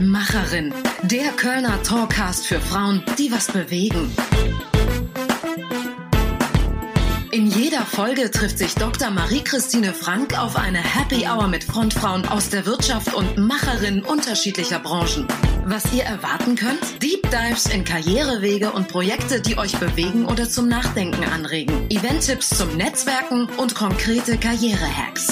Macherin, 0.00 0.72
der 1.02 1.30
Kölner 1.32 1.82
Talkcast 1.82 2.46
für 2.46 2.58
Frauen, 2.58 3.02
die 3.18 3.30
was 3.30 3.52
bewegen. 3.52 4.10
In 7.30 7.46
jeder 7.46 7.82
Folge 7.82 8.30
trifft 8.30 8.56
sich 8.56 8.74
Dr. 8.74 9.10
Marie-Christine 9.10 9.92
Frank 9.92 10.38
auf 10.38 10.56
eine 10.56 10.78
Happy 10.78 11.26
Hour 11.28 11.48
mit 11.48 11.64
Frontfrauen 11.64 12.26
aus 12.26 12.48
der 12.48 12.64
Wirtschaft 12.64 13.12
und 13.12 13.36
Macherinnen 13.36 14.02
unterschiedlicher 14.02 14.78
Branchen. 14.78 15.28
Was 15.66 15.92
ihr 15.92 16.04
erwarten 16.04 16.56
könnt? 16.56 16.80
Deep 17.02 17.30
Dives 17.30 17.66
in 17.66 17.84
Karrierewege 17.84 18.72
und 18.72 18.88
Projekte, 18.88 19.42
die 19.42 19.58
euch 19.58 19.76
bewegen 19.76 20.24
oder 20.24 20.48
zum 20.48 20.66
Nachdenken 20.66 21.24
anregen. 21.24 21.90
Event-Tipps 21.90 22.48
zum 22.56 22.74
Netzwerken 22.78 23.50
und 23.58 23.74
konkrete 23.74 24.38
Karrierehacks. 24.38 25.28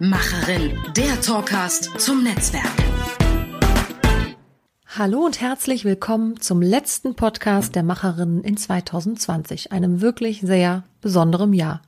Macherin, 0.00 0.76
der 0.96 1.20
Talkcast 1.20 1.88
zum 1.98 2.24
Netzwerk. 2.24 3.21
Hallo 4.94 5.24
und 5.24 5.40
herzlich 5.40 5.86
willkommen 5.86 6.38
zum 6.42 6.60
letzten 6.60 7.14
Podcast 7.14 7.74
der 7.74 7.82
Macherinnen 7.82 8.44
in 8.44 8.58
2020, 8.58 9.72
einem 9.72 10.02
wirklich 10.02 10.42
sehr 10.42 10.84
besonderen 11.00 11.54
Jahr. 11.54 11.80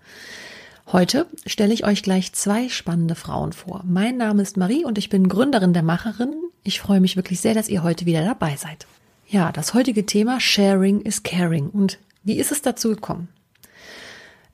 Heute 0.91 1.27
stelle 1.45 1.75
ich 1.75 1.85
euch 1.85 2.03
gleich 2.03 2.33
zwei 2.33 2.71
spannende 2.71 3.15
Frauen 3.15 3.53
vor. 3.53 3.83
Mein 3.87 4.17
Name 4.17 4.41
ist 4.41 4.57
Marie 4.57 4.87
und 4.87 4.97
ich 4.97 5.11
bin 5.11 5.29
Gründerin 5.29 5.75
der 5.75 5.83
Macherinnen. 5.83 6.45
Ich 6.63 6.81
freue 6.81 7.03
mich 7.03 7.15
wirklich 7.15 7.43
sehr, 7.43 7.53
dass 7.53 7.69
ihr 7.69 7.83
heute 7.83 8.07
wieder 8.07 8.25
dabei 8.25 8.57
seid. 8.57 8.87
Ja, 9.29 9.53
das 9.53 9.75
heutige 9.75 10.07
Thema 10.07 10.41
Sharing 10.41 11.03
is 11.03 11.23
Caring. 11.23 11.69
Und 11.69 11.99
wie 12.23 12.39
ist 12.39 12.53
es 12.53 12.63
dazu 12.63 12.89
gekommen? 12.89 13.29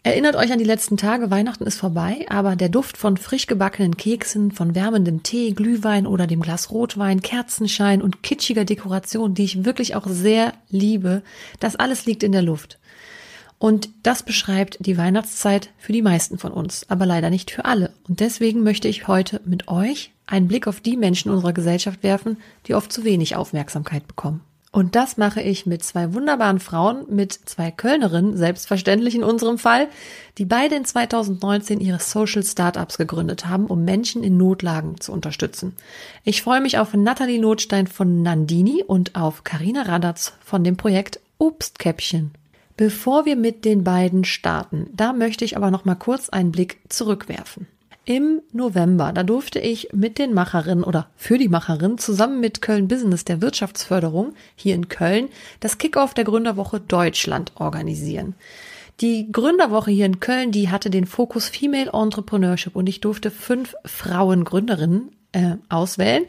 Erinnert 0.03 0.35
euch 0.35 0.51
an 0.51 0.59
die 0.59 0.65
letzten 0.65 0.97
Tage, 0.97 1.31
Weihnachten 1.31 1.65
ist 1.65 1.79
vorbei, 1.79 2.25
aber 2.31 2.57
der 2.57 2.71
Duft 2.71 2.97
von 2.97 3.19
frisch 3.19 3.47
gebackenen 3.47 3.99
Keksen, 3.99 4.51
von 4.51 4.75
wärmendem 4.75 5.23
Tee, 5.23 5.53
Glühwein 5.53 6.07
oder 6.07 6.27
dem 6.27 6.41
Glas 6.41 6.71
Rotwein, 6.71 7.21
Kerzenschein 7.21 8.01
und 8.01 8.23
kitschiger 8.23 8.65
Dekoration, 8.65 9.35
die 9.35 9.45
ich 9.45 9.67
wirklich 9.67 9.95
auch 9.95 10.07
sehr 10.07 10.55
liebe, 10.71 11.23
das 11.59 11.77
alles 11.77 12.07
liegt 12.07 12.23
in 12.23 12.33
der 12.33 12.41
Luft. 12.41 12.79
Und 13.59 13.91
das 14.03 14.23
beschreibt 14.23 14.79
die 14.81 14.97
Weihnachtszeit 14.97 15.69
für 15.77 15.93
die 15.93 16.01
meisten 16.01 16.39
von 16.39 16.53
uns, 16.53 16.89
aber 16.89 17.05
leider 17.05 17.29
nicht 17.29 17.51
für 17.51 17.67
alle. 17.67 17.93
Und 18.09 18.21
deswegen 18.21 18.63
möchte 18.63 18.89
ich 18.89 19.07
heute 19.07 19.43
mit 19.45 19.69
euch 19.69 20.13
einen 20.25 20.49
Blick 20.49 20.67
auf 20.67 20.81
die 20.81 20.97
Menschen 20.97 21.31
unserer 21.31 21.53
Gesellschaft 21.53 22.03
werfen, 22.03 22.39
die 22.67 22.75
oft 22.75 22.91
zu 22.91 23.05
wenig 23.05 23.37
Aufmerksamkeit 23.37 24.09
bekommen. 24.09 24.41
Und 24.73 24.95
das 24.95 25.17
mache 25.17 25.43
ich 25.43 25.67
mit 25.67 25.83
zwei 25.83 26.15
wunderbaren 26.15 26.61
Frauen, 26.61 27.05
mit 27.09 27.33
zwei 27.33 27.73
Kölnerinnen, 27.73 28.37
selbstverständlich 28.37 29.17
in 29.17 29.25
unserem 29.25 29.59
Fall, 29.59 29.89
die 30.39 30.45
beide 30.45 30.77
in 30.77 30.85
2019 30.85 31.81
ihre 31.81 31.99
Social 31.99 32.45
Startups 32.45 32.97
gegründet 32.97 33.47
haben, 33.47 33.67
um 33.67 33.85
Menschen 33.85 34.23
in 34.23 34.37
Notlagen 34.37 35.01
zu 35.01 35.13
unterstützen. 35.13 35.75
Ich 36.23 36.43
freue 36.43 36.61
mich 36.61 36.79
auf 36.79 36.95
Nathalie 36.95 37.41
Notstein 37.41 37.89
von 37.89 38.23
Nandini 38.23 38.85
und 38.87 39.17
auf 39.17 39.43
Karina 39.43 39.83
Radatz 39.83 40.35
von 40.45 40.63
dem 40.63 40.77
Projekt 40.77 41.19
Obstkäppchen. 41.39 42.31
Bevor 42.77 43.25
wir 43.27 43.35
mit 43.35 43.65
den 43.65 43.83
beiden 43.83 44.25
starten, 44.25 44.89
da 44.95 45.13
möchte 45.13 45.45
ich 45.45 45.57
aber 45.57 45.73
noch 45.73 45.85
mal 45.85 45.97
kurz 45.97 46.29
einen 46.29 46.53
Blick 46.53 46.79
zurückwerfen 46.89 47.67
im 48.11 48.43
November. 48.53 49.13
Da 49.13 49.23
durfte 49.23 49.61
ich 49.61 49.91
mit 49.93 50.19
den 50.19 50.35
Macherinnen 50.35 50.83
oder 50.83 51.09
für 51.15 51.39
die 51.39 51.49
Macherin 51.49 51.97
zusammen 51.97 52.41
mit 52.41 52.61
Köln 52.61 52.89
Business 52.89 53.25
der 53.25 53.41
Wirtschaftsförderung 53.41 54.35
hier 54.57 54.75
in 54.75 54.89
Köln 54.89 55.29
das 55.61 55.79
Kickoff 55.79 56.13
der 56.13 56.25
Gründerwoche 56.25 56.81
Deutschland 56.81 57.53
organisieren. 57.55 58.35
Die 59.01 59.31
Gründerwoche 59.31 59.93
hier 59.93 60.07
in 60.07 60.19
Köln, 60.19 60.51
die 60.51 60.71
hatte 60.71 60.91
den 60.91 61.07
Fokus 61.07 61.49
Female 61.49 61.93
Entrepreneurship 61.93 62.75
und 62.75 62.89
ich 62.89 63.01
durfte 63.01 63.31
fünf 63.31 63.77
Frauen 63.85 64.43
Gründerinnen 64.43 65.13
äh, 65.31 65.55
auswählen, 65.69 66.25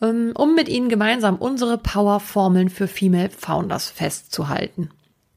ähm, 0.00 0.32
um 0.34 0.54
mit 0.54 0.70
ihnen 0.70 0.88
gemeinsam 0.88 1.36
unsere 1.36 1.76
Powerformeln 1.76 2.70
für 2.70 2.88
Female 2.88 3.28
Founders 3.28 3.90
festzuhalten. 3.90 4.88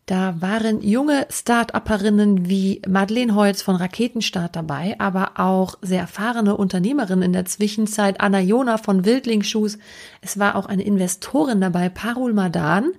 Da 0.06 0.36
waren 0.42 0.82
junge 0.82 1.28
Start-Upperinnen 1.30 2.50
wie 2.50 2.82
Madeleine 2.88 3.36
Holz 3.36 3.62
von 3.62 3.76
Raketenstart 3.76 4.56
dabei, 4.56 4.96
aber 5.00 5.34
auch 5.36 5.76
sehr 5.82 6.02
erfahrene 6.02 6.58
Unternehmerinnen 6.58 7.24
in 7.24 7.34
der 7.34 7.46
Zwischenzeit, 7.46 8.20
Anna 8.20 8.40
Jona 8.40 8.78
von 8.78 9.06
Wildlingschuhs. 9.06 9.78
Es 10.22 10.40
war 10.40 10.56
auch 10.56 10.66
eine 10.66 10.84
Investorin 10.84 11.62
dabei, 11.62 11.90
Parul 11.90 12.34
Madan, 12.34 12.92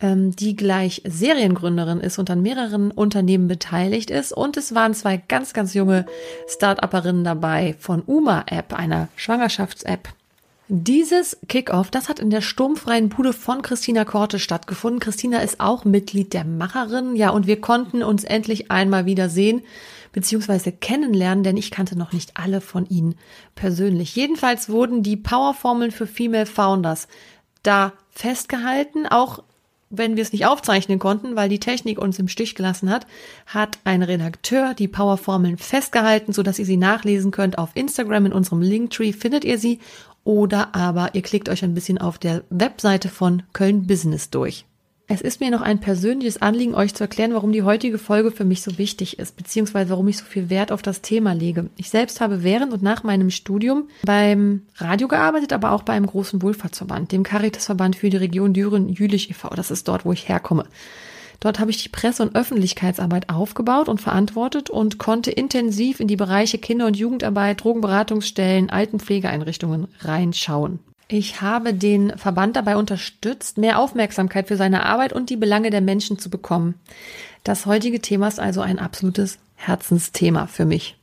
ähm, 0.00 0.34
die 0.34 0.54
gleich 0.54 1.02
Seriengründerin 1.04 2.00
ist 2.00 2.18
und 2.18 2.30
an 2.30 2.40
mehreren 2.40 2.92
Unternehmen 2.92 3.48
beteiligt 3.48 4.10
ist. 4.10 4.32
Und 4.32 4.56
es 4.56 4.74
waren 4.74 4.94
zwei 4.94 5.16
ganz, 5.16 5.52
ganz 5.52 5.74
junge 5.74 6.06
Start-Upperinnen 6.46 7.24
dabei 7.24 7.74
von 7.80 8.02
Uma 8.06 8.44
App, 8.46 8.72
einer 8.72 9.08
Schwangerschafts-App 9.16 10.08
dieses 10.68 11.38
Kickoff, 11.48 11.90
das 11.90 12.08
hat 12.08 12.18
in 12.18 12.30
der 12.30 12.42
sturmfreien 12.42 13.08
Bude 13.08 13.32
von 13.32 13.62
Christina 13.62 14.04
Korte 14.04 14.38
stattgefunden. 14.38 15.00
Christina 15.00 15.38
ist 15.38 15.60
auch 15.60 15.84
Mitglied 15.84 16.34
der 16.34 16.44
Macherin, 16.44 17.16
ja, 17.16 17.30
und 17.30 17.46
wir 17.46 17.60
konnten 17.60 18.02
uns 18.02 18.24
endlich 18.24 18.70
einmal 18.70 19.06
wieder 19.06 19.28
sehen 19.28 19.62
beziehungsweise 20.12 20.72
kennenlernen, 20.72 21.44
denn 21.44 21.56
ich 21.56 21.70
kannte 21.70 21.96
noch 21.96 22.12
nicht 22.12 22.36
alle 22.36 22.60
von 22.60 22.86
ihnen 22.86 23.14
persönlich. 23.54 24.16
Jedenfalls 24.16 24.68
wurden 24.68 25.02
die 25.02 25.16
Powerformeln 25.16 25.90
für 25.90 26.06
Female 26.06 26.46
Founders 26.46 27.08
da 27.62 27.92
festgehalten, 28.10 29.06
auch 29.06 29.42
wenn 29.90 30.16
wir 30.16 30.22
es 30.22 30.32
nicht 30.32 30.46
aufzeichnen 30.46 30.98
konnten, 30.98 31.34
weil 31.34 31.48
die 31.48 31.60
Technik 31.60 31.98
uns 31.98 32.18
im 32.18 32.28
Stich 32.28 32.54
gelassen 32.54 32.90
hat, 32.90 33.06
hat 33.46 33.78
ein 33.84 34.02
Redakteur 34.02 34.74
die 34.74 34.88
Powerformeln 34.88 35.56
festgehalten, 35.56 36.32
so 36.32 36.42
dass 36.42 36.58
ihr 36.58 36.66
sie 36.66 36.76
nachlesen 36.76 37.30
könnt. 37.30 37.56
Auf 37.56 37.70
Instagram 37.74 38.26
in 38.26 38.32
unserem 38.32 38.60
Linktree 38.60 39.12
findet 39.12 39.44
ihr 39.44 39.58
sie 39.58 39.80
oder 40.28 40.74
aber 40.74 41.14
ihr 41.14 41.22
klickt 41.22 41.48
euch 41.48 41.64
ein 41.64 41.72
bisschen 41.72 41.96
auf 41.96 42.18
der 42.18 42.42
Webseite 42.50 43.08
von 43.08 43.44
Köln 43.54 43.86
Business 43.86 44.28
durch. 44.28 44.66
Es 45.06 45.22
ist 45.22 45.40
mir 45.40 45.50
noch 45.50 45.62
ein 45.62 45.80
persönliches 45.80 46.42
Anliegen, 46.42 46.74
euch 46.74 46.94
zu 46.94 47.02
erklären, 47.02 47.32
warum 47.32 47.50
die 47.50 47.62
heutige 47.62 47.96
Folge 47.96 48.30
für 48.30 48.44
mich 48.44 48.60
so 48.60 48.76
wichtig 48.76 49.18
ist, 49.18 49.38
beziehungsweise 49.38 49.88
warum 49.88 50.06
ich 50.06 50.18
so 50.18 50.26
viel 50.26 50.50
Wert 50.50 50.70
auf 50.70 50.82
das 50.82 51.00
Thema 51.00 51.32
lege. 51.32 51.70
Ich 51.78 51.88
selbst 51.88 52.20
habe 52.20 52.42
während 52.42 52.74
und 52.74 52.82
nach 52.82 53.04
meinem 53.04 53.30
Studium 53.30 53.88
beim 54.04 54.66
Radio 54.76 55.08
gearbeitet, 55.08 55.54
aber 55.54 55.72
auch 55.72 55.82
bei 55.82 55.94
einem 55.94 56.04
großen 56.04 56.42
Wohlfahrtsverband, 56.42 57.10
dem 57.10 57.22
Caritasverband 57.22 57.96
für 57.96 58.10
die 58.10 58.18
Region 58.18 58.52
Düren-Jülich 58.52 59.30
e.V. 59.30 59.48
Das 59.54 59.70
ist 59.70 59.88
dort, 59.88 60.04
wo 60.04 60.12
ich 60.12 60.28
herkomme. 60.28 60.66
Dort 61.40 61.60
habe 61.60 61.70
ich 61.70 61.82
die 61.82 61.88
Presse- 61.88 62.22
und 62.22 62.34
Öffentlichkeitsarbeit 62.34 63.28
aufgebaut 63.30 63.88
und 63.88 64.00
verantwortet 64.00 64.70
und 64.70 64.98
konnte 64.98 65.30
intensiv 65.30 66.00
in 66.00 66.08
die 66.08 66.16
Bereiche 66.16 66.58
Kinder- 66.58 66.86
und 66.86 66.96
Jugendarbeit, 66.96 67.62
Drogenberatungsstellen, 67.62 68.70
Altenpflegeeinrichtungen 68.70 69.86
reinschauen. 70.00 70.80
Ich 71.10 71.40
habe 71.40 71.72
den 71.72 72.18
Verband 72.18 72.56
dabei 72.56 72.76
unterstützt, 72.76 73.56
mehr 73.56 73.78
Aufmerksamkeit 73.78 74.48
für 74.48 74.56
seine 74.56 74.84
Arbeit 74.84 75.12
und 75.12 75.30
die 75.30 75.36
Belange 75.36 75.70
der 75.70 75.80
Menschen 75.80 76.18
zu 76.18 76.28
bekommen. 76.28 76.74
Das 77.44 77.64
heutige 77.64 78.00
Thema 78.00 78.28
ist 78.28 78.40
also 78.40 78.60
ein 78.60 78.78
absolutes 78.78 79.38
Herzensthema 79.54 80.46
für 80.46 80.66
mich. 80.66 80.96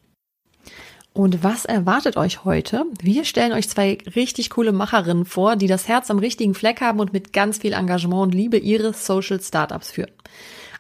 Und 1.13 1.44
was 1.44 1.63
erwartet 1.63 2.17
euch 2.17 2.44
heute? 2.44 2.85
Wir 3.02 3.23
stellen 3.23 3.53
euch 3.53 3.69
zwei 3.69 3.97
richtig 4.16 4.50
coole 4.50 4.73
Macherinnen 4.73 5.23
vor, 5.23 5.56
die 5.56 5.67
das 5.67 5.88
Herz 5.88 6.12
am 6.12 6.19
richtigen 6.19 6.53
Fleck 6.53 6.81
haben 6.81 7.00
und 7.00 7.13
mit 7.13 7.31
ganz 7.31 7.59
viel 7.59 7.72
Engagement 7.72 8.22
und 8.22 8.35
Liebe 8.35 8.57
ihre 8.57 8.91
Social 8.91 9.41
Startups 9.41 9.91
führen. 9.91 10.12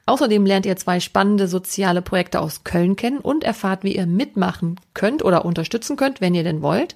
Außerdem 0.07 0.45
lernt 0.45 0.65
ihr 0.65 0.75
zwei 0.75 0.99
spannende 0.99 1.47
soziale 1.47 2.01
Projekte 2.01 2.39
aus 2.39 2.63
Köln 2.63 2.95
kennen 2.95 3.19
und 3.19 3.43
erfahrt, 3.43 3.83
wie 3.83 3.95
ihr 3.95 4.05
mitmachen 4.05 4.79
könnt 4.93 5.25
oder 5.25 5.45
unterstützen 5.45 5.97
könnt, 5.97 6.21
wenn 6.21 6.35
ihr 6.35 6.43
denn 6.43 6.61
wollt. 6.61 6.95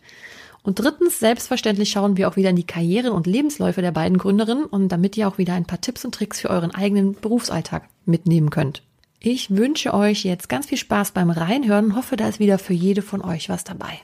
Und 0.61 0.79
drittens, 0.79 1.19
selbstverständlich 1.19 1.89
schauen 1.89 2.17
wir 2.17 2.27
auch 2.27 2.35
wieder 2.35 2.51
in 2.51 2.55
die 2.55 2.67
Karrieren 2.67 3.13
und 3.13 3.25
Lebensläufe 3.25 3.81
der 3.81 3.91
beiden 3.91 4.17
Gründerinnen 4.17 4.65
und 4.65 4.89
damit 4.89 5.17
ihr 5.17 5.27
auch 5.27 5.37
wieder 5.37 5.53
ein 5.53 5.65
paar 5.65 5.81
Tipps 5.81 6.05
und 6.05 6.13
Tricks 6.13 6.41
für 6.41 6.49
euren 6.49 6.75
eigenen 6.75 7.15
Berufsalltag 7.15 7.83
mitnehmen 8.05 8.49
könnt. 8.49 8.83
Ich 9.19 9.49
wünsche 9.49 9.93
euch 9.93 10.23
jetzt 10.23 10.47
ganz 10.47 10.67
viel 10.67 10.77
Spaß 10.77 11.11
beim 11.11 11.29
Reinhören 11.29 11.95
hoffe, 11.95 12.15
da 12.15 12.27
ist 12.27 12.39
wieder 12.39 12.59
für 12.59 12.73
jede 12.73 13.01
von 13.01 13.21
euch 13.21 13.49
was 13.49 13.63
dabei. 13.63 13.99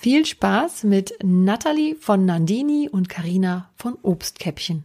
Viel 0.00 0.26
Spaß 0.26 0.84
mit 0.84 1.14
Natalie 1.22 1.94
von 1.94 2.24
Nandini 2.24 2.88
und 2.90 3.08
Karina 3.08 3.70
von 3.76 3.96
Obstkäppchen. 4.02 4.84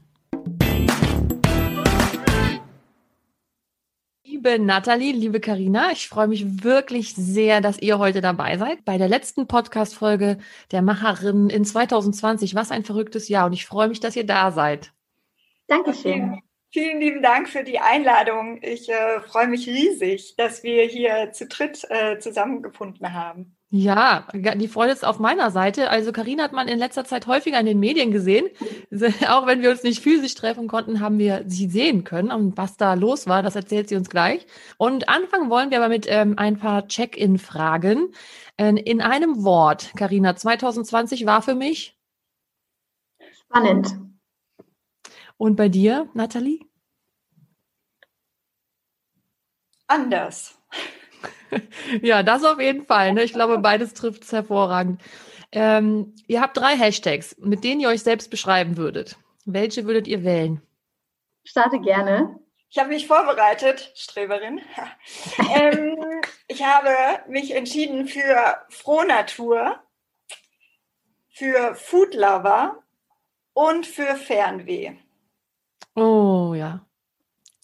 Liebe 4.35 4.59
Natalie, 4.59 5.13
liebe 5.13 5.39
Karina, 5.39 5.93
ich 5.93 6.09
freue 6.09 6.27
mich 6.27 6.61
wirklich 6.61 7.15
sehr, 7.15 7.61
dass 7.61 7.79
ihr 7.79 7.99
heute 7.99 8.19
dabei 8.19 8.57
seid 8.57 8.83
bei 8.83 8.97
der 8.97 9.07
letzten 9.07 9.47
Podcast-Folge 9.47 10.39
der 10.73 10.81
Macherin 10.81 11.49
in 11.49 11.63
2020. 11.63 12.53
Was 12.53 12.69
ein 12.69 12.83
verrücktes 12.83 13.29
Jahr 13.29 13.45
und 13.45 13.53
ich 13.53 13.65
freue 13.65 13.87
mich, 13.87 14.01
dass 14.01 14.17
ihr 14.17 14.25
da 14.25 14.51
seid. 14.51 14.91
Dankeschön. 15.67 16.41
Vielen 16.69 16.99
lieben 16.99 17.21
Dank 17.21 17.47
für 17.47 17.63
die 17.63 17.79
Einladung. 17.79 18.59
Ich 18.61 18.89
äh, 18.89 19.21
freue 19.21 19.47
mich 19.47 19.67
riesig, 19.67 20.35
dass 20.35 20.63
wir 20.63 20.83
hier 20.83 21.31
zu 21.31 21.47
dritt 21.47 21.87
äh, 21.89 22.19
zusammengefunden 22.19 23.13
haben. 23.13 23.55
Ja, 23.77 24.25
die 24.33 24.69
Freude 24.69 24.93
ist 24.93 25.03
auf 25.03 25.19
meiner 25.19 25.51
Seite. 25.51 25.89
Also 25.89 26.13
Karina 26.13 26.43
hat 26.43 26.53
man 26.53 26.69
in 26.69 26.79
letzter 26.79 27.03
Zeit 27.03 27.27
häufiger 27.27 27.59
in 27.59 27.65
den 27.65 27.77
Medien 27.77 28.11
gesehen. 28.11 28.47
Auch 29.27 29.47
wenn 29.47 29.61
wir 29.61 29.69
uns 29.69 29.83
nicht 29.83 30.01
physisch 30.01 30.33
treffen 30.33 30.69
konnten, 30.69 31.01
haben 31.01 31.19
wir 31.19 31.43
sie 31.45 31.67
sehen 31.67 32.05
können. 32.05 32.31
Und 32.31 32.55
was 32.55 32.77
da 32.77 32.93
los 32.93 33.27
war, 33.27 33.43
das 33.43 33.57
erzählt 33.57 33.89
sie 33.89 33.97
uns 33.97 34.09
gleich. 34.09 34.47
Und 34.77 35.09
anfangen 35.09 35.49
wollen 35.49 35.71
wir 35.71 35.79
aber 35.79 35.89
mit 35.89 36.05
ähm, 36.07 36.35
ein 36.37 36.57
paar 36.57 36.87
Check-in-Fragen. 36.87 38.13
Äh, 38.55 38.75
in 38.75 39.01
einem 39.01 39.43
Wort, 39.43 39.91
Karina, 39.97 40.37
2020 40.37 41.25
war 41.25 41.41
für 41.41 41.55
mich 41.55 41.97
Spannend. 43.49 43.99
Und 45.35 45.57
bei 45.57 45.67
dir, 45.67 46.09
Nathalie? 46.13 46.61
Anders. 49.87 50.57
ja, 52.01 52.23
das 52.23 52.43
auf 52.43 52.59
jeden 52.59 52.85
Fall. 52.85 53.13
Ne? 53.13 53.23
Ich 53.23 53.33
glaube, 53.33 53.57
beides 53.59 53.93
trifft 53.93 54.23
es 54.23 54.31
hervorragend. 54.31 55.01
Ähm, 55.51 56.13
ihr 56.27 56.41
habt 56.41 56.57
drei 56.57 56.75
Hashtags, 56.75 57.35
mit 57.39 57.63
denen 57.63 57.81
ihr 57.81 57.89
euch 57.89 58.03
selbst 58.03 58.29
beschreiben 58.29 58.77
würdet. 58.77 59.17
Welche 59.45 59.85
würdet 59.85 60.07
ihr 60.07 60.23
wählen? 60.23 60.61
Starte 61.43 61.79
gerne. 61.79 62.39
Ich 62.69 62.77
habe 62.77 62.89
mich 62.89 63.07
vorbereitet, 63.07 63.91
Streberin. 63.95 64.59
ähm, 65.55 66.21
ich 66.47 66.63
habe 66.63 66.89
mich 67.29 67.55
entschieden 67.55 68.07
für 68.07 68.57
Frohnatur, 68.69 69.79
für 71.29 71.75
Food 71.75 72.15
Lover 72.15 72.83
und 73.53 73.85
für 73.85 74.15
Fernweh. 74.15 74.93
Oh 75.95 76.53
ja. 76.53 76.85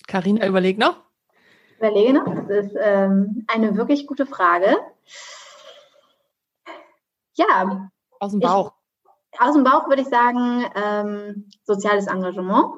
Karina, 0.08 0.48
überleg 0.48 0.78
noch. 0.78 1.11
Überlege 1.82 2.14
noch. 2.14 2.26
Das 2.48 2.68
ist 2.68 2.78
ähm, 2.80 3.44
eine 3.48 3.76
wirklich 3.76 4.06
gute 4.06 4.28
Frage. 4.28 4.78
Ja. 7.34 7.90
Aus 8.20 8.32
dem 8.32 8.40
Bauch. 8.40 8.74
Ich, 9.34 9.42
aus 9.42 9.56
dem 9.56 9.64
Bauch 9.64 9.88
würde 9.88 10.04
ich 10.04 10.08
sagen, 10.08 10.66
ähm, 10.76 11.50
soziales 11.64 12.06
Engagement, 12.06 12.76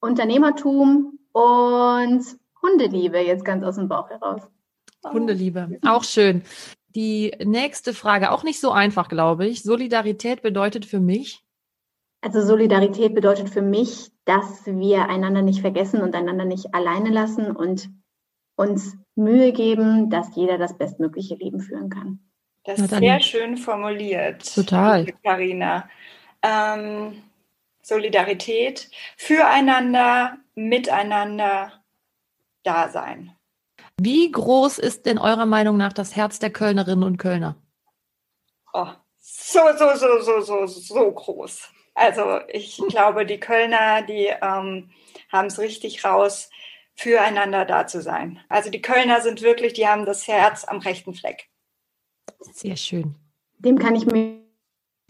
Unternehmertum 0.00 1.18
und 1.32 2.24
Hundeliebe, 2.62 3.18
jetzt 3.18 3.44
ganz 3.44 3.62
aus 3.62 3.76
dem 3.76 3.88
Bauch 3.88 4.08
heraus. 4.08 4.40
Hundeliebe, 5.04 5.78
auch 5.86 6.04
schön. 6.04 6.44
Die 6.94 7.34
nächste 7.44 7.92
Frage, 7.92 8.30
auch 8.30 8.42
nicht 8.42 8.58
so 8.58 8.70
einfach, 8.70 9.08
glaube 9.08 9.46
ich. 9.46 9.62
Solidarität 9.62 10.40
bedeutet 10.40 10.86
für 10.86 11.00
mich? 11.00 11.43
Also 12.24 12.40
Solidarität 12.40 13.14
bedeutet 13.14 13.50
für 13.50 13.60
mich, 13.60 14.10
dass 14.24 14.64
wir 14.64 15.10
einander 15.10 15.42
nicht 15.42 15.60
vergessen 15.60 16.00
und 16.00 16.14
einander 16.14 16.46
nicht 16.46 16.72
alleine 16.74 17.10
lassen 17.10 17.54
und 17.54 17.90
uns 18.56 18.96
Mühe 19.14 19.52
geben, 19.52 20.08
dass 20.08 20.34
jeder 20.34 20.56
das 20.56 20.78
bestmögliche 20.78 21.34
Leben 21.34 21.60
führen 21.60 21.90
kann. 21.90 22.20
Das 22.64 22.78
ist 22.78 22.88
sehr 22.88 23.20
schön 23.20 23.58
formuliert. 23.58 24.54
Total. 24.54 25.04
Karina. 25.22 25.86
Ähm, 26.40 27.22
Solidarität, 27.82 28.90
füreinander, 29.18 30.38
miteinander 30.54 31.72
da 32.62 32.88
sein. 32.88 33.32
Wie 34.00 34.32
groß 34.32 34.78
ist 34.78 35.04
denn 35.04 35.18
eurer 35.18 35.44
Meinung 35.44 35.76
nach 35.76 35.92
das 35.92 36.16
Herz 36.16 36.38
der 36.38 36.50
Kölnerinnen 36.50 37.04
und 37.04 37.18
Kölner? 37.18 37.56
Oh, 38.72 38.88
so, 39.18 39.60
so, 39.76 39.94
so, 39.94 40.20
so, 40.22 40.40
so, 40.40 40.66
so 40.66 41.12
groß. 41.12 41.73
Also 41.94 42.40
ich 42.48 42.82
glaube, 42.88 43.24
die 43.24 43.38
Kölner, 43.38 44.02
die 44.02 44.26
ähm, 44.26 44.90
haben 45.30 45.46
es 45.46 45.58
richtig 45.58 46.04
raus, 46.04 46.50
füreinander 46.96 47.64
da 47.64 47.86
zu 47.86 48.02
sein. 48.02 48.40
Also 48.48 48.70
die 48.70 48.82
Kölner 48.82 49.20
sind 49.20 49.42
wirklich, 49.42 49.72
die 49.72 49.86
haben 49.86 50.04
das 50.04 50.26
Herz 50.28 50.64
am 50.64 50.78
rechten 50.78 51.14
Fleck. 51.14 51.48
Sehr 52.40 52.76
schön. 52.76 53.14
Dem 53.58 53.78
kann 53.78 53.96
ich 53.96 54.06
mir 54.06 54.40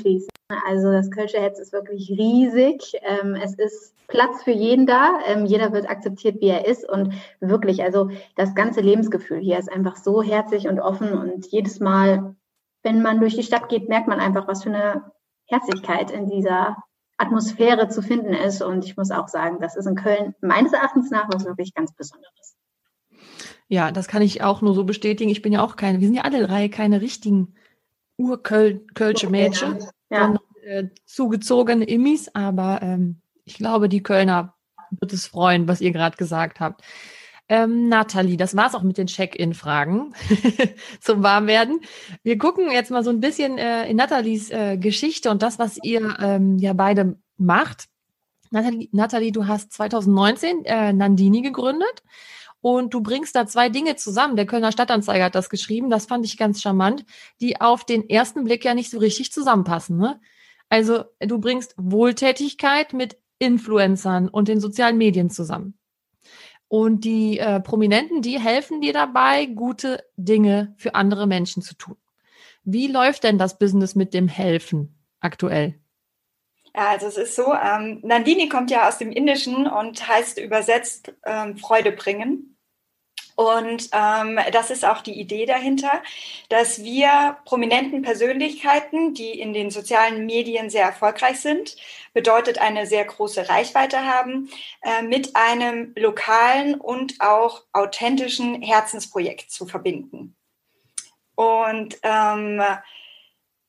schließen. 0.00 0.28
Also 0.66 0.92
das 0.92 1.10
Kölsche 1.10 1.40
Herz 1.40 1.58
ist 1.58 1.72
wirklich 1.72 2.10
riesig. 2.10 2.92
Ähm, 3.02 3.34
es 3.34 3.54
ist 3.54 3.94
Platz 4.06 4.42
für 4.42 4.50
jeden 4.50 4.86
da. 4.86 5.20
Ähm, 5.26 5.46
jeder 5.46 5.72
wird 5.72 5.88
akzeptiert, 5.88 6.40
wie 6.40 6.48
er 6.48 6.66
ist. 6.66 6.88
Und 6.88 7.14
wirklich, 7.40 7.82
also 7.82 8.10
das 8.36 8.54
ganze 8.54 8.80
Lebensgefühl 8.80 9.40
hier 9.40 9.58
ist 9.58 9.72
einfach 9.72 9.96
so 9.96 10.22
herzlich 10.22 10.68
und 10.68 10.80
offen. 10.80 11.12
Und 11.12 11.46
jedes 11.46 11.80
Mal, 11.80 12.36
wenn 12.82 13.02
man 13.02 13.20
durch 13.20 13.34
die 13.34 13.42
Stadt 13.42 13.68
geht, 13.68 13.88
merkt 13.88 14.06
man 14.06 14.20
einfach, 14.20 14.46
was 14.46 14.62
für 14.62 14.70
eine 14.70 15.10
Herzlichkeit 15.46 16.10
in 16.10 16.28
dieser 16.28 16.76
Atmosphäre 17.16 17.88
zu 17.88 18.02
finden 18.02 18.32
ist. 18.32 18.62
Und 18.62 18.84
ich 18.84 18.96
muss 18.96 19.10
auch 19.10 19.28
sagen, 19.28 19.58
das 19.60 19.76
ist 19.76 19.86
in 19.86 19.94
Köln 19.94 20.34
meines 20.40 20.72
Erachtens 20.72 21.10
nach 21.10 21.28
was 21.32 21.44
wirklich 21.44 21.74
ganz 21.74 21.94
Besonderes. 21.94 22.56
Ja, 23.68 23.92
das 23.92 24.08
kann 24.08 24.22
ich 24.22 24.42
auch 24.42 24.60
nur 24.60 24.74
so 24.74 24.84
bestätigen. 24.84 25.30
Ich 25.30 25.42
bin 25.42 25.52
ja 25.52 25.62
auch 25.62 25.76
keine, 25.76 26.00
wir 26.00 26.06
sind 26.06 26.16
ja 26.16 26.22
alle 26.22 26.46
drei 26.46 26.68
keine 26.68 27.00
richtigen 27.00 27.54
urkölsche 28.16 29.28
Mädchen, 29.28 29.78
ja. 30.10 30.22
sondern 30.22 30.38
äh, 30.62 30.84
zugezogene 31.04 31.84
Immis. 31.84 32.28
Aber 32.34 32.80
ähm, 32.82 33.20
ich 33.44 33.54
glaube, 33.54 33.88
die 33.88 34.02
Kölner 34.02 34.54
wird 34.90 35.12
es 35.12 35.26
freuen, 35.26 35.66
was 35.68 35.80
ihr 35.80 35.92
gerade 35.92 36.16
gesagt 36.16 36.60
habt. 36.60 36.82
Ähm, 37.48 37.88
Nathalie, 37.88 38.38
das 38.38 38.56
war's 38.56 38.74
auch 38.74 38.82
mit 38.82 38.96
den 38.96 39.06
Check-in-Fragen 39.06 40.14
zum 41.00 41.22
Warmwerden. 41.22 41.80
Wir 42.22 42.38
gucken 42.38 42.70
jetzt 42.70 42.90
mal 42.90 43.04
so 43.04 43.10
ein 43.10 43.20
bisschen 43.20 43.58
äh, 43.58 43.86
in 43.88 43.96
Nathalies 43.96 44.50
äh, 44.50 44.78
Geschichte 44.78 45.30
und 45.30 45.42
das, 45.42 45.58
was 45.58 45.78
ihr 45.82 46.16
ähm, 46.20 46.58
ja 46.58 46.72
beide 46.72 47.18
macht. 47.36 47.86
Nathalie, 48.50 48.88
Nathalie, 48.92 49.32
du 49.32 49.46
hast 49.46 49.72
2019 49.72 50.64
äh, 50.64 50.92
Nandini 50.94 51.42
gegründet 51.42 52.02
und 52.62 52.94
du 52.94 53.02
bringst 53.02 53.36
da 53.36 53.46
zwei 53.46 53.68
Dinge 53.68 53.96
zusammen. 53.96 54.36
Der 54.36 54.46
Kölner 54.46 54.72
Stadtanzeiger 54.72 55.24
hat 55.24 55.34
das 55.34 55.50
geschrieben, 55.50 55.90
das 55.90 56.06
fand 56.06 56.24
ich 56.24 56.38
ganz 56.38 56.62
charmant, 56.62 57.04
die 57.42 57.60
auf 57.60 57.84
den 57.84 58.08
ersten 58.08 58.44
Blick 58.44 58.64
ja 58.64 58.72
nicht 58.72 58.90
so 58.90 58.98
richtig 58.98 59.32
zusammenpassen. 59.32 59.98
Ne? 59.98 60.18
Also 60.70 61.04
du 61.20 61.38
bringst 61.40 61.74
Wohltätigkeit 61.76 62.94
mit 62.94 63.18
Influencern 63.38 64.28
und 64.28 64.48
den 64.48 64.60
sozialen 64.60 64.96
Medien 64.96 65.28
zusammen. 65.28 65.76
Und 66.68 67.04
die 67.04 67.38
äh, 67.38 67.60
Prominenten, 67.60 68.22
die 68.22 68.40
helfen 68.40 68.80
dir 68.80 68.92
dabei, 68.92 69.46
gute 69.46 70.02
Dinge 70.16 70.74
für 70.76 70.94
andere 70.94 71.26
Menschen 71.26 71.62
zu 71.62 71.74
tun. 71.76 71.96
Wie 72.64 72.88
läuft 72.88 73.24
denn 73.24 73.38
das 73.38 73.58
Business 73.58 73.94
mit 73.94 74.14
dem 74.14 74.26
Helfen 74.28 74.98
aktuell? 75.20 75.78
Ja, 76.74 76.88
also 76.88 77.06
es 77.06 77.16
ist 77.16 77.36
so, 77.36 77.54
ähm, 77.54 78.00
Nandini 78.02 78.48
kommt 78.48 78.70
ja 78.70 78.88
aus 78.88 78.98
dem 78.98 79.12
Indischen 79.12 79.66
und 79.66 80.08
heißt 80.08 80.38
übersetzt 80.38 81.12
ähm, 81.24 81.56
Freude 81.56 81.92
bringen. 81.92 82.53
Und 83.36 83.88
ähm, 83.92 84.38
das 84.52 84.70
ist 84.70 84.84
auch 84.84 85.00
die 85.00 85.18
Idee 85.18 85.44
dahinter, 85.44 86.02
dass 86.48 86.84
wir 86.84 87.38
prominenten 87.44 88.02
Persönlichkeiten, 88.02 89.12
die 89.14 89.38
in 89.38 89.52
den 89.52 89.70
sozialen 89.70 90.24
Medien 90.24 90.70
sehr 90.70 90.84
erfolgreich 90.84 91.40
sind, 91.40 91.76
bedeutet 92.12 92.58
eine 92.58 92.86
sehr 92.86 93.04
große 93.04 93.48
Reichweite 93.48 94.04
haben, 94.06 94.48
äh, 94.82 95.02
mit 95.02 95.34
einem 95.34 95.92
lokalen 95.96 96.76
und 96.76 97.20
auch 97.20 97.64
authentischen 97.72 98.62
Herzensprojekt 98.62 99.50
zu 99.50 99.66
verbinden. 99.66 100.36
Und 101.34 101.98
ähm, 102.04 102.62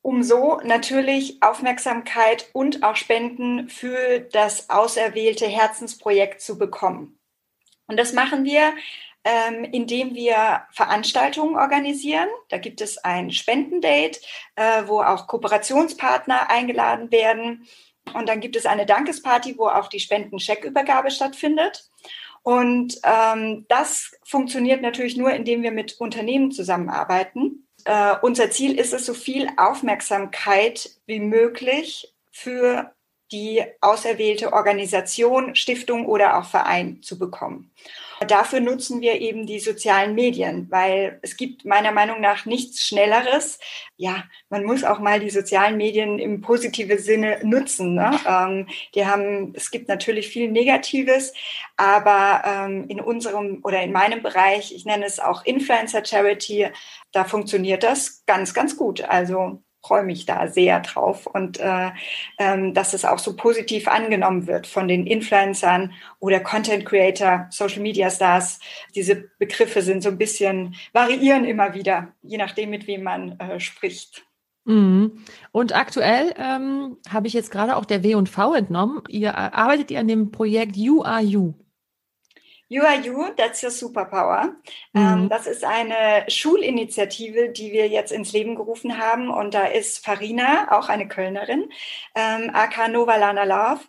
um 0.03 0.21
so 0.21 0.61
natürlich 0.63 1.41
Aufmerksamkeit 1.41 2.47
und 2.53 2.83
auch 2.83 2.95
Spenden 2.95 3.69
für 3.69 4.19
das 4.19 4.69
auserwählte 4.69 5.47
Herzensprojekt 5.47 6.41
zu 6.41 6.59
bekommen. 6.59 7.17
Und 7.87 7.97
das 7.97 8.13
machen 8.13 8.43
wir 8.43 8.73
ähm, 9.25 9.63
indem 9.63 10.13
wir 10.13 10.61
Veranstaltungen 10.71 11.57
organisieren. 11.57 12.29
Da 12.49 12.59
gibt 12.59 12.79
es 12.79 12.99
ein 12.99 13.31
Spendendate, 13.31 14.19
äh, 14.55 14.83
wo 14.85 15.01
auch 15.01 15.25
Kooperationspartner 15.25 16.49
eingeladen 16.49 17.11
werden. 17.11 17.67
Und 18.13 18.29
dann 18.29 18.39
gibt 18.39 18.55
es 18.55 18.67
eine 18.67 18.85
Dankesparty, 18.85 19.57
wo 19.57 19.65
auch 19.65 19.87
die 19.87 19.99
Spendencheckübergabe 19.99 21.09
stattfindet. 21.09 21.89
Und 22.43 22.99
ähm, 23.03 23.65
das 23.67 24.11
funktioniert 24.23 24.83
natürlich 24.83 25.17
nur, 25.17 25.31
indem 25.31 25.63
wir 25.63 25.71
mit 25.71 25.99
Unternehmen 25.99 26.51
zusammenarbeiten. 26.51 27.67
Äh, 27.85 28.17
unser 28.21 28.51
Ziel 28.51 28.77
ist 28.77 28.93
es, 28.93 29.07
so 29.07 29.15
viel 29.15 29.49
Aufmerksamkeit 29.57 30.91
wie 31.07 31.19
möglich 31.19 32.13
für 32.31 32.93
die 33.31 33.63
auserwählte 33.81 34.53
Organisation, 34.53 35.55
Stiftung 35.55 36.05
oder 36.05 36.37
auch 36.37 36.45
Verein 36.45 37.01
zu 37.01 37.17
bekommen. 37.17 37.71
Dafür 38.27 38.59
nutzen 38.59 39.01
wir 39.01 39.19
eben 39.19 39.45
die 39.45 39.59
sozialen 39.59 40.15
Medien, 40.15 40.67
weil 40.69 41.19
es 41.21 41.37
gibt 41.37 41.65
meiner 41.65 41.91
Meinung 41.91 42.21
nach 42.21 42.45
nichts 42.45 42.81
Schnelleres. 42.81 43.59
Ja, 43.97 44.23
man 44.49 44.63
muss 44.63 44.83
auch 44.83 44.99
mal 44.99 45.19
die 45.19 45.29
sozialen 45.29 45.77
Medien 45.77 46.19
im 46.19 46.41
positiven 46.41 46.97
Sinne 46.97 47.39
nutzen. 47.43 47.95
Ne? 47.95 48.19
Ähm, 48.27 48.67
die 48.93 49.05
haben, 49.05 49.53
es 49.55 49.71
gibt 49.71 49.87
natürlich 49.87 50.29
viel 50.29 50.49
Negatives, 50.49 51.33
aber 51.77 52.43
ähm, 52.45 52.85
in 52.87 53.01
unserem 53.01 53.59
oder 53.63 53.81
in 53.81 53.91
meinem 53.91 54.21
Bereich, 54.23 54.73
ich 54.73 54.85
nenne 54.85 55.05
es 55.05 55.19
auch 55.19 55.45
Influencer 55.45 56.03
Charity, 56.05 56.67
da 57.11 57.23
funktioniert 57.23 57.83
das 57.83 58.23
ganz, 58.25 58.53
ganz 58.53 58.77
gut. 58.77 59.01
Also 59.01 59.61
freue 59.85 60.03
mich 60.03 60.25
da 60.25 60.47
sehr 60.47 60.79
drauf 60.79 61.27
und 61.27 61.59
äh, 61.59 61.91
ähm, 62.39 62.73
dass 62.73 62.93
es 62.93 63.05
auch 63.05 63.19
so 63.19 63.35
positiv 63.35 63.87
angenommen 63.87 64.47
wird 64.47 64.65
von 64.65 64.87
den 64.87 65.05
Influencern 65.05 65.93
oder 66.19 66.39
Content 66.39 66.85
Creator, 66.85 67.47
Social 67.51 67.81
Media 67.81 68.09
Stars. 68.09 68.59
Diese 68.95 69.29
Begriffe 69.37 69.83
sind 69.83 70.01
so 70.01 70.09
ein 70.09 70.17
bisschen, 70.17 70.75
variieren 70.91 71.45
immer 71.45 71.75
wieder, 71.75 72.07
je 72.23 72.37
nachdem, 72.37 72.71
mit 72.71 72.87
wem 72.87 73.03
man 73.03 73.39
äh, 73.39 73.59
spricht. 73.59 74.25
Mhm. 74.65 75.23
Und 75.51 75.75
aktuell 75.75 76.33
ähm, 76.37 76.97
habe 77.07 77.27
ich 77.27 77.33
jetzt 77.33 77.51
gerade 77.51 77.75
auch 77.75 77.85
der 77.85 78.03
W&V 78.03 78.55
entnommen. 78.55 79.03
Ihr 79.07 79.37
arbeitet 79.37 79.91
ihr 79.91 79.99
an 79.99 80.07
dem 80.07 80.31
Projekt 80.31 80.75
You 80.75 81.03
Are 81.03 81.21
You. 81.21 81.53
You 82.75 82.83
are 82.83 82.99
you, 82.99 83.29
that's 83.37 83.63
your 83.63 83.71
superpower. 83.71 84.53
Mhm. 84.91 85.01
Ähm, 85.01 85.29
das 85.29 85.47
ist 85.47 85.63
eine 85.63 86.25
Schulinitiative, 86.27 87.47
die 87.47 87.71
wir 87.71 87.87
jetzt 87.87 88.11
ins 88.11 88.33
Leben 88.33 88.55
gerufen 88.55 88.97
haben. 88.97 89.29
Und 89.29 89.53
da 89.53 89.65
ist 89.65 90.03
Farina, 90.03 90.77
auch 90.77 90.89
eine 90.89 91.07
Kölnerin, 91.07 91.69
ähm, 92.15 92.51
AK 92.53 92.89
Nova 92.89 93.15
Lana 93.15 93.45
Love, 93.45 93.79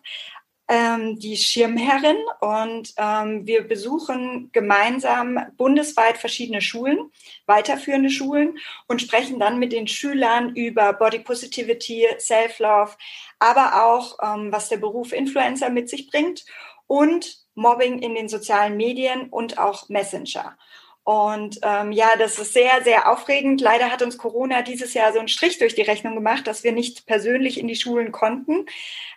ähm, 0.69 1.19
die 1.19 1.35
Schirmherrin. 1.35 2.15
Und 2.39 2.93
ähm, 2.95 3.45
wir 3.45 3.67
besuchen 3.67 4.51
gemeinsam 4.53 5.37
bundesweit 5.57 6.17
verschiedene 6.17 6.61
Schulen, 6.61 7.11
weiterführende 7.45 8.09
Schulen 8.09 8.57
und 8.87 9.01
sprechen 9.01 9.37
dann 9.37 9.59
mit 9.59 9.73
den 9.73 9.89
Schülern 9.89 10.55
über 10.55 10.93
Body 10.93 11.19
Positivity, 11.19 12.07
Self-Love, 12.19 12.91
aber 13.39 13.83
auch, 13.83 14.17
ähm, 14.23 14.53
was 14.53 14.69
der 14.69 14.77
Beruf 14.77 15.11
Influencer 15.11 15.69
mit 15.69 15.89
sich 15.89 16.09
bringt 16.09 16.45
und 16.87 17.46
Mobbing 17.57 17.99
in 17.99 18.15
den 18.15 18.29
sozialen 18.29 18.77
Medien 18.77 19.29
und 19.29 19.57
auch 19.57 19.89
Messenger. 19.89 20.57
Und 21.03 21.59
ähm, 21.63 21.93
ja, 21.93 22.17
das 22.19 22.37
ist 22.37 22.53
sehr, 22.53 22.83
sehr 22.83 23.09
aufregend. 23.09 23.61
Leider 23.61 23.91
hat 23.91 24.01
uns 24.01 24.17
Corona 24.17 24.61
dieses 24.61 24.93
Jahr 24.93 25.13
so 25.13 25.19
einen 25.19 25.29
Strich 25.29 25.57
durch 25.57 25.73
die 25.73 25.81
Rechnung 25.81 26.15
gemacht, 26.15 26.47
dass 26.47 26.65
wir 26.65 26.73
nicht 26.73 27.05
persönlich 27.05 27.59
in 27.59 27.67
die 27.67 27.77
Schulen 27.77 28.11
konnten, 28.11 28.65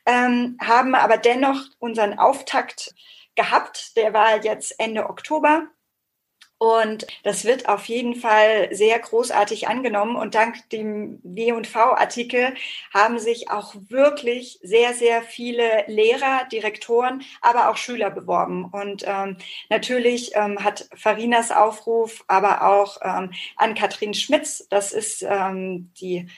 ähm, 0.07 0.57
haben 0.61 0.95
aber 0.95 1.17
dennoch 1.17 1.61
unseren 1.81 2.19
Auftakt 2.19 2.95
gehabt. 3.35 3.97
Der 3.97 4.13
war 4.13 4.45
jetzt 4.45 4.79
Ende 4.79 5.11
Oktober. 5.11 5.67
Und 6.61 7.07
das 7.23 7.47
wird 7.47 7.71
auf 7.71 7.87
jeden 7.87 8.14
Fall 8.14 8.69
sehr 8.71 8.99
großartig 8.99 9.69
angenommen. 9.69 10.14
Und 10.14 10.35
dank 10.35 10.69
dem 10.69 11.19
W&V-Artikel 11.23 12.52
haben 12.93 13.19
sich 13.19 13.50
auch 13.50 13.75
wirklich 13.88 14.59
sehr, 14.62 14.93
sehr 14.93 15.23
viele 15.23 15.85
Lehrer, 15.87 16.47
Direktoren, 16.52 17.23
aber 17.40 17.71
auch 17.71 17.79
Schüler 17.79 18.11
beworben. 18.11 18.67
Und 18.67 19.05
ähm, 19.07 19.38
natürlich 19.71 20.33
ähm, 20.35 20.62
hat 20.62 20.87
Farinas 20.95 21.50
Aufruf, 21.50 22.25
aber 22.26 22.67
auch 22.69 22.99
ähm, 23.02 23.31
an 23.57 23.75
Katrin 23.75 24.12
Schmitz, 24.12 24.67
das 24.69 24.93
ist 24.93 25.23
ähm, 25.23 25.90
die 25.99 26.29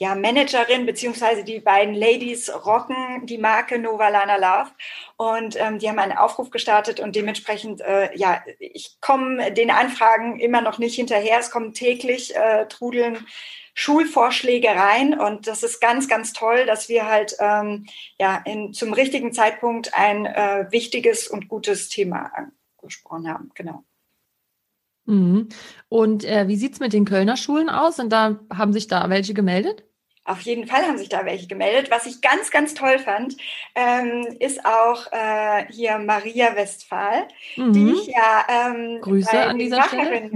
ja, 0.00 0.14
Managerin, 0.14 0.86
beziehungsweise 0.86 1.42
die 1.42 1.58
beiden 1.58 1.92
Ladies 1.92 2.48
rocken 2.64 3.26
die 3.26 3.36
Marke 3.36 3.80
Nova 3.80 4.08
Lana 4.08 4.36
Love. 4.36 4.70
Und 5.16 5.56
ähm, 5.60 5.80
die 5.80 5.88
haben 5.88 5.98
einen 5.98 6.16
Aufruf 6.16 6.50
gestartet 6.50 7.00
und 7.00 7.16
dementsprechend, 7.16 7.80
äh, 7.80 8.16
ja, 8.16 8.40
ich 8.60 9.00
komme 9.00 9.52
den 9.52 9.72
Anfragen 9.72 10.38
immer 10.38 10.60
noch 10.60 10.78
nicht 10.78 10.94
hinterher. 10.94 11.40
Es 11.40 11.50
kommen 11.50 11.74
täglich 11.74 12.36
äh, 12.36 12.66
trudeln 12.66 13.26
Schulvorschläge 13.74 14.68
rein 14.68 15.18
und 15.18 15.46
das 15.46 15.62
ist 15.62 15.80
ganz, 15.80 16.08
ganz 16.08 16.32
toll, 16.32 16.66
dass 16.66 16.88
wir 16.88 17.06
halt 17.06 17.36
ähm, 17.38 17.86
ja 18.18 18.42
in, 18.44 18.72
zum 18.72 18.92
richtigen 18.92 19.32
Zeitpunkt 19.32 19.94
ein 19.94 20.26
äh, 20.26 20.66
wichtiges 20.70 21.28
und 21.28 21.48
gutes 21.48 21.88
Thema 21.88 22.32
angesprochen 22.80 23.28
haben. 23.28 23.50
Genau. 23.54 23.84
Mhm. 25.06 25.48
Und 25.88 26.24
äh, 26.24 26.46
wie 26.48 26.56
sieht's 26.56 26.80
mit 26.80 26.92
den 26.92 27.04
Kölner 27.04 27.36
Schulen 27.36 27.68
aus? 27.68 27.98
Und 27.98 28.10
da 28.10 28.40
haben 28.52 28.72
sich 28.72 28.86
da 28.86 29.08
welche 29.10 29.32
gemeldet? 29.32 29.87
Auf 30.28 30.42
jeden 30.42 30.66
Fall 30.66 30.82
haben 30.82 30.98
sich 30.98 31.08
da 31.08 31.24
welche 31.24 31.46
gemeldet. 31.46 31.90
Was 31.90 32.04
ich 32.04 32.20
ganz, 32.20 32.50
ganz 32.50 32.74
toll 32.74 32.98
fand, 32.98 33.36
ähm, 33.74 34.36
ist 34.40 34.62
auch 34.66 35.10
äh, 35.10 35.64
hier 35.72 35.98
Maria 35.98 36.54
Westphal, 36.54 37.26
mhm. 37.56 37.72
die 37.72 37.92
ich 37.92 38.06
ja 38.08 38.44
ähm, 38.46 39.00
Grüße 39.00 39.40
an 39.40 39.58
dieser 39.58 39.84
Stelle. 39.84 40.30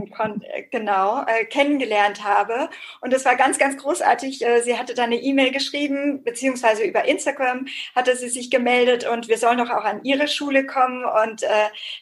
Äh, 0.44 0.62
genau 0.70 1.24
äh, 1.26 1.44
kennengelernt 1.44 2.24
habe. 2.24 2.70
Und 3.02 3.12
es 3.12 3.26
war 3.26 3.36
ganz, 3.36 3.58
ganz 3.58 3.76
großartig. 3.76 4.42
Äh, 4.42 4.62
sie 4.62 4.78
hatte 4.78 4.94
da 4.94 5.04
eine 5.04 5.16
E-Mail 5.16 5.52
geschrieben, 5.52 6.22
beziehungsweise 6.24 6.84
über 6.84 7.04
Instagram 7.04 7.66
hatte 7.94 8.16
sie 8.16 8.30
sich 8.30 8.50
gemeldet 8.50 9.06
und 9.06 9.28
wir 9.28 9.36
sollen 9.36 9.58
doch 9.58 9.70
auch 9.70 9.84
an 9.84 10.04
ihre 10.04 10.26
Schule 10.26 10.64
kommen. 10.64 11.04
Und 11.04 11.42
äh, 11.42 11.48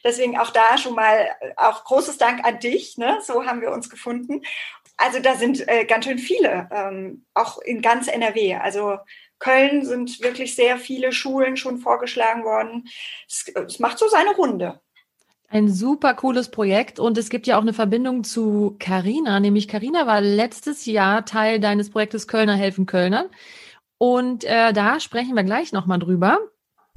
deswegen 0.05 0.37
auch 0.37 0.51
da 0.51 0.77
schon 0.77 0.95
mal 0.95 1.27
auch 1.57 1.83
großes 1.83 2.17
Dank 2.17 2.45
an 2.45 2.59
dich. 2.59 2.97
Ne? 2.97 3.17
So 3.21 3.45
haben 3.45 3.59
wir 3.59 3.71
uns 3.71 3.89
gefunden. 3.89 4.43
Also 5.03 5.19
da 5.19 5.35
sind 5.35 5.67
äh, 5.67 5.85
ganz 5.85 6.05
schön 6.05 6.19
viele, 6.19 6.69
ähm, 6.71 7.25
auch 7.33 7.57
in 7.57 7.81
ganz 7.81 8.07
NRW. 8.07 8.55
Also 8.55 8.97
Köln 9.39 9.83
sind 9.83 10.21
wirklich 10.21 10.55
sehr 10.55 10.77
viele 10.77 11.11
Schulen 11.11 11.57
schon 11.57 11.79
vorgeschlagen 11.79 12.43
worden. 12.43 12.87
Es, 13.27 13.45
es 13.65 13.79
macht 13.79 13.97
so 13.97 14.07
seine 14.07 14.35
Runde. 14.35 14.79
Ein 15.49 15.69
super 15.69 16.13
cooles 16.13 16.51
Projekt 16.51 16.99
und 16.99 17.17
es 17.17 17.29
gibt 17.29 17.47
ja 17.47 17.57
auch 17.57 17.61
eine 17.61 17.73
Verbindung 17.73 18.23
zu 18.23 18.77
Carina, 18.79 19.39
nämlich 19.39 19.67
Carina 19.67 20.07
war 20.07 20.21
letztes 20.21 20.85
Jahr 20.85 21.25
Teil 21.25 21.59
deines 21.59 21.89
Projektes 21.89 22.27
Kölner 22.27 22.55
helfen 22.55 22.85
Kölnern 22.85 23.25
und 23.97 24.45
äh, 24.45 24.71
da 24.71 24.99
sprechen 24.99 25.35
wir 25.35 25.43
gleich 25.43 25.73
nochmal 25.73 25.99
drüber. 25.99 26.39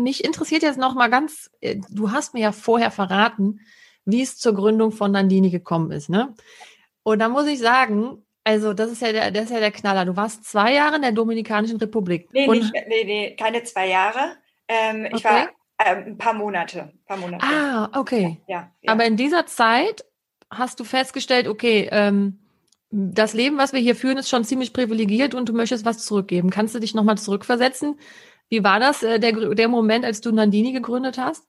Mich 0.01 0.25
interessiert 0.25 0.63
jetzt 0.63 0.79
nochmal 0.79 1.11
ganz, 1.11 1.51
äh, 1.61 1.81
du 1.91 2.13
hast 2.13 2.35
mir 2.35 2.41
ja 2.41 2.53
vorher 2.53 2.93
verraten, 2.93 3.61
wie 4.05 4.23
es 4.23 4.39
zur 4.39 4.55
Gründung 4.55 4.93
von 4.93 5.11
Nandini 5.11 5.51
gekommen 5.51 5.91
ist, 5.91 6.09
ne? 6.09 6.35
Und 7.05 7.21
da 7.21 7.29
muss 7.29 7.47
ich 7.47 7.61
sagen, 7.61 8.25
also 8.43 8.75
das 8.75 8.91
ist 8.91 9.01
ja 9.01 9.13
der, 9.13 9.31
das 9.31 9.45
ist 9.45 9.51
ja 9.51 9.61
der 9.61 9.71
Knaller. 9.71 10.05
Du 10.05 10.17
warst 10.17 10.45
zwei 10.45 10.75
Jahre 10.75 10.97
in 10.97 11.03
der 11.03 11.13
Dominikanischen 11.13 11.79
Republik. 11.79 12.29
Nee, 12.33 12.49
nicht, 12.49 12.73
nee, 12.89 13.05
nee 13.05 13.37
keine 13.37 13.63
zwei 13.63 13.89
Jahre. 13.89 14.37
Ähm, 14.67 15.07
ich 15.15 15.25
war 15.25 15.49
ähm, 15.79 16.05
ein 16.07 16.19
paar 16.19 16.35
Monate, 16.35 16.93
paar 17.07 17.17
Monate. 17.17 17.45
Ah, 17.45 17.91
okay. 17.99 18.41
Ja, 18.47 18.73
ja. 18.83 18.93
Aber 18.93 19.05
in 19.05 19.17
dieser 19.17 19.47
Zeit 19.47 20.05
hast 20.51 20.81
du 20.81 20.85
festgestellt, 20.85 21.47
okay, 21.47 21.89
ähm, 21.93 22.41
das 22.91 23.35
Leben, 23.35 23.59
was 23.59 23.73
wir 23.73 23.81
hier 23.81 23.97
führen, 23.97 24.19
ist 24.19 24.29
schon 24.29 24.45
ziemlich 24.45 24.73
privilegiert 24.73 25.35
und 25.35 25.49
du 25.49 25.53
möchtest 25.53 25.85
was 25.85 26.05
zurückgeben. 26.05 26.51
Kannst 26.51 26.75
du 26.75 26.79
dich 26.79 26.95
nochmal 26.95 27.19
zurückversetzen? 27.19 27.99
Wie 28.49 28.63
war 28.63 28.79
das, 28.79 29.03
äh, 29.03 29.19
der, 29.19 29.33
der 29.55 29.69
Moment, 29.69 30.05
als 30.05 30.21
du 30.21 30.31
Nandini 30.33 30.73
gegründet 30.73 31.19
hast? 31.19 31.45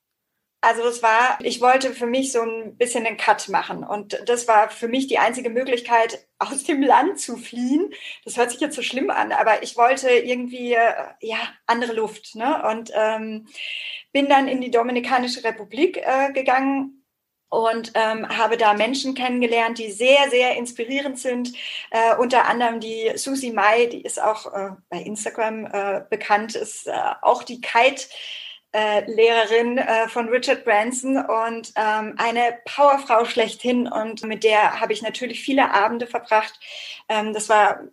Also 0.62 0.84
es 0.88 1.04
war, 1.04 1.38
ich 1.42 1.62
wollte 1.62 1.94
für 1.94 2.08
mich 2.08 2.32
so 2.32 2.42
ein 2.42 2.76
bisschen 2.76 3.06
einen 3.06 3.18
Cut 3.18 3.50
machen 3.50 3.84
und 3.84 4.20
das 4.26 4.48
war 4.48 4.70
für 4.70 4.88
mich 4.88 5.06
die 5.06 5.20
einzige 5.20 5.52
Möglichkeit, 5.52 6.28
aus 6.40 6.64
dem 6.64 6.82
Land 6.82 7.20
zu 7.20 7.38
fliehen. 7.38 7.94
Das 8.24 8.38
hört 8.38 8.52
sich 8.52 8.60
jetzt 8.60 8.76
so 8.76 8.82
schlimm 8.82 9.10
an, 9.10 9.32
aber 9.32 9.64
ich 9.64 9.78
wollte 9.78 10.10
irgendwie 10.10 10.74
äh, 10.74 10.94
ja 11.22 11.38
andere 11.68 11.94
Luft. 11.94 12.36
Ne? 12.36 12.68
Und 12.68 12.92
ähm, 12.96 13.48
bin 14.12 14.28
dann 14.28 14.48
in 14.48 14.62
die 14.62 14.72
Dominikanische 14.72 15.44
Republik 15.44 15.98
äh, 15.98 16.32
gegangen 16.34 17.06
und 17.50 17.92
ähm, 17.96 18.28
habe 18.28 18.58
da 18.58 18.74
Menschen 18.74 19.14
kennengelernt, 19.14 19.78
die 19.78 19.92
sehr, 19.92 20.30
sehr 20.30 20.58
inspirierend 20.58 21.20
sind. 21.20 21.54
Äh, 21.92 22.16
unter 22.18 22.46
anderem 22.46 22.80
die 22.80 23.12
Susi 23.16 23.52
Mai, 23.52 23.86
die 23.86 24.02
ist 24.02 24.22
auch 24.22 24.54
äh, 24.54 24.72
bei 24.90 25.00
Instagram 25.02 25.66
äh, 25.66 26.02
bekannt, 26.10 26.56
ist 26.56 26.88
äh, 26.88 26.92
auch 27.22 27.44
die 27.44 27.62
Kite 27.62 28.06
äh, 28.76 29.10
Lehrerin 29.10 29.78
äh, 29.78 30.10
von 30.10 30.28
Richard 30.28 30.66
Branson 30.66 31.18
und 31.18 31.72
ähm, 31.78 32.16
eine 32.18 32.60
Powerfrau 32.66 33.24
schlechthin. 33.24 33.88
Und 33.88 34.24
mit 34.24 34.44
der 34.44 34.82
habe 34.82 34.92
ich 34.92 35.02
natürlich 35.02 35.42
viele 35.42 35.74
Abende 35.74 36.08
verbracht. 36.08 36.60
Ähm, 37.08 37.34
das 37.34 37.48
war 37.48 37.88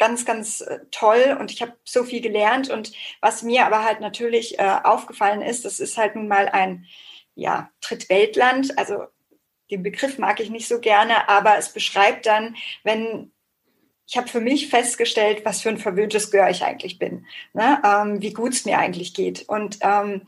ganz, 0.00 0.24
ganz 0.24 0.62
äh, 0.62 0.80
toll 0.90 1.36
und 1.38 1.52
ich 1.52 1.62
habe 1.62 1.74
so 1.84 2.02
viel 2.02 2.20
gelernt. 2.20 2.70
Und 2.70 2.92
was 3.20 3.44
mir 3.44 3.66
aber 3.66 3.84
halt 3.84 4.00
natürlich 4.00 4.58
äh, 4.58 4.78
aufgefallen 4.82 5.42
ist, 5.42 5.64
das 5.64 5.78
ist 5.78 5.96
halt 5.96 6.16
nun 6.16 6.26
mal 6.26 6.48
ein 6.48 6.86
ja, 7.36 7.70
Drittweltland. 7.80 8.76
Also 8.78 9.04
den 9.70 9.84
Begriff 9.84 10.18
mag 10.18 10.40
ich 10.40 10.50
nicht 10.50 10.66
so 10.66 10.80
gerne, 10.80 11.28
aber 11.28 11.56
es 11.56 11.72
beschreibt 11.72 12.26
dann, 12.26 12.56
wenn 12.82 13.30
ich 14.06 14.16
habe 14.16 14.28
für 14.28 14.40
mich 14.40 14.68
festgestellt, 14.68 15.44
was 15.44 15.62
für 15.62 15.68
ein 15.68 15.78
verwöhntes 15.78 16.30
Gör 16.30 16.48
ich 16.48 16.64
eigentlich 16.64 16.98
bin, 16.98 17.26
ne? 17.52 17.80
ähm, 17.84 18.22
wie 18.22 18.32
gut 18.32 18.52
es 18.52 18.64
mir 18.64 18.78
eigentlich 18.78 19.14
geht. 19.14 19.48
Und 19.48 19.78
ähm, 19.82 20.22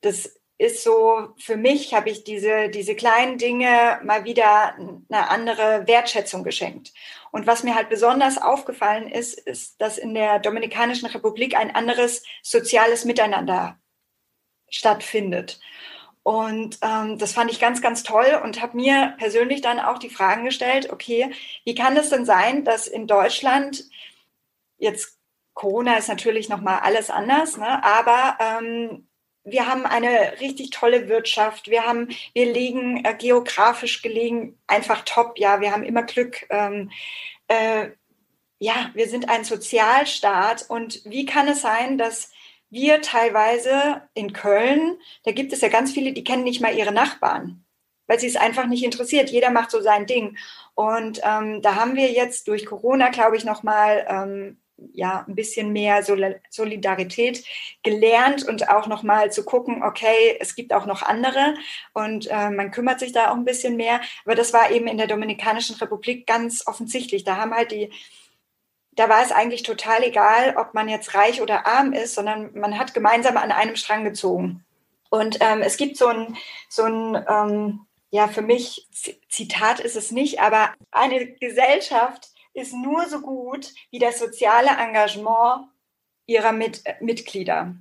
das 0.00 0.34
ist 0.58 0.84
so, 0.84 1.28
für 1.38 1.56
mich 1.56 1.94
habe 1.94 2.10
ich 2.10 2.24
diese, 2.24 2.68
diese 2.68 2.94
kleinen 2.94 3.38
Dinge 3.38 4.00
mal 4.04 4.24
wieder 4.24 4.74
eine 4.76 5.30
andere 5.30 5.86
Wertschätzung 5.86 6.44
geschenkt. 6.44 6.92
Und 7.32 7.46
was 7.46 7.64
mir 7.64 7.74
halt 7.74 7.88
besonders 7.88 8.40
aufgefallen 8.40 9.08
ist, 9.08 9.34
ist, 9.34 9.80
dass 9.80 9.98
in 9.98 10.14
der 10.14 10.38
Dominikanischen 10.38 11.08
Republik 11.08 11.56
ein 11.56 11.74
anderes 11.74 12.22
soziales 12.42 13.04
Miteinander 13.04 13.78
stattfindet. 14.68 15.58
Und 16.24 16.78
ähm, 16.80 17.18
das 17.18 17.34
fand 17.34 17.50
ich 17.52 17.60
ganz, 17.60 17.82
ganz 17.82 18.02
toll 18.02 18.40
und 18.42 18.62
habe 18.62 18.76
mir 18.76 19.14
persönlich 19.18 19.60
dann 19.60 19.78
auch 19.78 19.98
die 19.98 20.08
Fragen 20.08 20.46
gestellt, 20.46 20.90
okay, 20.90 21.30
wie 21.64 21.74
kann 21.74 21.96
es 21.96 22.08
denn 22.08 22.24
sein, 22.24 22.64
dass 22.64 22.86
in 22.88 23.06
Deutschland 23.06 23.84
jetzt 24.78 25.18
Corona 25.52 25.96
ist 25.98 26.08
natürlich 26.08 26.48
nochmal 26.48 26.80
alles 26.80 27.10
anders, 27.10 27.58
ne? 27.58 27.84
aber 27.84 28.38
ähm, 28.40 29.06
wir 29.44 29.66
haben 29.66 29.84
eine 29.84 30.40
richtig 30.40 30.70
tolle 30.70 31.08
Wirtschaft. 31.08 31.68
Wir 31.68 31.84
haben, 31.84 32.08
wir 32.32 32.50
liegen 32.50 33.04
äh, 33.04 33.14
geografisch 33.14 34.00
gelegen 34.00 34.58
einfach 34.66 35.02
top. 35.04 35.38
Ja, 35.38 35.60
wir 35.60 35.70
haben 35.70 35.82
immer 35.82 36.02
Glück. 36.02 36.46
Ähm, 36.48 36.90
äh, 37.48 37.90
ja, 38.58 38.90
wir 38.94 39.06
sind 39.06 39.28
ein 39.28 39.44
Sozialstaat. 39.44 40.64
Und 40.68 41.02
wie 41.04 41.26
kann 41.26 41.46
es 41.46 41.60
sein, 41.60 41.98
dass 41.98 42.32
wir 42.70 43.00
teilweise 43.02 44.02
in 44.14 44.32
Köln, 44.32 44.98
da 45.24 45.32
gibt 45.32 45.52
es 45.52 45.60
ja 45.60 45.68
ganz 45.68 45.92
viele, 45.92 46.12
die 46.12 46.24
kennen 46.24 46.44
nicht 46.44 46.60
mal 46.60 46.76
ihre 46.76 46.92
Nachbarn, 46.92 47.64
weil 48.06 48.18
sie 48.18 48.26
es 48.26 48.36
einfach 48.36 48.66
nicht 48.66 48.84
interessiert. 48.84 49.30
Jeder 49.30 49.50
macht 49.50 49.70
so 49.70 49.80
sein 49.80 50.06
Ding. 50.06 50.36
Und 50.74 51.20
ähm, 51.24 51.62
da 51.62 51.76
haben 51.76 51.94
wir 51.94 52.10
jetzt 52.10 52.48
durch 52.48 52.66
Corona, 52.66 53.10
glaube 53.10 53.36
ich, 53.36 53.44
nochmal 53.44 54.04
ähm, 54.08 54.58
ja 54.92 55.24
ein 55.26 55.34
bisschen 55.34 55.72
mehr 55.72 56.02
Solidarität 56.02 57.44
gelernt 57.82 58.46
und 58.46 58.68
auch 58.68 58.86
noch 58.86 59.02
mal 59.02 59.32
zu 59.32 59.44
gucken, 59.44 59.82
okay, 59.82 60.36
es 60.40 60.54
gibt 60.54 60.72
auch 60.72 60.86
noch 60.86 61.02
andere 61.02 61.54
und 61.92 62.26
äh, 62.30 62.50
man 62.50 62.70
kümmert 62.70 63.00
sich 63.00 63.12
da 63.12 63.30
auch 63.30 63.36
ein 63.36 63.44
bisschen 63.44 63.76
mehr. 63.76 64.00
Aber 64.24 64.34
das 64.34 64.52
war 64.52 64.70
eben 64.70 64.86
in 64.86 64.98
der 64.98 65.06
Dominikanischen 65.06 65.76
Republik 65.76 66.26
ganz 66.26 66.66
offensichtlich. 66.66 67.24
Da 67.24 67.36
haben 67.36 67.54
halt 67.54 67.70
die 67.70 67.90
da 68.96 69.08
war 69.08 69.22
es 69.22 69.32
eigentlich 69.32 69.62
total 69.62 70.02
egal, 70.02 70.56
ob 70.56 70.74
man 70.74 70.88
jetzt 70.88 71.14
reich 71.14 71.42
oder 71.42 71.66
arm 71.66 71.92
ist, 71.92 72.14
sondern 72.14 72.56
man 72.58 72.78
hat 72.78 72.94
gemeinsam 72.94 73.36
an 73.36 73.52
einem 73.52 73.76
Strang 73.76 74.04
gezogen. 74.04 74.64
Und 75.10 75.38
ähm, 75.40 75.62
es 75.62 75.76
gibt 75.76 75.96
so 75.96 76.08
ein, 76.08 76.36
so 76.68 76.84
ein 76.84 77.24
ähm, 77.28 77.86
ja, 78.10 78.28
für 78.28 78.42
mich, 78.42 78.86
Zitat 79.28 79.80
ist 79.80 79.96
es 79.96 80.12
nicht, 80.12 80.40
aber 80.40 80.72
eine 80.92 81.26
Gesellschaft 81.26 82.28
ist 82.52 82.72
nur 82.72 83.08
so 83.08 83.20
gut 83.20 83.72
wie 83.90 83.98
das 83.98 84.18
soziale 84.20 84.70
Engagement 84.70 85.66
ihrer 86.26 86.52
Mit 86.52 86.84
Mitglieder. 87.00 87.74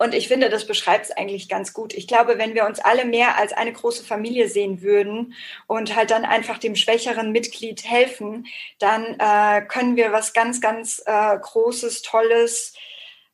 Und 0.00 0.14
ich 0.14 0.28
finde, 0.28 0.48
das 0.48 0.66
beschreibt 0.66 1.04
es 1.04 1.10
eigentlich 1.10 1.46
ganz 1.46 1.74
gut. 1.74 1.92
Ich 1.92 2.08
glaube, 2.08 2.38
wenn 2.38 2.54
wir 2.54 2.64
uns 2.64 2.80
alle 2.80 3.04
mehr 3.04 3.36
als 3.36 3.52
eine 3.52 3.70
große 3.70 4.02
Familie 4.02 4.48
sehen 4.48 4.80
würden 4.80 5.34
und 5.66 5.94
halt 5.94 6.10
dann 6.10 6.24
einfach 6.24 6.56
dem 6.56 6.74
schwächeren 6.74 7.32
Mitglied 7.32 7.84
helfen, 7.84 8.46
dann 8.78 9.18
äh, 9.18 9.60
können 9.66 9.96
wir 9.96 10.10
was 10.10 10.32
ganz, 10.32 10.62
ganz 10.62 11.02
äh, 11.04 11.38
Großes, 11.38 12.00
Tolles, 12.00 12.72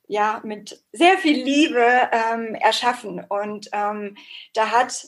ja, 0.07 0.41
mit 0.43 0.83
sehr 0.91 1.17
viel 1.17 1.41
Liebe 1.41 2.09
ähm, 2.11 2.53
erschaffen. 2.55 3.23
Und 3.29 3.69
ähm, 3.71 4.17
da 4.53 4.71
hat 4.71 5.07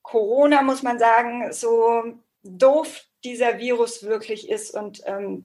Corona, 0.00 0.62
muss 0.62 0.82
man 0.82 0.98
sagen, 0.98 1.52
so 1.52 2.04
doof 2.42 3.04
dieser 3.22 3.58
Virus 3.58 4.04
wirklich 4.04 4.48
ist. 4.48 4.70
Und 4.70 5.02
ähm, 5.04 5.44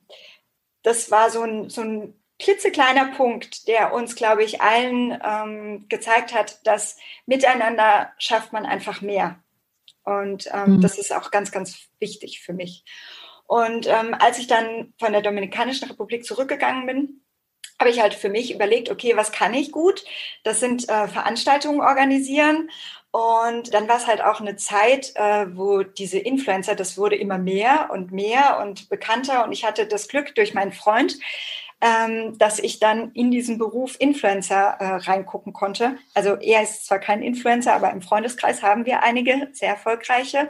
das 0.81 1.11
war 1.11 1.29
so 1.29 1.41
ein, 1.41 1.69
so 1.69 1.81
ein 1.81 2.20
klitzekleiner 2.41 3.11
Punkt, 3.15 3.67
der 3.67 3.93
uns, 3.93 4.15
glaube 4.15 4.43
ich, 4.43 4.61
allen 4.61 5.17
ähm, 5.23 5.85
gezeigt 5.87 6.33
hat, 6.33 6.65
dass 6.65 6.97
miteinander 7.25 8.11
schafft 8.17 8.51
man 8.51 8.65
einfach 8.65 9.01
mehr. 9.01 9.39
Und 10.03 10.49
ähm, 10.51 10.77
mhm. 10.77 10.81
das 10.81 10.97
ist 10.97 11.13
auch 11.13 11.29
ganz, 11.29 11.51
ganz 11.51 11.87
wichtig 11.99 12.41
für 12.41 12.53
mich. 12.53 12.83
Und 13.45 13.85
ähm, 13.87 14.15
als 14.17 14.39
ich 14.39 14.47
dann 14.47 14.93
von 14.97 15.11
der 15.11 15.21
Dominikanischen 15.21 15.87
Republik 15.87 16.25
zurückgegangen 16.25 16.87
bin, 16.87 17.21
habe 17.79 17.89
ich 17.89 18.01
halt 18.01 18.13
für 18.13 18.29
mich 18.29 18.53
überlegt, 18.53 18.89
okay, 18.89 19.15
was 19.15 19.31
kann 19.31 19.53
ich 19.53 19.71
gut? 19.71 20.03
Das 20.43 20.59
sind 20.59 20.89
äh, 20.89 21.07
Veranstaltungen 21.07 21.81
organisieren 21.81 22.69
und 23.11 23.73
dann 23.73 23.89
war 23.89 23.97
es 23.97 24.07
halt 24.07 24.21
auch 24.21 24.39
eine 24.39 24.55
Zeit, 24.55 25.11
äh, 25.15 25.45
wo 25.55 25.83
diese 25.83 26.17
Influencer, 26.17 26.75
das 26.75 26.97
wurde 26.97 27.17
immer 27.17 27.37
mehr 27.37 27.89
und 27.91 28.13
mehr 28.13 28.59
und 28.61 28.87
bekannter. 28.87 29.43
Und 29.43 29.51
ich 29.51 29.65
hatte 29.65 29.85
das 29.85 30.07
Glück 30.07 30.33
durch 30.35 30.53
meinen 30.53 30.71
Freund, 30.71 31.19
ähm, 31.81 32.37
dass 32.37 32.59
ich 32.59 32.79
dann 32.79 33.11
in 33.13 33.31
diesen 33.31 33.57
Beruf 33.57 33.95
Influencer 33.99 34.77
äh, 34.79 34.85
reingucken 34.97 35.51
konnte. 35.51 35.97
Also 36.13 36.35
er 36.35 36.61
ist 36.61 36.85
zwar 36.85 36.99
kein 36.99 37.23
Influencer, 37.23 37.73
aber 37.73 37.91
im 37.91 38.01
Freundeskreis 38.01 38.61
haben 38.61 38.85
wir 38.85 39.01
einige 39.03 39.49
sehr 39.51 39.69
erfolgreiche. 39.69 40.47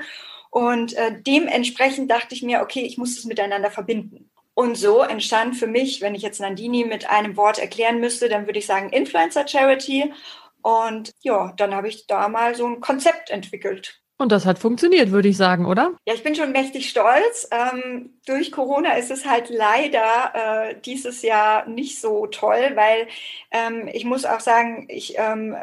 Und 0.50 0.94
äh, 0.94 1.22
dementsprechend 1.22 2.12
dachte 2.12 2.36
ich 2.36 2.44
mir, 2.44 2.62
okay, 2.62 2.82
ich 2.82 2.98
muss 2.98 3.18
es 3.18 3.24
miteinander 3.24 3.72
verbinden. 3.72 4.30
Und 4.54 4.76
so 4.78 5.02
entstand 5.02 5.56
für 5.56 5.68
mich, 5.68 6.02
wenn 6.02 6.14
ich 6.14 6.22
jetzt 6.22 6.42
Nandini 6.42 6.84
mit 6.84 7.10
einem 7.10 7.38
Wort 7.38 7.58
erklären 7.58 8.02
müsste, 8.02 8.28
dann 8.28 8.46
würde 8.46 8.60
ich 8.60 8.66
sagen 8.66 8.90
Influencer 8.90 9.48
Charity. 9.48 10.14
Und 10.62 11.12
ja, 11.22 11.54
dann 11.56 11.74
habe 11.74 11.88
ich 11.88 12.06
da 12.08 12.28
mal 12.28 12.54
so 12.56 12.68
ein 12.68 12.82
Konzept 12.82 13.30
entwickelt. 13.30 14.02
Und 14.22 14.32
das 14.32 14.46
hat 14.46 14.60
funktioniert, 14.60 15.10
würde 15.10 15.30
ich 15.30 15.38
sagen, 15.38 15.66
oder? 15.66 15.94
Ja, 16.06 16.14
ich 16.14 16.22
bin 16.22 16.36
schon 16.36 16.52
mächtig 16.52 16.88
stolz. 16.88 17.50
Ähm, 17.50 18.20
durch 18.28 18.52
Corona 18.52 18.94
ist 18.94 19.10
es 19.10 19.26
halt 19.26 19.50
leider 19.50 20.70
äh, 20.70 20.76
dieses 20.80 21.24
Jahr 21.24 21.68
nicht 21.68 22.00
so 22.00 22.28
toll, 22.28 22.74
weil 22.76 23.08
ähm, 23.50 23.90
ich 23.92 24.06
muss 24.06 24.26
auch 24.26 24.40
sagen, 24.40 24.86
ich 24.90 25.18
ähm, 25.18 25.56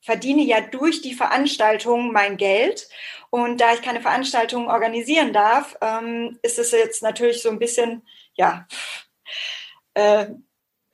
verdiene 0.00 0.42
ja 0.42 0.60
durch 0.60 1.02
die 1.02 1.14
Veranstaltung 1.14 2.12
mein 2.12 2.36
Geld. 2.36 2.88
Und 3.30 3.60
da 3.60 3.74
ich 3.74 3.82
keine 3.82 4.00
Veranstaltungen 4.00 4.68
organisieren 4.68 5.32
darf, 5.32 5.76
ähm, 5.80 6.38
ist 6.42 6.60
es 6.60 6.70
jetzt 6.70 7.02
natürlich 7.02 7.42
so 7.42 7.50
ein 7.50 7.58
bisschen, 7.58 8.02
ja, 8.34 8.68
äh, 9.94 10.26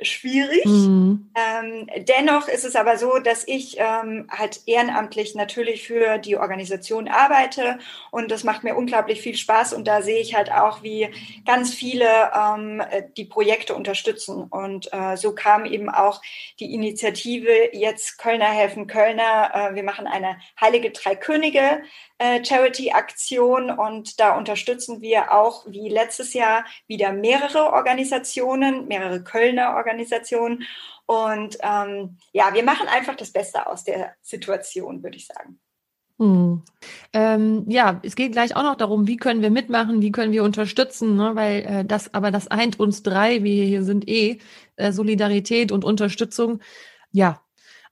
schwierig. 0.03 0.65
Mhm. 0.65 1.31
Ähm, 1.35 1.89
dennoch 2.09 2.49
ist 2.49 2.65
es 2.65 2.77
aber 2.77 2.97
so, 2.97 3.19
dass 3.19 3.47
ich 3.47 3.77
ähm, 3.79 4.27
halt 4.31 4.61
ehrenamtlich 4.67 5.35
natürlich 5.35 5.87
für 5.87 6.19
die 6.19 6.37
Organisation 6.37 7.09
arbeite 7.09 7.79
und 8.11 8.31
das 8.31 8.45
macht 8.45 8.65
mir 8.65 8.77
unglaublich 8.77 9.21
viel 9.21 9.37
Spaß 9.37 9.73
und 9.73 9.87
da 9.87 10.03
sehe 10.03 10.21
ich 10.21 10.35
halt 10.35 10.51
auch, 10.51 10.83
wie 10.83 11.09
ganz 11.47 11.75
viele 11.75 12.07
ähm, 12.35 12.83
die 13.17 13.25
Projekte 13.25 13.75
unterstützen 13.75 14.45
und 14.45 14.93
äh, 14.93 15.17
so 15.17 15.35
kam 15.35 15.65
eben 15.65 15.89
auch 15.89 16.21
die 16.59 16.75
Initiative 16.75 17.75
jetzt 17.75 18.19
Kölner 18.19 18.47
helfen 18.47 18.87
Kölner. 18.87 19.51
Äh, 19.55 19.75
wir 19.75 19.83
machen 19.83 20.07
eine 20.07 20.39
Heilige 20.61 20.91
Drei 20.91 21.15
Könige 21.15 21.83
Charity-Aktion 22.45 23.71
und 23.71 24.21
da 24.21 24.37
unterstützen 24.37 25.01
wir 25.01 25.33
auch 25.33 25.65
wie 25.67 25.89
letztes 25.89 26.35
Jahr 26.35 26.65
wieder 26.87 27.13
mehrere 27.13 27.73
Organisationen, 27.73 28.87
mehrere 28.89 29.25
Kölner 29.25 29.75
Organisationen. 29.77 30.65
Und 31.07 31.59
ähm, 31.63 32.19
ja, 32.33 32.53
wir 32.53 32.63
machen 32.63 32.89
einfach 32.89 33.17
das 33.17 33.33
Beste 33.33 33.67
aus 33.67 33.85
der 33.85 34.15
Situation, 34.23 35.03
würde 35.03 35.17
ich 35.17 35.27
sagen. 35.27 35.59
Hm. 36.21 36.63
Ähm, 37.15 37.65
ja, 37.67 37.99
es 38.03 38.15
geht 38.15 38.33
gleich 38.33 38.55
auch 38.55 38.63
noch 38.63 38.77
darum, 38.77 39.07
wie 39.07 39.17
können 39.17 39.41
wir 39.41 39.51
mitmachen, 39.51 40.03
wie 40.03 40.13
können 40.13 40.33
wir 40.33 40.45
unterstützen, 40.45 41.17
ne? 41.17 41.35
weil 41.35 41.61
äh, 41.63 41.85
das, 41.87 42.13
aber 42.13 42.31
das 42.31 42.47
eint 42.49 42.79
uns 42.79 43.03
drei, 43.03 43.43
wir 43.43 43.65
hier 43.65 43.83
sind 43.83 44.07
eh, 44.07 44.39
äh, 44.77 44.93
Solidarität 44.93 45.73
und 45.73 45.83
Unterstützung. 45.83 46.61
Ja, 47.11 47.41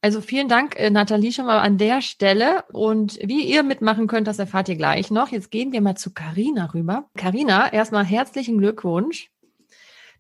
also 0.01 0.21
vielen 0.21 0.49
Dank, 0.49 0.79
äh, 0.79 0.91
Nathalie, 0.91 1.33
schon 1.33 1.47
mal 1.47 1.59
an 1.59 1.77
der 1.77 2.03
Stelle. 2.03 2.65
Und 2.73 3.19
wie 3.23 3.43
ihr 3.43 3.63
mitmachen 3.63 4.07
könnt, 4.07 4.29
das 4.29 4.39
erfahrt 4.39 4.69
ihr 4.69 4.77
gleich 4.77 5.11
noch. 5.11 5.29
Jetzt 5.29 5.51
gehen 5.51 5.73
wir 5.73 5.81
mal 5.81 5.97
zu 5.97 6.13
Carina 6.13 6.67
rüber. 6.73 7.09
Carina, 7.17 7.73
erstmal 7.73 8.05
herzlichen 8.05 8.59
Glückwunsch. 8.59 9.31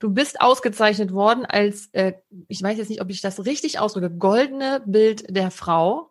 Du 0.01 0.11
bist 0.11 0.41
ausgezeichnet 0.41 1.12
worden 1.12 1.45
als, 1.45 1.88
äh, 1.93 2.14
ich 2.49 2.62
weiß 2.62 2.79
jetzt 2.79 2.88
nicht, 2.88 3.01
ob 3.01 3.11
ich 3.11 3.21
das 3.21 3.45
richtig 3.47 3.79
ausdrücke, 3.79 4.11
goldene 4.11 4.83
Bild 4.87 5.25
der 5.29 5.51
Frau. 5.51 6.11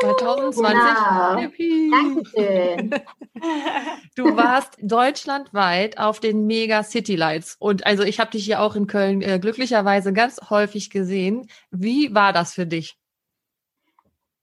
2020. 0.00 1.56
Genau. 1.56 2.14
Dankeschön. 2.14 2.90
Du 4.14 4.36
warst 4.36 4.76
deutschlandweit 4.80 5.98
auf 5.98 6.20
den 6.20 6.46
Mega 6.46 6.84
City 6.84 7.16
Lights 7.16 7.56
und 7.58 7.86
also 7.86 8.04
ich 8.04 8.20
habe 8.20 8.30
dich 8.30 8.44
hier 8.44 8.60
auch 8.60 8.76
in 8.76 8.86
Köln 8.86 9.22
äh, 9.22 9.40
glücklicherweise 9.40 10.12
ganz 10.12 10.38
häufig 10.50 10.90
gesehen. 10.90 11.48
Wie 11.70 12.14
war 12.14 12.32
das 12.32 12.52
für 12.52 12.66
dich? 12.66 13.01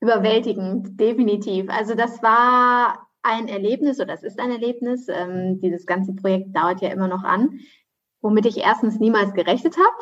Überwältigend, 0.01 0.99
definitiv. 0.99 1.69
Also 1.69 1.93
das 1.93 2.23
war 2.23 3.07
ein 3.21 3.47
Erlebnis 3.47 3.97
oder 3.99 4.07
das 4.13 4.23
ist 4.23 4.39
ein 4.39 4.51
Erlebnis. 4.51 5.07
Ähm, 5.09 5.59
dieses 5.59 5.85
ganze 5.85 6.13
Projekt 6.13 6.55
dauert 6.55 6.81
ja 6.81 6.89
immer 6.89 7.07
noch 7.07 7.23
an, 7.23 7.59
womit 8.21 8.45
ich 8.45 8.57
erstens 8.57 8.99
niemals 8.99 9.33
gerechnet 9.33 9.75
habe 9.77 9.97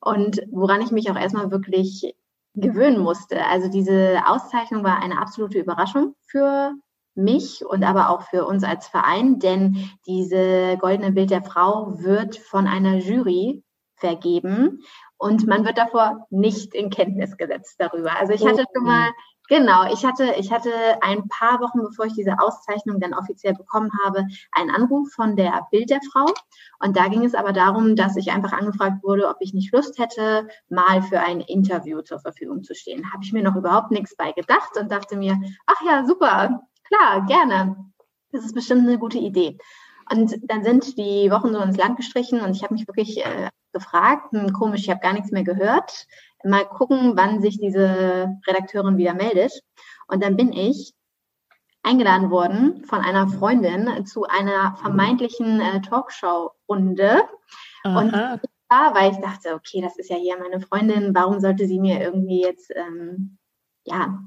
und 0.00 0.42
woran 0.50 0.82
ich 0.82 0.90
mich 0.90 1.10
auch 1.10 1.16
erstmal 1.16 1.50
wirklich 1.50 2.14
gewöhnen 2.54 3.00
musste. 3.00 3.44
Also 3.46 3.68
diese 3.68 4.20
Auszeichnung 4.26 4.84
war 4.84 5.02
eine 5.02 5.20
absolute 5.20 5.58
Überraschung 5.58 6.14
für 6.26 6.74
mich 7.14 7.64
und 7.64 7.84
aber 7.84 8.10
auch 8.10 8.22
für 8.22 8.46
uns 8.46 8.64
als 8.64 8.86
Verein, 8.86 9.38
denn 9.38 9.90
diese 10.06 10.76
goldene 10.78 11.12
Bild 11.12 11.30
der 11.30 11.42
Frau 11.42 11.98
wird 11.98 12.36
von 12.36 12.66
einer 12.66 12.96
Jury 12.96 13.64
vergeben 13.96 14.82
und 15.16 15.46
man 15.46 15.64
wird 15.64 15.78
davor 15.78 16.26
nicht 16.30 16.74
in 16.74 16.90
Kenntnis 16.90 17.36
gesetzt 17.36 17.76
darüber. 17.78 18.16
Also 18.18 18.32
ich 18.32 18.46
hatte 18.46 18.64
schon 18.72 18.84
mal 18.84 19.10
Genau, 19.48 19.90
ich 19.90 20.04
hatte, 20.04 20.34
ich 20.38 20.52
hatte 20.52 20.70
ein 21.00 21.26
paar 21.28 21.60
Wochen, 21.60 21.82
bevor 21.82 22.04
ich 22.04 22.12
diese 22.12 22.38
Auszeichnung 22.38 23.00
dann 23.00 23.14
offiziell 23.14 23.54
bekommen 23.54 23.90
habe, 24.04 24.26
einen 24.52 24.70
Anruf 24.70 25.10
von 25.10 25.36
der 25.36 25.66
Bild 25.70 25.88
der 25.88 26.00
Frau. 26.12 26.26
Und 26.80 26.98
da 26.98 27.08
ging 27.08 27.24
es 27.24 27.34
aber 27.34 27.54
darum, 27.54 27.96
dass 27.96 28.16
ich 28.16 28.30
einfach 28.30 28.52
angefragt 28.52 29.02
wurde, 29.02 29.26
ob 29.26 29.36
ich 29.40 29.54
nicht 29.54 29.72
Lust 29.72 29.98
hätte, 29.98 30.48
mal 30.68 31.00
für 31.02 31.20
ein 31.20 31.40
Interview 31.40 32.02
zur 32.02 32.20
Verfügung 32.20 32.62
zu 32.62 32.74
stehen. 32.74 33.10
Habe 33.10 33.24
ich 33.24 33.32
mir 33.32 33.42
noch 33.42 33.56
überhaupt 33.56 33.90
nichts 33.90 34.14
bei 34.14 34.32
gedacht 34.32 34.76
und 34.78 34.92
dachte 34.92 35.16
mir, 35.16 35.40
ach 35.66 35.80
ja, 35.86 36.04
super, 36.06 36.60
klar, 36.86 37.24
gerne. 37.26 37.76
Das 38.32 38.44
ist 38.44 38.54
bestimmt 38.54 38.86
eine 38.86 38.98
gute 38.98 39.18
Idee. 39.18 39.56
Und 40.10 40.36
dann 40.42 40.62
sind 40.62 40.98
die 40.98 41.30
Wochen 41.30 41.54
so 41.54 41.60
ins 41.60 41.78
Land 41.78 41.96
gestrichen 41.96 42.42
und 42.42 42.54
ich 42.54 42.62
habe 42.62 42.74
mich 42.74 42.86
wirklich 42.86 43.24
äh, 43.24 43.48
gefragt, 43.78 44.32
hm, 44.32 44.52
komisch, 44.52 44.82
ich 44.82 44.90
habe 44.90 45.00
gar 45.00 45.12
nichts 45.12 45.30
mehr 45.30 45.44
gehört 45.44 46.06
mal 46.44 46.64
gucken, 46.64 47.12
wann 47.16 47.40
sich 47.40 47.58
diese 47.58 48.38
Redakteurin 48.46 48.96
wieder 48.96 49.14
meldet. 49.14 49.52
Und 50.06 50.22
dann 50.22 50.36
bin 50.36 50.52
ich 50.52 50.94
eingeladen 51.82 52.30
worden 52.30 52.84
von 52.84 53.00
einer 53.00 53.28
Freundin 53.28 54.04
zu 54.06 54.24
einer 54.24 54.76
vermeintlichen 54.76 55.60
äh, 55.60 55.80
Talkshow-Runde. 55.80 57.22
Und 57.84 58.12
war, 58.70 58.94
weil 58.94 59.12
ich 59.12 59.18
dachte, 59.18 59.54
okay, 59.54 59.80
das 59.80 59.96
ist 59.96 60.10
ja 60.10 60.16
hier 60.16 60.38
meine 60.38 60.60
Freundin, 60.60 61.14
warum 61.14 61.40
sollte 61.40 61.66
sie 61.66 61.80
mir 61.80 62.02
irgendwie 62.02 62.42
jetzt 62.42 62.70
ähm, 62.74 63.38
ja, 63.84 64.18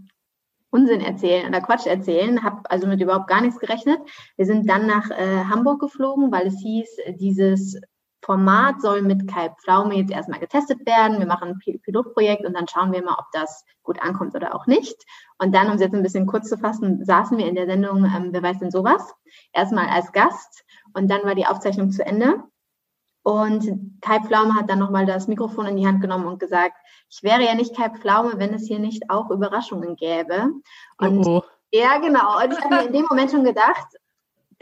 Unsinn 0.72 1.02
erzählen 1.02 1.48
oder 1.48 1.62
Quatsch 1.62 1.86
erzählen, 1.86 2.42
habe 2.42 2.62
also 2.72 2.88
mit 2.88 3.02
überhaupt 3.02 3.28
gar 3.28 3.42
nichts 3.42 3.60
gerechnet. 3.60 4.00
Wir 4.38 4.48
sind 4.48 4.68
dann 4.68 4.88
nach 4.88 5.12
äh, 5.12 5.44
Hamburg 5.44 5.82
geflogen, 5.82 6.32
weil 6.32 6.48
es 6.48 6.60
hieß, 6.60 6.90
dieses 7.20 7.80
Format 8.24 8.82
soll 8.82 9.02
mit 9.02 9.28
Kai 9.28 9.50
Pflaume 9.50 9.96
jetzt 9.96 10.12
erstmal 10.12 10.40
getestet 10.40 10.86
werden. 10.86 11.20
Wir 11.20 11.26
machen 11.26 11.60
ein 11.66 11.80
Pilotprojekt 11.80 12.46
und 12.46 12.54
dann 12.54 12.68
schauen 12.68 12.92
wir 12.92 13.04
mal, 13.04 13.16
ob 13.18 13.26
das 13.32 13.66
gut 13.84 14.02
ankommt 14.02 14.36
oder 14.36 14.54
auch 14.56 14.68
nicht. 14.68 15.04
Und 15.40 15.56
dann, 15.56 15.68
um 15.68 15.74
es 15.74 15.82
jetzt 15.82 15.96
ein 15.96 16.04
bisschen 16.04 16.28
kurz 16.28 16.48
zu 16.48 16.58
fassen, 16.58 17.04
saßen 17.04 17.38
wir 17.38 17.48
in 17.48 17.56
der 17.56 17.66
Sendung 17.66 18.06
ähm, 18.06 18.30
Wer 18.32 18.44
weiß 18.44 18.60
denn 18.60 18.72
sowas? 18.72 19.14
Erstmal 19.54 19.88
als 19.88 20.12
Gast 20.12 20.64
und 20.94 21.10
dann 21.10 21.24
war 21.24 21.36
die 21.36 21.48
Aufzeichnung 21.48 21.92
zu 21.92 22.06
Ende. 22.06 22.44
Und 23.24 24.02
Kai 24.02 24.20
Pflaume 24.20 24.56
hat 24.56 24.70
dann 24.70 24.80
nochmal 24.80 25.06
das 25.06 25.28
Mikrofon 25.28 25.68
in 25.68 25.78
die 25.78 25.86
Hand 25.86 26.02
genommen 26.02 26.26
und 26.26 26.40
gesagt, 26.40 26.76
ich 27.10 27.22
wäre 27.22 27.44
ja 27.44 27.54
nicht 27.54 27.76
Kai 27.76 27.90
Pflaume, 27.90 28.34
wenn 28.38 28.54
es 28.54 28.68
hier 28.68 28.80
nicht 28.80 29.10
auch 29.10 29.30
Überraschungen 29.30 29.96
gäbe. 29.96 30.52
Und 30.98 31.26
oh, 31.26 31.38
oh. 31.38 31.44
ja, 31.72 32.00
genau. 32.00 32.44
Und 32.44 32.54
ich 32.54 32.64
habe 32.64 32.76
mir 32.76 32.86
in 32.88 32.94
dem 32.94 33.06
Moment 33.08 33.32
schon 33.32 33.44
gedacht, 33.44 33.88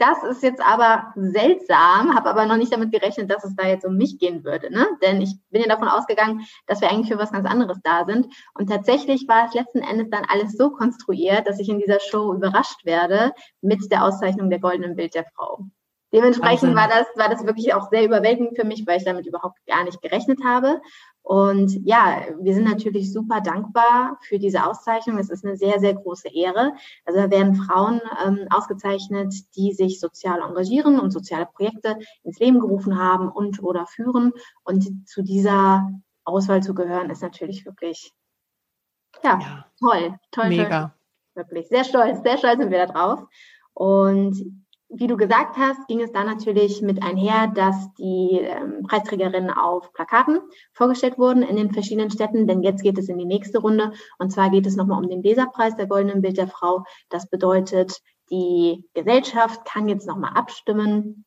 das 0.00 0.22
ist 0.22 0.42
jetzt 0.42 0.62
aber 0.62 1.12
seltsam, 1.14 2.14
habe 2.14 2.30
aber 2.30 2.46
noch 2.46 2.56
nicht 2.56 2.72
damit 2.72 2.90
gerechnet, 2.90 3.30
dass 3.30 3.44
es 3.44 3.54
da 3.54 3.68
jetzt 3.68 3.84
um 3.84 3.96
mich 3.96 4.18
gehen 4.18 4.44
würde. 4.44 4.72
Ne? 4.72 4.86
Denn 5.02 5.20
ich 5.20 5.34
bin 5.50 5.60
ja 5.60 5.68
davon 5.68 5.88
ausgegangen, 5.88 6.46
dass 6.66 6.80
wir 6.80 6.90
eigentlich 6.90 7.12
für 7.12 7.18
was 7.18 7.32
ganz 7.32 7.46
anderes 7.46 7.78
da 7.84 8.06
sind. 8.06 8.26
Und 8.54 8.68
tatsächlich 8.68 9.28
war 9.28 9.46
es 9.46 9.54
letzten 9.54 9.80
Endes 9.80 10.08
dann 10.10 10.24
alles 10.26 10.56
so 10.56 10.70
konstruiert, 10.70 11.46
dass 11.46 11.60
ich 11.60 11.68
in 11.68 11.78
dieser 11.78 12.00
Show 12.00 12.32
überrascht 12.32 12.84
werde 12.84 13.32
mit 13.60 13.92
der 13.92 14.04
Auszeichnung 14.04 14.48
der 14.48 14.60
goldenen 14.60 14.96
Bild 14.96 15.14
der 15.14 15.26
Frau. 15.34 15.66
Dementsprechend 16.12 16.74
war 16.74 16.88
das, 16.88 17.06
war 17.14 17.28
das 17.28 17.46
wirklich 17.46 17.72
auch 17.72 17.88
sehr 17.90 18.04
überwältigend 18.04 18.56
für 18.56 18.66
mich, 18.66 18.84
weil 18.86 18.98
ich 18.98 19.04
damit 19.04 19.26
überhaupt 19.26 19.58
gar 19.66 19.84
nicht 19.84 20.02
gerechnet 20.02 20.40
habe. 20.44 20.80
Und 21.22 21.86
ja, 21.86 22.24
wir 22.40 22.54
sind 22.54 22.64
natürlich 22.64 23.12
super 23.12 23.40
dankbar 23.40 24.18
für 24.22 24.38
diese 24.38 24.64
Auszeichnung. 24.64 25.18
Es 25.18 25.30
ist 25.30 25.44
eine 25.44 25.56
sehr, 25.56 25.78
sehr 25.78 25.94
große 25.94 26.28
Ehre. 26.28 26.72
Also 27.04 27.20
da 27.20 27.30
werden 27.30 27.54
Frauen 27.54 28.00
ähm, 28.24 28.46
ausgezeichnet, 28.50 29.34
die 29.56 29.72
sich 29.72 30.00
sozial 30.00 30.40
engagieren 30.40 30.98
und 30.98 31.10
soziale 31.10 31.46
Projekte 31.46 31.98
ins 32.22 32.38
Leben 32.38 32.58
gerufen 32.58 32.98
haben 32.98 33.28
und 33.28 33.62
oder 33.62 33.86
führen. 33.86 34.32
Und 34.64 35.08
zu 35.08 35.22
dieser 35.22 35.90
Auswahl 36.24 36.62
zu 36.62 36.74
gehören, 36.74 37.10
ist 37.10 37.22
natürlich 37.22 37.64
wirklich, 37.64 38.12
ja, 39.22 39.38
ja. 39.40 39.66
toll, 39.78 40.18
toll. 40.30 40.48
Mega. 40.48 40.80
Toll, 40.80 40.90
wirklich 41.34 41.68
sehr 41.68 41.84
stolz, 41.84 42.22
sehr 42.22 42.38
stolz 42.38 42.58
sind 42.58 42.70
wir 42.70 42.86
da 42.86 42.92
drauf. 42.92 43.26
Und 43.74 44.64
wie 44.92 45.06
du 45.06 45.16
gesagt 45.16 45.56
hast, 45.56 45.86
ging 45.86 46.00
es 46.00 46.10
da 46.10 46.24
natürlich 46.24 46.82
mit 46.82 47.02
einher, 47.02 47.46
dass 47.46 47.94
die 47.94 48.40
ähm, 48.40 48.82
Preisträgerinnen 48.82 49.50
auf 49.50 49.92
Plakaten 49.92 50.40
vorgestellt 50.72 51.16
wurden 51.16 51.42
in 51.42 51.56
den 51.56 51.72
verschiedenen 51.72 52.10
Städten, 52.10 52.48
denn 52.48 52.62
jetzt 52.62 52.82
geht 52.82 52.98
es 52.98 53.08
in 53.08 53.16
die 53.16 53.24
nächste 53.24 53.60
Runde 53.60 53.92
und 54.18 54.32
zwar 54.32 54.50
geht 54.50 54.66
es 54.66 54.74
nochmal 54.74 55.02
um 55.02 55.08
den 55.08 55.22
Leserpreis 55.22 55.76
der 55.76 55.86
Goldenen 55.86 56.22
Bild 56.22 56.38
der 56.38 56.48
Frau. 56.48 56.84
Das 57.08 57.30
bedeutet, 57.30 58.00
die 58.30 58.84
Gesellschaft 58.92 59.64
kann 59.64 59.88
jetzt 59.88 60.08
nochmal 60.08 60.32
abstimmen, 60.34 61.24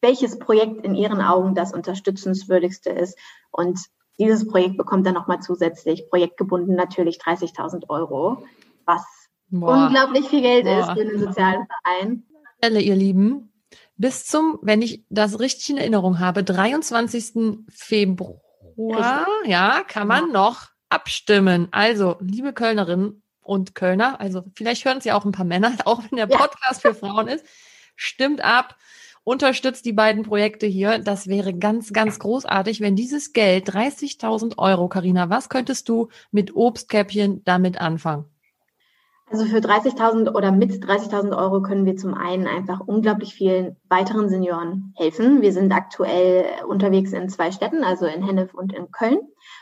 welches 0.00 0.38
Projekt 0.38 0.84
in 0.84 0.94
ihren 0.94 1.20
Augen 1.20 1.54
das 1.54 1.74
unterstützenswürdigste 1.74 2.90
ist 2.90 3.18
und 3.50 3.78
dieses 4.18 4.46
Projekt 4.46 4.78
bekommt 4.78 5.06
dann 5.06 5.14
nochmal 5.14 5.40
zusätzlich 5.40 6.08
projektgebunden 6.08 6.76
natürlich 6.76 7.18
30.000 7.18 7.90
Euro, 7.90 8.42
was 8.86 9.04
Boah. 9.48 9.86
unglaublich 9.86 10.28
viel 10.28 10.40
Geld 10.40 10.64
Boah. 10.64 10.78
ist 10.78 10.92
für 10.92 11.00
einen 11.00 11.18
sozialen 11.18 11.66
Verein. 11.66 12.24
Stelle, 12.64 12.80
ihr 12.80 12.94
Lieben, 12.94 13.52
bis 13.96 14.24
zum, 14.24 14.60
wenn 14.62 14.82
ich 14.82 15.04
das 15.10 15.40
richtig 15.40 15.70
in 15.70 15.78
Erinnerung 15.78 16.20
habe, 16.20 16.44
23. 16.44 17.64
Februar, 17.68 18.40
richtig. 18.78 19.50
ja, 19.50 19.82
kann 19.82 20.06
man 20.06 20.28
ja. 20.28 20.32
noch 20.32 20.68
abstimmen. 20.88 21.66
Also, 21.72 22.18
liebe 22.20 22.52
Kölnerinnen 22.52 23.24
und 23.40 23.74
Kölner, 23.74 24.20
also 24.20 24.44
vielleicht 24.54 24.84
hören 24.84 24.98
es 24.98 25.04
ja 25.04 25.16
auch 25.16 25.24
ein 25.24 25.32
paar 25.32 25.44
Männer, 25.44 25.74
auch 25.86 26.04
wenn 26.04 26.16
der 26.16 26.28
Podcast 26.28 26.84
ja. 26.84 26.92
für 26.92 26.94
Frauen 26.94 27.26
ist, 27.26 27.44
stimmt 27.96 28.44
ab, 28.44 28.76
unterstützt 29.24 29.84
die 29.84 29.92
beiden 29.92 30.22
Projekte 30.22 30.68
hier. 30.68 31.00
Das 31.00 31.26
wäre 31.26 31.54
ganz, 31.54 31.92
ganz 31.92 32.20
großartig, 32.20 32.80
wenn 32.80 32.94
dieses 32.94 33.32
Geld, 33.32 33.70
30.000 33.70 34.58
Euro, 34.58 34.88
Karina, 34.88 35.30
was 35.30 35.48
könntest 35.48 35.88
du 35.88 36.10
mit 36.30 36.54
Obstkäppchen 36.54 37.42
damit 37.42 37.80
anfangen? 37.80 38.31
Also 39.32 39.46
für 39.46 39.60
30.000 39.60 40.34
oder 40.34 40.52
mit 40.52 40.72
30.000 40.72 41.34
Euro 41.34 41.62
können 41.62 41.86
wir 41.86 41.96
zum 41.96 42.12
einen 42.12 42.46
einfach 42.46 42.80
unglaublich 42.80 43.32
vielen 43.32 43.76
weiteren 43.88 44.28
Senioren 44.28 44.92
helfen. 44.94 45.40
Wir 45.40 45.54
sind 45.54 45.72
aktuell 45.72 46.44
unterwegs 46.68 47.14
in 47.14 47.30
zwei 47.30 47.50
Städten, 47.50 47.82
also 47.82 48.04
in 48.04 48.22
Hennef 48.22 48.52
und 48.52 48.74
in 48.74 48.90
Köln 48.90 49.20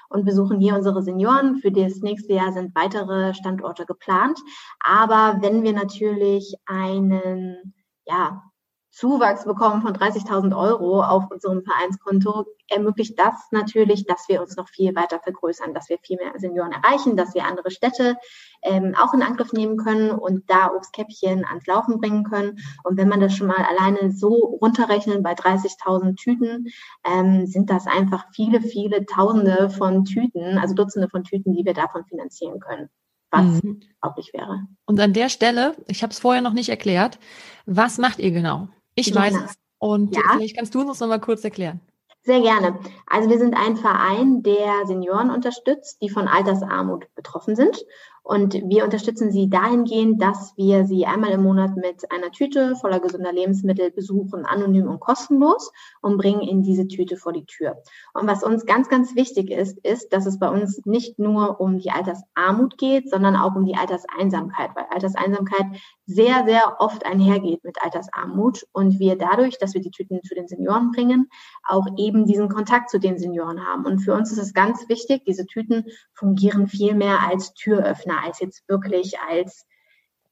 und 0.09 0.24
besuchen 0.24 0.59
hier 0.59 0.74
unsere 0.74 1.04
Senioren. 1.04 1.59
Für 1.59 1.70
das 1.70 2.00
nächste 2.00 2.33
Jahr 2.33 2.52
sind 2.52 2.74
weitere 2.74 3.33
Standorte 3.33 3.87
geplant. 3.87 4.40
Aber 4.85 5.38
wenn 5.40 5.62
wir 5.62 5.72
natürlich 5.72 6.52
einen, 6.66 7.72
ja, 8.06 8.42
Zuwachs 8.90 9.44
bekommen 9.44 9.83
von 9.83 9.94
30.000 9.94 10.57
Euro 10.57 11.03
auf 11.03 11.31
unserem 11.31 11.62
Vereinskonto, 11.62 12.44
ermöglicht 12.68 13.18
das 13.18 13.35
natürlich, 13.53 14.05
dass 14.05 14.29
wir 14.29 14.42
uns 14.42 14.57
noch 14.57 14.68
viel 14.68 14.94
weiter 14.96 15.20
vergrößern, 15.20 15.74
dass 15.74 15.88
wir 15.88 15.98
viel 16.03 16.16
mehr 16.16 16.33
Senioren 16.38 16.72
erreichen, 16.72 17.16
dass 17.16 17.35
wir 17.35 17.44
andere 17.44 17.70
Städte 17.70 18.16
ähm, 18.62 18.96
auch 19.00 19.14
in 19.14 19.22
Angriff 19.22 19.53
nehmen 19.53 19.76
können 19.76 20.11
und 20.11 20.50
da 20.50 20.72
Obstkäppchen 20.74 21.44
ans 21.44 21.66
Laufen 21.66 22.00
bringen 22.00 22.24
können. 22.24 22.59
Und 22.83 22.96
wenn 22.96 23.09
man 23.09 23.20
das 23.20 23.35
schon 23.35 23.46
mal 23.46 23.64
alleine 23.64 24.11
so 24.11 24.59
runterrechnet 24.61 25.22
bei 25.22 25.35
30.000 25.35 26.16
Tüten, 26.16 26.66
ähm, 27.05 27.46
sind 27.46 27.70
das 27.70 27.87
einfach 27.87 28.26
viele, 28.35 28.61
viele 28.61 29.07
Tausende 29.07 29.70
von 29.70 30.05
Tüten, 30.05 30.59
also 30.59 30.74
Dutzende 30.74 31.09
von 31.09 31.22
Tüten, 31.22 31.55
die 31.55 31.64
wir 31.64 31.74
davon 31.74 32.05
finanzieren 32.07 32.59
können 32.59 32.88
was 33.33 33.62
mhm. 33.62 33.81
unglaublich 33.81 34.33
wäre. 34.33 34.66
Und 34.87 34.98
an 34.98 35.12
der 35.12 35.29
Stelle, 35.29 35.76
ich 35.87 36.03
habe 36.03 36.12
es 36.12 36.18
vorher 36.18 36.42
noch 36.42 36.53
nicht 36.53 36.68
erklärt, 36.68 37.20
was 37.64 37.98
macht 37.98 38.18
ihr 38.18 38.33
genau? 38.33 38.68
Ich 39.00 39.14
weiß 39.14 39.34
es. 39.34 39.54
Und 39.78 40.14
ja. 40.14 40.22
vielleicht 40.34 40.56
kannst 40.56 40.74
du 40.74 40.80
uns 40.80 41.00
noch 41.00 41.08
mal 41.08 41.20
kurz 41.20 41.42
erklären. 41.42 41.80
Sehr 42.22 42.42
gerne. 42.42 42.78
Also 43.06 43.30
wir 43.30 43.38
sind 43.38 43.54
ein 43.54 43.76
Verein, 43.76 44.42
der 44.42 44.86
Senioren 44.86 45.30
unterstützt, 45.30 46.02
die 46.02 46.10
von 46.10 46.28
Altersarmut 46.28 47.06
betroffen 47.14 47.56
sind. 47.56 47.82
Und 48.22 48.54
wir 48.54 48.85
unterstützen 48.85 49.33
sie 49.33 49.48
dahingehend, 49.48 50.22
dass 50.22 50.52
wir 50.56 50.85
sie 50.85 51.06
einmal 51.06 51.33
im 51.33 51.42
Monat 51.42 51.76
mit 51.76 52.11
einer 52.12 52.30
Tüte 52.30 52.76
voller 52.76 53.00
gesunder 53.00 53.33
Lebensmittel 53.33 53.90
besuchen, 53.90 54.44
anonym 54.44 54.88
und 54.88 55.00
kostenlos 55.00 55.72
und 56.00 56.18
bringen 56.18 56.42
in 56.42 56.62
diese 56.62 56.87
Tüte 56.87 57.16
vor 57.16 57.33
die 57.33 57.46
Tür. 57.46 57.83
Und 58.14 58.26
was 58.26 58.42
uns 58.42 58.66
ganz, 58.66 58.88
ganz 58.88 59.14
wichtig 59.16 59.50
ist, 59.50 59.78
ist, 59.85 60.12
dass 60.12 60.26
es 60.26 60.38
bei 60.38 60.48
uns 60.48 60.83
nicht 60.85 61.18
nur 61.18 61.61
um 61.61 61.78
die 61.78 61.90
Altersarmut 61.90 62.78
geht, 62.78 63.11
sondern 63.11 63.37
auch 63.37 63.56
um 63.56 63.64
die 63.64 63.76
Alterseinsamkeit, 63.76 64.70
weil 64.74 64.85
Alterseinsamkeit 64.90 65.66
sehr, 66.06 66.44
sehr 66.44 66.76
oft 66.80 67.06
einhergeht 67.06 67.64
mit 67.64 67.83
Altersarmut 67.83 68.66
und 68.72 68.98
wir 68.98 69.16
dadurch, 69.16 69.59
dass 69.59 69.74
wir 69.74 69.80
die 69.80 69.90
Tüten 69.90 70.22
zu 70.22 70.35
den 70.35 70.48
Senioren 70.48 70.90
bringen, 70.90 71.28
auch 71.66 71.87
eben 71.96 72.26
diesen 72.26 72.48
Kontakt 72.48 72.90
zu 72.90 72.98
den 72.98 73.18
Senioren 73.18 73.64
haben. 73.64 73.87
Und 73.87 74.00
für 74.00 74.14
uns 74.14 74.33
ist 74.33 74.38
es 74.38 74.52
ganz 74.52 74.88
wichtig, 74.88 75.24
diese 75.24 75.46
Tüten 75.46 75.85
fungieren 76.12 76.66
viel 76.66 76.94
mehr 76.94 77.20
als 77.28 77.54
Türöffner 77.54 78.10
als 78.18 78.40
jetzt 78.40 78.68
wirklich 78.68 79.18
als 79.20 79.66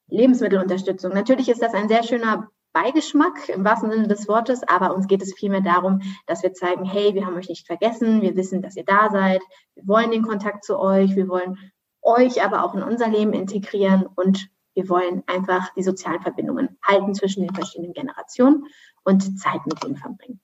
Lebensmittelunterstützung. 0.08 1.12
Natürlich 1.12 1.48
ist 1.48 1.62
das 1.62 1.74
ein 1.74 1.88
sehr 1.88 2.02
schöner 2.02 2.48
Beigeschmack 2.72 3.48
im 3.48 3.64
wahrsten 3.64 3.90
Sinne 3.90 4.08
des 4.08 4.28
Wortes, 4.28 4.62
aber 4.62 4.94
uns 4.94 5.06
geht 5.06 5.22
es 5.22 5.34
vielmehr 5.34 5.60
darum, 5.60 6.00
dass 6.26 6.42
wir 6.42 6.52
zeigen, 6.52 6.84
hey, 6.84 7.14
wir 7.14 7.26
haben 7.26 7.36
euch 7.36 7.48
nicht 7.48 7.66
vergessen, 7.66 8.22
wir 8.22 8.36
wissen, 8.36 8.62
dass 8.62 8.76
ihr 8.76 8.84
da 8.84 9.10
seid, 9.10 9.42
wir 9.74 9.86
wollen 9.86 10.10
den 10.10 10.22
Kontakt 10.22 10.64
zu 10.64 10.78
euch, 10.78 11.16
wir 11.16 11.28
wollen 11.28 11.58
euch 12.02 12.42
aber 12.44 12.64
auch 12.64 12.74
in 12.74 12.82
unser 12.82 13.08
Leben 13.08 13.32
integrieren 13.32 14.06
und 14.06 14.48
wir 14.74 14.88
wollen 14.88 15.24
einfach 15.26 15.74
die 15.74 15.82
sozialen 15.82 16.22
Verbindungen 16.22 16.78
halten 16.86 17.14
zwischen 17.14 17.42
den 17.42 17.54
verschiedenen 17.54 17.94
Generationen 17.94 18.66
und 19.02 19.38
Zeit 19.40 19.66
mit 19.66 19.84
ihnen 19.84 19.96
verbringen. 19.96 20.40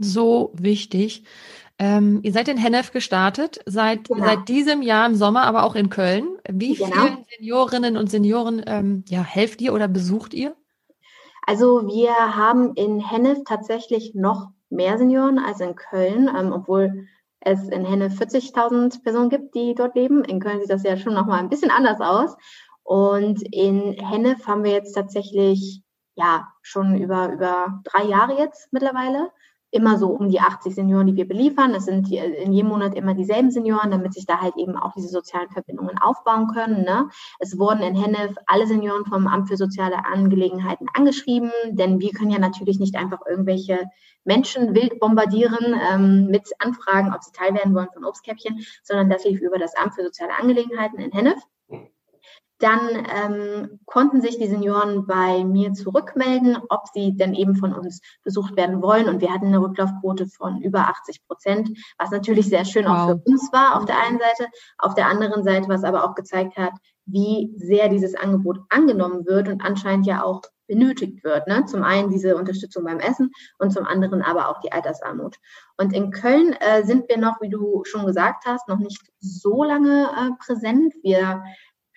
So 0.00 0.50
wichtig. 0.54 1.24
Ähm, 1.78 2.20
ihr 2.22 2.32
seid 2.32 2.48
in 2.48 2.56
Hennef 2.56 2.90
gestartet, 2.90 3.60
seit, 3.66 4.08
genau. 4.08 4.24
seit 4.24 4.48
diesem 4.48 4.82
Jahr 4.82 5.06
im 5.06 5.14
Sommer, 5.14 5.44
aber 5.44 5.64
auch 5.64 5.74
in 5.74 5.90
Köln. 5.90 6.38
Wie 6.50 6.74
genau. 6.74 6.90
vielen 6.90 7.24
Seniorinnen 7.36 7.96
und 7.96 8.10
Senioren 8.10 8.62
ähm, 8.66 9.04
ja, 9.08 9.22
helft 9.22 9.60
ihr 9.60 9.74
oder 9.74 9.88
besucht 9.88 10.34
ihr? 10.34 10.54
Also 11.46 11.86
wir 11.86 12.12
haben 12.36 12.74
in 12.74 13.00
Hennef 13.00 13.40
tatsächlich 13.46 14.14
noch 14.14 14.48
mehr 14.70 14.98
Senioren 14.98 15.38
als 15.38 15.60
in 15.60 15.74
Köln, 15.74 16.30
ähm, 16.34 16.52
obwohl 16.52 17.06
es 17.40 17.68
in 17.68 17.84
Hennef 17.84 18.20
40.000 18.20 19.02
Personen 19.02 19.30
gibt, 19.30 19.54
die 19.54 19.74
dort 19.74 19.94
leben. 19.94 20.24
In 20.24 20.40
Köln 20.40 20.60
sieht 20.60 20.70
das 20.70 20.82
ja 20.82 20.96
schon 20.96 21.14
noch 21.14 21.26
mal 21.26 21.38
ein 21.38 21.48
bisschen 21.48 21.70
anders 21.70 22.00
aus. 22.00 22.36
Und 22.82 23.42
in 23.54 23.92
Hennef 23.94 24.46
haben 24.46 24.64
wir 24.64 24.72
jetzt 24.72 24.92
tatsächlich 24.92 25.82
ja 26.14 26.48
schon 26.62 26.98
über, 26.98 27.32
über 27.32 27.80
drei 27.84 28.04
Jahre 28.04 28.38
jetzt 28.38 28.72
mittlerweile 28.72 29.30
immer 29.70 29.98
so 29.98 30.08
um 30.08 30.28
die 30.28 30.40
80 30.40 30.74
Senioren, 30.74 31.06
die 31.06 31.16
wir 31.16 31.28
beliefern. 31.28 31.74
Es 31.74 31.84
sind 31.84 32.10
in 32.10 32.52
jedem 32.52 32.68
Monat 32.68 32.94
immer 32.94 33.14
dieselben 33.14 33.50
Senioren, 33.50 33.90
damit 33.90 34.14
sich 34.14 34.26
da 34.26 34.40
halt 34.40 34.56
eben 34.56 34.76
auch 34.76 34.92
diese 34.94 35.08
sozialen 35.08 35.48
Verbindungen 35.50 35.98
aufbauen 35.98 36.48
können. 36.48 36.82
Ne? 36.82 37.08
Es 37.38 37.58
wurden 37.58 37.82
in 37.82 37.94
Hennef 37.94 38.36
alle 38.46 38.66
Senioren 38.66 39.04
vom 39.04 39.26
Amt 39.26 39.48
für 39.48 39.56
soziale 39.56 40.04
Angelegenheiten 40.04 40.88
angeschrieben, 40.94 41.52
denn 41.70 42.00
wir 42.00 42.10
können 42.12 42.30
ja 42.30 42.38
natürlich 42.38 42.80
nicht 42.80 42.96
einfach 42.96 43.20
irgendwelche 43.28 43.78
Menschen 44.24 44.74
wild 44.74 45.00
bombardieren 45.00 45.80
ähm, 45.90 46.26
mit 46.26 46.48
Anfragen, 46.58 47.14
ob 47.14 47.22
sie 47.22 47.32
teil 47.32 47.54
werden 47.54 47.74
wollen 47.74 47.88
von 47.92 48.04
Obstkäppchen, 48.04 48.64
sondern 48.82 49.08
das 49.08 49.24
lief 49.24 49.40
über 49.40 49.58
das 49.58 49.76
Amt 49.76 49.94
für 49.94 50.04
soziale 50.04 50.34
Angelegenheiten 50.38 50.98
in 50.98 51.12
Hennef. 51.12 51.40
Dann 52.60 52.80
ähm, 53.14 53.80
konnten 53.86 54.20
sich 54.20 54.38
die 54.38 54.46
Senioren 54.46 55.06
bei 55.06 55.44
mir 55.44 55.72
zurückmelden, 55.72 56.58
ob 56.68 56.82
sie 56.92 57.16
denn 57.16 57.34
eben 57.34 57.56
von 57.56 57.72
uns 57.72 58.00
besucht 58.22 58.56
werden 58.56 58.82
wollen. 58.82 59.08
Und 59.08 59.20
wir 59.20 59.32
hatten 59.32 59.46
eine 59.46 59.60
Rücklaufquote 59.60 60.26
von 60.26 60.60
über 60.60 60.88
80 60.88 61.26
Prozent, 61.26 61.70
was 61.98 62.10
natürlich 62.10 62.48
sehr 62.48 62.64
schön 62.64 62.84
wow. 62.84 62.92
auch 62.92 63.06
für 63.06 63.22
uns 63.24 63.50
war 63.52 63.76
auf 63.76 63.86
der 63.86 63.98
einen 63.98 64.18
Seite, 64.18 64.50
auf 64.78 64.94
der 64.94 65.06
anderen 65.06 65.42
Seite, 65.42 65.68
was 65.68 65.84
aber 65.84 66.04
auch 66.04 66.14
gezeigt 66.14 66.56
hat, 66.56 66.72
wie 67.06 67.52
sehr 67.56 67.88
dieses 67.88 68.14
Angebot 68.14 68.58
angenommen 68.68 69.26
wird 69.26 69.48
und 69.48 69.62
anscheinend 69.64 70.06
ja 70.06 70.22
auch 70.22 70.42
benötigt 70.70 71.24
wird. 71.24 71.48
Ne? 71.48 71.64
Zum 71.66 71.82
einen 71.82 72.10
diese 72.10 72.36
Unterstützung 72.36 72.84
beim 72.84 73.00
Essen 73.00 73.32
und 73.58 73.72
zum 73.72 73.86
anderen 73.86 74.22
aber 74.22 74.48
auch 74.48 74.60
die 74.60 74.70
Altersarmut. 74.70 75.36
Und 75.76 75.92
in 75.92 76.12
Köln 76.12 76.52
äh, 76.60 76.84
sind 76.84 77.08
wir 77.08 77.18
noch, 77.18 77.40
wie 77.40 77.48
du 77.48 77.82
schon 77.84 78.06
gesagt 78.06 78.44
hast, 78.46 78.68
noch 78.68 78.78
nicht 78.78 79.02
so 79.18 79.64
lange 79.64 80.04
äh, 80.04 80.44
präsent. 80.44 80.94
Wir 81.02 81.42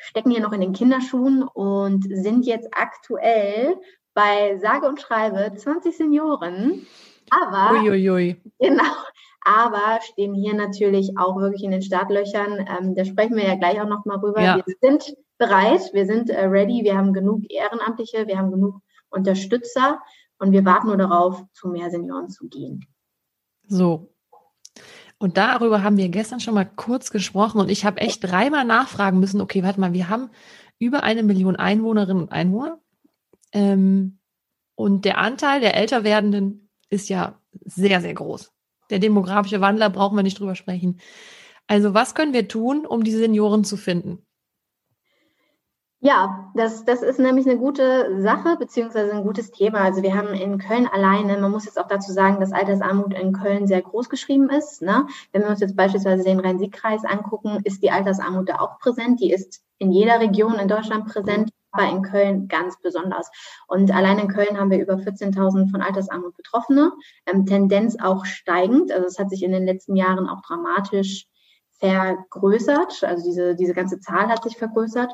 stecken 0.04 0.32
hier 0.32 0.42
noch 0.42 0.52
in 0.54 0.62
den 0.62 0.74
Kinderschuhen 0.74 1.44
und 1.44 2.04
sind 2.10 2.46
jetzt 2.46 2.70
aktuell 2.72 3.78
bei 4.14 4.58
sage 4.58 4.88
und 4.88 5.02
schreibe 5.02 5.56
20 5.56 5.96
Senioren. 5.96 6.86
Aber 7.30 7.80
Uiuiui. 7.80 8.42
genau, 8.60 8.84
aber 9.44 10.00
stehen 10.02 10.34
hier 10.34 10.54
natürlich 10.54 11.18
auch 11.18 11.38
wirklich 11.38 11.64
in 11.64 11.72
den 11.72 11.82
Startlöchern. 11.82 12.66
Ähm, 12.68 12.96
da 12.96 13.06
sprechen 13.06 13.36
wir 13.36 13.46
ja 13.46 13.56
gleich 13.56 13.82
auch 13.82 13.88
noch 13.88 14.06
mal 14.06 14.18
rüber. 14.18 14.42
Ja. 14.42 14.58
Wir 14.58 14.76
sind 14.82 15.16
bereit, 15.38 15.82
wir 15.94 16.06
sind 16.06 16.30
äh, 16.30 16.46
ready, 16.46 16.84
wir 16.84 16.98
haben 16.98 17.14
genug 17.14 17.50
Ehrenamtliche, 17.50 18.28
wir 18.28 18.38
haben 18.38 18.52
genug 18.52 18.82
Unterstützer 19.10 20.02
und 20.38 20.52
wir 20.52 20.66
warten 20.66 20.88
nur 20.88 20.98
darauf, 20.98 21.44
zu 21.54 21.70
mehr 21.70 21.90
Senioren 21.90 22.30
zu 22.30 22.48
gehen. 22.48 22.86
So, 23.68 24.14
und 25.24 25.38
darüber 25.38 25.84
haben 25.84 25.96
wir 25.96 26.10
gestern 26.10 26.42
schon 26.42 26.54
mal 26.54 26.66
kurz 26.66 27.10
gesprochen 27.10 27.62
und 27.62 27.70
ich 27.70 27.86
habe 27.86 28.02
echt 28.02 28.26
dreimal 28.26 28.66
nachfragen 28.66 29.22
müssen, 29.22 29.40
okay, 29.40 29.64
warte 29.64 29.80
mal, 29.80 29.94
wir 29.94 30.10
haben 30.10 30.30
über 30.80 31.04
eine 31.04 31.24
Million 31.24 31.56
Einwohnerinnen 31.56 32.24
und 32.24 32.32
Einwohner. 32.34 32.82
Ähm, 33.54 34.20
und 34.76 35.06
der 35.06 35.20
Anteil 35.20 35.62
der 35.62 35.78
älter 35.78 36.04
werdenden 36.04 36.70
ist 36.90 37.08
ja 37.08 37.40
sehr, 37.64 38.02
sehr 38.02 38.14
groß. 38.14 38.52
Der 38.90 39.00
demografische 39.00 39.62
Wandler 39.62 39.90
brauchen 39.90 40.18
wir 40.18 40.24
nicht 40.24 40.42
drüber 40.42 40.56
sprechen. 40.56 41.00
Also 41.68 41.94
was 41.94 42.16
können 42.16 42.34
wir 42.34 42.50
tun, 42.50 42.86
um 42.86 43.06
diese 43.06 43.20
Senioren 43.20 43.64
zu 43.64 43.78
finden? 43.78 44.26
Ja, 46.06 46.52
das, 46.54 46.84
das 46.84 47.02
ist 47.02 47.18
nämlich 47.18 47.48
eine 47.48 47.58
gute 47.58 48.22
Sache, 48.22 48.58
beziehungsweise 48.58 49.14
ein 49.14 49.24
gutes 49.24 49.52
Thema. 49.52 49.80
Also 49.80 50.04
wir 50.04 50.14
haben 50.14 50.34
in 50.34 50.58
Köln 50.58 50.86
alleine, 50.86 51.38
man 51.38 51.50
muss 51.50 51.64
jetzt 51.64 51.80
auch 51.80 51.88
dazu 51.88 52.12
sagen, 52.12 52.42
dass 52.42 52.52
Altersarmut 52.52 53.14
in 53.14 53.32
Köln 53.32 53.68
sehr 53.68 53.82
groß 53.82 54.10
geschrieben 54.10 54.50
ist. 54.50 54.82
Ne? 54.82 55.08
Wenn 55.32 55.44
wir 55.44 55.50
uns 55.50 55.62
jetzt 55.62 55.78
beispielsweise 55.78 56.26
den 56.26 56.42
Rhein-Sieg-Kreis 56.42 57.06
angucken, 57.06 57.62
ist 57.64 57.82
die 57.84 57.92
Altersarmut 57.92 58.50
da 58.50 58.60
auch 58.60 58.80
präsent. 58.80 59.22
Die 59.22 59.32
ist 59.32 59.64
in 59.78 59.94
jeder 59.94 60.20
Region 60.20 60.56
in 60.56 60.68
Deutschland 60.68 61.06
präsent, 61.06 61.52
aber 61.72 61.90
in 61.90 62.02
Köln 62.02 62.50
ganz 62.50 62.82
besonders. 62.82 63.32
Und 63.68 63.90
allein 63.96 64.20
in 64.20 64.28
Köln 64.28 64.60
haben 64.60 64.72
wir 64.72 64.82
über 64.82 64.96
14.000 64.96 65.72
von 65.72 65.82
Altersarmut 65.82 66.36
Betroffene, 66.36 66.92
ähm, 67.28 67.46
Tendenz 67.46 67.96
auch 68.02 68.26
steigend. 68.26 68.92
Also 68.92 69.08
es 69.08 69.20
hat 69.20 69.30
sich 69.30 69.42
in 69.42 69.54
den 69.54 69.66
letzten 69.66 69.96
Jahren 69.96 70.28
auch 70.28 70.42
dramatisch 70.42 71.28
vergrößert. 71.80 73.06
Also 73.06 73.24
diese, 73.24 73.56
diese 73.56 73.74
ganze 73.74 74.02
Zahl 74.02 74.28
hat 74.28 74.44
sich 74.44 74.58
vergrößert. 74.58 75.14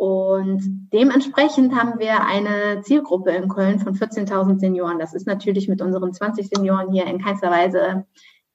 Und 0.00 0.88
dementsprechend 0.94 1.74
haben 1.74 1.98
wir 1.98 2.24
eine 2.24 2.80
Zielgruppe 2.80 3.32
in 3.32 3.50
Köln 3.50 3.80
von 3.80 3.94
14.000 3.94 4.58
Senioren. 4.58 4.98
Das 4.98 5.12
ist 5.12 5.26
natürlich 5.26 5.68
mit 5.68 5.82
unseren 5.82 6.14
20 6.14 6.48
Senioren 6.48 6.90
hier 6.90 7.04
in 7.04 7.22
keinster 7.22 7.50
Weise 7.50 8.06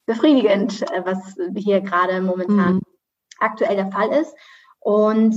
befriedigend, 0.08 0.82
äh, 0.92 1.06
was 1.06 1.36
hier 1.56 1.82
gerade 1.82 2.20
momentan 2.22 2.78
mhm. 2.78 2.82
aktuell 3.38 3.76
der 3.76 3.92
Fall 3.92 4.10
ist. 4.20 4.34
Und 4.80 5.36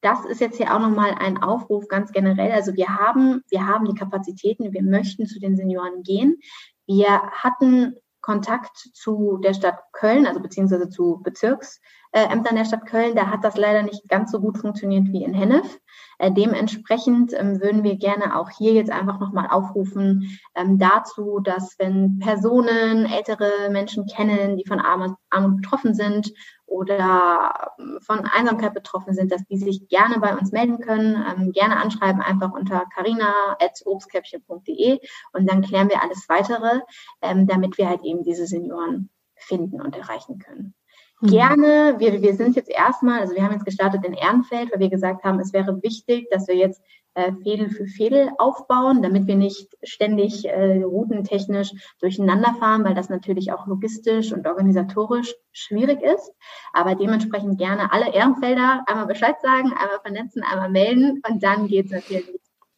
das 0.00 0.24
ist 0.24 0.40
jetzt 0.40 0.56
hier 0.56 0.74
auch 0.74 0.80
nochmal 0.80 1.14
ein 1.18 1.36
Aufruf 1.36 1.86
ganz 1.86 2.12
generell. 2.12 2.52
Also 2.52 2.74
wir 2.74 2.88
haben, 2.88 3.42
wir 3.50 3.66
haben 3.66 3.84
die 3.84 3.94
Kapazitäten, 3.94 4.72
wir 4.72 4.82
möchten 4.82 5.26
zu 5.26 5.38
den 5.38 5.54
Senioren 5.54 6.02
gehen. 6.02 6.40
Wir 6.86 7.08
hatten 7.32 7.96
Kontakt 8.26 8.76
zu 8.92 9.38
der 9.38 9.54
Stadt 9.54 9.78
Köln, 9.92 10.26
also 10.26 10.40
beziehungsweise 10.40 10.88
zu 10.88 11.20
Bezirksämtern 11.22 12.56
der 12.56 12.64
Stadt 12.64 12.84
Köln. 12.84 13.14
Da 13.14 13.28
hat 13.28 13.44
das 13.44 13.56
leider 13.56 13.84
nicht 13.84 14.08
ganz 14.08 14.32
so 14.32 14.40
gut 14.40 14.58
funktioniert 14.58 15.04
wie 15.12 15.22
in 15.22 15.32
Hennef. 15.32 15.78
Äh, 16.18 16.32
dementsprechend 16.32 17.32
ähm, 17.34 17.60
würden 17.60 17.84
wir 17.84 17.96
gerne 17.96 18.38
auch 18.38 18.48
hier 18.50 18.72
jetzt 18.72 18.90
einfach 18.90 19.20
nochmal 19.20 19.48
aufrufen 19.50 20.38
ähm, 20.54 20.78
dazu, 20.78 21.40
dass 21.40 21.78
wenn 21.78 22.18
Personen, 22.18 23.04
ältere 23.06 23.68
Menschen 23.70 24.06
kennen, 24.06 24.56
die 24.56 24.64
von 24.66 24.80
Armut, 24.80 25.16
betroffen 25.30 25.94
sind 25.94 26.32
oder 26.64 27.72
ähm, 27.78 27.98
von 28.00 28.24
Einsamkeit 28.24 28.72
betroffen 28.74 29.14
sind, 29.14 29.30
dass 29.32 29.44
die 29.44 29.58
sich 29.58 29.88
gerne 29.88 30.18
bei 30.18 30.34
uns 30.36 30.52
melden 30.52 30.80
können, 30.80 31.22
ähm, 31.28 31.52
gerne 31.52 31.76
anschreiben, 31.76 32.22
einfach 32.22 32.52
unter 32.52 32.84
carina.obstkäppchen.de 32.94 34.98
und 35.32 35.50
dann 35.50 35.62
klären 35.62 35.90
wir 35.90 36.02
alles 36.02 36.28
weitere, 36.28 36.80
ähm, 37.20 37.46
damit 37.46 37.78
wir 37.78 37.88
halt 37.88 38.02
eben 38.04 38.22
diese 38.22 38.46
Senioren 38.46 39.10
finden 39.34 39.80
und 39.82 39.96
erreichen 39.96 40.38
können. 40.38 40.75
Mhm. 41.20 41.28
Gerne, 41.28 41.94
wir, 41.98 42.20
wir 42.20 42.34
sind 42.34 42.56
jetzt 42.56 42.70
erstmal, 42.70 43.20
also 43.20 43.34
wir 43.34 43.42
haben 43.42 43.52
jetzt 43.52 43.64
gestartet 43.64 44.04
in 44.04 44.12
Ehrenfeld, 44.12 44.70
weil 44.72 44.80
wir 44.80 44.90
gesagt 44.90 45.24
haben, 45.24 45.40
es 45.40 45.52
wäre 45.52 45.82
wichtig, 45.82 46.28
dass 46.30 46.46
wir 46.46 46.56
jetzt 46.56 46.82
äh, 47.14 47.32
Fädel 47.42 47.70
für 47.70 47.86
Fädel 47.86 48.30
aufbauen, 48.36 49.00
damit 49.02 49.26
wir 49.26 49.36
nicht 49.36 49.74
ständig 49.82 50.46
äh, 50.46 50.82
routentechnisch 50.82 51.70
durcheinander 52.00 52.54
fahren, 52.58 52.84
weil 52.84 52.94
das 52.94 53.08
natürlich 53.08 53.52
auch 53.52 53.66
logistisch 53.66 54.32
und 54.32 54.46
organisatorisch 54.46 55.34
schwierig 55.52 56.02
ist. 56.02 56.30
Aber 56.74 56.94
dementsprechend 56.94 57.58
gerne 57.58 57.90
alle 57.92 58.12
Ehrenfelder 58.12 58.84
einmal 58.86 59.06
Bescheid 59.06 59.36
sagen, 59.40 59.72
einmal 59.72 60.00
vernetzen, 60.02 60.42
einmal 60.42 60.70
melden 60.70 61.22
und 61.26 61.42
dann 61.42 61.66
geht 61.66 61.86
es 61.86 61.92
natürlich 61.92 62.28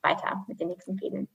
weiter 0.03 0.45
mit 0.47 0.61
den 0.61 0.69
nächsten 0.69 0.97
Fädeln. 0.97 1.29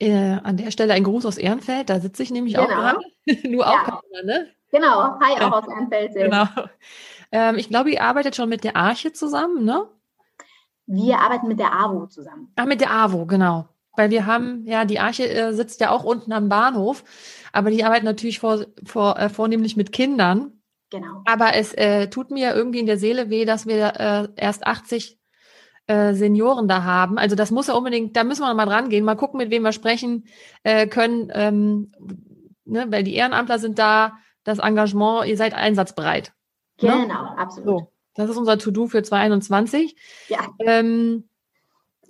Äh, 0.00 0.38
an 0.42 0.56
der 0.56 0.72
Stelle 0.72 0.94
ein 0.94 1.04
Gruß 1.04 1.24
aus 1.24 1.38
Ehrenfeld, 1.38 1.88
da 1.88 2.00
sitze 2.00 2.24
ich 2.24 2.32
nämlich 2.32 2.54
genau. 2.54 2.66
auch 2.66 2.68
dran. 2.74 2.96
Nur 3.44 3.68
auch, 3.68 3.86
ja. 3.86 4.22
ne? 4.24 4.48
Genau, 4.74 5.20
hi 5.20 5.40
auch 5.40 5.52
aus 5.52 5.68
Ehrenfeld. 5.68 6.14
Genau. 6.14 6.46
Ähm, 7.30 7.56
ich 7.56 7.68
glaube, 7.68 7.90
ihr 7.90 8.02
arbeitet 8.02 8.34
schon 8.36 8.48
mit 8.48 8.64
der 8.64 8.76
Arche 8.76 9.12
zusammen, 9.12 9.64
ne? 9.64 9.86
Wir 10.86 11.18
arbeiten 11.18 11.48
mit 11.48 11.58
der 11.58 11.72
AWO 11.72 12.06
zusammen. 12.06 12.52
Ah, 12.56 12.66
mit 12.66 12.80
der 12.80 12.90
AWO, 12.90 13.24
genau. 13.26 13.68
Weil 13.96 14.10
wir 14.10 14.26
haben, 14.26 14.64
ja, 14.66 14.84
die 14.84 14.98
Arche 14.98 15.28
äh, 15.28 15.52
sitzt 15.52 15.80
ja 15.80 15.90
auch 15.90 16.04
unten 16.04 16.32
am 16.32 16.48
Bahnhof, 16.48 17.04
aber 17.52 17.70
die 17.70 17.84
arbeiten 17.84 18.04
natürlich 18.04 18.40
vor, 18.40 18.66
vor, 18.84 19.18
äh, 19.18 19.28
vornehmlich 19.28 19.76
mit 19.76 19.92
Kindern. 19.92 20.52
Genau. 20.90 21.22
Aber 21.24 21.54
es 21.54 21.72
äh, 21.74 22.08
tut 22.08 22.30
mir 22.30 22.54
irgendwie 22.54 22.80
in 22.80 22.86
der 22.86 22.98
Seele 22.98 23.30
weh, 23.30 23.44
dass 23.44 23.66
wir 23.66 23.94
äh, 23.98 24.28
erst 24.36 24.66
80 24.66 25.18
äh, 25.86 26.14
Senioren 26.14 26.66
da 26.66 26.82
haben. 26.82 27.18
Also 27.18 27.36
das 27.36 27.52
muss 27.52 27.68
ja 27.68 27.74
unbedingt, 27.74 28.16
da 28.16 28.24
müssen 28.24 28.42
wir 28.42 28.52
mal 28.54 28.66
dran 28.66 28.88
gehen, 28.88 29.04
mal 29.04 29.16
gucken, 29.16 29.38
mit 29.38 29.50
wem 29.50 29.62
wir 29.62 29.72
sprechen 29.72 30.26
äh, 30.64 30.86
können, 30.86 31.30
ähm, 31.32 31.92
ne, 32.64 32.86
weil 32.90 33.04
die 33.04 33.14
Ehrenamtler 33.14 33.58
sind 33.58 33.78
da, 33.78 34.18
das 34.44 34.58
Engagement, 34.58 35.26
ihr 35.26 35.36
seid 35.36 35.54
einsatzbereit. 35.54 36.32
Ne? 36.80 36.90
Genau, 36.90 37.04
ne? 37.06 37.38
absolut. 37.38 37.80
So. 37.80 37.90
Das 38.14 38.30
ist 38.30 38.36
unser 38.36 38.58
To-Do 38.58 38.86
für 38.86 39.02
2021. 39.02 39.96
Ja. 40.28 40.46
Ähm, 40.60 41.24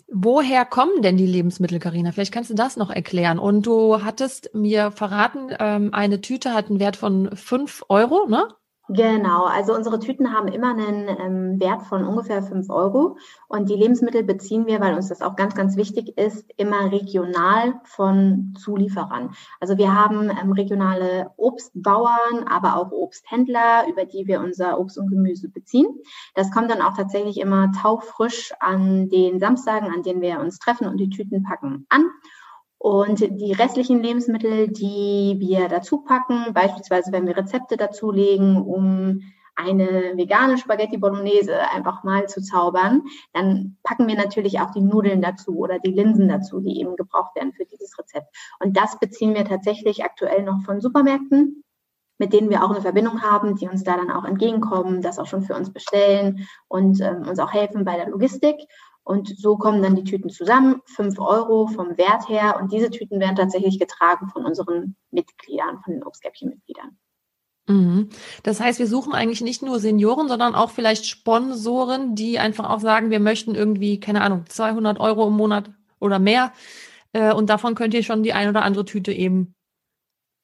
woher 0.09 0.65
kommen 0.67 1.01
denn 1.03 1.17
die 1.17 1.27
Lebensmittel, 1.27 1.79
Karina? 1.79 2.13
Vielleicht 2.13 2.33
kannst 2.33 2.51
du 2.51 2.55
das 2.55 2.77
noch 2.77 2.91
erklären. 2.91 3.39
Und 3.39 3.67
du 3.67 4.05
hattest 4.05 4.55
mir 4.55 4.91
verraten, 4.91 5.49
ähm, 5.59 5.95
eine 5.95 6.21
Tüte 6.21 6.53
hat 6.53 6.69
einen 6.69 6.81
Wert 6.81 6.97
von 6.97 7.35
fünf 7.37 7.85
Euro, 7.89 8.29
ne? 8.29 8.49
Genau, 8.91 9.45
also 9.45 9.75
unsere 9.75 9.99
Tüten 9.99 10.35
haben 10.35 10.47
immer 10.49 10.73
einen 10.73 11.09
ähm, 11.09 11.59
Wert 11.59 11.85
von 11.85 12.05
ungefähr 12.05 12.43
fünf 12.43 12.69
Euro 12.69 13.17
und 13.49 13.71
die 13.71 13.77
Lebensmittel 13.77 14.23
beziehen 14.25 14.67
wir, 14.67 14.79
weil 14.79 14.95
uns 14.95 15.09
das 15.09 15.23
auch 15.23 15.37
ganz, 15.37 15.55
ganz 15.55 15.79
wichtig 15.79 16.19
ist, 16.19 16.53
immer 16.59 16.93
regional 16.93 17.81
von 17.85 18.55
Zulieferern. 18.59 19.31
Also 19.59 19.79
wir 19.79 19.95
haben 19.95 20.29
ähm, 20.29 20.53
regionale 20.53 21.31
Obstbauern, 21.39 22.45
aber 22.47 22.77
auch 22.77 22.93
Obsthändler, 22.93 23.89
über 23.89 24.05
die 24.05 24.27
wir 24.27 24.41
unser 24.41 24.79
Obst 24.79 24.99
und 24.99 25.09
Gemüse 25.09 25.49
beziehen. 25.49 25.87
Das 26.35 26.51
kommt 26.51 26.71
dann 26.71 26.83
auch 26.83 26.95
tatsächlich 26.95 27.41
immer 27.41 27.73
taufrisch 27.73 28.53
an 28.61 29.09
den 29.09 29.41
Samstagen, 29.41 29.95
an 29.95 30.03
denen 30.03 30.21
wir 30.21 30.41
uns 30.41 30.59
treffen 30.59 30.87
und 30.89 30.99
die 30.99 31.09
Tüten 31.09 31.43
packen 31.43 31.87
an. 31.89 32.05
Und 32.85 33.21
die 33.21 33.53
restlichen 33.53 34.03
Lebensmittel, 34.03 34.69
die 34.69 35.37
wir 35.39 35.69
dazu 35.71 36.03
packen, 36.03 36.53
beispielsweise 36.53 37.13
wenn 37.13 37.27
wir 37.27 37.35
Rezepte 37.35 37.79
dazulegen, 37.79 38.61
um 38.61 39.23
eine 39.55 40.13
vegane 40.17 40.59
Spaghetti 40.59 40.99
Bolognese 40.99 41.57
einfach 41.71 42.05
mal 42.05 42.29
zu 42.29 42.43
zaubern, 42.43 43.05
dann 43.33 43.79
packen 43.85 44.07
wir 44.07 44.17
natürlich 44.17 44.61
auch 44.61 44.71
die 44.71 44.83
Nudeln 44.83 45.23
dazu 45.23 45.57
oder 45.57 45.79
die 45.79 45.93
Linsen 45.93 46.29
dazu, 46.29 46.61
die 46.61 46.79
eben 46.79 46.95
gebraucht 46.97 47.35
werden 47.37 47.55
für 47.55 47.65
dieses 47.65 47.99
Rezept. 47.99 48.27
Und 48.61 48.77
das 48.77 48.99
beziehen 48.99 49.35
wir 49.35 49.47
tatsächlich 49.47 50.05
aktuell 50.05 50.43
noch 50.43 50.61
von 50.67 50.83
Supermärkten, 50.83 51.65
mit 52.19 52.35
denen 52.35 52.51
wir 52.51 52.63
auch 52.63 52.71
eine 52.71 52.83
Verbindung 52.83 53.23
haben, 53.23 53.57
die 53.57 53.67
uns 53.67 53.83
da 53.83 53.97
dann 53.97 54.11
auch 54.11 54.27
entgegenkommen, 54.27 55.01
das 55.01 55.19
auch 55.19 55.27
schon 55.27 55.43
für 55.43 55.55
uns 55.55 55.73
bestellen 55.73 56.47
und 56.69 57.01
ähm, 57.01 57.27
uns 57.27 57.39
auch 57.39 57.55
helfen 57.55 57.87
bei 57.87 57.97
der 57.97 58.11
Logistik. 58.11 58.57
Und 59.05 59.39
so 59.39 59.57
kommen 59.57 59.83
dann 59.83 59.97
die 59.97 60.05
Tüten 60.05 60.31
zusammen, 60.31 60.81
fünf 60.87 61.19
Euro 61.19 61.67
vom 61.67 61.99
Wert 61.99 62.29
her. 62.29 62.59
Und 62.61 62.73
diese 62.73 62.91
Tüten 62.91 63.21
werden 63.21 63.37
tatsächlich 63.37 63.79
getragen 63.79 64.29
von 64.29 64.47
unseren 64.47 64.97
Mitgliedern, 65.11 65.81
von 65.85 65.93
den 65.93 66.03
Obstgäppchen-Mitgliedern. 66.03 66.97
Mhm. 67.67 68.09
Das 68.43 68.61
heißt, 68.61 68.79
wir 68.79 68.87
suchen 68.87 69.13
eigentlich 69.13 69.43
nicht 69.43 69.63
nur 69.63 69.79
Senioren, 69.79 70.29
sondern 70.29 70.55
auch 70.55 70.71
vielleicht 70.71 71.07
Sponsoren, 71.07 72.15
die 72.15 72.39
einfach 72.39 72.69
auch 72.69 72.81
sagen, 72.81 73.11
wir 73.11 73.21
möchten 73.21 73.55
irgendwie, 73.55 74.01
keine 74.01 74.23
Ahnung, 74.23 74.45
200 74.49 74.99
Euro 75.01 75.29
im 75.29 75.35
Monat 75.35 75.71
oder 76.01 76.19
mehr. 76.19 76.53
Äh, 77.13 77.33
und 77.33 77.51
davon 77.51 77.75
könnt 77.75 77.95
ihr 77.95 78.03
schon 78.03 78.23
die 78.23 78.33
ein 78.33 78.49
oder 78.49 78.63
andere 78.63 78.85
Tüte 78.85 79.13
eben 79.13 79.54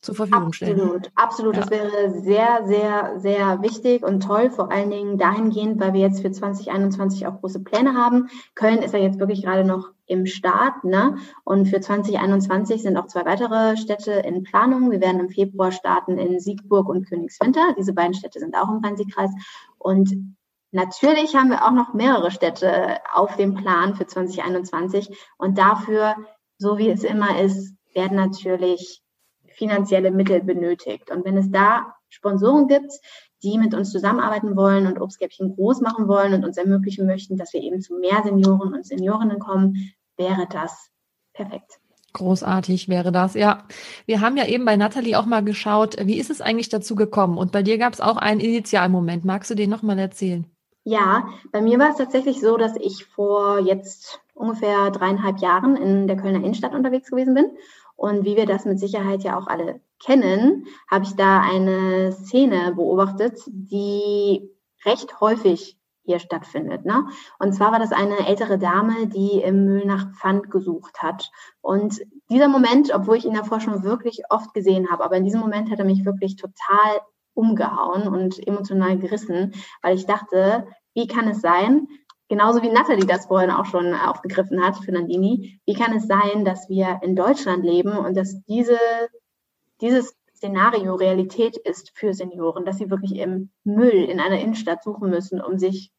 zur 0.00 0.14
Verfügung 0.14 0.52
stellen. 0.52 0.80
Absolut, 0.80 1.10
absolut. 1.14 1.54
Ja. 1.56 1.60
Das 1.60 1.70
wäre 1.70 2.10
sehr, 2.22 2.66
sehr, 2.66 3.20
sehr 3.20 3.62
wichtig 3.62 4.02
und 4.02 4.20
toll, 4.20 4.50
vor 4.50 4.72
allen 4.72 4.90
Dingen 4.90 5.18
dahingehend, 5.18 5.78
weil 5.78 5.92
wir 5.92 6.00
jetzt 6.00 6.22
für 6.22 6.30
2021 6.30 7.26
auch 7.26 7.40
große 7.40 7.60
Pläne 7.60 7.94
haben. 7.94 8.28
Köln 8.54 8.78
ist 8.78 8.94
ja 8.94 9.00
jetzt 9.00 9.18
wirklich 9.18 9.42
gerade 9.42 9.64
noch 9.64 9.90
im 10.06 10.26
Start, 10.26 10.84
ne? 10.84 11.16
Und 11.44 11.66
für 11.66 11.80
2021 11.80 12.82
sind 12.82 12.96
auch 12.96 13.06
zwei 13.06 13.26
weitere 13.26 13.76
Städte 13.76 14.12
in 14.12 14.42
Planung. 14.42 14.90
Wir 14.90 15.00
werden 15.00 15.20
im 15.20 15.28
Februar 15.28 15.70
starten 15.70 16.18
in 16.18 16.40
Siegburg 16.40 16.88
und 16.88 17.06
Königswinter. 17.08 17.74
Diese 17.78 17.92
beiden 17.92 18.14
Städte 18.14 18.40
sind 18.40 18.56
auch 18.56 18.70
im 18.70 18.82
Rhein-Sieg-Kreis. 18.82 19.30
Und 19.78 20.36
natürlich 20.72 21.36
haben 21.36 21.50
wir 21.50 21.64
auch 21.64 21.72
noch 21.72 21.92
mehrere 21.92 22.30
Städte 22.30 22.98
auf 23.14 23.36
dem 23.36 23.54
Plan 23.54 23.94
für 23.94 24.06
2021. 24.06 25.14
Und 25.36 25.58
dafür, 25.58 26.16
so 26.56 26.78
wie 26.78 26.88
es 26.88 27.04
immer 27.04 27.38
ist, 27.40 27.76
werden 27.94 28.16
natürlich 28.16 29.02
finanzielle 29.60 30.10
Mittel 30.10 30.42
benötigt. 30.42 31.10
Und 31.10 31.24
wenn 31.26 31.36
es 31.36 31.50
da 31.50 31.94
Sponsoren 32.08 32.66
gibt, 32.66 32.92
die 33.42 33.58
mit 33.58 33.74
uns 33.74 33.92
zusammenarbeiten 33.92 34.56
wollen 34.56 34.86
und 34.86 35.00
Obstgäppchen 35.00 35.54
groß 35.54 35.82
machen 35.82 36.08
wollen 36.08 36.32
und 36.32 36.44
uns 36.44 36.56
ermöglichen 36.56 37.06
möchten, 37.06 37.36
dass 37.36 37.52
wir 37.52 37.60
eben 37.60 37.82
zu 37.82 37.94
mehr 37.98 38.22
Senioren 38.24 38.72
und 38.72 38.86
Seniorinnen 38.86 39.38
kommen, 39.38 39.92
wäre 40.16 40.46
das 40.50 40.88
perfekt. 41.34 41.78
Großartig 42.14 42.88
wäre 42.88 43.12
das, 43.12 43.34
ja. 43.34 43.64
Wir 44.06 44.20
haben 44.20 44.36
ja 44.36 44.46
eben 44.46 44.64
bei 44.64 44.76
Nathalie 44.76 45.16
auch 45.16 45.26
mal 45.26 45.44
geschaut, 45.44 45.96
wie 46.04 46.18
ist 46.18 46.30
es 46.30 46.40
eigentlich 46.40 46.70
dazu 46.70 46.94
gekommen? 46.96 47.36
Und 47.38 47.52
bei 47.52 47.62
dir 47.62 47.76
gab 47.76 47.92
es 47.92 48.00
auch 48.00 48.16
einen 48.16 48.40
Initialmoment. 48.40 49.24
Magst 49.24 49.50
du 49.50 49.54
den 49.54 49.70
nochmal 49.70 49.98
erzählen? 49.98 50.46
Ja, 50.84 51.28
bei 51.52 51.60
mir 51.60 51.78
war 51.78 51.90
es 51.90 51.98
tatsächlich 51.98 52.40
so, 52.40 52.56
dass 52.56 52.74
ich 52.76 53.04
vor 53.04 53.60
jetzt 53.60 54.20
ungefähr 54.32 54.90
dreieinhalb 54.90 55.38
Jahren 55.38 55.76
in 55.76 56.08
der 56.08 56.16
Kölner 56.16 56.38
Innenstadt 56.38 56.74
unterwegs 56.74 57.10
gewesen 57.10 57.34
bin 57.34 57.50
und 58.00 58.24
wie 58.24 58.34
wir 58.34 58.46
das 58.46 58.64
mit 58.64 58.80
Sicherheit 58.80 59.22
ja 59.24 59.38
auch 59.38 59.46
alle 59.46 59.82
kennen, 60.02 60.64
habe 60.90 61.04
ich 61.04 61.16
da 61.16 61.42
eine 61.42 62.12
Szene 62.12 62.72
beobachtet, 62.74 63.42
die 63.46 64.48
recht 64.86 65.20
häufig 65.20 65.78
hier 66.06 66.18
stattfindet. 66.18 66.86
Ne? 66.86 67.06
Und 67.38 67.52
zwar 67.52 67.72
war 67.72 67.78
das 67.78 67.92
eine 67.92 68.26
ältere 68.26 68.56
Dame, 68.58 69.06
die 69.06 69.42
im 69.42 69.66
Müll 69.66 69.84
nach 69.84 70.14
Pfand 70.14 70.50
gesucht 70.50 71.02
hat. 71.02 71.30
Und 71.60 72.00
dieser 72.30 72.48
Moment, 72.48 72.90
obwohl 72.94 73.18
ich 73.18 73.26
ihn 73.26 73.34
davor 73.34 73.60
schon 73.60 73.82
wirklich 73.82 74.22
oft 74.30 74.54
gesehen 74.54 74.90
habe, 74.90 75.04
aber 75.04 75.18
in 75.18 75.24
diesem 75.24 75.40
Moment 75.40 75.70
hat 75.70 75.78
er 75.78 75.84
mich 75.84 76.06
wirklich 76.06 76.36
total 76.36 77.00
umgehauen 77.34 78.08
und 78.08 78.44
emotional 78.46 78.96
gerissen, 78.96 79.52
weil 79.82 79.94
ich 79.94 80.06
dachte, 80.06 80.66
wie 80.94 81.06
kann 81.06 81.28
es 81.28 81.42
sein, 81.42 81.86
genauso 82.30 82.62
wie 82.62 82.70
Nathalie 82.70 83.06
das 83.06 83.26
vorhin 83.26 83.50
auch 83.50 83.66
schon 83.66 83.92
aufgegriffen 83.92 84.64
hat 84.64 84.78
für 84.78 84.92
Nandini, 84.92 85.60
wie 85.66 85.74
kann 85.74 85.94
es 85.94 86.06
sein, 86.06 86.44
dass 86.44 86.68
wir 86.68 87.00
in 87.02 87.16
Deutschland 87.16 87.64
leben 87.64 87.92
und 87.92 88.16
dass 88.16 88.42
diese, 88.44 88.78
dieses 89.80 90.16
Szenario 90.36 90.94
Realität 90.94 91.56
ist 91.56 91.90
für 91.98 92.14
Senioren, 92.14 92.64
dass 92.64 92.78
sie 92.78 92.88
wirklich 92.88 93.16
im 93.16 93.50
Müll 93.64 94.04
in 94.04 94.20
einer 94.20 94.38
Innenstadt 94.38 94.84
suchen 94.84 95.10
müssen, 95.10 95.40
um 95.40 95.58
sich 95.58 95.92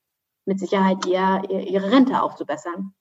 mit 0.45 0.59
Sicherheit 0.59 1.05
ihr, 1.05 1.43
ihre 1.49 1.91
Rente 1.91 2.23
aufzubessern. 2.23 2.93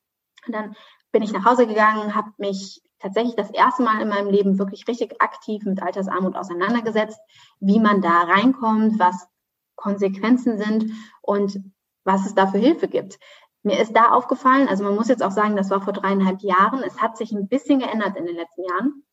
Und 0.46 0.52
dann 0.52 0.74
bin 1.12 1.22
ich 1.22 1.32
nach 1.32 1.44
Hause 1.44 1.68
gegangen, 1.68 2.16
habe 2.16 2.32
mich 2.36 2.82
tatsächlich 2.98 3.36
das 3.36 3.50
erste 3.50 3.84
Mal 3.84 4.02
in 4.02 4.08
meinem 4.08 4.28
Leben 4.28 4.58
wirklich 4.58 4.88
richtig 4.88 5.22
aktiv 5.22 5.64
mit 5.64 5.80
Altersarmut 5.80 6.34
auseinandergesetzt, 6.34 7.18
wie 7.60 7.78
man 7.78 8.02
da 8.02 8.22
reinkommt, 8.22 8.98
was 8.98 9.28
Konsequenzen 9.76 10.58
sind 10.58 10.92
und 11.22 11.60
was 12.04 12.26
es 12.26 12.34
da 12.34 12.46
für 12.46 12.58
Hilfe 12.58 12.88
gibt. 12.88 13.18
Mir 13.62 13.78
ist 13.78 13.94
da 13.94 14.10
aufgefallen, 14.10 14.68
also 14.68 14.84
man 14.84 14.94
muss 14.94 15.08
jetzt 15.08 15.22
auch 15.22 15.30
sagen, 15.30 15.56
das 15.56 15.70
war 15.70 15.82
vor 15.82 15.92
dreieinhalb 15.92 16.40
Jahren. 16.40 16.82
Es 16.82 17.00
hat 17.00 17.16
sich 17.16 17.32
ein 17.32 17.48
bisschen 17.48 17.80
geändert 17.80 18.16
in 18.16 18.24
den 18.24 18.36
letzten 18.36 18.64
Jahren. 18.64 19.04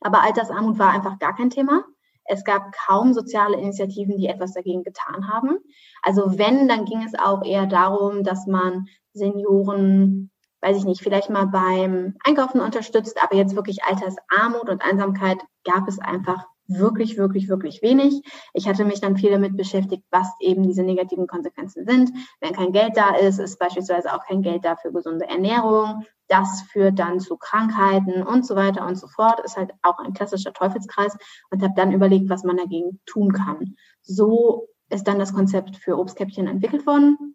Aber 0.00 0.22
Altersarmut 0.22 0.78
war 0.78 0.92
einfach 0.92 1.18
gar 1.18 1.34
kein 1.34 1.50
Thema. 1.50 1.84
Es 2.24 2.44
gab 2.44 2.72
kaum 2.72 3.12
soziale 3.14 3.56
Initiativen, 3.56 4.18
die 4.18 4.28
etwas 4.28 4.52
dagegen 4.52 4.84
getan 4.84 5.28
haben. 5.28 5.58
Also 6.02 6.38
wenn, 6.38 6.68
dann 6.68 6.84
ging 6.84 7.02
es 7.02 7.18
auch 7.18 7.44
eher 7.44 7.66
darum, 7.66 8.22
dass 8.22 8.46
man 8.46 8.86
Senioren, 9.14 10.30
weiß 10.60 10.76
ich 10.76 10.84
nicht, 10.84 11.02
vielleicht 11.02 11.30
mal 11.30 11.46
beim 11.46 12.16
Einkaufen 12.22 12.60
unterstützt, 12.60 13.20
aber 13.22 13.34
jetzt 13.34 13.56
wirklich 13.56 13.82
Altersarmut 13.82 14.68
und 14.68 14.82
Einsamkeit 14.82 15.38
gab 15.64 15.88
es 15.88 15.98
einfach 15.98 16.46
wirklich, 16.68 17.16
wirklich, 17.16 17.48
wirklich 17.48 17.82
wenig. 17.82 18.22
Ich 18.52 18.68
hatte 18.68 18.84
mich 18.84 19.00
dann 19.00 19.16
viel 19.16 19.30
damit 19.30 19.56
beschäftigt, 19.56 20.04
was 20.10 20.28
eben 20.40 20.62
diese 20.62 20.82
negativen 20.82 21.26
Konsequenzen 21.26 21.84
sind. 21.86 22.12
Wenn 22.40 22.52
kein 22.52 22.72
Geld 22.72 22.96
da 22.96 23.16
ist, 23.16 23.38
ist 23.38 23.58
beispielsweise 23.58 24.14
auch 24.14 24.24
kein 24.24 24.42
Geld 24.42 24.64
da 24.64 24.76
für 24.76 24.92
gesunde 24.92 25.26
Ernährung. 25.26 26.04
Das 26.28 26.62
führt 26.70 26.98
dann 26.98 27.20
zu 27.20 27.38
Krankheiten 27.38 28.22
und 28.22 28.46
so 28.46 28.54
weiter 28.54 28.86
und 28.86 28.96
so 28.96 29.08
fort. 29.08 29.40
Ist 29.40 29.56
halt 29.56 29.72
auch 29.82 29.98
ein 29.98 30.12
klassischer 30.12 30.52
Teufelskreis 30.52 31.16
und 31.50 31.62
habe 31.62 31.74
dann 31.74 31.92
überlegt, 31.92 32.28
was 32.28 32.44
man 32.44 32.58
dagegen 32.58 33.00
tun 33.06 33.32
kann. 33.32 33.74
So 34.02 34.68
ist 34.90 35.08
dann 35.08 35.18
das 35.18 35.32
Konzept 35.32 35.76
für 35.76 35.98
Obstkäppchen 35.98 36.46
entwickelt 36.46 36.86
worden. 36.86 37.34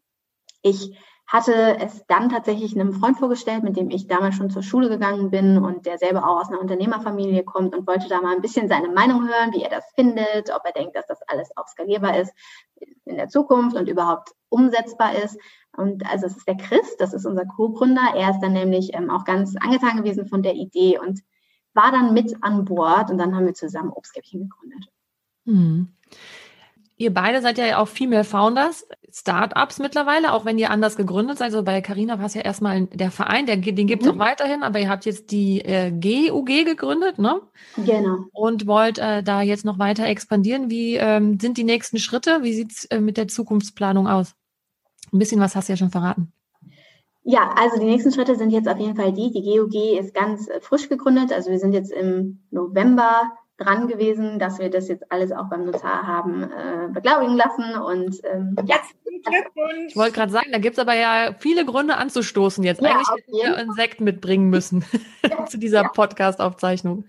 Ich 0.62 0.98
hatte 1.26 1.78
es 1.80 2.06
dann 2.08 2.30
tatsächlich 2.30 2.76
einem 2.76 2.94
Freund 2.94 3.18
vorgestellt, 3.18 3.64
mit 3.64 3.78
dem 3.78 3.90
ich 3.90 4.08
damals 4.08 4.36
schon 4.36 4.50
zur 4.50 4.62
Schule 4.62 4.90
gegangen 4.90 5.32
bin 5.32 5.58
und 5.58 5.86
der 5.86 5.98
selber 5.98 6.28
auch 6.28 6.42
aus 6.42 6.50
einer 6.50 6.60
Unternehmerfamilie 6.60 7.44
kommt 7.44 7.76
und 7.76 7.88
wollte 7.88 8.10
da 8.10 8.22
mal 8.22 8.36
ein 8.36 8.42
bisschen 8.42 8.68
seine 8.68 8.90
Meinung 8.90 9.28
hören, 9.28 9.54
wie 9.54 9.64
er 9.64 9.70
das 9.70 9.86
findet, 9.96 10.52
ob 10.54 10.62
er 10.66 10.74
denkt, 10.74 10.96
dass 10.96 11.08
das 11.08 11.22
alles 11.28 11.56
auch 11.56 11.68
skalierbar 11.68 12.20
ist 12.20 12.34
in 13.06 13.16
der 13.16 13.30
Zukunft 13.30 13.76
und 13.76 13.88
überhaupt 13.88 14.32
umsetzbar 14.50 15.16
ist. 15.16 15.38
Und 15.76 16.06
also 16.12 16.28
es 16.28 16.38
ist 16.38 16.48
der 16.48 16.58
Chris, 16.58 16.98
das 16.98 17.14
ist 17.14 17.26
unser 17.26 17.46
Co-Gründer. 17.46 18.14
Er 18.16 18.32
ist 18.32 18.42
dann 18.42 18.54
nämlich 18.54 18.94
ähm, 18.94 19.10
auch 19.10 19.24
ganz 19.24 19.56
angetan 19.56 19.98
gewesen 19.98 20.28
von 20.28 20.44
der 20.44 20.54
Idee 20.54 21.00
und 21.00 21.22
war 21.74 21.92
dann 21.92 22.14
mit 22.14 22.36
an 22.42 22.66
Bord 22.66 23.10
und 23.10 23.18
dann 23.18 23.36
haben 23.36 23.46
wir 23.46 23.54
zusammen 23.54 23.92
Obstkäppchen 23.92 24.42
gegründet. 24.42 24.92
Hm. 25.46 25.94
Ihr 27.04 27.14
beide 27.14 27.42
seid 27.42 27.58
ja 27.58 27.80
auch 27.80 27.90
Female 27.90 28.24
Founders, 28.24 28.88
Startups 29.12 29.78
mittlerweile, 29.78 30.32
auch 30.32 30.46
wenn 30.46 30.58
ihr 30.58 30.72
anders 30.72 30.96
gegründet 30.96 31.38
seid. 31.38 31.48
Also 31.48 31.62
bei 31.62 31.82
Carina 31.82 32.18
war 32.18 32.28
es 32.28 32.34
ja 32.34 32.42
erstmal 32.42 32.86
der 32.86 33.12
Verein, 33.12 33.46
der, 33.46 33.58
den 33.58 33.88
gibt 33.88 34.04
es 34.04 34.08
mhm. 34.08 34.16
auch 34.16 34.26
weiterhin, 34.26 34.64
aber 34.64 34.80
ihr 34.80 34.88
habt 34.88 35.04
jetzt 35.04 35.32
die 35.32 35.60
äh, 35.60 35.92
GUG 35.92 36.64
gegründet, 36.64 37.20
ne? 37.20 37.42
Genau. 37.76 38.20
Und 38.32 38.68
wollt 38.68 39.00
äh, 39.00 39.22
da 39.22 39.42
jetzt 39.42 39.66
noch 39.66 39.80
weiter 39.80 40.06
expandieren. 40.06 40.70
Wie 40.70 40.96
ähm, 40.96 41.40
sind 41.42 41.58
die 41.58 41.66
nächsten 41.66 41.98
Schritte? 41.98 42.42
Wie 42.42 42.54
sieht's 42.54 42.86
äh, 42.86 43.02
mit 43.02 43.18
der 43.18 43.28
Zukunftsplanung 43.28 44.08
aus? 44.08 44.34
Ein 45.12 45.20
bisschen 45.20 45.42
was 45.42 45.58
hast 45.58 45.68
du 45.68 45.74
ja 45.74 45.78
schon 45.78 45.92
verraten. 45.92 46.32
Ja, 47.26 47.54
also 47.58 47.80
die 47.80 47.86
nächsten 47.86 48.14
Schritte 48.14 48.38
sind 48.38 48.52
jetzt 48.52 48.70
auf 48.70 48.80
jeden 48.80 48.96
Fall 48.96 49.12
die. 49.12 49.30
Die 49.32 49.42
GUG 49.42 50.00
ist 50.00 50.14
ganz 50.14 50.48
äh, 50.48 50.62
frisch 50.62 50.88
gegründet. 50.88 51.34
Also 51.34 51.52
wir 51.52 51.60
sind 51.60 51.74
jetzt 51.74 51.92
im 51.92 52.40
November 52.50 53.34
dran 53.58 53.88
gewesen, 53.88 54.40
dass 54.40 54.60
wir 54.60 54.70
das 54.70 54.88
jetzt 54.88 55.12
alles 55.12 55.32
auch 55.32 55.50
beim 55.50 55.66
Notar 55.66 56.08
haben 56.08 56.44
äh, 56.44 56.90
beglaubigen 56.92 57.36
lassen. 57.36 57.76
Und 57.76 58.20
ähm, 58.26 58.56
ja. 58.66 58.78
Glückwunsch. 59.06 59.90
Ich 59.90 59.96
wollte 59.96 60.14
gerade 60.14 60.32
sagen, 60.32 60.52
da 60.52 60.58
gibt 60.58 60.78
es 60.78 60.80
aber 60.80 60.96
ja 60.96 61.36
viele 61.40 61.66
Gründe 61.66 61.98
anzustoßen 61.98 62.64
jetzt. 62.64 62.82
Ja, 62.82 62.92
Eigentlich 62.92 63.10
hätten 63.10 63.32
wir 63.34 63.58
einen 63.58 63.74
Sekt 63.74 64.02
mitbringen 64.02 64.50
müssen 64.50 64.84
zu 65.48 65.58
dieser 65.58 65.84
ja. 65.84 65.90
Podcast-Aufzeichnung. 65.90 67.06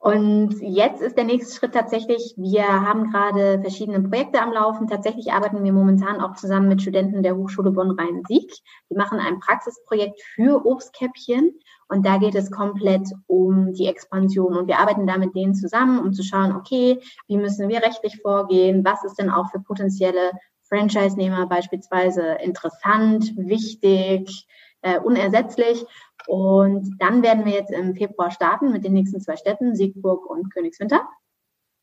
Und 0.00 0.56
jetzt 0.60 1.02
ist 1.02 1.16
der 1.16 1.24
nächste 1.24 1.54
Schritt 1.54 1.74
tatsächlich, 1.74 2.34
wir 2.36 2.64
haben 2.64 3.10
gerade 3.10 3.60
verschiedene 3.60 4.00
Projekte 4.00 4.40
am 4.40 4.52
Laufen. 4.52 4.86
Tatsächlich 4.86 5.32
arbeiten 5.32 5.64
wir 5.64 5.72
momentan 5.72 6.20
auch 6.20 6.34
zusammen 6.34 6.68
mit 6.68 6.80
Studenten 6.80 7.22
der 7.22 7.36
Hochschule 7.36 7.72
Bonn-Rhein-Sieg. 7.72 8.52
Die 8.90 8.94
machen 8.94 9.18
ein 9.18 9.40
Praxisprojekt 9.40 10.20
für 10.34 10.64
Obstkäppchen 10.64 11.58
und 11.88 12.04
da 12.04 12.18
geht 12.18 12.34
es 12.34 12.50
komplett 12.50 13.08
um 13.26 13.72
die 13.72 13.86
Expansion. 13.86 14.56
Und 14.56 14.68
wir 14.68 14.78
arbeiten 14.78 15.06
da 15.06 15.16
mit 15.16 15.34
denen 15.34 15.54
zusammen, 15.54 15.98
um 15.98 16.12
zu 16.12 16.22
schauen, 16.22 16.54
okay, 16.54 17.00
wie 17.26 17.38
müssen 17.38 17.68
wir 17.68 17.82
rechtlich 17.82 18.20
vorgehen? 18.20 18.84
Was 18.84 19.04
ist 19.04 19.18
denn 19.18 19.30
auch 19.30 19.50
für 19.50 19.60
potenzielle 19.60 20.32
Franchise-Nehmer 20.68 21.46
beispielsweise 21.46 22.36
interessant, 22.42 23.32
wichtig, 23.36 24.46
äh, 24.82 25.00
unersetzlich? 25.00 25.86
Und 26.26 26.94
dann 26.98 27.22
werden 27.22 27.46
wir 27.46 27.52
jetzt 27.52 27.72
im 27.72 27.94
Februar 27.94 28.30
starten 28.30 28.70
mit 28.70 28.84
den 28.84 28.92
nächsten 28.92 29.20
zwei 29.20 29.36
Städten, 29.36 29.74
Siegburg 29.74 30.28
und 30.28 30.52
Königswinter. 30.52 31.08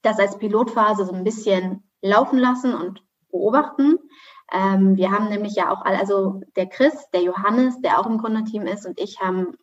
Das 0.04 0.20
als 0.20 0.38
Pilotphase 0.38 1.06
so 1.06 1.14
ein 1.14 1.24
bisschen 1.24 1.84
laufen 2.02 2.38
lassen 2.38 2.76
und 2.76 3.04
beobachten. 3.32 3.98
Ähm, 4.52 4.96
wir 4.96 5.10
haben 5.12 5.30
nämlich 5.30 5.56
ja 5.56 5.72
auch, 5.72 5.84
also 5.84 6.42
der 6.56 6.68
Chris, 6.68 6.94
der 7.12 7.24
Johannes, 7.24 7.82
der 7.82 8.00
auch 8.00 8.06
im 8.06 8.20
Gründerteam 8.20 8.68
ist 8.68 8.86
und 8.86 9.00
ich 9.00 9.20
haben 9.20 9.56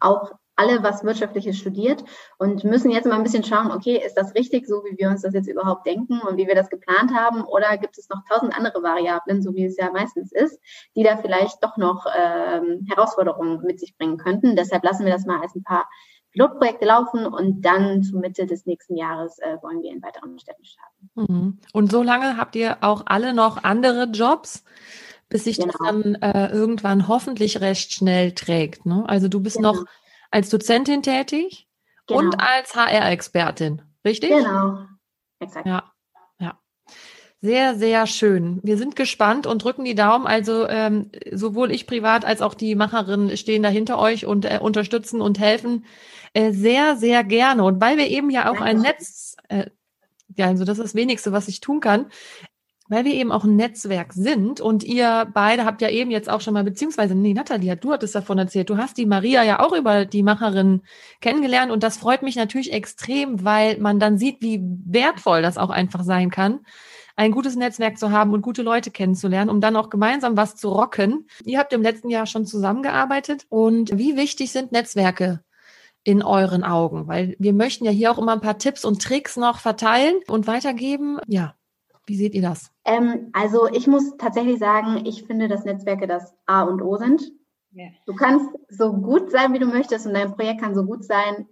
auch 0.00 0.32
alle 0.58 0.82
was 0.82 1.04
Wirtschaftliches 1.04 1.56
studiert 1.56 2.04
und 2.36 2.64
müssen 2.64 2.90
jetzt 2.90 3.06
mal 3.06 3.14
ein 3.14 3.22
bisschen 3.22 3.44
schauen, 3.44 3.70
okay, 3.70 4.02
ist 4.04 4.16
das 4.16 4.34
richtig, 4.34 4.66
so 4.66 4.82
wie 4.84 4.98
wir 4.98 5.08
uns 5.08 5.22
das 5.22 5.32
jetzt 5.32 5.48
überhaupt 5.48 5.86
denken 5.86 6.20
und 6.20 6.36
wie 6.36 6.48
wir 6.48 6.56
das 6.56 6.68
geplant 6.68 7.14
haben 7.14 7.44
oder 7.44 7.78
gibt 7.78 7.96
es 7.96 8.08
noch 8.08 8.22
tausend 8.28 8.56
andere 8.56 8.82
Variablen, 8.82 9.40
so 9.40 9.54
wie 9.54 9.64
es 9.64 9.76
ja 9.76 9.92
meistens 9.92 10.32
ist, 10.32 10.60
die 10.96 11.04
da 11.04 11.16
vielleicht 11.16 11.62
doch 11.62 11.76
noch 11.76 12.06
ähm, 12.06 12.84
Herausforderungen 12.88 13.62
mit 13.62 13.78
sich 13.78 13.96
bringen 13.96 14.18
könnten. 14.18 14.56
Deshalb 14.56 14.82
lassen 14.82 15.04
wir 15.04 15.12
das 15.12 15.26
mal 15.26 15.40
als 15.40 15.54
ein 15.54 15.62
paar 15.62 15.88
Pilotprojekte 16.32 16.84
laufen 16.84 17.26
und 17.26 17.62
dann 17.62 18.02
zur 18.02 18.20
Mitte 18.20 18.46
des 18.46 18.66
nächsten 18.66 18.96
Jahres 18.96 19.38
äh, 19.38 19.56
wollen 19.62 19.82
wir 19.82 19.92
in 19.92 20.02
weiteren 20.02 20.38
Städten 20.38 20.64
starten. 20.64 21.10
Mhm. 21.14 21.58
Und 21.72 21.90
so 21.90 22.02
lange 22.02 22.36
habt 22.36 22.56
ihr 22.56 22.78
auch 22.80 23.02
alle 23.06 23.32
noch 23.32 23.62
andere 23.62 24.04
Jobs, 24.04 24.64
bis 25.28 25.44
sich 25.44 25.58
genau. 25.58 25.72
das 25.72 25.86
dann 25.86 26.14
äh, 26.16 26.48
irgendwann 26.48 27.08
hoffentlich 27.08 27.60
recht 27.60 27.92
schnell 27.92 28.32
trägt. 28.32 28.86
Ne? 28.86 29.04
Also 29.06 29.28
du 29.28 29.40
bist 29.40 29.56
genau. 29.56 29.74
noch 29.74 29.84
als 30.30 30.48
Dozentin 30.48 31.02
tätig 31.02 31.68
genau. 32.06 32.20
und 32.20 32.40
als 32.40 32.74
HR-Expertin, 32.74 33.82
richtig? 34.04 34.30
Genau, 34.30 34.84
exakt. 35.40 35.66
Ja, 35.66 35.92
ja. 36.38 36.58
Sehr, 37.40 37.76
sehr 37.76 38.06
schön. 38.06 38.60
Wir 38.62 38.76
sind 38.76 38.96
gespannt 38.96 39.46
und 39.46 39.62
drücken 39.62 39.84
die 39.84 39.94
Daumen. 39.94 40.26
Also 40.26 40.66
ähm, 40.68 41.10
sowohl 41.30 41.70
ich 41.70 41.86
privat 41.86 42.24
als 42.24 42.42
auch 42.42 42.54
die 42.54 42.74
Macherinnen 42.74 43.36
stehen 43.36 43.62
da 43.62 43.68
hinter 43.68 43.98
euch 43.98 44.26
und 44.26 44.44
äh, 44.44 44.58
unterstützen 44.60 45.20
und 45.20 45.38
helfen 45.38 45.84
äh, 46.32 46.52
sehr, 46.52 46.96
sehr 46.96 47.22
gerne. 47.24 47.64
Und 47.64 47.80
weil 47.80 47.96
wir 47.96 48.08
eben 48.08 48.30
ja 48.30 48.50
auch 48.50 48.60
ein 48.60 48.80
Netz, 48.80 49.36
äh, 49.48 49.66
ja, 50.36 50.46
also 50.46 50.64
das 50.64 50.78
ist 50.78 50.84
das 50.84 50.94
Wenigste, 50.94 51.32
was 51.32 51.48
ich 51.48 51.60
tun 51.60 51.80
kann, 51.80 52.10
weil 52.88 53.04
wir 53.04 53.14
eben 53.14 53.32
auch 53.32 53.44
ein 53.44 53.56
Netzwerk 53.56 54.12
sind 54.12 54.60
und 54.60 54.84
ihr 54.84 55.28
beide 55.32 55.64
habt 55.64 55.82
ja 55.82 55.88
eben 55.88 56.10
jetzt 56.10 56.28
auch 56.28 56.40
schon 56.40 56.54
mal, 56.54 56.64
beziehungsweise, 56.64 57.14
nee, 57.14 57.34
Nathalie, 57.34 57.76
du 57.76 57.92
hattest 57.92 58.14
davon 58.14 58.38
erzählt, 58.38 58.70
du 58.70 58.76
hast 58.76 58.96
die 58.96 59.06
Maria 59.06 59.42
ja 59.42 59.60
auch 59.60 59.72
über 59.72 60.04
die 60.04 60.22
Macherin 60.22 60.82
kennengelernt 61.20 61.70
und 61.70 61.82
das 61.82 61.98
freut 61.98 62.22
mich 62.22 62.36
natürlich 62.36 62.72
extrem, 62.72 63.44
weil 63.44 63.78
man 63.78 64.00
dann 64.00 64.18
sieht, 64.18 64.40
wie 64.40 64.60
wertvoll 64.86 65.42
das 65.42 65.58
auch 65.58 65.70
einfach 65.70 66.02
sein 66.02 66.30
kann, 66.30 66.60
ein 67.16 67.32
gutes 67.32 67.56
Netzwerk 67.56 67.98
zu 67.98 68.10
haben 68.10 68.32
und 68.32 68.42
gute 68.42 68.62
Leute 68.62 68.90
kennenzulernen, 68.90 69.50
um 69.50 69.60
dann 69.60 69.76
auch 69.76 69.90
gemeinsam 69.90 70.36
was 70.36 70.54
zu 70.56 70.68
rocken. 70.68 71.26
Ihr 71.44 71.58
habt 71.58 71.72
im 71.72 71.82
letzten 71.82 72.10
Jahr 72.10 72.26
schon 72.26 72.46
zusammengearbeitet 72.46 73.44
und 73.48 73.96
wie 73.98 74.16
wichtig 74.16 74.52
sind 74.52 74.72
Netzwerke 74.72 75.40
in 76.04 76.22
euren 76.22 76.64
Augen? 76.64 77.06
Weil 77.06 77.36
wir 77.38 77.52
möchten 77.52 77.84
ja 77.84 77.90
hier 77.90 78.10
auch 78.10 78.18
immer 78.18 78.32
ein 78.32 78.40
paar 78.40 78.58
Tipps 78.58 78.84
und 78.84 79.02
Tricks 79.02 79.36
noch 79.36 79.58
verteilen 79.58 80.14
und 80.26 80.46
weitergeben. 80.46 81.18
Ja, 81.26 81.54
wie 82.08 82.16
seht 82.16 82.34
ihr 82.34 82.42
das? 82.42 82.70
Ähm, 82.84 83.30
also 83.32 83.68
ich 83.68 83.86
muss 83.86 84.16
tatsächlich 84.16 84.58
sagen, 84.58 85.04
ich 85.04 85.24
finde, 85.24 85.48
dass 85.48 85.64
Netzwerke 85.64 86.06
das 86.06 86.34
A 86.46 86.62
und 86.62 86.82
O 86.82 86.96
sind. 86.96 87.30
Ja. 87.72 87.86
Du 88.06 88.14
kannst 88.14 88.46
so 88.68 88.92
gut 88.92 89.30
sein, 89.30 89.52
wie 89.52 89.58
du 89.58 89.66
möchtest 89.66 90.06
und 90.06 90.14
dein 90.14 90.34
Projekt 90.34 90.62
kann 90.62 90.74
so 90.74 90.84
gut 90.84 91.04
sein, 91.04 91.46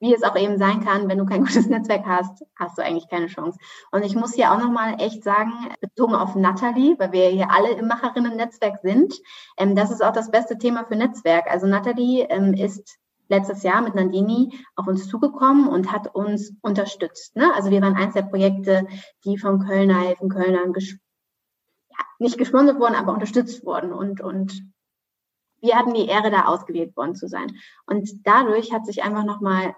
wie 0.00 0.14
es 0.14 0.22
auch 0.22 0.36
eben 0.36 0.58
sein 0.58 0.84
kann. 0.84 1.08
Wenn 1.08 1.18
du 1.18 1.26
kein 1.26 1.40
gutes 1.44 1.68
Netzwerk 1.68 2.06
hast, 2.06 2.44
hast 2.56 2.78
du 2.78 2.82
eigentlich 2.82 3.08
keine 3.08 3.26
Chance. 3.26 3.58
Und 3.90 4.04
ich 4.04 4.14
muss 4.14 4.34
hier 4.34 4.52
auch 4.52 4.58
nochmal 4.58 5.00
echt 5.00 5.24
sagen, 5.24 5.52
bezogen 5.80 6.14
auf 6.14 6.34
Nathalie, 6.34 6.96
weil 6.98 7.12
wir 7.12 7.28
hier 7.28 7.50
alle 7.50 7.70
im 7.70 7.88
Macherinnen-Netzwerk 7.88 8.80
sind, 8.82 9.14
ähm, 9.58 9.74
das 9.74 9.90
ist 9.90 10.04
auch 10.04 10.12
das 10.12 10.30
beste 10.30 10.58
Thema 10.58 10.84
für 10.84 10.96
Netzwerk. 10.96 11.50
Also 11.50 11.66
Nathalie 11.66 12.26
ähm, 12.30 12.54
ist 12.54 12.98
letztes 13.28 13.62
Jahr 13.62 13.82
mit 13.82 13.94
Nandini 13.94 14.58
auf 14.76 14.86
uns 14.86 15.08
zugekommen 15.08 15.68
und 15.68 15.92
hat 15.92 16.14
uns 16.14 16.52
unterstützt. 16.60 17.36
Ne? 17.36 17.52
Also 17.54 17.70
wir 17.70 17.80
waren 17.80 17.96
eins 17.96 18.14
der 18.14 18.22
Projekte, 18.22 18.86
die 19.24 19.38
von 19.38 19.60
Kölner 19.60 20.00
helfen 20.00 20.28
Kölnern 20.28 20.72
ja, 20.74 22.04
nicht 22.18 22.38
gesponsert 22.38 22.78
wurden, 22.78 22.94
aber 22.94 23.12
unterstützt 23.12 23.64
wurden 23.64 23.92
und, 23.92 24.20
und 24.20 24.62
wir 25.60 25.76
hatten 25.76 25.94
die 25.94 26.06
Ehre, 26.06 26.30
da 26.30 26.44
ausgewählt 26.44 26.94
worden 26.96 27.14
zu 27.14 27.26
sein. 27.26 27.56
Und 27.86 28.26
dadurch 28.26 28.72
hat 28.72 28.84
sich 28.84 29.02
einfach 29.02 29.24
nochmal 29.24 29.74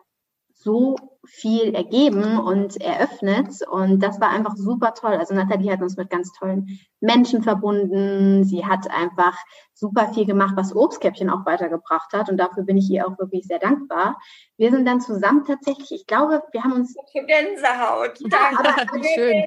so 0.53 0.97
viel 1.27 1.74
ergeben 1.74 2.39
und 2.39 2.81
eröffnet. 2.81 3.62
Und 3.70 4.01
das 4.01 4.20
war 4.20 4.31
einfach 4.31 4.57
super 4.57 4.95
toll. 4.95 5.14
Also 5.14 5.35
Nathalie 5.35 5.72
hat 5.72 5.83
uns 5.83 5.97
mit 5.97 6.11
ganz 6.11 6.33
tollen 6.33 6.79
Menschen 7.01 7.43
verbunden. 7.43 8.45
Sie 8.45 8.64
hat 8.64 8.91
einfach 8.91 9.37
super 9.74 10.09
viel 10.14 10.24
gemacht, 10.24 10.55
was 10.57 10.74
Obstkäppchen 10.74 11.29
auch 11.29 11.45
weitergebracht 11.45 12.12
hat. 12.14 12.31
Und 12.31 12.39
dafür 12.39 12.62
bin 12.62 12.79
ich 12.79 12.91
ihr 12.91 13.07
auch 13.07 13.18
wirklich 13.18 13.47
sehr 13.47 13.59
dankbar. 13.59 14.18
Wir 14.57 14.70
sind 14.70 14.87
dann 14.87 15.03
zusammen 15.03 15.45
tatsächlich, 15.45 15.93
ich 15.93 16.07
glaube, 16.07 16.43
wir 16.53 16.64
haben 16.64 16.72
uns. 16.72 16.95
Gänsehaut. 17.12 18.18
Danke. 18.31 18.59
Aber, 18.59 19.05
schön. 19.14 19.45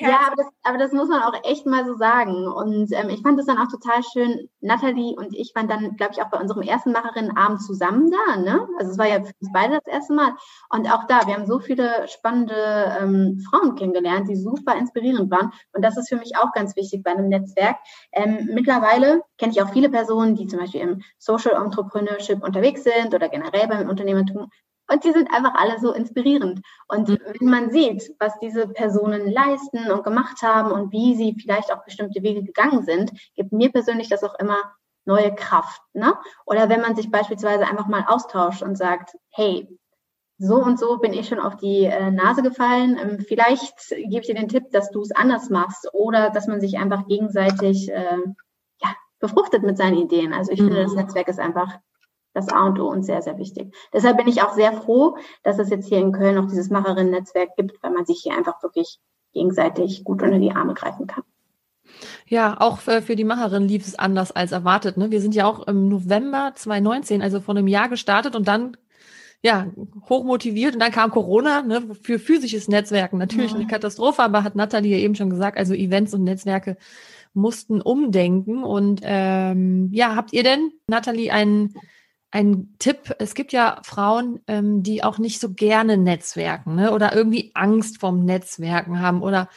Ja, 0.00 0.20
aber 0.26 0.36
das, 0.36 0.46
aber 0.62 0.78
das, 0.78 0.92
muss 0.92 1.08
man 1.08 1.22
auch 1.22 1.34
echt 1.44 1.66
mal 1.66 1.84
so 1.84 1.94
sagen. 1.96 2.46
Und 2.46 2.90
ähm, 2.92 3.10
ich 3.10 3.20
fand 3.20 3.38
es 3.38 3.46
dann 3.46 3.58
auch 3.58 3.68
total 3.68 4.02
schön. 4.02 4.48
Nathalie 4.60 5.14
und 5.14 5.34
ich 5.34 5.52
waren 5.54 5.68
dann, 5.68 5.96
glaube 5.96 6.12
ich, 6.14 6.22
auch 6.22 6.30
bei 6.30 6.40
unserem 6.40 6.62
ersten 6.62 6.92
Macherinnenabend 6.92 7.62
zusammen 7.62 8.10
da. 8.10 8.36
Ne? 8.36 8.66
Also 8.78 8.92
es 8.92 8.98
war 8.98 9.08
ja 9.08 9.16
für 9.16 9.32
uns 9.40 9.52
beide 9.52 9.74
das 9.84 9.92
erste 9.92 10.14
Mal. 10.14 10.32
Und 10.70 10.83
auch 10.90 11.06
da, 11.06 11.26
wir 11.26 11.34
haben 11.34 11.46
so 11.46 11.58
viele 11.58 12.06
spannende 12.08 12.96
ähm, 13.00 13.44
Frauen 13.48 13.74
kennengelernt, 13.76 14.28
die 14.28 14.36
super 14.36 14.76
inspirierend 14.76 15.30
waren. 15.30 15.52
Und 15.72 15.84
das 15.84 15.96
ist 15.96 16.08
für 16.08 16.16
mich 16.16 16.36
auch 16.36 16.52
ganz 16.52 16.76
wichtig 16.76 17.02
bei 17.02 17.12
einem 17.12 17.28
Netzwerk. 17.28 17.76
Ähm, 18.12 18.48
mittlerweile 18.52 19.22
kenne 19.38 19.52
ich 19.52 19.62
auch 19.62 19.72
viele 19.72 19.88
Personen, 19.88 20.34
die 20.34 20.46
zum 20.46 20.60
Beispiel 20.60 20.80
im 20.80 21.02
Social 21.18 21.54
Entrepreneurship 21.62 22.42
unterwegs 22.42 22.84
sind 22.84 23.14
oder 23.14 23.28
generell 23.28 23.68
beim 23.68 23.88
Unternehmertum. 23.88 24.48
Und 24.90 25.04
die 25.04 25.12
sind 25.12 25.32
einfach 25.32 25.54
alle 25.54 25.78
so 25.78 25.92
inspirierend. 25.92 26.60
Und 26.88 27.08
mhm. 27.08 27.18
wenn 27.40 27.48
man 27.48 27.70
sieht, 27.70 28.14
was 28.18 28.38
diese 28.40 28.68
Personen 28.68 29.30
leisten 29.30 29.90
und 29.90 30.04
gemacht 30.04 30.42
haben 30.42 30.72
und 30.72 30.92
wie 30.92 31.14
sie 31.14 31.36
vielleicht 31.40 31.72
auch 31.72 31.84
bestimmte 31.84 32.22
Wege 32.22 32.42
gegangen 32.42 32.82
sind, 32.82 33.12
gibt 33.34 33.52
mir 33.52 33.72
persönlich 33.72 34.08
das 34.08 34.24
auch 34.24 34.38
immer 34.38 34.58
neue 35.06 35.34
Kraft. 35.34 35.82
Ne? 35.92 36.14
Oder 36.46 36.68
wenn 36.68 36.80
man 36.80 36.96
sich 36.96 37.10
beispielsweise 37.10 37.66
einfach 37.66 37.86
mal 37.86 38.04
austauscht 38.06 38.62
und 38.62 38.76
sagt, 38.76 39.16
hey, 39.30 39.68
so 40.38 40.56
und 40.56 40.78
so 40.78 40.98
bin 40.98 41.12
ich 41.12 41.28
schon 41.28 41.38
auf 41.38 41.56
die 41.56 41.84
äh, 41.84 42.10
Nase 42.10 42.42
gefallen. 42.42 42.98
Ähm, 43.00 43.24
vielleicht 43.26 43.88
gebe 43.88 44.20
ich 44.20 44.26
dir 44.26 44.34
den 44.34 44.48
Tipp, 44.48 44.70
dass 44.72 44.90
du 44.90 45.00
es 45.00 45.12
anders 45.12 45.48
machst 45.48 45.88
oder 45.92 46.30
dass 46.30 46.46
man 46.46 46.60
sich 46.60 46.78
einfach 46.78 47.06
gegenseitig 47.06 47.90
äh, 47.90 48.18
ja, 48.82 48.94
befruchtet 49.20 49.62
mit 49.62 49.78
seinen 49.78 49.98
Ideen. 49.98 50.32
Also 50.32 50.52
ich 50.52 50.60
mhm. 50.60 50.66
finde, 50.66 50.82
das 50.82 50.92
mhm. 50.92 50.98
Netzwerk 50.98 51.28
ist 51.28 51.38
einfach 51.38 51.78
das 52.32 52.48
A 52.48 52.66
und 52.66 52.80
O 52.80 52.88
und 52.88 53.04
sehr, 53.04 53.22
sehr 53.22 53.38
wichtig. 53.38 53.74
Deshalb 53.92 54.16
bin 54.16 54.26
ich 54.26 54.42
auch 54.42 54.54
sehr 54.54 54.72
froh, 54.72 55.16
dass 55.44 55.58
es 55.58 55.70
jetzt 55.70 55.88
hier 55.88 55.98
in 55.98 56.12
Köln 56.12 56.34
noch 56.34 56.46
dieses 56.46 56.68
Macherinnen-Netzwerk 56.68 57.54
gibt, 57.56 57.80
weil 57.82 57.92
man 57.92 58.04
sich 58.04 58.20
hier 58.22 58.36
einfach 58.36 58.60
wirklich 58.62 58.98
gegenseitig 59.32 60.02
gut 60.02 60.22
unter 60.22 60.38
die 60.38 60.50
Arme 60.50 60.74
greifen 60.74 61.06
kann. 61.06 61.22
Ja, 62.26 62.60
auch 62.60 62.78
für, 62.78 63.02
für 63.02 63.14
die 63.14 63.24
Macherin 63.24 63.68
lief 63.68 63.86
es 63.86 63.96
anders 63.96 64.32
als 64.32 64.52
erwartet. 64.52 64.96
Ne? 64.96 65.10
Wir 65.10 65.20
sind 65.20 65.34
ja 65.34 65.46
auch 65.46 65.66
im 65.68 65.88
November 65.88 66.52
2019, 66.54 67.22
also 67.22 67.40
vor 67.40 67.54
einem 67.54 67.68
Jahr 67.68 67.88
gestartet 67.88 68.34
und 68.34 68.48
dann 68.48 68.76
ja, 69.44 69.70
hochmotiviert 70.08 70.72
und 70.72 70.80
dann 70.80 70.90
kam 70.90 71.10
Corona 71.10 71.60
ne, 71.60 71.82
für 72.00 72.18
physisches 72.18 72.66
Netzwerken. 72.66 73.18
Natürlich 73.18 73.50
ja. 73.50 73.58
eine 73.58 73.66
Katastrophe, 73.66 74.22
aber 74.22 74.42
hat 74.42 74.56
Nathalie 74.56 74.96
ja 74.96 75.04
eben 75.04 75.14
schon 75.14 75.28
gesagt, 75.28 75.58
also 75.58 75.74
Events 75.74 76.14
und 76.14 76.24
Netzwerke 76.24 76.78
mussten 77.34 77.82
umdenken. 77.82 78.64
Und 78.64 79.02
ähm, 79.04 79.90
ja, 79.92 80.16
habt 80.16 80.32
ihr 80.32 80.44
denn, 80.44 80.72
Nathalie, 80.86 81.30
einen, 81.30 81.74
einen 82.30 82.74
Tipp? 82.78 83.14
Es 83.18 83.34
gibt 83.34 83.52
ja 83.52 83.82
Frauen, 83.84 84.40
ähm, 84.46 84.82
die 84.82 85.04
auch 85.04 85.18
nicht 85.18 85.40
so 85.40 85.52
gerne 85.52 85.98
Netzwerken 85.98 86.76
ne, 86.76 86.90
oder 86.90 87.14
irgendwie 87.14 87.50
Angst 87.52 88.00
vorm 88.00 88.24
Netzwerken 88.24 89.00
haben 89.00 89.22
oder 89.22 89.50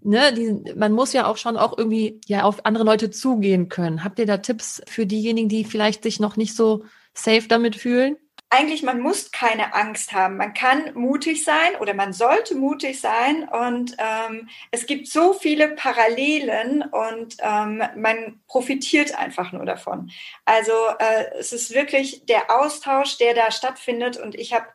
ne, 0.00 0.32
die, 0.32 0.72
man 0.74 0.92
muss 0.92 1.12
ja 1.12 1.26
auch 1.26 1.36
schon 1.36 1.58
auch 1.58 1.76
irgendwie 1.76 2.18
ja 2.24 2.44
auf 2.44 2.64
andere 2.64 2.84
Leute 2.84 3.10
zugehen 3.10 3.68
können. 3.68 4.04
Habt 4.04 4.18
ihr 4.20 4.26
da 4.26 4.38
Tipps 4.38 4.80
für 4.86 5.04
diejenigen, 5.04 5.50
die 5.50 5.64
vielleicht 5.64 6.02
sich 6.02 6.18
noch 6.18 6.38
nicht 6.38 6.56
so 6.56 6.84
safe 7.12 7.46
damit 7.46 7.76
fühlen? 7.76 8.16
Eigentlich, 8.50 8.82
man 8.82 9.00
muss 9.00 9.30
keine 9.30 9.74
Angst 9.74 10.12
haben. 10.12 10.38
Man 10.38 10.54
kann 10.54 10.94
mutig 10.94 11.44
sein 11.44 11.76
oder 11.80 11.92
man 11.92 12.12
sollte 12.12 12.54
mutig 12.54 13.00
sein. 13.00 13.46
Und 13.48 13.96
ähm, 13.98 14.48
es 14.70 14.86
gibt 14.86 15.06
so 15.08 15.34
viele 15.34 15.68
Parallelen 15.68 16.82
und 16.82 17.36
ähm, 17.40 17.82
man 17.96 18.40
profitiert 18.46 19.14
einfach 19.18 19.52
nur 19.52 19.66
davon. 19.66 20.10
Also 20.46 20.72
äh, 20.98 21.26
es 21.38 21.52
ist 21.52 21.74
wirklich 21.74 22.24
der 22.24 22.50
Austausch, 22.50 23.18
der 23.18 23.34
da 23.34 23.50
stattfindet. 23.50 24.16
Und 24.16 24.34
ich 24.34 24.54
habe, 24.54 24.66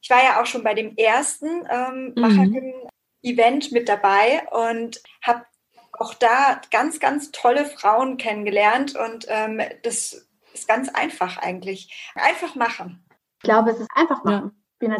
ich 0.00 0.08
war 0.08 0.22
ja 0.22 0.40
auch 0.40 0.46
schon 0.46 0.62
bei 0.62 0.72
dem 0.72 0.96
ersten 0.96 1.68
ähm, 1.70 2.14
mhm. 2.16 2.74
Event 3.22 3.72
mit 3.72 3.90
dabei 3.90 4.46
und 4.50 5.02
habe 5.22 5.44
auch 5.92 6.14
da 6.14 6.62
ganz, 6.70 6.98
ganz 6.98 7.30
tolle 7.30 7.66
Frauen 7.66 8.16
kennengelernt. 8.16 8.96
Und 8.96 9.26
ähm, 9.28 9.60
das 9.82 10.26
ist 10.54 10.66
ganz 10.66 10.88
einfach 10.88 11.36
eigentlich. 11.36 12.10
Einfach 12.14 12.54
machen. 12.54 13.04
Ich 13.38 13.42
glaube, 13.42 13.70
es 13.70 13.80
ist 13.80 13.88
einfach 13.94 14.24
machen. 14.24 14.52
Ja. 14.52 14.52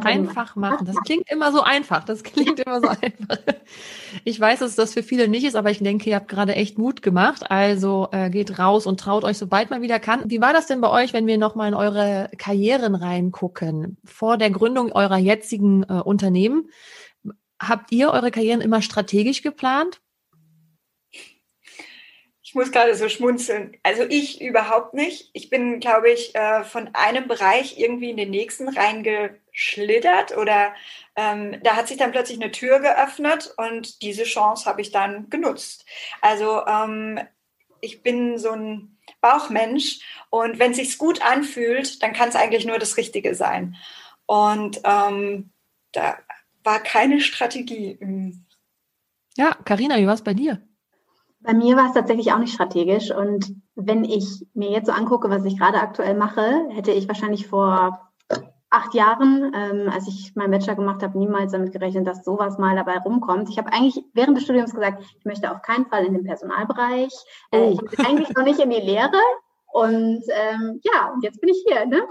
Einfach 0.03 0.57
machen. 0.57 0.87
Das 0.87 0.97
klingt 1.05 1.31
immer 1.31 1.53
so 1.53 1.63
einfach. 1.63 2.03
Das 2.03 2.25
klingt 2.25 2.59
immer 2.59 2.81
so 2.81 2.89
einfach. 3.01 3.39
Ich 4.25 4.41
weiß, 4.41 4.59
dass 4.59 4.75
das 4.75 4.95
für 4.95 5.05
viele 5.05 5.29
nicht 5.29 5.45
ist, 5.45 5.55
aber 5.55 5.71
ich 5.71 5.79
denke, 5.79 6.11
ihr 6.11 6.17
habt 6.17 6.27
gerade 6.27 6.57
echt 6.57 6.79
Mut 6.79 7.01
gemacht. 7.01 7.49
Also 7.49 8.09
äh, 8.11 8.29
geht 8.29 8.59
raus 8.59 8.87
und 8.87 8.99
traut 8.99 9.23
euch, 9.23 9.39
sobald 9.39 9.71
man 9.71 9.81
wieder 9.81 10.01
kann. 10.01 10.23
Wie 10.27 10.41
war 10.41 10.53
das 10.53 10.67
denn 10.67 10.81
bei 10.81 10.91
euch, 10.91 11.13
wenn 11.13 11.29
wir 11.29 11.39
nochmal 11.39 11.69
in 11.69 11.75
eure 11.75 12.29
Karrieren 12.39 12.97
reingucken? 12.97 13.99
Vor 14.05 14.37
der 14.37 14.51
Gründung 14.51 14.91
eurer 14.91 15.19
jetzigen 15.19 15.85
äh, 15.85 16.03
Unternehmen, 16.05 16.71
habt 17.61 17.93
ihr 17.93 18.11
eure 18.11 18.33
Karrieren 18.33 18.61
immer 18.61 18.83
strategisch 18.83 19.43
geplant? 19.43 20.01
Ich 22.49 22.55
muss 22.55 22.73
gerade 22.73 22.95
so 22.95 23.11
schmunzeln. 23.11 23.77
Also 23.83 24.05
ich 24.09 24.41
überhaupt 24.41 24.95
nicht. 24.95 25.29
Ich 25.35 25.51
bin, 25.51 25.81
glaube 25.81 26.11
ich, 26.11 26.35
äh, 26.35 26.65
von 26.65 26.89
einem 26.95 27.29
Bereich 27.29 27.79
irgendwie 27.79 28.09
in 28.09 28.17
den 28.17 28.31
nächsten 28.31 28.71
reingeschlittert 28.71 30.35
oder 30.35 30.73
ähm, 31.15 31.61
da 31.63 31.77
hat 31.77 31.89
sich 31.89 31.99
dann 31.99 32.11
plötzlich 32.11 32.41
eine 32.41 32.51
Tür 32.51 32.81
geöffnet 32.81 33.53
und 33.59 34.01
diese 34.01 34.25
Chance 34.25 34.65
habe 34.65 34.81
ich 34.81 34.93
dann 34.93 35.29
genutzt. 35.29 35.85
Also 36.23 36.65
ähm, 36.65 37.21
ich 37.83 38.03
bin 38.03 38.39
so 38.39 38.53
ein 38.53 38.97
Bauchmensch 39.21 40.01
und 40.31 40.59
wenn 40.59 40.71
es 40.71 40.79
sich 40.79 40.97
gut 40.97 41.21
anfühlt, 41.21 42.03
dann 42.03 42.15
kann 42.15 42.31
es 42.31 42.35
eigentlich 42.35 42.65
nur 42.65 42.79
das 42.79 42.97
Richtige 42.97 43.35
sein. 43.35 43.77
Und 44.25 44.81
ähm, 44.85 45.51
da 45.93 46.17
war 46.65 46.83
keine 46.83 47.21
Strategie. 47.21 47.99
Ja, 49.37 49.53
Karina, 49.67 49.99
wie 49.99 50.07
war 50.07 50.15
es 50.15 50.25
bei 50.25 50.33
dir? 50.33 50.67
Bei 51.41 51.55
mir 51.55 51.77
war 51.77 51.87
es 51.87 51.95
tatsächlich 51.95 52.33
auch 52.33 52.39
nicht 52.39 52.53
strategisch. 52.53 53.11
Und 53.11 53.55
wenn 53.75 54.05
ich 54.05 54.45
mir 54.55 54.71
jetzt 54.71 54.87
so 54.87 54.93
angucke, 54.93 55.31
was 55.31 55.45
ich 55.45 55.59
gerade 55.59 55.81
aktuell 55.81 56.15
mache, 56.15 56.67
hätte 56.71 56.91
ich 56.91 57.09
wahrscheinlich 57.09 57.47
vor 57.47 58.09
acht 58.71 58.95
Jahren, 58.95 59.53
ähm, 59.55 59.89
als 59.91 60.09
ich 60.09 60.35
meinen 60.35 60.51
Bachelor 60.51 60.75
gemacht 60.75 61.03
habe, 61.03 61.19
niemals 61.19 61.53
damit 61.53 61.73
gerechnet, 61.73 62.07
dass 62.07 62.25
sowas 62.25 62.59
mal 62.59 62.77
dabei 62.77 62.99
rumkommt. 62.99 63.49
Ich 63.49 63.59
habe 63.59 63.73
eigentlich 63.73 64.05
während 64.13 64.37
des 64.37 64.45
Studiums 64.45 64.75
gesagt, 64.75 65.03
ich 65.19 65.25
möchte 65.25 65.51
auf 65.51 65.63
keinen 65.63 65.87
Fall 65.87 66.05
in 66.05 66.13
den 66.13 66.25
Personalbereich. 66.25 67.13
Äh, 67.51 67.61
oh. 67.61 67.71
ich 67.73 67.81
möchte 67.81 68.07
eigentlich 68.07 68.37
noch 68.37 68.45
nicht 68.45 68.61
in 68.61 68.71
die 68.71 68.81
Lehre. 68.81 69.19
Und 69.73 70.23
ähm, 70.31 70.81
ja, 70.83 71.13
und 71.13 71.23
jetzt 71.23 71.41
bin 71.41 71.51
ich 71.51 71.65
hier. 71.67 71.87
Ne? 71.87 72.03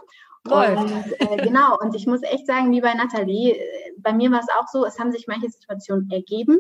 Und 0.46 1.14
äh, 1.20 1.38
genau, 1.38 1.78
und 1.80 1.96
ich 1.96 2.08
muss 2.08 2.24
echt 2.24 2.48
sagen, 2.48 2.72
wie 2.72 2.82
bei 2.82 2.94
Nathalie, 2.94 3.54
äh, 3.54 3.92
bei 3.98 4.14
mir 4.14 4.32
war 4.32 4.40
es 4.40 4.50
auch 4.58 4.68
so, 4.68 4.86
es 4.86 5.00
haben 5.00 5.12
sich 5.12 5.28
manche 5.28 5.50
Situationen 5.50 6.10
ergeben, 6.10 6.60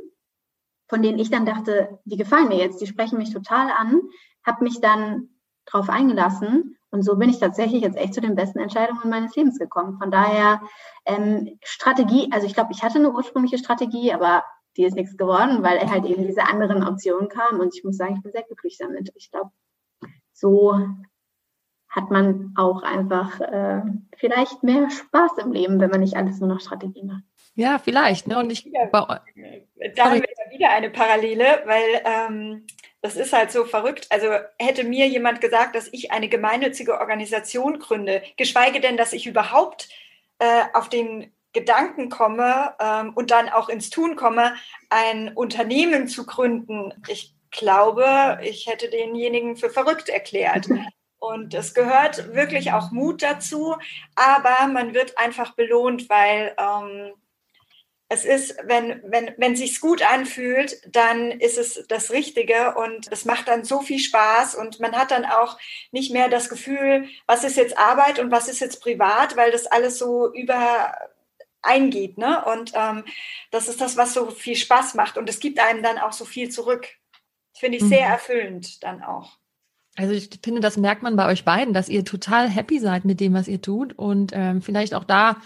von 0.88 1.02
denen 1.02 1.20
ich 1.20 1.30
dann 1.30 1.46
dachte, 1.46 2.00
die 2.06 2.18
gefallen 2.18 2.48
mir 2.48 2.58
jetzt, 2.58 2.82
die 2.82 2.88
sprechen 2.88 3.18
mich 3.18 3.34
total 3.34 3.70
an, 3.72 4.02
habe 4.46 4.64
mich 4.64 4.80
dann 4.80 5.30
drauf 5.66 5.90
eingelassen 5.90 6.78
und 6.90 7.04
so 7.04 7.18
bin 7.18 7.30
ich 7.30 7.40
tatsächlich 7.40 7.82
jetzt 7.82 7.98
echt 7.98 8.14
zu 8.14 8.22
den 8.22 8.36
besten 8.36 8.60
Entscheidungen 8.60 9.10
meines 9.10 9.36
Lebens 9.36 9.60
gekommen. 9.60 9.98
Von 10.00 10.10
daher 10.10 10.62
ähm, 11.06 11.58
Strategie, 11.64 12.30
also 12.32 12.48
ich 12.48 12.54
glaube, 12.54 12.72
ich 12.72 12.82
hatte 12.84 13.00
eine 13.00 13.12
ursprüngliche 13.12 13.58
Strategie, 13.58 14.14
aber 14.14 14.44
die 14.78 14.86
ist 14.86 14.96
nichts 14.96 15.18
geworden, 15.18 15.64
weil 15.64 15.80
halt 15.90 16.06
eben 16.06 16.26
diese 16.26 16.44
anderen 16.44 16.88
Optionen 16.88 17.30
kamen 17.30 17.60
und 17.60 17.76
ich 17.76 17.84
muss 17.84 17.98
sagen, 17.98 18.16
ich 18.16 18.22
bin 18.22 18.32
sehr 18.32 18.44
glücklich 18.44 18.78
damit. 18.78 19.12
Ich 19.16 19.32
glaube, 19.32 19.52
so 20.32 20.80
hat 21.90 22.12
man 22.12 22.54
auch 22.56 22.84
einfach 22.84 23.40
äh, 23.40 23.82
vielleicht 24.16 24.64
mehr 24.64 24.90
Spaß 24.90 25.40
im 25.40 25.52
Leben, 25.52 25.80
wenn 25.80 25.90
man 25.90 26.02
nicht 26.02 26.16
alles 26.16 26.40
nur 26.40 26.50
nach 26.50 26.62
Strategie 26.62 27.04
macht. 27.04 27.24
Ja, 27.58 27.80
vielleicht. 27.80 28.28
Ne? 28.28 28.38
Und 28.38 28.52
ich, 28.52 28.72
da 28.72 30.06
haben 30.06 30.22
wir 30.22 30.52
wieder 30.52 30.70
eine 30.70 30.92
Parallele, 30.92 31.64
weil 31.66 32.02
ähm, 32.06 32.68
das 33.02 33.16
ist 33.16 33.34
halt 33.34 33.52
so 33.52 33.66
verrückt. 33.66 34.06
Also 34.12 34.28
hätte 34.60 34.84
mir 34.84 35.08
jemand 35.08 35.42
gesagt, 35.42 35.76
dass 35.76 35.90
ich 35.92 36.12
eine 36.12 36.30
gemeinnützige 36.30 37.00
Organisation 37.00 37.80
gründe, 37.80 38.22
geschweige 38.38 38.80
denn, 38.80 38.96
dass 38.96 39.12
ich 39.12 39.26
überhaupt 39.26 39.90
äh, 40.38 40.66
auf 40.74 40.88
den 40.88 41.34
Gedanken 41.52 42.10
komme 42.10 42.76
ähm, 42.80 43.14
und 43.16 43.32
dann 43.32 43.50
auch 43.50 43.70
ins 43.70 43.90
Tun 43.90 44.16
komme, 44.16 44.54
ein 44.92 45.34
Unternehmen 45.34 46.08
zu 46.08 46.28
gründen. 46.28 46.94
Ich 47.08 47.34
glaube, 47.50 48.38
ich 48.44 48.68
hätte 48.68 48.92
denjenigen 48.92 49.58
für 49.58 49.72
verrückt 49.72 50.10
erklärt. 50.10 50.68
Und 51.18 51.56
es 51.56 51.74
gehört 51.74 52.36
wirklich 52.36 52.72
auch 52.72 52.92
Mut 52.92 53.24
dazu, 53.24 53.76
aber 54.14 54.68
man 54.68 54.94
wird 54.94 55.18
einfach 55.18 55.56
belohnt, 55.56 56.08
weil 56.08 56.56
ähm, 56.60 57.14
es 58.10 58.24
ist, 58.24 58.56
wenn, 58.64 59.02
wenn, 59.04 59.34
wenn 59.38 59.56
sich's 59.56 59.82
gut 59.82 60.02
anfühlt, 60.02 60.80
dann 60.88 61.32
ist 61.32 61.58
es 61.58 61.86
das 61.90 62.12
Richtige 62.12 62.76
und 62.76 63.12
es 63.12 63.26
macht 63.26 63.50
dann 63.50 63.66
so 63.66 63.82
viel 63.82 64.00
Spaß 64.00 64.56
und 64.56 64.80
man 64.80 64.94
hat 64.94 65.12
dann 65.12 65.26
auch 65.26 65.58
nicht 65.92 66.14
mehr 66.14 66.30
das 66.30 66.48
Gefühl, 66.48 67.10
was 67.26 67.44
ist 67.44 67.58
jetzt 67.58 67.78
Arbeit 67.78 68.20
und 68.20 68.32
was 68.32 68.48
ist 68.48 68.62
jetzt 68.62 68.82
privat, 68.82 69.36
weil 69.36 69.52
das 69.52 69.68
alles 69.68 69.98
so 69.98 70.32
über 70.34 70.96
eingeht, 71.62 72.18
ne? 72.18 72.46
Und 72.46 72.72
ähm, 72.76 73.04
das 73.52 73.68
ist 73.68 73.82
das, 73.82 73.98
was 73.98 74.14
so 74.14 74.32
viel 74.32 74.56
Spaß 74.56 74.94
macht 74.94 75.18
und 75.18 75.30
es 75.30 75.40
gibt 75.40 75.60
einem 75.60 75.84
dann 75.84 75.98
auch 75.98 76.14
so 76.14 76.24
viel 76.24 76.50
zurück. 76.50 76.88
Das 77.52 77.60
finde 77.60 77.78
ich 77.78 77.84
sehr 77.84 78.06
mhm. 78.06 78.14
erfüllend 78.14 78.84
dann 78.84 79.04
auch. 79.04 79.38
Also 79.98 80.14
ich 80.14 80.30
finde, 80.44 80.62
das 80.62 80.78
merkt 80.78 81.02
man 81.02 81.16
bei 81.16 81.28
euch 81.28 81.44
beiden, 81.44 81.74
dass 81.74 81.90
ihr 81.90 82.06
total 82.06 82.48
happy 82.48 82.80
seid 82.80 83.04
mit 83.04 83.20
dem, 83.20 83.34
was 83.34 83.48
ihr 83.48 83.62
tut 83.62 83.98
und 83.98 84.32
ähm, 84.34 84.62
vielleicht 84.62 84.94
auch 84.94 85.04
da 85.04 85.42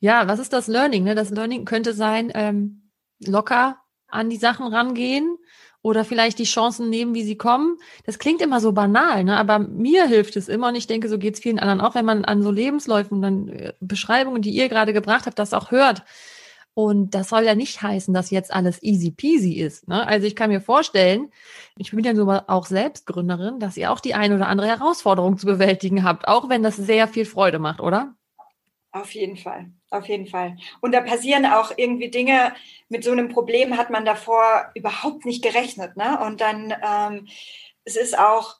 ja, 0.00 0.26
was 0.26 0.38
ist 0.38 0.52
das 0.52 0.66
Learning? 0.66 1.04
Ne? 1.04 1.14
Das 1.14 1.30
Learning 1.30 1.64
könnte 1.64 1.92
sein, 1.92 2.32
ähm, 2.34 2.90
locker 3.20 3.78
an 4.08 4.30
die 4.30 4.36
Sachen 4.36 4.66
rangehen 4.66 5.36
oder 5.82 6.04
vielleicht 6.04 6.38
die 6.38 6.44
Chancen 6.44 6.90
nehmen, 6.90 7.14
wie 7.14 7.22
sie 7.22 7.36
kommen. 7.36 7.76
Das 8.04 8.18
klingt 8.18 8.42
immer 8.42 8.60
so 8.60 8.72
banal, 8.72 9.24
ne? 9.24 9.36
aber 9.36 9.58
mir 9.58 10.06
hilft 10.06 10.36
es 10.36 10.48
immer 10.48 10.68
und 10.68 10.74
ich 10.74 10.86
denke, 10.86 11.08
so 11.08 11.18
geht 11.18 11.34
es 11.34 11.40
vielen 11.40 11.58
anderen 11.58 11.80
auch, 11.80 11.94
wenn 11.94 12.04
man 12.04 12.24
an 12.24 12.42
so 12.42 12.50
Lebensläufen 12.50 13.22
dann 13.22 13.48
äh, 13.48 13.72
Beschreibungen, 13.80 14.42
die 14.42 14.50
ihr 14.50 14.68
gerade 14.68 14.92
gebracht 14.92 15.26
habt, 15.26 15.38
das 15.38 15.54
auch 15.54 15.70
hört. 15.70 16.02
Und 16.72 17.14
das 17.14 17.28
soll 17.28 17.44
ja 17.44 17.54
nicht 17.54 17.82
heißen, 17.82 18.14
dass 18.14 18.30
jetzt 18.30 18.52
alles 18.52 18.82
easy 18.82 19.10
peasy 19.10 19.54
ist. 19.54 19.88
Ne? 19.88 20.06
Also 20.06 20.26
ich 20.26 20.36
kann 20.36 20.50
mir 20.50 20.60
vorstellen, 20.60 21.30
ich 21.76 21.90
bin 21.90 22.04
ja 22.04 22.14
so 22.14 22.26
auch 22.30 22.66
Selbstgründerin, 22.66 23.58
dass 23.58 23.76
ihr 23.76 23.90
auch 23.90 24.00
die 24.00 24.14
eine 24.14 24.36
oder 24.36 24.46
andere 24.46 24.68
Herausforderung 24.68 25.36
zu 25.36 25.46
bewältigen 25.46 26.04
habt, 26.04 26.28
auch 26.28 26.48
wenn 26.48 26.62
das 26.62 26.76
sehr 26.76 27.08
viel 27.08 27.24
Freude 27.24 27.58
macht, 27.58 27.80
oder? 27.80 28.14
Auf 28.92 29.12
jeden 29.12 29.36
Fall, 29.36 29.70
auf 29.90 30.08
jeden 30.08 30.26
Fall. 30.26 30.56
Und 30.80 30.92
da 30.92 31.00
passieren 31.00 31.46
auch 31.46 31.72
irgendwie 31.76 32.10
Dinge, 32.10 32.54
mit 32.88 33.04
so 33.04 33.12
einem 33.12 33.28
Problem 33.28 33.76
hat 33.76 33.90
man 33.90 34.04
davor 34.04 34.70
überhaupt 34.74 35.24
nicht 35.24 35.42
gerechnet. 35.42 35.96
Ne? 35.96 36.18
Und 36.24 36.40
dann, 36.40 36.74
ähm, 36.82 37.28
es 37.84 37.96
ist 37.96 38.18
auch, 38.18 38.56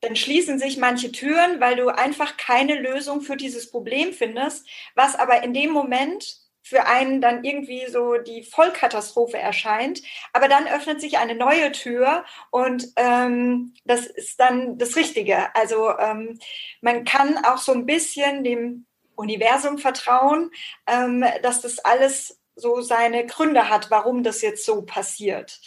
dann 0.00 0.16
schließen 0.16 0.58
sich 0.58 0.78
manche 0.78 1.12
Türen, 1.12 1.60
weil 1.60 1.76
du 1.76 1.88
einfach 1.88 2.36
keine 2.36 2.80
Lösung 2.80 3.20
für 3.20 3.36
dieses 3.36 3.70
Problem 3.70 4.12
findest, 4.12 4.66
was 4.94 5.14
aber 5.14 5.42
in 5.42 5.52
dem 5.52 5.70
Moment 5.70 6.40
für 6.62 6.86
einen 6.86 7.20
dann 7.20 7.42
irgendwie 7.42 7.86
so 7.88 8.16
die 8.16 8.42
Vollkatastrophe 8.42 9.38
erscheint. 9.38 10.02
Aber 10.32 10.48
dann 10.48 10.68
öffnet 10.68 11.00
sich 11.00 11.18
eine 11.18 11.34
neue 11.34 11.72
Tür 11.72 12.24
und 12.50 12.86
ähm, 12.96 13.74
das 13.84 14.06
ist 14.06 14.38
dann 14.40 14.78
das 14.78 14.96
Richtige. 14.96 15.54
Also 15.54 15.90
ähm, 15.98 16.38
man 16.80 17.04
kann 17.04 17.44
auch 17.44 17.58
so 17.58 17.72
ein 17.72 17.86
bisschen 17.86 18.44
dem 18.44 18.86
Universum 19.20 19.78
vertrauen, 19.78 20.50
ähm, 20.86 21.24
dass 21.42 21.60
das 21.60 21.78
alles 21.78 22.40
so 22.56 22.80
seine 22.80 23.26
Gründe 23.26 23.68
hat, 23.68 23.90
warum 23.90 24.22
das 24.22 24.42
jetzt 24.42 24.64
so 24.64 24.82
passiert. 24.82 25.60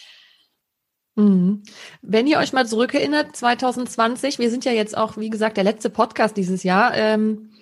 Mhm. 1.16 1.62
Wenn 2.02 2.26
ihr 2.26 2.38
euch 2.38 2.52
mal 2.52 2.66
zurückerinnert, 2.66 3.36
2020, 3.36 4.38
wir 4.38 4.50
sind 4.50 4.64
ja 4.64 4.72
jetzt 4.72 4.96
auch, 4.96 5.16
wie 5.16 5.30
gesagt, 5.30 5.56
der 5.56 5.64
letzte 5.64 5.90
Podcast 5.90 6.36
dieses 6.36 6.62
Jahr. 6.62 6.94
Ähm, 6.94 7.52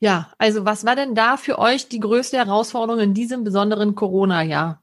ja, 0.00 0.32
also 0.38 0.64
was 0.64 0.84
war 0.84 0.96
denn 0.96 1.14
da 1.14 1.36
für 1.36 1.58
euch 1.58 1.88
die 1.88 2.00
größte 2.00 2.36
Herausforderung 2.36 3.00
in 3.00 3.14
diesem 3.14 3.44
besonderen 3.44 3.94
Corona-Jahr? 3.94 4.82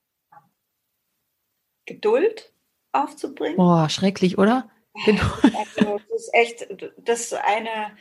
Geduld 1.86 2.54
aufzubringen. 2.92 3.58
Boah, 3.58 3.90
schrecklich, 3.90 4.38
oder? 4.38 4.70
Also, 5.06 6.00
das 6.10 6.22
ist 6.22 6.34
echt, 6.34 6.68
das 6.98 7.20
ist 7.22 7.34
eine 7.34 7.92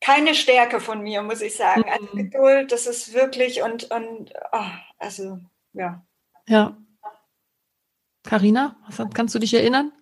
keine 0.00 0.34
Stärke 0.34 0.80
von 0.80 1.02
mir, 1.02 1.22
muss 1.22 1.42
ich 1.42 1.56
sagen. 1.56 1.84
Also 1.90 2.06
mhm. 2.12 2.30
Geduld, 2.30 2.72
das 2.72 2.86
ist 2.86 3.14
wirklich 3.14 3.62
und, 3.62 3.90
und 3.90 4.32
oh, 4.52 4.70
also 4.98 5.38
ja. 5.72 6.02
Ja. 6.48 6.76
Carina, 8.24 8.76
kannst 9.14 9.34
du 9.34 9.38
dich 9.38 9.54
erinnern? 9.54 9.92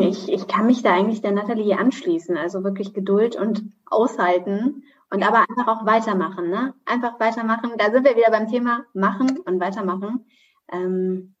Ich, 0.00 0.28
ich 0.28 0.46
kann 0.48 0.66
mich 0.66 0.82
da 0.82 0.94
eigentlich 0.94 1.22
der 1.22 1.32
Nathalie 1.32 1.78
anschließen. 1.78 2.36
Also 2.36 2.64
wirklich 2.64 2.92
Geduld 2.92 3.36
und 3.36 3.72
aushalten 3.86 4.84
und 5.10 5.22
aber 5.22 5.46
einfach 5.48 5.68
auch 5.68 5.86
weitermachen. 5.86 6.50
Ne? 6.50 6.74
Einfach 6.84 7.18
weitermachen. 7.18 7.72
Da 7.78 7.90
sind 7.90 8.04
wir 8.04 8.16
wieder 8.16 8.30
beim 8.30 8.48
Thema 8.48 8.84
machen 8.94 9.38
und 9.38 9.60
weitermachen. 9.60 10.26
Ähm, 10.70 11.34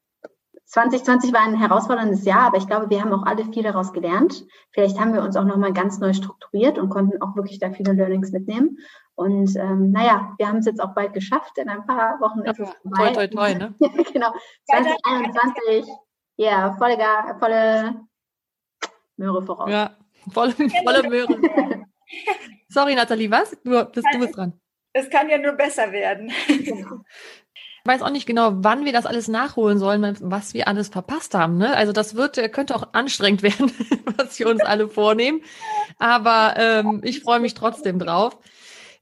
2020 0.68 1.32
war 1.32 1.40
ein 1.40 1.58
herausforderndes 1.58 2.26
Jahr, 2.26 2.42
aber 2.42 2.58
ich 2.58 2.66
glaube, 2.66 2.90
wir 2.90 3.00
haben 3.00 3.12
auch 3.14 3.24
alle 3.24 3.46
viel 3.46 3.62
daraus 3.62 3.94
gelernt. 3.94 4.44
Vielleicht 4.72 5.00
haben 5.00 5.14
wir 5.14 5.22
uns 5.22 5.34
auch 5.34 5.44
nochmal 5.44 5.72
ganz 5.72 5.98
neu 5.98 6.12
strukturiert 6.12 6.78
und 6.78 6.90
konnten 6.90 7.22
auch 7.22 7.34
wirklich 7.36 7.58
da 7.58 7.70
viele 7.70 7.94
Learnings 7.94 8.32
mitnehmen. 8.32 8.78
Und 9.14 9.56
ähm, 9.56 9.92
naja, 9.92 10.34
wir 10.36 10.46
haben 10.46 10.58
es 10.58 10.66
jetzt 10.66 10.82
auch 10.82 10.94
bald 10.94 11.14
geschafft. 11.14 11.56
In 11.56 11.70
ein 11.70 11.86
paar 11.86 12.20
Wochen 12.20 12.40
ist 12.40 12.60
es 12.60 12.68
vorbei. 12.82 13.12
Toi, 13.14 13.26
toi, 13.28 13.28
toi, 13.28 13.54
ne? 13.54 13.74
genau. 14.12 14.30
2021, 14.70 15.86
ja, 16.36 16.46
yeah, 16.46 16.76
volle, 16.76 16.98
volle 17.38 18.00
Möhre 19.16 19.42
voraus. 19.42 19.70
Ja, 19.70 19.96
volle, 20.30 20.52
volle 20.52 21.08
Möhre. 21.08 21.40
Sorry, 22.68 22.94
Nathalie, 22.94 23.30
was? 23.30 23.56
Du 23.64 23.70
bist, 23.70 24.06
du 24.12 24.18
bist 24.18 24.36
dran. 24.36 24.60
Es 24.92 25.08
kann 25.08 25.30
ja 25.30 25.38
nur 25.38 25.52
besser 25.52 25.90
werden. 25.92 26.30
Genau 26.46 27.00
weiß 27.88 28.02
auch 28.02 28.10
nicht 28.10 28.26
genau, 28.26 28.52
wann 28.56 28.84
wir 28.84 28.92
das 28.92 29.06
alles 29.06 29.26
nachholen 29.26 29.78
sollen, 29.78 30.16
was 30.20 30.54
wir 30.54 30.68
alles 30.68 30.88
verpasst 30.88 31.34
haben. 31.34 31.56
Ne? 31.56 31.74
Also 31.74 31.92
das 31.92 32.14
wird, 32.14 32.38
äh, 32.38 32.48
könnte 32.48 32.76
auch 32.76 32.90
anstrengend 32.92 33.42
werden, 33.42 33.72
was 34.16 34.38
wir 34.38 34.48
uns 34.48 34.60
alle 34.60 34.88
vornehmen. 34.88 35.40
Aber 35.98 36.54
ähm, 36.56 37.00
ich 37.02 37.20
freue 37.20 37.40
mich 37.40 37.54
trotzdem 37.54 37.98
drauf. 37.98 38.38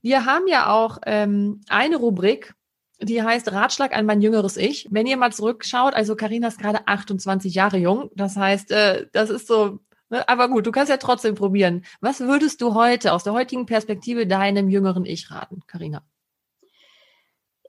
Wir 0.00 0.24
haben 0.24 0.46
ja 0.46 0.70
auch 0.70 0.98
ähm, 1.04 1.60
eine 1.68 1.96
Rubrik, 1.96 2.54
die 3.00 3.22
heißt 3.22 3.52
Ratschlag 3.52 3.94
an 3.94 4.06
mein 4.06 4.22
jüngeres 4.22 4.56
Ich. 4.56 4.86
Wenn 4.90 5.06
ihr 5.06 5.16
mal 5.16 5.32
zurückschaut, 5.32 5.94
also 5.94 6.16
Karina 6.16 6.48
ist 6.48 6.60
gerade 6.60 6.86
28 6.86 7.54
Jahre 7.54 7.76
jung, 7.76 8.10
das 8.14 8.36
heißt, 8.36 8.70
äh, 8.70 9.06
das 9.12 9.30
ist 9.30 9.48
so, 9.48 9.80
ne? 10.08 10.26
aber 10.28 10.48
gut, 10.48 10.66
du 10.66 10.70
kannst 10.70 10.90
ja 10.90 10.96
trotzdem 10.96 11.34
probieren. 11.34 11.84
Was 12.00 12.20
würdest 12.20 12.62
du 12.62 12.74
heute 12.74 13.12
aus 13.12 13.24
der 13.24 13.32
heutigen 13.32 13.66
Perspektive 13.66 14.26
deinem 14.26 14.70
jüngeren 14.70 15.04
Ich 15.04 15.30
raten, 15.30 15.60
Karina? 15.66 16.02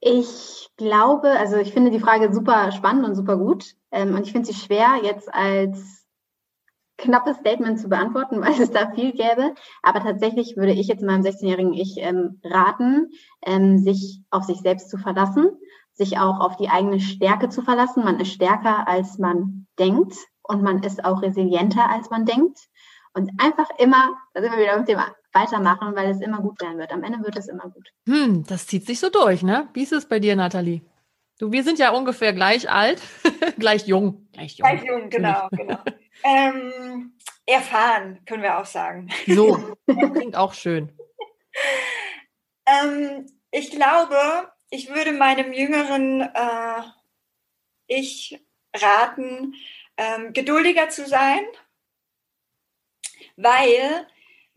Ich 0.01 0.69
glaube, 0.77 1.29
also 1.31 1.57
ich 1.57 1.73
finde 1.73 1.91
die 1.91 1.99
Frage 1.99 2.33
super 2.33 2.71
spannend 2.71 3.05
und 3.05 3.15
super 3.15 3.37
gut. 3.37 3.75
Ähm, 3.91 4.15
und 4.15 4.25
ich 4.25 4.31
finde 4.31 4.47
sie 4.47 4.53
schwer, 4.53 4.99
jetzt 5.03 5.33
als 5.33 6.05
knappes 6.97 7.37
Statement 7.37 7.79
zu 7.79 7.89
beantworten, 7.89 8.41
weil 8.41 8.59
es 8.61 8.71
da 8.71 8.91
viel 8.91 9.11
gäbe. 9.11 9.53
Aber 9.81 10.01
tatsächlich 10.01 10.55
würde 10.57 10.73
ich 10.73 10.87
jetzt 10.87 11.03
meinem 11.03 11.21
16-jährigen 11.21 11.73
Ich 11.73 11.97
ähm, 11.97 12.39
raten, 12.43 13.11
ähm, 13.45 13.77
sich 13.77 14.21
auf 14.29 14.43
sich 14.43 14.59
selbst 14.59 14.89
zu 14.89 14.97
verlassen, 14.97 15.49
sich 15.93 16.19
auch 16.19 16.39
auf 16.39 16.57
die 16.57 16.69
eigene 16.69 16.99
Stärke 16.99 17.49
zu 17.49 17.61
verlassen. 17.61 18.03
Man 18.03 18.19
ist 18.19 18.31
stärker, 18.31 18.87
als 18.87 19.17
man 19.17 19.67
denkt 19.79 20.13
und 20.43 20.61
man 20.61 20.83
ist 20.83 21.03
auch 21.05 21.21
resilienter, 21.21 21.89
als 21.89 22.09
man 22.09 22.25
denkt. 22.25 22.59
Und 23.13 23.31
einfach 23.39 23.69
immer, 23.79 24.15
da 24.33 24.41
sind 24.41 24.51
wir 24.51 24.59
wieder 24.59 24.77
mit 24.77 24.87
dem 24.87 24.99
weitermachen, 25.33 25.95
weil 25.95 26.09
es 26.09 26.21
immer 26.21 26.41
gut 26.41 26.61
werden 26.61 26.77
wird. 26.77 26.91
Am 26.91 27.03
Ende 27.03 27.23
wird 27.23 27.37
es 27.37 27.47
immer 27.47 27.69
gut. 27.69 27.91
Hm, 28.07 28.45
das 28.47 28.67
zieht 28.67 28.85
sich 28.85 28.99
so 28.99 29.09
durch, 29.09 29.43
ne? 29.43 29.69
Wie 29.73 29.83
ist 29.83 29.91
es 29.91 30.07
bei 30.07 30.19
dir, 30.19 30.35
Nathalie? 30.35 30.81
Du, 31.39 31.51
wir 31.51 31.63
sind 31.63 31.77
ja 31.77 31.91
ungefähr 31.91 32.33
gleich 32.33 32.69
alt, 32.69 33.01
gleich 33.59 33.85
jung. 33.87 34.27
Gleich 34.31 34.57
jung, 34.57 34.67
gleich 34.67 34.83
jung 34.83 35.09
genau, 35.09 35.47
genau. 35.51 35.79
ähm, 36.23 37.13
erfahren, 37.45 38.19
können 38.25 38.43
wir 38.43 38.57
auch 38.57 38.65
sagen. 38.65 39.09
So, 39.27 39.75
klingt 39.85 40.35
auch 40.35 40.53
schön. 40.53 40.91
ähm, 42.65 43.27
ich 43.51 43.69
glaube, 43.69 44.51
ich 44.69 44.89
würde 44.89 45.13
meinem 45.13 45.53
jüngeren 45.53 46.21
äh, 46.21 46.81
Ich 47.85 48.43
raten, 48.75 49.53
ähm, 49.97 50.33
geduldiger 50.33 50.89
zu 50.89 51.07
sein, 51.07 51.41
weil 53.35 54.07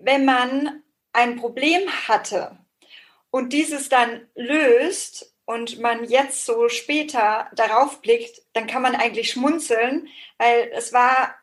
wenn 0.01 0.25
man 0.25 0.83
ein 1.13 1.37
Problem 1.37 1.89
hatte 2.09 2.57
und 3.31 3.53
dieses 3.53 3.89
dann 3.89 4.27
löst 4.35 5.35
und 5.45 5.81
man 5.81 6.05
jetzt 6.05 6.45
so 6.45 6.69
später 6.69 7.49
darauf 7.55 8.01
blickt, 8.03 8.43
dann 8.53 8.67
kann 8.67 8.83
man 8.83 8.95
eigentlich 8.95 9.33
schmunzeln, 9.33 10.09
weil 10.39 10.71
es 10.75 10.93
war 10.93 11.35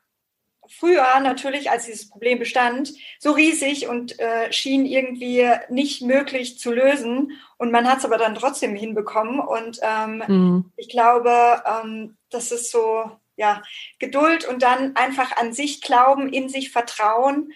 früher 0.69 1.19
natürlich, 1.19 1.69
als 1.69 1.85
dieses 1.85 2.09
Problem 2.09 2.39
bestand, 2.39 2.93
so 3.19 3.31
riesig 3.31 3.87
und 3.87 4.19
äh, 4.19 4.51
schien 4.51 4.85
irgendwie 4.85 5.49
nicht 5.69 6.01
möglich 6.01 6.59
zu 6.59 6.71
lösen. 6.71 7.39
Und 7.57 7.71
man 7.71 7.89
hat 7.89 7.99
es 7.99 8.05
aber 8.05 8.17
dann 8.17 8.35
trotzdem 8.35 8.75
hinbekommen. 8.75 9.39
Und 9.39 9.79
ähm, 9.81 10.23
mhm. 10.27 10.71
ich 10.75 10.89
glaube, 10.89 11.63
ähm, 11.65 12.17
das 12.29 12.51
ist 12.51 12.71
so, 12.71 13.11
ja, 13.35 13.61
Geduld 13.99 14.45
und 14.45 14.63
dann 14.63 14.95
einfach 14.95 15.37
an 15.37 15.53
sich 15.53 15.81
glauben, 15.81 16.31
in 16.31 16.49
sich 16.49 16.71
vertrauen, 16.71 17.53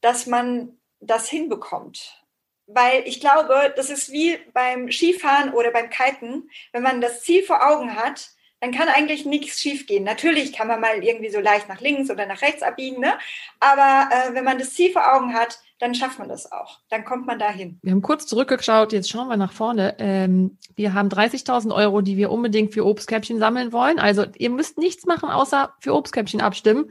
dass 0.00 0.26
man 0.26 0.78
das 1.00 1.28
hinbekommt. 1.28 2.24
Weil 2.66 3.02
ich 3.06 3.20
glaube, 3.20 3.72
das 3.76 3.88
ist 3.88 4.12
wie 4.12 4.38
beim 4.52 4.90
Skifahren 4.90 5.54
oder 5.54 5.70
beim 5.70 5.88
Kiten, 5.90 6.50
wenn 6.72 6.82
man 6.82 7.00
das 7.00 7.22
Ziel 7.22 7.42
vor 7.42 7.66
Augen 7.66 7.96
hat, 7.96 8.30
dann 8.60 8.72
kann 8.72 8.88
eigentlich 8.88 9.24
nichts 9.24 9.60
schiefgehen. 9.60 10.04
Natürlich 10.04 10.52
kann 10.52 10.66
man 10.66 10.80
mal 10.80 11.02
irgendwie 11.02 11.30
so 11.30 11.40
leicht 11.40 11.68
nach 11.68 11.80
links 11.80 12.10
oder 12.10 12.26
nach 12.26 12.42
rechts 12.42 12.62
abbiegen, 12.62 13.00
ne? 13.00 13.12
aber 13.60 14.08
äh, 14.12 14.34
wenn 14.34 14.44
man 14.44 14.58
das 14.58 14.74
Ziel 14.74 14.92
vor 14.92 15.14
Augen 15.14 15.32
hat, 15.32 15.60
dann 15.78 15.94
schafft 15.94 16.18
man 16.18 16.28
das 16.28 16.50
auch. 16.50 16.80
Dann 16.90 17.04
kommt 17.04 17.26
man 17.26 17.38
dahin. 17.38 17.78
Wir 17.82 17.92
haben 17.92 18.02
kurz 18.02 18.26
zurückgeschaut, 18.26 18.92
jetzt 18.92 19.08
schauen 19.08 19.28
wir 19.28 19.36
nach 19.36 19.52
vorne. 19.52 19.94
Ähm, 19.98 20.58
wir 20.74 20.92
haben 20.92 21.08
30.000 21.08 21.72
Euro, 21.72 22.00
die 22.00 22.16
wir 22.16 22.32
unbedingt 22.32 22.74
für 22.74 22.84
Obstkäppchen 22.84 23.38
sammeln 23.38 23.72
wollen. 23.72 24.00
Also 24.00 24.24
ihr 24.36 24.50
müsst 24.50 24.76
nichts 24.76 25.06
machen, 25.06 25.30
außer 25.30 25.74
für 25.78 25.94
Obstkäppchen 25.94 26.40
abstimmen. 26.40 26.90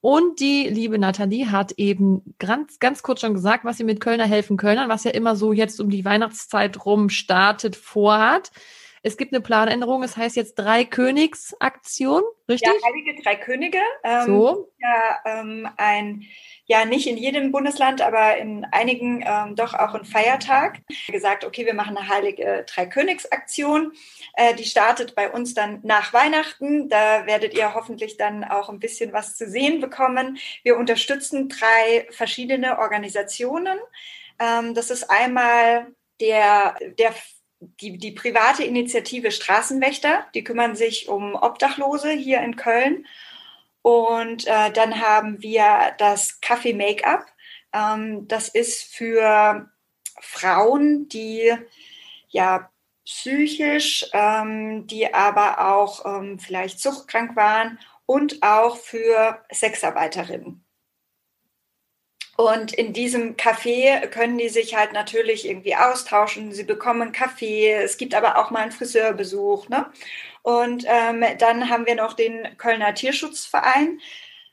Und 0.00 0.38
die 0.38 0.68
liebe 0.68 0.98
Nathalie 0.98 1.50
hat 1.50 1.72
eben 1.72 2.34
ganz, 2.38 2.78
ganz 2.78 3.02
kurz 3.02 3.20
schon 3.20 3.34
gesagt, 3.34 3.64
was 3.64 3.78
sie 3.78 3.84
mit 3.84 4.00
Kölner 4.00 4.26
helfen 4.26 4.56
Kölnern, 4.56 4.88
was 4.88 5.04
ja 5.04 5.10
immer 5.10 5.34
so 5.34 5.52
jetzt 5.52 5.80
um 5.80 5.90
die 5.90 6.04
Weihnachtszeit 6.04 6.84
rum 6.84 7.08
startet, 7.08 7.74
vorhat. 7.74 8.52
Es 9.02 9.16
gibt 9.16 9.32
eine 9.32 9.40
Planänderung, 9.40 10.02
es 10.02 10.16
heißt 10.16 10.36
jetzt 10.36 10.54
Drei 10.54 10.84
Königsaktion, 10.84 12.22
richtig? 12.48 12.72
Ja, 12.72 12.88
Heilige 12.88 13.22
Drei 13.22 13.36
Könige. 13.36 13.78
Ähm, 14.04 14.26
so. 14.26 14.72
Ja, 14.78 15.18
ähm, 15.24 15.68
ein, 15.76 16.24
ja, 16.66 16.84
nicht 16.84 17.06
in 17.06 17.16
jedem 17.16 17.52
Bundesland, 17.52 18.02
aber 18.02 18.36
in 18.36 18.64
einigen 18.72 19.24
ähm, 19.26 19.56
doch 19.56 19.74
auch 19.74 19.94
ein 19.94 20.04
Feiertag. 20.04 20.80
Gesagt, 21.08 21.44
okay, 21.44 21.64
wir 21.66 21.74
machen 21.74 21.96
eine 21.96 22.08
Heilige 22.08 22.64
Drei 22.72 22.86
Königsaktion. 22.86 23.92
Äh, 24.34 24.54
die 24.54 24.64
startet 24.64 25.14
bei 25.14 25.30
uns 25.30 25.54
dann 25.54 25.80
nach 25.82 26.12
Weihnachten. 26.12 26.88
Da 26.88 27.26
werdet 27.26 27.54
ihr 27.54 27.74
hoffentlich 27.74 28.16
dann 28.16 28.44
auch 28.44 28.68
ein 28.68 28.80
bisschen 28.80 29.12
was 29.12 29.36
zu 29.36 29.48
sehen 29.48 29.80
bekommen. 29.80 30.38
Wir 30.62 30.76
unterstützen 30.76 31.48
drei 31.48 32.06
verschiedene 32.10 32.78
Organisationen. 32.78 33.78
Ähm, 34.38 34.74
das 34.74 34.90
ist 34.90 35.10
einmal 35.10 35.88
der, 36.20 36.76
der 36.98 37.14
die, 37.60 37.98
die 37.98 38.12
private 38.12 38.64
Initiative 38.64 39.30
Straßenwächter, 39.30 40.26
die 40.34 40.44
kümmern 40.44 40.76
sich 40.76 41.08
um 41.08 41.34
Obdachlose 41.34 42.10
hier 42.10 42.40
in 42.40 42.56
Köln. 42.56 43.06
Und 43.82 44.46
äh, 44.46 44.70
dann 44.72 45.00
haben 45.00 45.42
wir 45.42 45.94
das 45.98 46.40
Kaffee 46.40 46.74
Make-up. 46.74 47.26
Ähm, 47.72 48.28
das 48.28 48.48
ist 48.48 48.94
für 48.94 49.70
Frauen, 50.20 51.08
die 51.08 51.52
ja 52.28 52.70
psychisch, 53.04 54.06
ähm, 54.12 54.86
die 54.86 55.12
aber 55.14 55.72
auch 55.72 56.04
ähm, 56.04 56.38
vielleicht 56.38 56.80
suchtkrank 56.80 57.36
waren 57.36 57.78
und 58.04 58.42
auch 58.42 58.76
für 58.76 59.42
Sexarbeiterinnen. 59.50 60.64
Und 62.40 62.72
in 62.72 62.92
diesem 62.92 63.36
Café 63.36 64.06
können 64.06 64.38
die 64.38 64.48
sich 64.48 64.76
halt 64.76 64.92
natürlich 64.92 65.44
irgendwie 65.44 65.74
austauschen. 65.74 66.52
Sie 66.52 66.62
bekommen 66.62 67.10
Kaffee. 67.10 67.72
Es 67.72 67.96
gibt 67.96 68.14
aber 68.14 68.38
auch 68.38 68.52
mal 68.52 68.60
einen 68.60 68.70
Friseurbesuch. 68.70 69.68
Ne? 69.68 69.86
Und 70.42 70.84
ähm, 70.86 71.24
dann 71.40 71.68
haben 71.68 71.84
wir 71.86 71.96
noch 71.96 72.12
den 72.12 72.56
Kölner 72.56 72.94
Tierschutzverein, 72.94 73.98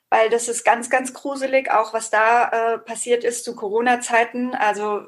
weil 0.09 0.31
das 0.31 0.47
ist 0.47 0.63
ganz, 0.63 0.89
ganz 0.89 1.13
gruselig, 1.13 1.69
auch 1.69 1.93
was 1.93 2.09
da 2.09 2.73
äh, 2.73 2.77
passiert 2.79 3.23
ist 3.23 3.45
zu 3.45 3.55
Corona-Zeiten. 3.55 4.55
Also 4.55 5.05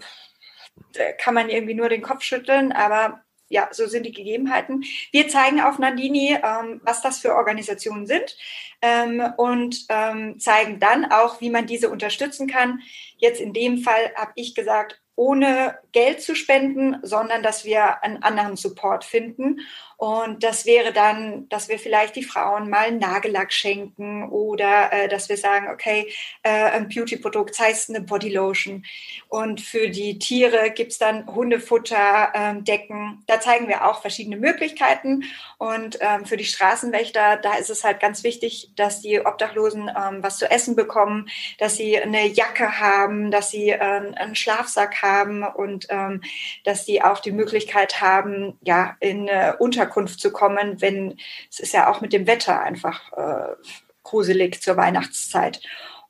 kann 1.18 1.34
man 1.34 1.50
irgendwie 1.50 1.74
nur 1.74 1.90
den 1.90 2.04
Kopf 2.04 2.22
schütteln, 2.22 2.72
aber 2.74 3.24
ja, 3.50 3.70
so 3.72 3.88
sind 3.88 4.06
die 4.06 4.12
Gegebenheiten. 4.12 4.84
Wir 5.12 5.28
zeigen 5.30 5.62
auf 5.62 5.80
Nandini, 5.80 6.38
ähm, 6.44 6.82
was 6.84 7.02
das 7.02 7.20
für 7.20 7.36
Organisationen 7.36 8.06
sind 8.06 8.36
ähm, 8.82 9.22
und 9.38 9.86
ähm, 9.90 10.40
zeigen 10.40 10.80
dann 10.80 11.06
auch, 11.06 11.42
wie 11.42 11.50
man 11.50 11.68
diese 11.68 11.90
unterstützen 11.90 12.48
kann. 12.48 12.82
Jetzt 13.18 13.42
in 13.42 13.54
dem 13.54 13.80
Fall 13.80 14.12
habe 14.16 14.32
ich 14.36 14.56
gesagt, 14.56 15.02
ohne 15.16 15.80
Geld 15.94 16.22
zu 16.22 16.36
spenden, 16.36 16.98
sondern 17.02 17.42
dass 17.42 17.66
wir 17.66 18.04
einen 18.04 18.22
anderen 18.22 18.56
Support 18.56 19.04
finden. 19.04 19.62
Und 19.98 20.44
das 20.44 20.68
wäre 20.68 20.94
dann, 20.94 21.50
dass 21.50 21.70
wir 21.70 21.80
vielleicht 21.80 22.16
die 22.16 22.24
Frauen 22.24 22.70
mal 22.70 22.92
Nagellack 22.92 23.52
schenken 23.52 24.30
oder 24.30 24.94
äh, 24.94 25.08
dass 25.08 25.28
wir 25.28 25.38
sagen, 25.38 25.70
okay, 25.72 26.14
äh, 26.44 26.50
ein 26.50 26.88
Beauty-Produkt, 26.88 27.58
heißt 27.58 27.90
eine 27.90 28.02
Bodylotion. 28.02 28.86
Und 29.28 29.60
für 29.60 29.90
die 29.90 30.20
Tiere 30.20 30.70
gibt's 30.70 31.00
dann 31.00 31.26
Hundefutter, 31.26 32.32
ähm, 32.36 32.64
Decken. 32.64 33.24
Da 33.26 33.42
zeigen 33.42 33.68
wir 33.68 33.88
auch 33.88 34.02
verschiedene 34.02 34.38
Möglichkeiten. 34.38 35.24
Und 35.58 35.98
ähm, 36.00 36.26
für 36.26 36.38
die 36.38 36.46
Straßenwächter, 36.46 37.38
da 37.38 37.56
ist 37.56 37.72
es 37.72 37.84
halt 37.84 38.00
ganz 38.00 38.24
wichtig, 38.24 38.70
dass 38.76 39.02
die 39.02 39.26
Obdachlosen 39.26 39.90
ähm, 39.90 40.22
was 40.22 40.38
zu 40.38 40.50
essen 40.50 40.76
bekommen, 40.76 41.28
dass 41.58 41.76
sie 41.76 42.00
eine 42.00 42.28
Jacke 42.28 42.80
haben, 42.80 43.32
dass 43.32 43.50
sie 43.50 43.70
äh, 43.70 43.80
einen 43.80 44.36
Schlafsack 44.36 45.02
haben 45.02 45.44
und 45.44 45.88
ähm, 45.90 46.22
dass 46.66 46.86
sie 46.86 47.02
auch 47.02 47.20
die 47.20 47.32
Möglichkeit 47.32 48.00
haben, 48.00 48.60
ja, 48.62 48.96
in 49.00 49.28
äh, 49.28 49.54
Unter 49.58 49.87
Unterkunft 49.88 50.20
zu 50.20 50.32
kommen, 50.32 50.82
wenn 50.82 51.18
es 51.50 51.60
ist 51.60 51.74
ja 51.74 51.90
auch 51.90 52.02
mit 52.02 52.14
dem 52.14 52.28
Wetter 52.28 52.62
einfach 52.62 53.14
äh, 53.14 53.56
gruselig 54.04 54.62
zur 54.62 54.78
Weihnachtszeit. 54.78 55.62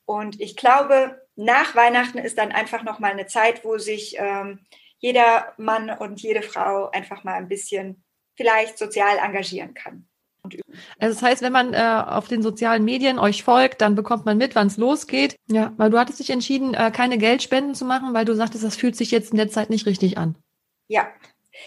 Und 0.06 0.40
ich 0.40 0.56
glaube, 0.56 1.22
nach 1.36 1.76
Weihnachten 1.76 2.18
ist 2.18 2.38
dann 2.38 2.52
einfach 2.52 2.84
noch 2.84 3.00
mal 3.00 3.12
eine 3.12 3.28
Zeit, 3.28 3.64
wo 3.64 3.78
sich 3.78 4.16
ähm, 4.18 4.60
jeder 5.00 5.54
Mann 5.58 5.90
und 5.90 6.22
jede 6.22 6.42
Frau 6.42 6.90
einfach 6.90 7.24
mal 7.24 7.36
ein 7.36 7.48
bisschen 7.48 8.04
vielleicht 8.36 8.78
sozial 8.78 9.18
engagieren 9.18 9.74
kann. 9.74 10.08
Also 10.98 11.20
das 11.20 11.22
heißt, 11.22 11.42
wenn 11.42 11.52
man 11.52 11.74
äh, 11.74 12.04
auf 12.08 12.30
den 12.30 12.42
sozialen 12.42 12.86
Medien 12.86 13.20
euch 13.20 13.44
folgt, 13.44 13.82
dann 13.82 13.96
bekommt 13.96 14.26
man 14.26 14.38
mit, 14.38 14.56
wann 14.56 14.68
es 14.68 14.78
losgeht. 14.78 15.36
Ja, 15.50 15.74
weil 15.76 15.90
du 15.90 16.00
hattest 16.00 16.20
dich 16.20 16.30
entschieden, 16.30 16.74
äh, 16.74 16.90
keine 16.92 17.18
Geldspenden 17.18 17.76
zu 17.76 17.84
machen, 17.84 18.14
weil 18.14 18.24
du 18.24 18.34
sagtest, 18.34 18.64
das 18.64 18.78
fühlt 18.78 18.96
sich 18.96 19.12
jetzt 19.12 19.32
in 19.32 19.38
der 19.38 19.50
Zeit 19.50 19.70
nicht 19.70 19.86
richtig 19.86 20.18
an. 20.18 20.36
Ja, 20.88 21.10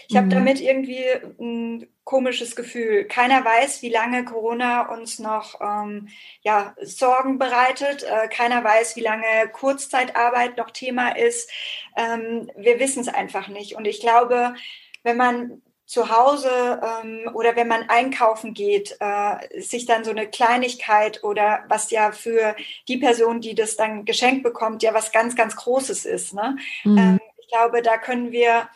ich 0.07 0.15
habe 0.15 0.27
mhm. 0.27 0.31
damit 0.31 0.61
irgendwie 0.61 1.05
ein 1.39 1.87
komisches 2.03 2.55
Gefühl. 2.55 3.05
Keiner 3.05 3.45
weiß, 3.45 3.81
wie 3.81 3.89
lange 3.89 4.25
Corona 4.25 4.91
uns 4.93 5.19
noch 5.19 5.61
ähm, 5.61 6.09
ja, 6.41 6.75
Sorgen 6.81 7.37
bereitet. 7.37 8.03
Äh, 8.03 8.27
keiner 8.27 8.63
weiß, 8.63 8.95
wie 8.95 9.01
lange 9.01 9.47
Kurzzeitarbeit 9.53 10.57
noch 10.57 10.71
Thema 10.71 11.15
ist. 11.15 11.49
Ähm, 11.95 12.51
wir 12.57 12.79
wissen 12.79 13.01
es 13.01 13.07
einfach 13.07 13.47
nicht. 13.47 13.75
Und 13.75 13.85
ich 13.85 14.01
glaube, 14.01 14.55
wenn 15.03 15.17
man 15.17 15.61
zu 15.91 16.09
Hause 16.09 16.81
ähm, 16.81 17.29
oder 17.33 17.57
wenn 17.57 17.67
man 17.67 17.89
einkaufen 17.89 18.53
geht, 18.53 18.95
äh, 19.01 19.61
sich 19.61 19.85
dann 19.85 20.05
so 20.05 20.11
eine 20.11 20.25
Kleinigkeit 20.25 21.21
oder 21.21 21.65
was 21.67 21.91
ja 21.91 22.13
für 22.13 22.55
die 22.87 22.95
Person, 22.95 23.41
die 23.41 23.55
das 23.55 23.75
dann 23.75 24.05
geschenkt 24.05 24.41
bekommt, 24.43 24.83
ja 24.83 24.93
was 24.93 25.11
ganz, 25.11 25.35
ganz 25.35 25.57
Großes 25.57 26.05
ist. 26.05 26.33
Ne? 26.33 26.55
Mhm. 26.85 26.97
Ähm, 26.97 27.19
ich 27.41 27.47
glaube, 27.49 27.81
da 27.81 27.97
können 27.97 28.31
wir 28.31 28.69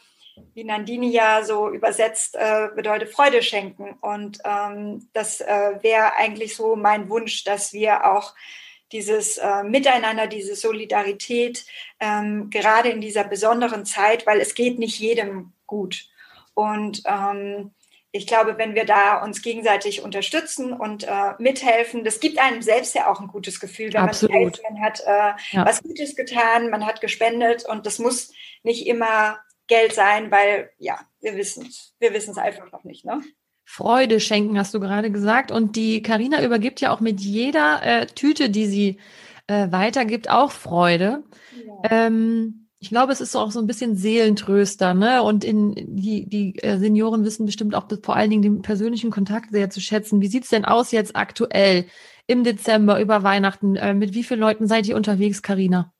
wie 0.54 0.64
Nandini 0.64 1.12
ja 1.12 1.44
so 1.44 1.70
übersetzt 1.70 2.36
äh, 2.36 2.70
bedeutet 2.76 3.10
Freude 3.10 3.42
schenken. 3.42 3.98
Und 4.02 4.40
ähm, 4.44 5.10
das 5.14 5.42
äh, 5.42 5.80
wäre 5.82 6.16
eigentlich 6.16 6.56
so 6.56 6.76
mein 6.76 7.10
Wunsch, 7.10 7.44
dass 7.44 7.74
wir 7.74 8.12
auch 8.12 8.34
dieses 8.92 9.38
äh, 9.38 9.64
Miteinander, 9.64 10.28
diese 10.28 10.56
Solidarität, 10.56 11.66
ähm, 12.00 12.50
gerade 12.50 12.90
in 12.90 13.02
dieser 13.02 13.24
besonderen 13.24 13.86
Zeit, 13.86 14.26
weil 14.26 14.40
es 14.40 14.56
geht 14.56 14.80
nicht 14.80 15.00
jedem 15.00 15.54
gut. 15.66 16.08
Und 16.54 17.04
ähm, 17.06 17.72
ich 18.12 18.28
glaube, 18.28 18.58
wenn 18.58 18.76
wir 18.76 18.86
da 18.86 19.22
uns 19.22 19.42
gegenseitig 19.42 20.02
unterstützen 20.02 20.72
und 20.72 21.04
äh, 21.04 21.34
mithelfen, 21.38 22.06
das 22.06 22.22
gibt 22.22 22.40
einem 22.40 22.62
selbst 22.62 22.96
ja 22.96 23.12
auch 23.12 23.20
ein 23.20 23.28
gutes 23.28 23.60
Gefühl, 23.60 23.92
wenn 23.94 24.04
Absolut. 24.04 24.34
man 24.34 24.46
weiß, 24.46 24.62
man 24.70 24.82
hat 24.82 25.00
äh, 25.02 25.56
ja. 25.58 25.66
was 25.66 25.84
Gutes 25.84 26.16
getan, 26.16 26.70
man 26.70 26.86
hat 26.86 27.02
gespendet 27.02 27.66
und 27.68 27.86
das 27.86 28.00
muss 28.00 28.32
nicht 28.64 28.88
immer 28.88 29.40
Geld 29.68 29.94
sein, 29.94 30.32
weil 30.32 30.70
ja, 30.78 31.00
wir 31.22 31.36
wissen 31.36 31.66
es, 31.68 31.96
wir 32.00 32.14
wissen 32.14 32.32
es 32.32 32.38
einfach 32.38 32.72
noch 32.72 32.84
nicht. 32.84 33.06
Ne? 33.06 33.22
Freude 33.66 34.20
schenken, 34.20 34.58
hast 34.58 34.74
du 34.74 34.80
gerade 34.80 35.12
gesagt. 35.12 35.52
Und 35.52 35.76
die 35.76 36.02
Karina 36.02 36.44
übergibt 36.44 36.82
ja 36.82 36.92
auch 36.92 37.00
mit 37.00 37.20
jeder 37.20 37.82
äh, 37.84 38.06
Tüte, 38.06 38.50
die 38.50 38.68
sie 38.68 39.00
äh, 39.48 39.72
weitergibt, 39.72 40.30
auch 40.30 40.52
Freude. 40.52 41.24
Ja. 41.84 42.08
Ähm, 42.08 42.68
ich 42.80 42.90
glaube, 42.90 43.12
es 43.12 43.22
ist 43.22 43.36
auch 43.36 43.50
so 43.50 43.60
ein 43.60 43.66
bisschen 43.66 43.96
Seelentröster, 43.96 44.94
ne? 44.94 45.24
Und 45.24 45.44
in 45.44 45.74
die, 45.76 46.30
die 46.30 46.60
äh, 46.60 46.78
Senioren 46.78 47.24
wissen 47.24 47.48
bestimmt 47.48 47.74
auch 47.74 47.88
vor 48.04 48.16
allen 48.16 48.30
Dingen 48.30 48.44
den 48.44 48.62
persönlichen 48.62 49.10
Kontakt 49.10 49.52
sehr 49.52 49.72
zu 49.72 49.82
schätzen. 49.82 50.22
Wie 50.22 50.28
sieht's 50.28 50.50
denn 50.50 50.66
aus 50.66 50.92
jetzt 50.92 51.16
aktuell 51.16 51.88
im 52.28 52.44
Dezember 52.44 53.00
über 53.00 53.24
Weihnachten? 53.24 53.76
Äh, 53.76 53.96
mit 53.96 54.14
wie 54.14 54.24
vielen 54.24 54.40
Leuten 54.40 54.68
seid 54.68 54.86
ihr 54.86 54.96
unterwegs, 54.96 55.42
Karina? 55.42 55.95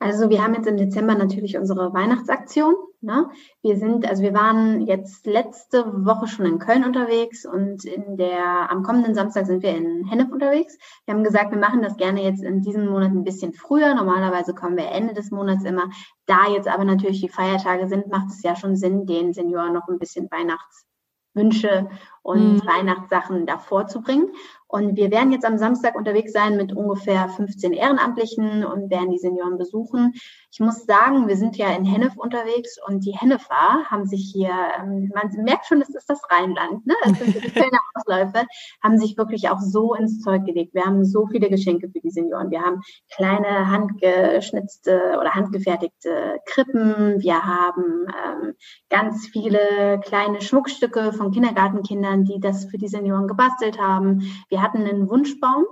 Also 0.00 0.30
wir 0.30 0.42
haben 0.42 0.54
jetzt 0.54 0.68
im 0.68 0.76
Dezember 0.76 1.14
natürlich 1.16 1.56
unsere 1.56 1.92
Weihnachtsaktion. 1.92 2.74
Ne? 3.00 3.30
Wir 3.62 3.76
sind, 3.76 4.08
also 4.08 4.22
wir 4.22 4.32
waren 4.32 4.82
jetzt 4.82 5.26
letzte 5.26 6.04
Woche 6.04 6.28
schon 6.28 6.46
in 6.46 6.58
Köln 6.60 6.84
unterwegs 6.84 7.44
und 7.44 7.84
in 7.84 8.16
der, 8.16 8.70
am 8.70 8.84
kommenden 8.84 9.14
Samstag 9.14 9.46
sind 9.46 9.62
wir 9.62 9.74
in 9.76 10.04
Hennef 10.04 10.30
unterwegs. 10.30 10.78
Wir 11.04 11.14
haben 11.14 11.24
gesagt, 11.24 11.50
wir 11.50 11.58
machen 11.58 11.82
das 11.82 11.96
gerne 11.96 12.22
jetzt 12.22 12.42
in 12.42 12.62
diesem 12.62 12.86
Monat 12.86 13.10
ein 13.10 13.24
bisschen 13.24 13.52
früher. 13.52 13.94
Normalerweise 13.94 14.54
kommen 14.54 14.76
wir 14.76 14.88
Ende 14.90 15.14
des 15.14 15.32
Monats 15.32 15.64
immer. 15.64 15.90
Da 16.26 16.48
jetzt 16.48 16.68
aber 16.68 16.84
natürlich 16.84 17.20
die 17.20 17.28
Feiertage 17.28 17.88
sind, 17.88 18.08
macht 18.08 18.28
es 18.28 18.42
ja 18.42 18.54
schon 18.54 18.76
Sinn, 18.76 19.04
den 19.06 19.32
Senioren 19.32 19.72
noch 19.72 19.88
ein 19.88 19.98
bisschen 19.98 20.28
Weihnachtswünsche 20.30 21.88
und 22.22 22.54
mhm. 22.54 22.66
Weihnachtssachen 22.66 23.46
davor 23.46 23.88
zu 23.88 24.00
bringen. 24.00 24.28
Und 24.68 24.96
wir 24.96 25.10
werden 25.10 25.32
jetzt 25.32 25.46
am 25.46 25.56
Samstag 25.56 25.96
unterwegs 25.96 26.32
sein 26.32 26.56
mit 26.56 26.74
ungefähr 26.74 27.28
15 27.28 27.72
Ehrenamtlichen 27.72 28.64
und 28.64 28.90
werden 28.90 29.10
die 29.10 29.18
Senioren 29.18 29.56
besuchen. 29.56 30.12
Ich 30.52 30.60
muss 30.60 30.84
sagen, 30.84 31.26
wir 31.26 31.36
sind 31.36 31.56
ja 31.56 31.72
in 31.72 31.84
Hennef 31.84 32.16
unterwegs 32.16 32.76
und 32.86 33.04
die 33.04 33.12
Hennefer 33.12 33.84
haben 33.86 34.06
sich 34.06 34.30
hier, 34.32 34.52
ähm, 34.78 35.10
man 35.14 35.30
merkt 35.44 35.66
schon, 35.66 35.80
es 35.80 35.88
ist 35.88 36.08
das 36.08 36.20
Rheinland, 36.30 36.86
ne? 36.86 36.94
Es 37.04 37.18
sind 37.18 37.34
die 37.34 37.50
Kölner 37.50 37.78
Ausläufe, 37.94 38.46
haben 38.82 38.98
sich 38.98 39.16
wirklich 39.16 39.48
auch 39.48 39.60
so 39.60 39.94
ins 39.94 40.20
Zeug 40.20 40.44
gelegt. 40.44 40.74
Wir 40.74 40.84
haben 40.84 41.04
so 41.04 41.26
viele 41.26 41.48
Geschenke 41.48 41.88
für 41.88 42.00
die 42.00 42.10
Senioren. 42.10 42.50
Wir 42.50 42.60
haben 42.60 42.80
kleine 43.14 43.70
handgeschnitzte 43.70 45.16
oder 45.20 45.34
handgefertigte 45.34 46.40
Krippen. 46.46 47.20
Wir 47.20 47.42
haben 47.42 48.06
ähm, 48.08 48.54
ganz 48.88 49.28
viele 49.28 50.00
kleine 50.04 50.40
Schmuckstücke 50.40 51.12
von 51.12 51.30
Kindergartenkindern, 51.30 52.24
die 52.24 52.40
das 52.40 52.66
für 52.66 52.78
die 52.78 52.88
Senioren 52.88 53.28
gebastelt 53.28 53.78
haben. 53.78 54.20
Wir 54.48 54.57
wir 54.58 54.62
hatten 54.64 54.84
einen 54.84 55.08
Wunschbaum, 55.08 55.66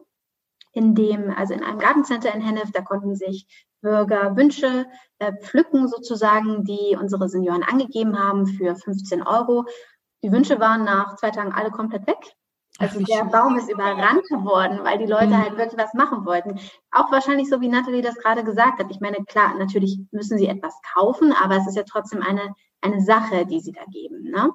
in 0.72 0.95
dem, 0.95 1.30
also 1.30 1.55
in 1.55 1.64
einem 1.64 1.78
Gartencenter 1.78 2.32
in 2.32 2.41
Hennef, 2.41 2.70
da 2.70 2.82
konnten 2.82 3.16
sich 3.16 3.47
Bürger 3.80 4.37
Wünsche 4.37 4.87
äh, 5.18 5.32
pflücken 5.43 5.89
sozusagen, 5.89 6.64
die 6.64 6.97
unsere 7.01 7.28
Senioren 7.28 7.62
angegeben 7.62 8.18
haben 8.18 8.47
für 8.47 8.76
15 8.76 9.22
Euro. 9.22 9.64
Die 10.22 10.30
Wünsche 10.30 10.61
waren 10.61 10.84
nach 10.84 11.16
zwei 11.16 11.30
Tagen 11.30 11.53
alle 11.53 11.70
komplett 11.70 12.07
weg. 12.07 12.18
Also 12.78 13.01
der 13.01 13.24
Baum 13.24 13.57
ist 13.57 13.70
überrannt 13.70 14.28
worden, 14.30 14.84
weil 14.84 14.99
die 14.99 15.07
Leute 15.07 15.28
mhm. 15.28 15.43
halt 15.43 15.57
wirklich 15.57 15.82
was 15.82 15.95
machen 15.95 16.26
wollten. 16.26 16.61
Auch 16.91 17.11
wahrscheinlich 17.11 17.49
so, 17.49 17.61
wie 17.61 17.68
Nathalie 17.68 18.03
das 18.03 18.18
gerade 18.18 18.45
gesagt 18.45 18.78
hat. 18.78 18.91
Ich 18.91 19.01
meine, 19.01 19.24
klar, 19.24 19.55
natürlich 19.59 19.99
müssen 20.12 20.39
sie 20.39 20.47
etwas 20.47 20.78
kaufen, 20.95 21.32
aber 21.32 21.57
es 21.57 21.66
ist 21.66 21.76
ja 21.76 21.84
trotzdem 21.84 22.22
eine, 22.22 22.55
eine 22.87 23.01
Sache, 23.01 23.47
die 23.47 23.61
sie 23.61 23.72
da 23.72 23.84
geben. 23.91 24.30
Ne? 24.30 24.51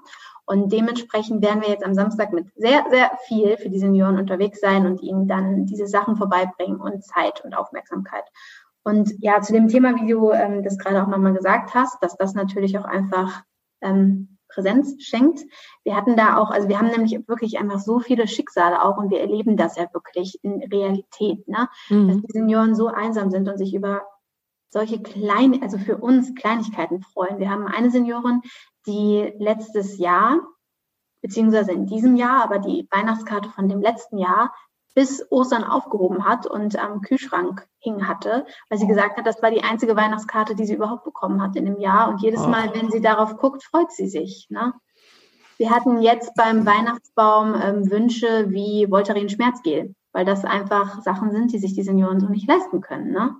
Und 0.46 0.72
dementsprechend 0.72 1.44
werden 1.44 1.62
wir 1.62 1.70
jetzt 1.70 1.86
am 1.86 1.94
Samstag 1.94 2.34
mit 2.34 2.48
sehr, 2.56 2.86
sehr 2.90 3.12
viel 3.28 3.58
für 3.58 3.70
die 3.70 3.80
Senioren 3.80 4.18
unterwegs 4.18 4.60
sein 4.60 4.86
und 4.86 5.02
ihnen 5.02 5.28
dann 5.28 5.66
diese 5.66 5.88
Sachen 5.88 6.16
vorbeibringen 6.16 6.80
und 6.80 7.04
Zeit 7.04 7.44
und 7.46 7.56
Aufmerksamkeit. 7.56 8.24
Und 8.84 9.14
ja, 9.20 9.42
zu 9.42 9.54
dem 9.54 9.68
Thema, 9.68 9.96
wie 9.96 10.08
du 10.08 10.32
ähm, 10.32 10.64
das 10.64 10.78
gerade 10.78 11.04
auch 11.04 11.08
nochmal 11.08 11.34
gesagt 11.34 11.74
hast, 11.76 12.02
dass 12.02 12.18
das 12.18 12.34
natürlich 12.34 12.78
auch 12.78 12.86
einfach 12.86 13.44
ähm, 13.82 14.38
Präsenz 14.48 15.02
schenkt. 15.04 15.42
Wir 15.84 15.96
hatten 15.96 16.16
da 16.16 16.38
auch, 16.38 16.52
also 16.52 16.68
wir 16.68 16.80
haben 16.80 16.90
nämlich 16.90 17.28
wirklich 17.28 17.60
einfach 17.60 17.80
so 17.80 18.00
viele 18.00 18.28
Schicksale 18.28 18.84
auch 18.84 18.98
und 18.98 19.10
wir 19.10 19.22
erleben 19.22 19.58
das 19.58 19.78
ja 19.78 19.86
wirklich 19.94 20.40
in 20.44 20.64
Realität, 20.64 21.48
ne? 21.48 21.70
Mhm. 21.90 22.08
dass 22.08 22.18
die 22.18 22.32
Senioren 22.34 22.76
so 22.76 22.88
einsam 22.88 23.32
sind 23.32 23.48
und 23.48 23.58
sich 23.58 23.74
über 23.74 24.02
solche 24.72 25.02
kleine, 25.02 25.62
also 25.62 25.78
für 25.78 25.98
uns 25.98 26.34
Kleinigkeiten 26.34 27.02
freuen. 27.02 27.40
Wir 27.40 27.50
haben 27.50 27.68
eine 27.68 27.92
Seniorin, 27.92 28.42
die 28.88 29.34
letztes 29.38 29.98
Jahr, 29.98 30.40
beziehungsweise 31.22 31.72
in 31.72 31.86
diesem 31.86 32.16
Jahr, 32.16 32.44
aber 32.44 32.60
die 32.60 32.88
Weihnachtskarte 32.90 33.50
von 33.50 33.70
dem 33.70 33.82
letzten 33.82 34.18
Jahr 34.18 34.54
bis 34.94 35.26
Ostern 35.30 35.64
aufgehoben 35.64 36.26
hat 36.26 36.48
und 36.48 36.78
am 36.78 37.02
Kühlschrank 37.02 37.68
hing 37.80 38.08
hatte, 38.08 38.46
weil 38.70 38.80
sie 38.80 38.88
gesagt 38.88 39.18
hat, 39.18 39.26
das 39.26 39.42
war 39.42 39.52
die 39.52 39.64
einzige 39.64 39.96
Weihnachtskarte, 39.96 40.56
die 40.56 40.66
sie 40.66 40.76
überhaupt 40.76 41.06
bekommen 41.06 41.42
hat 41.42 41.56
in 41.56 41.66
dem 41.66 41.80
Jahr. 41.80 42.10
Und 42.10 42.22
jedes 42.22 42.46
Mal, 42.46 42.74
wenn 42.74 42.92
sie 42.92 43.02
darauf 43.02 43.38
guckt, 43.38 43.64
freut 43.64 43.92
sie 43.92 44.08
sich. 44.08 44.48
Ne? 44.50 44.74
Wir 45.58 45.70
hatten 45.70 46.02
jetzt 46.02 46.34
beim 46.36 46.66
Weihnachtsbaum 46.66 47.56
ähm, 47.56 47.90
Wünsche 47.90 48.50
wie 48.50 48.88
Voltaren 48.90 49.30
Schmerzgel, 49.30 49.96
weil 50.12 50.26
das 50.26 50.44
einfach 50.44 51.02
Sachen 51.04 51.32
sind, 51.32 51.54
die 51.54 51.60
sich 51.60 51.74
die 51.74 51.84
Senioren 51.84 52.20
so 52.20 52.28
nicht 52.28 52.48
leisten 52.48 52.82
können. 52.82 53.12
Ne? 53.12 53.36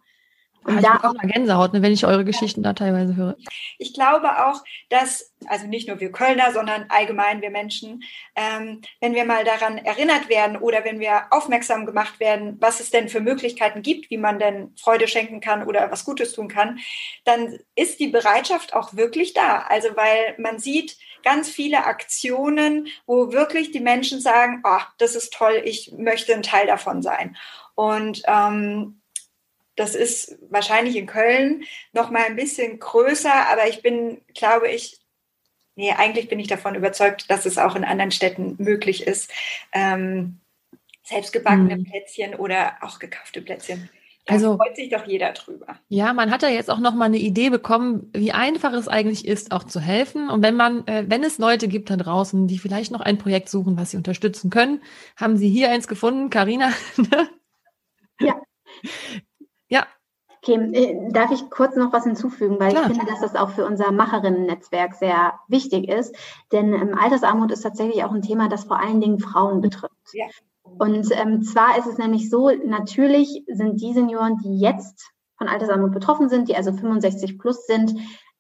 Und 0.64 0.78
ich 0.78 0.84
da 0.84 0.98
auch 0.98 1.14
mal 1.14 1.28
Gänsehaut, 1.28 1.74
ne, 1.74 1.82
wenn 1.82 1.92
ich 1.92 2.06
eure 2.06 2.24
Geschichten 2.24 2.62
da 2.62 2.74
teilweise 2.74 3.16
höre. 3.16 3.36
Ich 3.80 3.94
glaube 3.94 4.46
auch, 4.46 4.64
dass, 4.90 5.34
also 5.48 5.66
nicht 5.66 5.88
nur 5.88 6.00
wir 6.00 6.12
Kölner, 6.12 6.52
sondern 6.52 6.86
allgemein 6.90 7.42
wir 7.42 7.50
Menschen, 7.50 8.04
ähm, 8.36 8.82
wenn 9.00 9.16
wir 9.16 9.26
mal 9.26 9.44
daran 9.44 9.80
erinnert 9.80 10.30
werden 10.30 10.58
oder 10.58 10.86
wenn 10.86 11.00
wir 11.00 11.24
aufmerksam 11.32 11.88
gemacht 11.88 12.20
werden, 12.20 12.58
was 12.60 12.80
es 12.80 12.92
denn 12.92 13.10
für 13.10 13.22
Möglichkeiten 13.22 13.82
gibt, 13.82 14.12
wie 14.12 14.18
man 14.18 14.38
denn 14.38 14.76
Freude 14.80 15.08
schenken 15.08 15.42
kann 15.42 15.66
oder 15.66 15.92
was 15.92 16.06
Gutes 16.06 16.34
tun 16.34 16.48
kann, 16.48 16.80
dann 17.26 17.58
ist 17.76 18.00
die 18.00 18.10
Bereitschaft 18.10 18.74
auch 18.74 18.94
wirklich 18.96 19.34
da. 19.34 19.66
Also 19.68 19.90
weil 19.96 20.36
man 20.38 20.60
sieht 20.60 20.98
ganz 21.24 21.50
viele 21.50 21.86
Aktionen, 21.86 22.88
wo 23.06 23.32
wirklich 23.32 23.72
die 23.72 23.80
Menschen 23.80 24.22
sagen, 24.22 24.62
oh, 24.64 24.82
das 24.98 25.16
ist 25.16 25.34
toll, 25.34 25.62
ich 25.64 25.94
möchte 25.98 26.34
ein 26.34 26.44
Teil 26.44 26.68
davon 26.68 27.02
sein. 27.02 27.36
Und 27.76 28.22
ähm, 28.28 29.01
das 29.82 29.96
ist 29.96 30.38
wahrscheinlich 30.52 30.96
in 30.96 31.08
Köln 31.08 31.64
noch 31.92 32.12
mal 32.12 32.24
ein 32.24 32.36
bisschen 32.36 32.80
größer, 32.80 33.34
aber 33.52 33.68
ich 33.68 33.82
bin, 33.82 34.22
glaube 34.36 34.70
ich, 34.70 35.00
nee, 35.76 35.92
eigentlich 35.92 36.30
bin 36.30 36.40
ich 36.40 36.48
davon 36.48 36.76
überzeugt, 36.76 37.32
dass 37.32 37.48
es 37.48 37.58
auch 37.58 37.76
in 37.76 37.84
anderen 37.84 38.12
Städten 38.12 38.56
möglich 38.60 39.08
ist, 39.08 39.32
ähm, 39.74 40.40
selbstgebackene 41.02 41.74
hm. 41.74 41.84
Plätzchen 41.86 42.36
oder 42.36 42.78
auch 42.82 43.00
gekaufte 43.00 43.42
Plätzchen. 43.42 43.90
Da 44.26 44.36
also 44.36 44.56
freut 44.56 44.76
sich 44.76 44.92
doch 44.92 45.08
jeder 45.08 45.32
drüber. 45.32 45.80
Ja, 45.90 46.14
man 46.14 46.30
hat 46.30 46.44
ja 46.44 46.50
jetzt 46.50 46.70
auch 46.70 46.78
noch 46.78 46.94
mal 46.94 47.06
eine 47.06 47.18
Idee 47.18 47.50
bekommen, 47.50 48.12
wie 48.14 48.32
einfach 48.32 48.74
es 48.74 48.88
eigentlich 48.88 49.28
ist, 49.28 49.52
auch 49.52 49.64
zu 49.64 49.80
helfen. 49.80 50.30
Und 50.30 50.44
wenn 50.44 50.56
man, 50.56 50.86
äh, 50.86 51.06
wenn 51.08 51.24
es 51.24 51.40
Leute 51.40 51.68
gibt 51.68 51.90
da 51.90 51.98
draußen, 51.98 52.46
die 52.46 52.60
vielleicht 52.60 52.92
noch 52.92 53.02
ein 53.02 53.18
Projekt 53.18 53.50
suchen, 53.50 53.78
was 53.78 53.90
sie 53.90 53.98
unterstützen 53.98 54.52
können, 54.52 54.84
haben 55.18 55.38
Sie 55.38 55.50
hier 55.50 55.72
eins 55.72 55.88
gefunden, 55.88 56.30
Karina? 56.30 56.72
Ne? 56.98 57.30
ja. 58.20 58.40
Ja. 59.72 59.88
Okay, 60.44 60.56
äh, 60.74 61.12
darf 61.12 61.32
ich 61.32 61.50
kurz 61.50 61.76
noch 61.76 61.94
was 61.94 62.04
hinzufügen, 62.04 62.60
weil 62.60 62.72
Klar. 62.72 62.90
ich 62.90 62.98
finde, 62.98 63.12
dass 63.12 63.22
das 63.22 63.36
auch 63.36 63.50
für 63.50 63.66
unser 63.66 63.92
Macherinnen-Netzwerk 63.92 64.96
sehr 64.96 65.40
wichtig 65.48 65.88
ist. 65.88 66.16
Denn 66.52 66.74
ähm, 66.74 66.98
Altersarmut 66.98 67.52
ist 67.52 67.62
tatsächlich 67.62 68.04
auch 68.04 68.12
ein 68.12 68.24
Thema, 68.24 68.50
das 68.50 68.66
vor 68.66 68.80
allen 68.80 69.02
Dingen 69.02 69.20
Frauen 69.20 69.62
betrifft. 69.62 69.94
Ja. 70.14 70.26
Und 70.64 71.08
ähm, 71.12 71.44
zwar 71.44 71.78
ist 71.78 71.86
es 71.86 71.98
nämlich 71.98 72.30
so, 72.30 72.50
natürlich 72.50 73.44
sind 73.48 73.82
die 73.82 73.94
Senioren, 73.94 74.38
die 74.44 74.60
jetzt 74.60 75.12
von 75.38 75.48
Altersarmut 75.48 75.92
betroffen 75.92 76.30
sind, 76.30 76.50
die 76.50 76.56
also 76.56 76.72
65 76.74 77.38
plus 77.38 77.66
sind, 77.66 77.96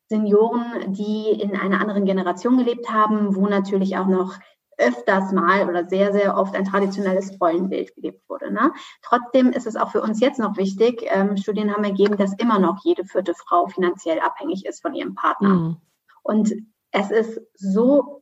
Senioren, 0.08 0.94
die 0.94 1.30
in 1.30 1.56
einer 1.56 1.80
anderen 1.80 2.06
Generation 2.06 2.58
gelebt 2.58 2.90
haben, 2.92 3.36
wo 3.36 3.48
natürlich 3.48 3.98
auch 3.98 4.08
noch 4.08 4.36
öfters 4.82 5.32
mal 5.32 5.70
oder 5.70 5.88
sehr, 5.88 6.12
sehr 6.12 6.38
oft 6.38 6.56
ein 6.56 6.66
traditionelles 6.66 7.40
Rollenbild 7.40 7.96
gelebt 7.96 8.28
wurde. 8.28 8.52
Ne? 8.52 8.74
Trotzdem 9.02 9.52
ist 9.52 9.68
es 9.68 9.76
auch 9.76 9.92
für 9.92 10.02
uns 10.02 10.20
jetzt 10.20 10.40
noch 10.40 10.58
wichtig, 10.58 11.04
ähm, 11.06 11.38
Studien 11.38 11.74
haben 11.74 11.84
ergeben, 11.84 12.18
dass 12.18 12.34
immer 12.34 12.60
noch 12.60 12.84
jede 12.84 13.06
vierte 13.06 13.34
Frau 13.34 13.68
finanziell 13.68 14.20
abhängig 14.20 14.66
ist 14.66 14.82
von 14.82 14.94
ihrem 14.94 15.16
Partner. 15.16 15.50
Mhm. 15.50 15.78
Und 16.24 16.54
es 16.92 17.12
ist 17.12 17.42
so 17.56 18.22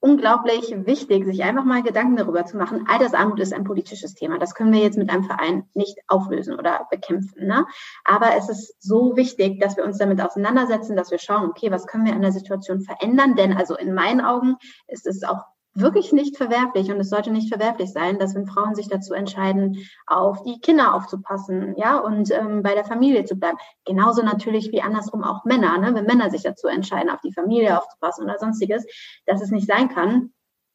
unglaublich 0.00 0.74
wichtig, 0.86 1.26
sich 1.26 1.44
einfach 1.44 1.64
mal 1.64 1.82
Gedanken 1.82 2.16
darüber 2.16 2.46
zu 2.46 2.56
machen. 2.56 2.86
Altersarmut 2.88 3.38
ist 3.38 3.52
ein 3.52 3.64
politisches 3.64 4.14
Thema. 4.14 4.38
Das 4.38 4.54
können 4.54 4.72
wir 4.72 4.80
jetzt 4.80 4.96
mit 4.96 5.10
einem 5.10 5.24
Verein 5.24 5.64
nicht 5.74 5.98
auflösen 6.08 6.58
oder 6.58 6.86
bekämpfen. 6.90 7.46
Ne? 7.46 7.66
Aber 8.04 8.34
es 8.36 8.48
ist 8.48 8.82
so 8.82 9.14
wichtig, 9.16 9.60
dass 9.60 9.76
wir 9.76 9.84
uns 9.84 9.98
damit 9.98 10.20
auseinandersetzen, 10.20 10.96
dass 10.96 11.10
wir 11.10 11.18
schauen, 11.18 11.50
okay, 11.50 11.70
was 11.70 11.86
können 11.86 12.06
wir 12.06 12.14
an 12.14 12.22
der 12.22 12.32
Situation 12.32 12.80
verändern? 12.80 13.36
Denn 13.36 13.52
also 13.52 13.76
in 13.76 13.92
meinen 13.92 14.22
Augen 14.22 14.56
ist 14.88 15.06
es 15.06 15.22
auch 15.22 15.44
wirklich 15.74 16.12
nicht 16.12 16.36
verwerflich 16.36 16.90
und 16.90 16.98
es 16.98 17.10
sollte 17.10 17.30
nicht 17.30 17.48
verwerflich 17.48 17.92
sein, 17.92 18.18
dass 18.18 18.34
wenn 18.34 18.46
Frauen 18.46 18.74
sich 18.74 18.88
dazu 18.88 19.14
entscheiden, 19.14 19.78
auf 20.06 20.42
die 20.42 20.60
Kinder 20.60 20.94
aufzupassen, 20.94 21.74
ja, 21.76 21.98
und 21.98 22.30
ähm, 22.32 22.62
bei 22.62 22.74
der 22.74 22.84
Familie 22.84 23.24
zu 23.24 23.36
bleiben. 23.36 23.58
Genauso 23.84 24.22
natürlich 24.22 24.72
wie 24.72 24.82
andersrum 24.82 25.22
auch 25.22 25.44
Männer, 25.44 25.78
ne? 25.78 25.94
wenn 25.94 26.06
Männer 26.06 26.30
sich 26.30 26.42
dazu 26.42 26.66
entscheiden, 26.66 27.10
auf 27.10 27.20
die 27.20 27.32
Familie 27.32 27.78
aufzupassen 27.78 28.24
oder 28.24 28.38
sonstiges, 28.38 28.84
dass 29.26 29.42
es 29.42 29.50
nicht 29.50 29.66
sein 29.66 29.88
kann, 29.88 30.32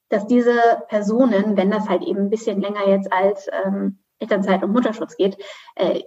dass 0.09 0.27
diese 0.27 0.57
Personen, 0.87 1.57
wenn 1.57 1.71
das 1.71 1.89
halt 1.89 2.03
eben 2.03 2.21
ein 2.21 2.29
bisschen 2.29 2.61
länger 2.61 2.87
jetzt 2.87 3.11
als 3.11 3.47
ähm, 3.65 3.99
Elternzeit 4.19 4.63
und 4.63 4.71
Mutterschutz 4.71 5.17
geht, 5.17 5.37
äh, 5.75 6.03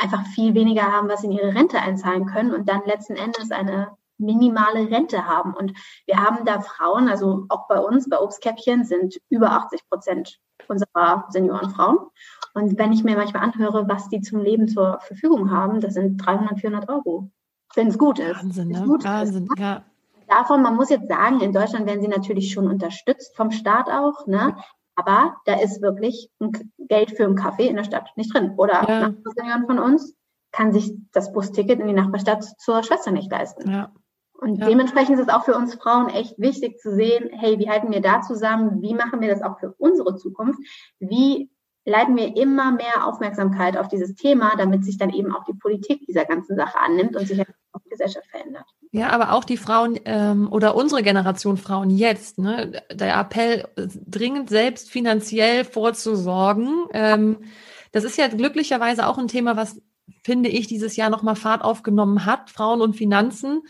einfach 0.00 0.24
viel 0.34 0.54
weniger 0.54 0.90
haben, 0.92 1.08
was 1.08 1.24
in 1.24 1.32
ihre 1.32 1.54
Rente 1.54 1.78
einzahlen 1.78 2.26
können 2.26 2.54
und 2.54 2.68
dann 2.68 2.82
letzten 2.86 3.16
Endes 3.16 3.50
eine 3.50 3.96
minimale 4.22 4.90
Rente 4.90 5.26
haben. 5.26 5.54
Und 5.54 5.72
wir 6.06 6.16
haben 6.16 6.44
da 6.44 6.60
Frauen, 6.60 7.08
also 7.08 7.46
auch 7.48 7.68
bei 7.68 7.78
uns, 7.78 8.08
bei 8.08 8.18
Obstkäppchen 8.18 8.84
sind 8.84 9.18
über 9.28 9.52
80 9.52 9.88
Prozent 9.88 10.38
unserer 10.68 11.26
Senioren 11.28 11.70
Frauen. 11.70 11.98
Und 12.54 12.78
wenn 12.78 12.92
ich 12.92 13.04
mir 13.04 13.16
manchmal 13.16 13.44
anhöre, 13.44 13.88
was 13.88 14.08
die 14.08 14.20
zum 14.20 14.40
Leben 14.40 14.68
zur 14.68 15.00
Verfügung 15.00 15.50
haben, 15.50 15.80
das 15.80 15.94
sind 15.94 16.18
300, 16.18 16.60
400 16.60 16.88
Euro. 16.88 17.30
Wenn 17.74 17.88
es 17.88 17.98
gut 17.98 18.18
ist. 18.18 18.42
Wahnsinn, 18.42 18.68
ne? 18.68 18.84
Gut 18.86 19.04
Wahnsinn, 19.04 19.44
ist. 19.44 19.58
ja. 19.58 19.82
Davon, 20.28 20.62
man 20.62 20.76
muss 20.76 20.88
jetzt 20.88 21.08
sagen, 21.08 21.40
in 21.40 21.52
Deutschland 21.52 21.86
werden 21.86 22.00
sie 22.00 22.08
natürlich 22.08 22.52
schon 22.52 22.68
unterstützt 22.68 23.36
vom 23.36 23.50
Staat 23.50 23.90
auch, 23.90 24.26
ne? 24.26 24.56
Aber 24.94 25.36
da 25.46 25.54
ist 25.58 25.80
wirklich 25.80 26.30
Geld 26.78 27.16
für 27.16 27.24
einen 27.24 27.34
Kaffee 27.34 27.66
in 27.66 27.76
der 27.76 27.84
Stadt 27.84 28.10
nicht 28.16 28.32
drin. 28.32 28.54
Oder 28.56 28.88
ja. 28.88 29.14
Senioren 29.34 29.66
von 29.66 29.78
uns 29.78 30.14
kann 30.52 30.72
sich 30.72 30.94
das 31.12 31.32
Busticket 31.32 31.80
in 31.80 31.86
die 31.86 31.94
Nachbarstadt 31.94 32.44
zur 32.44 32.82
Schwester 32.82 33.10
nicht 33.10 33.30
leisten. 33.30 33.70
Ja. 33.70 33.90
Und 34.34 34.56
ja. 34.56 34.66
dementsprechend 34.66 35.18
ist 35.18 35.28
es 35.28 35.34
auch 35.34 35.44
für 35.44 35.54
uns 35.54 35.74
Frauen 35.74 36.08
echt 36.08 36.38
wichtig 36.38 36.78
zu 36.78 36.94
sehen, 36.94 37.30
hey, 37.32 37.58
wie 37.58 37.70
halten 37.70 37.92
wir 37.92 38.00
da 38.00 38.22
zusammen? 38.22 38.82
Wie 38.82 38.94
machen 38.94 39.20
wir 39.20 39.28
das 39.28 39.42
auch 39.42 39.58
für 39.60 39.74
unsere 39.78 40.16
Zukunft? 40.16 40.58
Wie 40.98 41.50
leiten 41.84 42.16
wir 42.16 42.36
immer 42.36 42.72
mehr 42.72 43.06
Aufmerksamkeit 43.06 43.76
auf 43.76 43.88
dieses 43.88 44.14
Thema, 44.14 44.54
damit 44.56 44.84
sich 44.84 44.98
dann 44.98 45.10
eben 45.10 45.34
auch 45.34 45.44
die 45.44 45.54
Politik 45.54 46.06
dieser 46.06 46.24
ganzen 46.24 46.56
Sache 46.56 46.78
annimmt 46.78 47.16
und 47.16 47.26
sich 47.26 47.40
auch 47.40 47.80
die 47.84 47.90
Gesellschaft 47.90 48.26
verändert. 48.28 48.64
Ja, 48.92 49.08
aber 49.08 49.32
auch 49.32 49.44
die 49.44 49.56
Frauen 49.56 49.98
ähm, 50.04 50.50
oder 50.52 50.76
unsere 50.76 51.02
Generation 51.02 51.56
Frauen 51.56 51.90
jetzt, 51.90 52.38
ne, 52.38 52.82
der 52.92 53.18
Appell, 53.18 53.66
dringend 53.76 54.48
selbst 54.48 54.90
finanziell 54.90 55.64
vorzusorgen. 55.64 56.86
Ähm, 56.92 57.38
das 57.90 58.04
ist 58.04 58.16
ja 58.16 58.28
glücklicherweise 58.28 59.06
auch 59.06 59.18
ein 59.18 59.28
Thema, 59.28 59.56
was, 59.56 59.80
finde 60.22 60.50
ich, 60.50 60.66
dieses 60.66 60.96
Jahr 60.96 61.10
nochmal 61.10 61.36
Fahrt 61.36 61.62
aufgenommen 61.62 62.26
hat, 62.26 62.50
Frauen 62.50 62.80
und 62.80 62.94
Finanzen. 62.94 63.62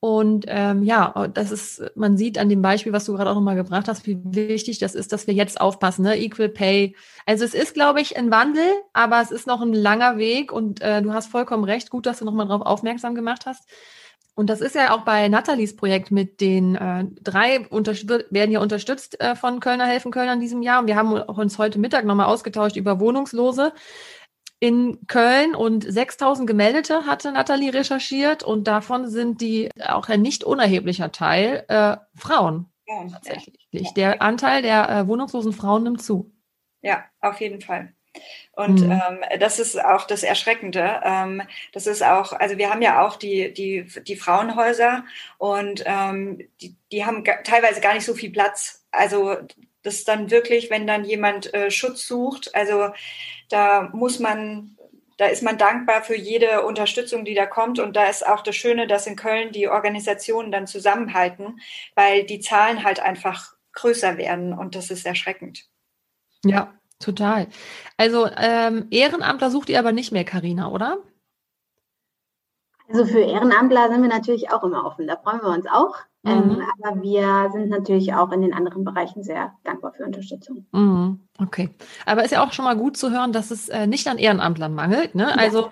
Und 0.00 0.44
ähm, 0.46 0.84
ja, 0.84 1.26
das 1.34 1.50
ist, 1.50 1.82
man 1.96 2.16
sieht 2.16 2.38
an 2.38 2.48
dem 2.48 2.62
Beispiel, 2.62 2.92
was 2.92 3.04
du 3.04 3.14
gerade 3.14 3.30
auch 3.30 3.34
nochmal 3.34 3.56
gebracht 3.56 3.88
hast, 3.88 4.06
wie 4.06 4.18
wichtig 4.22 4.78
das 4.78 4.94
ist, 4.94 5.12
dass 5.12 5.26
wir 5.26 5.34
jetzt 5.34 5.60
aufpassen, 5.60 6.02
ne? 6.02 6.16
Equal 6.16 6.48
Pay. 6.48 6.94
Also 7.26 7.44
es 7.44 7.52
ist, 7.52 7.74
glaube 7.74 8.00
ich, 8.00 8.16
ein 8.16 8.30
Wandel, 8.30 8.70
aber 8.92 9.20
es 9.20 9.32
ist 9.32 9.48
noch 9.48 9.60
ein 9.60 9.72
langer 9.72 10.16
Weg 10.16 10.52
und 10.52 10.80
äh, 10.82 11.02
du 11.02 11.12
hast 11.12 11.26
vollkommen 11.32 11.64
recht. 11.64 11.90
Gut, 11.90 12.06
dass 12.06 12.20
du 12.20 12.24
nochmal 12.24 12.46
darauf 12.46 12.64
aufmerksam 12.64 13.16
gemacht 13.16 13.44
hast. 13.44 13.68
Und 14.36 14.48
das 14.48 14.60
ist 14.60 14.76
ja 14.76 14.94
auch 14.94 15.00
bei 15.00 15.26
Nathalies 15.26 15.74
Projekt 15.74 16.12
mit 16.12 16.40
den 16.40 16.76
äh, 16.76 17.06
drei 17.24 17.66
werden 17.68 18.52
ja 18.52 18.60
unterstützt 18.60 19.20
äh, 19.20 19.34
von 19.34 19.58
Kölner 19.58 19.86
Helfen 19.86 20.12
Kölner 20.12 20.34
in 20.34 20.38
diesem 20.38 20.62
Jahr. 20.62 20.78
Und 20.80 20.86
wir 20.86 20.94
haben 20.94 21.12
uns 21.12 21.58
heute 21.58 21.80
Mittag 21.80 22.04
nochmal 22.04 22.26
ausgetauscht 22.26 22.76
über 22.76 23.00
Wohnungslose 23.00 23.72
in 24.60 25.06
Köln 25.06 25.54
und 25.54 25.84
6000 25.90 26.46
Gemeldete 26.48 27.06
hatte 27.06 27.32
Nathalie 27.32 27.72
recherchiert 27.72 28.42
und 28.42 28.64
davon 28.64 29.08
sind 29.08 29.40
die 29.40 29.70
auch 29.86 30.08
ein 30.08 30.20
nicht 30.20 30.42
unerheblicher 30.42 31.12
Teil 31.12 31.64
äh, 31.68 31.96
Frauen. 32.16 32.66
Ja, 32.86 33.06
tatsächlich. 33.06 33.68
Ja. 33.70 33.92
Der 33.96 34.22
Anteil 34.22 34.62
der 34.62 34.88
äh, 34.88 35.06
wohnungslosen 35.06 35.52
Frauen 35.52 35.84
nimmt 35.84 36.02
zu. 36.02 36.32
Ja, 36.82 37.04
auf 37.20 37.40
jeden 37.40 37.60
Fall. 37.60 37.92
Und 38.52 38.80
mhm. 38.80 38.90
ähm, 38.90 39.38
das 39.38 39.58
ist 39.58 39.82
auch 39.82 40.06
das 40.06 40.22
Erschreckende. 40.22 41.00
Ähm, 41.04 41.42
das 41.72 41.86
ist 41.86 42.02
auch, 42.02 42.32
also 42.32 42.58
wir 42.58 42.70
haben 42.70 42.82
ja 42.82 43.06
auch 43.06 43.16
die, 43.16 43.52
die, 43.52 43.86
die 44.06 44.16
Frauenhäuser 44.16 45.04
und 45.36 45.84
ähm, 45.86 46.48
die, 46.60 46.74
die 46.90 47.04
haben 47.04 47.24
teilweise 47.24 47.80
gar 47.80 47.94
nicht 47.94 48.04
so 48.04 48.14
viel 48.14 48.30
Platz. 48.30 48.84
Also 48.90 49.36
das 49.82 49.96
ist 49.96 50.08
dann 50.08 50.30
wirklich, 50.30 50.70
wenn 50.70 50.86
dann 50.86 51.04
jemand 51.04 51.52
äh, 51.54 51.70
Schutz 51.70 52.06
sucht, 52.06 52.54
also 52.54 52.90
da 53.48 53.90
muss 53.92 54.18
man, 54.18 54.76
da 55.16 55.26
ist 55.26 55.42
man 55.42 55.58
dankbar 55.58 56.02
für 56.02 56.16
jede 56.16 56.64
Unterstützung, 56.64 57.24
die 57.24 57.34
da 57.34 57.46
kommt. 57.46 57.78
Und 57.78 57.96
da 57.96 58.04
ist 58.04 58.26
auch 58.26 58.42
das 58.42 58.56
Schöne, 58.56 58.86
dass 58.86 59.06
in 59.06 59.16
Köln 59.16 59.52
die 59.52 59.68
Organisationen 59.68 60.52
dann 60.52 60.66
zusammenhalten, 60.66 61.60
weil 61.94 62.24
die 62.24 62.40
Zahlen 62.40 62.84
halt 62.84 63.00
einfach 63.00 63.54
größer 63.72 64.16
werden 64.16 64.52
und 64.52 64.74
das 64.74 64.90
ist 64.90 65.06
erschreckend. 65.06 65.64
Ja, 66.44 66.72
total. 66.98 67.48
Also 67.96 68.28
ähm, 68.36 68.86
Ehrenamtler 68.90 69.50
sucht 69.50 69.68
ihr 69.68 69.78
aber 69.78 69.92
nicht 69.92 70.12
mehr, 70.12 70.24
Karina, 70.24 70.70
oder? 70.70 70.98
Also 72.88 73.04
für 73.04 73.20
Ehrenamtler 73.20 73.88
sind 73.90 74.02
wir 74.02 74.08
natürlich 74.08 74.50
auch 74.50 74.64
immer 74.64 74.84
offen. 74.84 75.06
Da 75.06 75.16
freuen 75.16 75.42
wir 75.42 75.50
uns 75.50 75.66
auch. 75.66 75.96
Ähm, 76.28 76.44
mhm. 76.44 76.50
Ähm, 76.50 76.62
aber 76.82 77.02
wir 77.02 77.50
sind 77.52 77.68
natürlich 77.68 78.14
auch 78.14 78.32
in 78.32 78.42
den 78.42 78.52
anderen 78.52 78.84
Bereichen 78.84 79.22
sehr 79.22 79.52
dankbar 79.64 79.92
für 79.92 80.04
Unterstützung. 80.04 80.66
Mhm. 80.72 81.20
Okay. 81.38 81.70
Aber 82.06 82.24
ist 82.24 82.32
ja 82.32 82.44
auch 82.44 82.52
schon 82.52 82.64
mal 82.64 82.76
gut 82.76 82.96
zu 82.96 83.10
hören, 83.10 83.32
dass 83.32 83.50
es 83.50 83.68
äh, 83.68 83.86
nicht 83.86 84.06
an 84.08 84.18
Ehrenamtlern 84.18 84.74
mangelt. 84.74 85.14
Ne? 85.14 85.28
Ja. 85.30 85.36
Also 85.36 85.70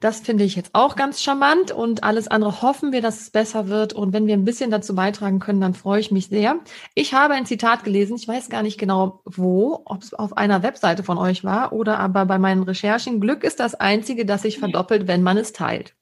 das 0.00 0.20
finde 0.20 0.44
ich 0.44 0.56
jetzt 0.56 0.70
auch 0.72 0.96
ganz 0.96 1.22
charmant 1.22 1.72
und 1.72 2.04
alles 2.04 2.26
andere 2.26 2.62
hoffen 2.62 2.90
wir, 2.90 3.02
dass 3.02 3.20
es 3.20 3.30
besser 3.30 3.68
wird. 3.68 3.92
Und 3.92 4.14
wenn 4.14 4.26
wir 4.26 4.32
ein 4.32 4.46
bisschen 4.46 4.70
dazu 4.70 4.94
beitragen 4.94 5.40
können, 5.40 5.60
dann 5.60 5.74
freue 5.74 6.00
ich 6.00 6.10
mich 6.10 6.28
sehr. 6.28 6.58
Ich 6.94 7.12
habe 7.12 7.34
ein 7.34 7.44
Zitat 7.44 7.84
gelesen, 7.84 8.16
ich 8.16 8.26
weiß 8.26 8.48
gar 8.48 8.62
nicht 8.62 8.78
genau 8.78 9.20
wo, 9.26 9.82
ob 9.84 10.02
es 10.02 10.14
auf 10.14 10.38
einer 10.38 10.62
Webseite 10.62 11.02
von 11.02 11.18
euch 11.18 11.44
war 11.44 11.74
oder 11.74 11.98
aber 11.98 12.24
bei 12.24 12.38
meinen 12.38 12.62
Recherchen. 12.62 13.20
Glück 13.20 13.44
ist 13.44 13.60
das 13.60 13.74
Einzige, 13.74 14.24
das 14.24 14.42
sich 14.42 14.58
verdoppelt, 14.58 15.06
wenn 15.06 15.22
man 15.22 15.36
es 15.36 15.52
teilt. 15.52 15.94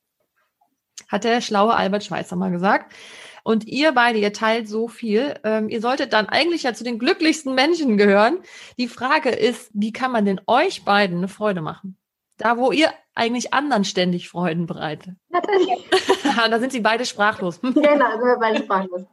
Hat 1.08 1.24
der 1.24 1.40
schlaue 1.40 1.74
Albert 1.74 2.04
Schweitzer 2.04 2.36
mal 2.36 2.52
gesagt. 2.52 2.92
Und 3.48 3.66
ihr 3.66 3.92
beide, 3.92 4.18
ihr 4.18 4.34
teilt 4.34 4.68
so 4.68 4.88
viel. 4.88 5.34
Ähm, 5.42 5.70
ihr 5.70 5.80
solltet 5.80 6.12
dann 6.12 6.28
eigentlich 6.28 6.64
ja 6.64 6.74
zu 6.74 6.84
den 6.84 6.98
glücklichsten 6.98 7.54
Menschen 7.54 7.96
gehören. 7.96 8.40
Die 8.76 8.88
Frage 8.88 9.30
ist, 9.30 9.70
wie 9.72 9.90
kann 9.90 10.12
man 10.12 10.26
denn 10.26 10.38
euch 10.46 10.84
beiden 10.84 11.16
eine 11.16 11.28
Freude 11.28 11.62
machen? 11.62 11.96
Da, 12.36 12.58
wo 12.58 12.72
ihr 12.72 12.92
eigentlich 13.14 13.54
anderen 13.54 13.86
ständig 13.86 14.28
Freuden 14.28 14.66
bereitet. 14.66 15.14
Natürlich. 15.30 15.66
da 16.50 16.58
sind 16.58 16.72
sie 16.72 16.80
beide 16.80 17.06
sprachlos. 17.06 17.58
genau, 17.62 17.72
sind 17.80 17.94
wir 17.94 18.38
beide 18.38 18.62
sprachlos. 18.62 19.06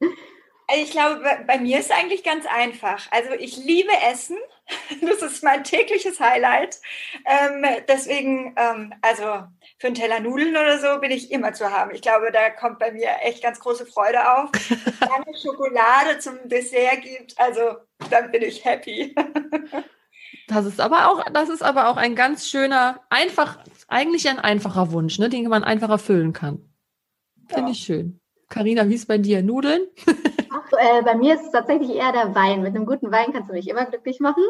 Ich 0.76 0.90
glaube, 0.90 1.24
bei 1.46 1.58
mir 1.58 1.78
ist 1.78 1.90
es 1.90 1.96
eigentlich 1.96 2.22
ganz 2.22 2.46
einfach. 2.46 3.10
Also 3.10 3.30
ich 3.38 3.56
liebe 3.56 3.92
Essen. 4.10 4.36
Das 5.00 5.20
ist 5.22 5.42
mein 5.42 5.64
tägliches 5.64 6.20
Highlight. 6.20 6.80
Ähm, 7.24 7.66
deswegen, 7.88 8.54
ähm, 8.56 8.94
also 9.02 9.24
für 9.78 9.88
einen 9.88 9.96
Teller 9.96 10.20
Nudeln 10.20 10.56
oder 10.56 10.78
so 10.78 11.00
bin 11.00 11.10
ich 11.10 11.32
immer 11.32 11.52
zu 11.52 11.70
haben. 11.72 11.92
Ich 11.92 12.02
glaube, 12.02 12.30
da 12.32 12.50
kommt 12.50 12.78
bei 12.78 12.92
mir 12.92 13.08
echt 13.22 13.42
ganz 13.42 13.58
große 13.58 13.86
Freude 13.86 14.32
auf. 14.32 14.50
Wenn 14.60 15.34
es 15.34 15.42
Schokolade 15.42 16.20
zum 16.20 16.48
Dessert 16.48 17.02
gibt, 17.02 17.36
also 17.36 17.78
dann 18.10 18.30
bin 18.30 18.42
ich 18.42 18.64
happy. 18.64 19.14
Das 20.46 20.66
ist 20.66 20.80
aber 20.80 21.08
auch, 21.08 21.24
das 21.32 21.48
ist 21.48 21.62
aber 21.62 21.88
auch 21.88 21.96
ein 21.96 22.16
ganz 22.16 22.48
schöner, 22.48 23.00
einfach, 23.08 23.58
eigentlich 23.86 24.28
ein 24.28 24.40
einfacher 24.40 24.90
Wunsch, 24.90 25.18
ne, 25.20 25.28
den 25.28 25.48
man 25.48 25.62
einfach 25.62 25.90
erfüllen 25.90 26.32
kann. 26.32 26.68
Finde 27.46 27.66
ja. 27.66 27.70
ich 27.70 27.78
schön. 27.78 28.20
Karina, 28.48 28.88
wie 28.88 28.94
ist 28.94 29.06
bei 29.06 29.18
dir? 29.18 29.42
Nudeln? 29.42 29.82
Äh, 30.72 31.02
bei 31.02 31.14
mir 31.14 31.34
ist 31.34 31.46
es 31.46 31.52
tatsächlich 31.52 31.94
eher 31.94 32.12
der 32.12 32.34
Wein. 32.34 32.62
Mit 32.62 32.74
einem 32.74 32.86
guten 32.86 33.10
Wein 33.12 33.32
kannst 33.32 33.50
du 33.50 33.54
mich 33.54 33.68
immer 33.68 33.86
glücklich 33.86 34.20
machen. 34.20 34.44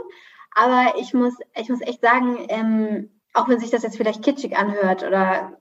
Aber 0.55 0.95
ich 0.99 1.15
muss, 1.15 1.35
ich 1.57 1.69
muss 1.69 1.81
echt 1.81 2.03
sagen, 2.03 2.39
ähm, 2.49 3.11
auch 3.35 3.49
wenn 3.49 3.61
sich 3.61 3.71
das 3.71 3.83
jetzt 3.83 3.97
vielleicht 3.97 4.23
kitschig 4.25 4.57
anhört 4.57 5.05
oder 5.05 5.53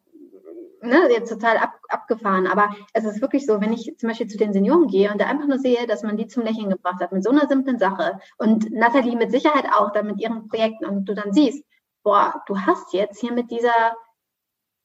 ne, 0.81 1.09
jetzt 1.11 1.29
total 1.29 1.57
ab, 1.57 1.79
abgefahren, 1.89 2.47
aber 2.47 2.75
es 2.93 3.03
ist 3.03 3.21
wirklich 3.21 3.45
so, 3.45 3.61
wenn 3.61 3.73
ich 3.73 3.95
zum 3.97 4.09
Beispiel 4.09 4.27
zu 4.27 4.37
den 4.37 4.53
Senioren 4.53 4.87
gehe 4.87 5.11
und 5.11 5.19
da 5.19 5.27
einfach 5.27 5.47
nur 5.47 5.59
sehe, 5.59 5.85
dass 5.87 6.03
man 6.03 6.17
die 6.17 6.27
zum 6.27 6.43
Lächeln 6.43 6.69
gebracht 6.69 7.01
hat 7.01 7.11
mit 7.11 7.23
so 7.23 7.29
einer 7.29 7.47
simplen 7.47 7.77
Sache 7.77 8.19
und 8.37 8.71
Nathalie 8.71 9.15
mit 9.15 9.31
Sicherheit 9.31 9.65
auch 9.73 9.91
dann 9.91 10.07
mit 10.07 10.19
ihren 10.19 10.47
Projekten 10.47 10.85
und 10.85 11.05
du 11.05 11.13
dann 11.13 11.33
siehst, 11.33 11.63
boah, 12.03 12.41
du 12.47 12.59
hast 12.59 12.93
jetzt 12.93 13.19
hier 13.19 13.33
mit 13.33 13.51
dieser 13.51 13.95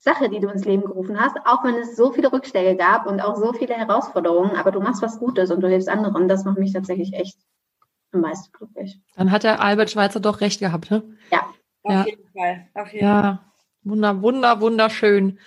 Sache, 0.05 0.29
die 0.29 0.39
du 0.39 0.49
ins 0.49 0.67
Leben 0.67 0.85
gerufen 0.85 1.19
hast, 1.19 1.37
auch 1.47 1.65
wenn 1.65 1.77
es 1.77 1.97
so 1.97 2.13
viele 2.13 2.31
Rückschläge 2.31 2.77
gab 2.77 3.07
und 3.07 3.21
auch 3.21 3.37
so 3.37 3.55
viele 3.55 3.75
Herausforderungen, 3.75 4.55
aber 4.55 4.71
du 4.71 4.81
machst 4.81 5.01
was 5.01 5.19
Gutes 5.19 5.51
und 5.51 5.63
du 5.63 5.69
hilfst 5.69 5.89
anderen, 5.89 6.29
das 6.29 6.45
macht 6.45 6.59
mich 6.59 6.75
tatsächlich 6.75 7.15
echt 7.15 7.39
am 8.13 8.21
meisten 8.21 8.53
glücklich. 8.53 9.01
Dann 9.17 9.31
hat 9.31 9.45
der 9.45 9.63
Albert 9.63 9.91
Schweitzer 9.91 10.21
doch 10.21 10.43
recht 10.43 10.61
gehabt, 10.61 10.91
ne? 10.91 11.03
Ja, 11.33 11.41
auf 11.83 11.93
ja. 11.93 12.05
jeden 12.05 12.29
Fall. 12.33 12.67
Auf 12.75 12.93
jeden 12.93 13.05
ja, 13.07 13.23
Fall. 13.23 13.39
wunder, 13.83 14.23
wunder, 14.23 14.61
wunderschön. 14.61 15.39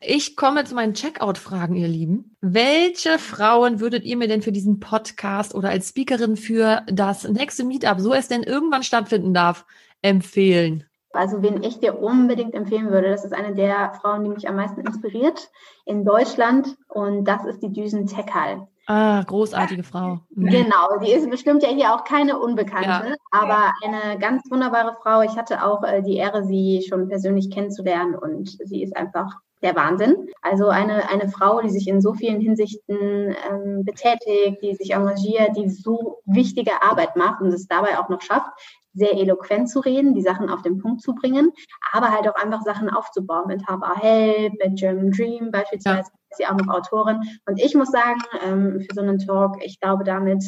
Ich 0.00 0.34
komme 0.34 0.64
zu 0.64 0.74
meinen 0.74 0.94
Checkout-Fragen, 0.94 1.76
ihr 1.76 1.86
Lieben. 1.86 2.36
Welche 2.40 3.18
Frauen 3.18 3.78
würdet 3.78 4.04
ihr 4.04 4.16
mir 4.16 4.26
denn 4.26 4.42
für 4.42 4.50
diesen 4.50 4.80
Podcast 4.80 5.54
oder 5.54 5.68
als 5.68 5.90
Speakerin 5.90 6.36
für 6.36 6.82
das 6.86 7.28
nächste 7.28 7.64
Meetup, 7.64 8.00
so 8.00 8.12
es 8.12 8.26
denn 8.26 8.42
irgendwann 8.42 8.82
stattfinden 8.82 9.34
darf, 9.34 9.66
empfehlen? 10.02 10.89
Also 11.12 11.42
wen 11.42 11.62
ich 11.62 11.80
dir 11.80 12.00
unbedingt 12.00 12.54
empfehlen 12.54 12.90
würde, 12.90 13.10
das 13.10 13.24
ist 13.24 13.34
eine 13.34 13.54
der 13.54 13.92
Frauen, 14.00 14.24
die 14.24 14.30
mich 14.30 14.48
am 14.48 14.56
meisten 14.56 14.80
inspiriert 14.80 15.50
in 15.84 16.04
Deutschland 16.04 16.76
und 16.88 17.24
das 17.24 17.44
ist 17.44 17.62
die 17.62 17.72
Düsen 17.72 18.06
Tekal. 18.06 18.68
Ah, 18.86 19.22
großartige 19.22 19.82
Frau. 19.84 20.20
Mhm. 20.34 20.46
Genau, 20.46 20.98
die 21.02 21.12
ist 21.12 21.30
bestimmt 21.30 21.62
ja 21.62 21.68
hier 21.68 21.94
auch 21.94 22.04
keine 22.04 22.38
Unbekannte, 22.38 23.10
ja. 23.10 23.14
aber 23.30 23.72
eine 23.84 24.18
ganz 24.18 24.50
wunderbare 24.50 24.96
Frau. 25.02 25.22
Ich 25.22 25.36
hatte 25.36 25.64
auch 25.64 25.82
äh, 25.84 26.02
die 26.02 26.16
Ehre, 26.16 26.44
sie 26.44 26.84
schon 26.88 27.08
persönlich 27.08 27.50
kennenzulernen 27.50 28.14
und 28.14 28.58
sie 28.64 28.82
ist 28.82 28.96
einfach 28.96 29.36
der 29.62 29.76
Wahnsinn. 29.76 30.28
Also 30.42 30.68
eine, 30.68 31.08
eine 31.08 31.28
Frau, 31.28 31.60
die 31.60 31.70
sich 31.70 31.86
in 31.86 32.00
so 32.00 32.14
vielen 32.14 32.40
Hinsichten 32.40 33.36
ähm, 33.50 33.84
betätigt, 33.84 34.62
die 34.62 34.74
sich 34.74 34.92
engagiert, 34.92 35.56
die 35.56 35.68
so 35.68 36.18
wichtige 36.24 36.82
Arbeit 36.82 37.14
macht 37.16 37.42
und 37.42 37.52
es 37.52 37.68
dabei 37.68 37.98
auch 37.98 38.08
noch 38.08 38.22
schafft, 38.22 38.50
sehr 38.92 39.12
eloquent 39.12 39.68
zu 39.68 39.80
reden, 39.80 40.14
die 40.14 40.22
Sachen 40.22 40.48
auf 40.50 40.62
den 40.62 40.78
Punkt 40.78 41.02
zu 41.02 41.14
bringen, 41.14 41.52
aber 41.92 42.10
halt 42.10 42.28
auch 42.28 42.34
einfach 42.34 42.62
Sachen 42.62 42.90
aufzubauen 42.90 43.46
mit 43.46 43.66
Have 43.66 43.84
Help, 44.00 44.52
mit 44.62 44.78
German 44.78 45.10
Dream 45.10 45.50
beispielsweise, 45.50 46.10
ja. 46.10 46.18
ist 46.30 46.36
sie 46.38 46.46
auch 46.46 46.56
noch 46.56 46.68
Autorin. 46.68 47.20
Und 47.46 47.60
ich 47.60 47.74
muss 47.74 47.90
sagen, 47.90 48.20
ähm, 48.44 48.80
für 48.80 48.94
so 48.94 49.00
einen 49.00 49.18
Talk, 49.18 49.56
ich 49.62 49.80
glaube, 49.80 50.04
damit 50.04 50.44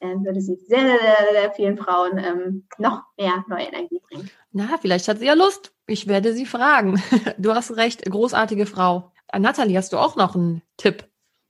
äh, 0.00 0.08
würde 0.08 0.40
sie 0.40 0.56
sehr, 0.56 0.80
sehr, 0.80 0.98
sehr, 0.98 1.40
sehr 1.40 1.52
vielen 1.52 1.78
Frauen 1.78 2.18
ähm, 2.18 2.66
noch 2.78 3.02
mehr 3.16 3.44
neue 3.48 3.64
Energie 3.64 4.00
bringen. 4.08 4.30
Na, 4.52 4.76
vielleicht 4.80 5.08
hat 5.08 5.18
sie 5.18 5.26
ja 5.26 5.34
Lust. 5.34 5.72
Ich 5.86 6.06
werde 6.06 6.32
sie 6.32 6.46
fragen. 6.46 7.02
Du 7.38 7.54
hast 7.54 7.76
recht, 7.76 8.04
großartige 8.04 8.66
Frau. 8.66 9.12
Nathalie, 9.36 9.76
hast 9.76 9.92
du 9.92 9.98
auch 9.98 10.16
noch 10.16 10.34
einen 10.34 10.62
Tipp? 10.76 11.04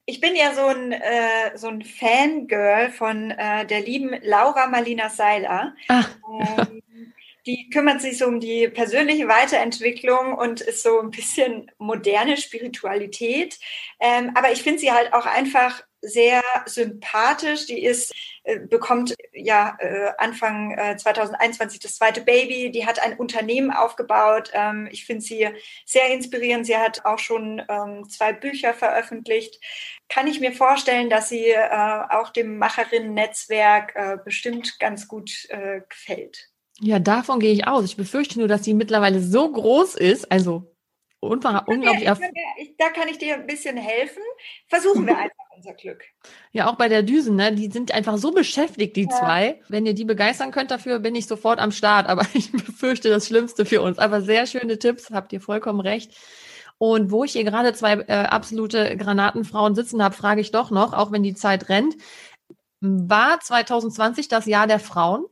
Ich 0.08 0.20
bin 0.20 0.36
ja 0.36 0.54
so 0.54 0.66
ein, 0.66 0.92
äh, 0.92 1.56
so 1.56 1.66
ein 1.66 1.82
Fangirl 1.82 2.90
von 2.90 3.32
äh, 3.32 3.66
der 3.66 3.80
lieben 3.80 4.14
Laura 4.22 4.68
Marlina 4.68 5.10
Seiler. 5.10 5.74
Ah. 5.88 6.04
Ähm, 6.58 6.82
die 7.46 7.70
kümmert 7.70 8.00
sich 8.00 8.18
so 8.18 8.26
um 8.26 8.40
die 8.40 8.68
persönliche 8.68 9.28
Weiterentwicklung 9.28 10.34
und 10.34 10.60
ist 10.60 10.82
so 10.82 11.00
ein 11.00 11.10
bisschen 11.10 11.70
moderne 11.78 12.36
Spiritualität. 12.36 13.58
Ähm, 14.00 14.32
aber 14.34 14.52
ich 14.52 14.62
finde 14.62 14.80
sie 14.80 14.92
halt 14.92 15.12
auch 15.12 15.26
einfach 15.26 15.82
sehr 16.00 16.42
sympathisch. 16.66 17.66
Die 17.66 17.84
ist, 17.84 18.12
bekommt 18.68 19.14
ja 19.32 19.76
äh, 19.80 20.12
Anfang 20.18 20.72
äh, 20.72 20.96
2021 20.96 21.80
das 21.80 21.96
zweite 21.96 22.20
Baby. 22.20 22.70
Die 22.70 22.86
hat 22.86 23.02
ein 23.02 23.18
Unternehmen 23.18 23.70
aufgebaut. 23.70 24.50
Ähm, 24.52 24.88
ich 24.90 25.04
finde 25.04 25.22
sie 25.22 25.48
sehr 25.84 26.12
inspirierend. 26.12 26.66
Sie 26.66 26.76
hat 26.76 27.04
auch 27.04 27.18
schon 27.18 27.62
ähm, 27.68 28.08
zwei 28.08 28.32
Bücher 28.32 28.72
veröffentlicht. 28.72 29.60
Kann 30.08 30.28
ich 30.28 30.40
mir 30.40 30.52
vorstellen, 30.52 31.10
dass 31.10 31.28
sie 31.28 31.48
äh, 31.48 31.68
auch 32.10 32.30
dem 32.30 32.58
Macherinnen-Netzwerk 32.58 33.92
äh, 33.96 34.18
bestimmt 34.24 34.78
ganz 34.78 35.08
gut 35.08 35.46
äh, 35.48 35.80
gefällt. 35.88 36.50
Ja, 36.80 36.98
davon 36.98 37.40
gehe 37.40 37.52
ich 37.52 37.66
aus. 37.66 37.84
Ich 37.84 37.96
befürchte 37.96 38.38
nur, 38.38 38.48
dass 38.48 38.64
sie 38.64 38.74
mittlerweile 38.74 39.20
so 39.20 39.50
groß 39.50 39.96
ist, 39.96 40.30
also 40.30 40.72
unglaublich. 41.20 42.02
Ja, 42.02 42.16
ich, 42.58 42.76
da 42.76 42.90
kann 42.90 43.08
ich 43.08 43.18
dir 43.18 43.34
ein 43.34 43.46
bisschen 43.46 43.76
helfen. 43.76 44.22
Versuchen 44.68 45.06
wir 45.06 45.16
einfach 45.16 45.34
unser 45.56 45.72
Glück. 45.74 46.04
Ja, 46.52 46.68
auch 46.68 46.76
bei 46.76 46.88
der 46.88 47.02
Düsen, 47.02 47.36
ne? 47.36 47.52
Die 47.52 47.70
sind 47.70 47.92
einfach 47.92 48.18
so 48.18 48.30
beschäftigt, 48.32 48.96
die 48.96 49.08
ja. 49.10 49.10
zwei. 49.10 49.60
Wenn 49.68 49.86
ihr 49.86 49.94
die 49.94 50.04
begeistern 50.04 50.50
könnt 50.50 50.70
dafür, 50.70 50.98
bin 50.98 51.14
ich 51.14 51.26
sofort 51.26 51.58
am 51.58 51.72
Start. 51.72 52.08
Aber 52.08 52.26
ich 52.34 52.52
befürchte 52.52 53.08
das 53.08 53.26
Schlimmste 53.26 53.64
für 53.64 53.82
uns. 53.82 53.98
Aber 53.98 54.20
sehr 54.20 54.46
schöne 54.46 54.78
Tipps, 54.78 55.10
habt 55.10 55.32
ihr 55.32 55.40
vollkommen 55.40 55.80
recht. 55.80 56.12
Und 56.78 57.10
wo 57.10 57.24
ich 57.24 57.32
hier 57.32 57.44
gerade 57.44 57.72
zwei 57.72 57.94
äh, 57.94 58.26
absolute 58.26 58.96
Granatenfrauen 58.96 59.74
sitzen 59.74 60.02
habe, 60.02 60.14
frage 60.14 60.42
ich 60.42 60.50
doch 60.50 60.70
noch, 60.70 60.92
auch 60.92 61.10
wenn 61.10 61.22
die 61.22 61.34
Zeit 61.34 61.68
rennt, 61.70 61.96
war 62.80 63.40
2020 63.40 64.28
das 64.28 64.44
Jahr 64.46 64.66
der 64.66 64.78
Frauen? 64.78 65.24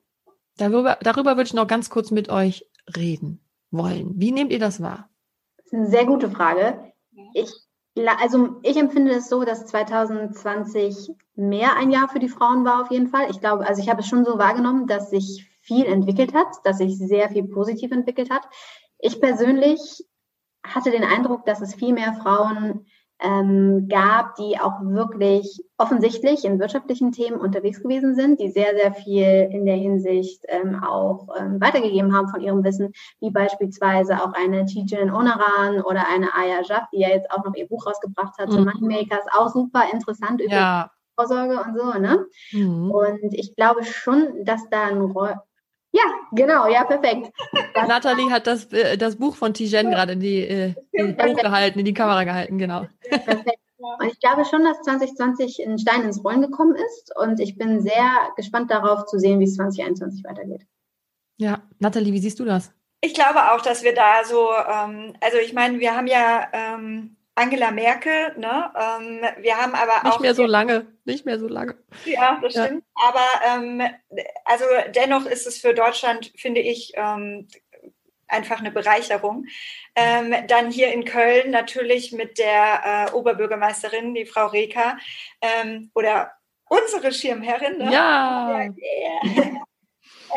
Darüber, 0.57 0.99
darüber 1.03 1.37
würde 1.37 1.49
ich 1.49 1.55
noch 1.55 1.67
ganz 1.67 1.91
kurz 1.91 2.11
mit 2.11 2.31
euch 2.31 2.67
reden 2.97 3.41
wollen. 3.71 4.13
Wie 4.17 4.33
nehmt 4.33 4.53
ihr 4.53 4.59
das 4.59 4.81
wahr? 4.81 5.11
Das 5.57 5.67
ist 5.67 5.75
eine 5.75 5.87
sehr 5.89 6.07
gute 6.07 6.31
Frage. 6.31 6.93
Ich, 7.35 7.51
also 7.97 8.57
ich 8.63 8.77
empfinde 8.77 9.13
es 9.13 9.29
so, 9.29 9.45
dass 9.45 9.67
2020 9.67 11.11
mehr 11.37 11.77
ein 11.77 11.91
Jahr 11.91 12.09
für 12.09 12.19
die 12.19 12.29
Frauen 12.29 12.65
war 12.65 12.83
auf 12.83 12.91
jeden 12.91 13.09
Fall. 13.09 13.31
Ich 13.31 13.41
glaube, 13.41 13.67
also 13.67 13.81
ich 13.81 13.89
habe 13.89 14.01
es 14.01 14.09
schon 14.09 14.25
so 14.25 14.39
wahrgenommen, 14.39 14.87
dass 14.87 15.11
sich 15.11 15.49
viel 15.61 15.87
entwickelt 15.87 16.35
hat, 16.35 16.49
dass 16.65 16.79
sich 16.79 16.99
sehr 16.99 17.31
viel 17.31 17.45
positiv 17.45 17.93
entwickelt 17.93 18.31
hat. 18.31 18.43
Ich 18.99 19.21
persönlich 19.21 20.05
hatte 20.65 20.91
den 20.91 21.05
Eindruck, 21.05 21.45
dass 21.45 21.61
es 21.61 21.75
viel 21.75 21.93
mehr 21.93 22.15
Frauen 22.15 22.87
ähm, 23.25 23.89
gab, 23.89 24.37
die 24.37 24.59
auch 24.61 24.81
wirklich 24.83 25.63
offensichtlich 25.79 26.45
in 26.45 26.61
wirtschaftlichen 26.61 27.11
Themen 27.11 27.41
unterwegs 27.41 27.83
gewesen 27.83 28.15
sind, 28.15 28.39
die 28.39 28.51
sehr, 28.51 28.77
sehr 28.77 28.93
viel 28.93 29.49
in 29.51 29.65
der 29.65 29.77
Hinsicht 29.77 30.45
ähm, 30.49 30.83
auch 30.85 31.29
ähm, 31.39 31.61
weitergegeben 31.61 32.15
haben 32.15 32.29
von 32.29 32.41
ihrem 32.41 32.63
Wissen, 32.63 32.93
wie 33.21 33.31
beispielsweise 33.31 34.23
auch 34.23 34.33
eine 34.35 34.67
Tijen 34.67 35.13
Onaran 35.13 35.81
oder 35.83 36.07
eine 36.09 36.35
Aya 36.35 36.63
Jaff, 36.63 36.85
die 36.93 37.01
ja 37.01 37.09
jetzt 37.09 37.31
auch 37.31 37.45
noch 37.45 37.55
ihr 37.55 37.67
Buch 37.67 37.87
rausgebracht 37.87 38.39
hat, 38.39 38.51
mhm. 38.51 38.65
Moneymakers, 38.65 39.25
auch 39.33 39.49
super 39.49 39.85
interessant 39.91 40.41
über 40.41 40.55
ja. 40.55 40.91
Vorsorge 41.17 41.61
und 41.61 41.77
so, 41.77 41.99
ne? 41.99 42.27
Mhm. 42.53 42.91
Und 42.91 43.33
ich 43.33 43.57
glaube 43.57 43.85
schon, 43.85 44.45
dass 44.45 44.69
da 44.71 44.85
ein 44.85 45.15
ja, 45.95 46.03
genau, 46.33 46.67
ja, 46.67 46.83
perfekt. 46.83 47.31
Nathalie 47.87 48.29
hat 48.29 48.49
das, 48.49 48.67
äh, 48.73 48.99
das 48.99 49.15
Buch 49.15 49.37
von 49.37 49.55
Tijen 49.55 49.91
gerade 49.91 50.15
in 50.15 50.21
die, 50.21 50.41
äh, 50.41 50.75
in 50.91 51.17
die 51.17 51.35
gehalten, 51.35 51.79
in 51.79 51.85
die 51.85 51.95
Kamera 51.95 52.25
gehalten, 52.25 52.59
genau. 52.59 52.87
Perfekt. 53.09 53.61
Und 53.79 54.07
ich 54.07 54.19
glaube 54.19 54.45
schon, 54.45 54.65
dass 54.65 54.81
2020 54.83 55.67
ein 55.67 55.79
Stein 55.79 56.05
ins 56.05 56.25
Rollen 56.25 56.41
gekommen 56.41 56.75
ist 56.75 57.15
und 57.19 57.39
ich 57.39 57.59
bin 57.59 57.83
sehr 57.83 58.31
gespannt 58.35 58.71
darauf 58.71 59.05
zu 59.05 59.19
sehen, 59.19 59.41
wie 59.41 59.45
es 59.45 59.57
2021 59.57 60.25
weitergeht. 60.25 60.67
Ja, 61.37 61.63
Nathalie, 61.81 62.15
wie 62.15 62.19
siehst 62.19 62.41
du 62.41 62.47
das? 62.47 62.73
Ich 63.03 63.13
glaube 63.13 63.53
auch, 63.53 63.61
dass 63.61 63.83
wir 63.83 63.95
da 63.95 64.25
so, 64.25 64.49
ähm, 64.53 65.15
also 65.21 65.37
ich 65.37 65.53
meine, 65.53 65.81
wir 65.81 65.95
haben 65.95 66.07
ja 66.07 66.47
ähm, 66.55 67.17
Angela 67.37 67.71
Merkel, 67.73 68.39
ne? 68.39 68.73
Ähm, 68.77 69.21
wir 69.43 69.57
haben 69.57 69.75
aber 69.75 69.93
nicht 69.93 70.05
auch. 70.05 70.11
Nicht 70.13 70.21
mehr 70.21 70.35
so 70.35 70.47
lange, 70.47 70.87
nicht 71.05 71.27
mehr 71.27 71.39
so 71.39 71.49
lange. 71.49 71.77
Ja, 72.05 72.39
das 72.41 72.55
ja. 72.55 72.67
stimmt. 72.67 72.85
Aber 72.95 73.27
ähm, 73.47 73.83
also 74.45 74.65
dennoch 74.95 75.27
ist 75.27 75.47
es 75.47 75.59
für 75.59 75.75
Deutschland, 75.75 76.33
finde 76.37 76.61
ich, 76.61 76.93
ähm, 76.95 77.49
einfach 78.29 78.61
eine 78.61 78.71
Bereicherung. 78.71 79.47
Ähm, 79.97 80.35
dann 80.49 80.71
hier 80.71 80.93
in 80.93 81.05
Köln 81.05 81.51
natürlich 81.51 82.13
mit 82.13 82.39
der 82.39 83.09
äh, 83.09 83.13
Oberbürgermeisterin, 83.13 84.15
die 84.15 84.27
Frau 84.27 84.47
Reker, 84.47 84.97
ähm, 85.41 85.91
oder 85.95 86.33
unsere 86.69 87.13
Schirmherrin. 87.13 87.79
Ne? 87.79 87.93
Ja. 87.93 88.63
ja 88.63 88.73
yeah. 89.27 89.65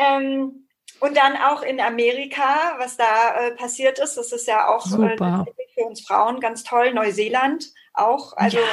ähm, 0.18 0.67
und 1.00 1.16
dann 1.16 1.36
auch 1.36 1.62
in 1.62 1.80
Amerika, 1.80 2.74
was 2.78 2.96
da 2.96 3.36
äh, 3.36 3.50
passiert 3.52 3.98
ist, 3.98 4.16
das 4.16 4.32
ist 4.32 4.46
ja 4.46 4.68
auch 4.68 4.86
äh, 4.86 5.16
für 5.16 5.84
uns 5.84 6.00
Frauen 6.00 6.40
ganz 6.40 6.64
toll. 6.64 6.92
Neuseeland 6.92 7.66
auch. 7.94 8.36
Also, 8.36 8.58
ja, 8.58 8.64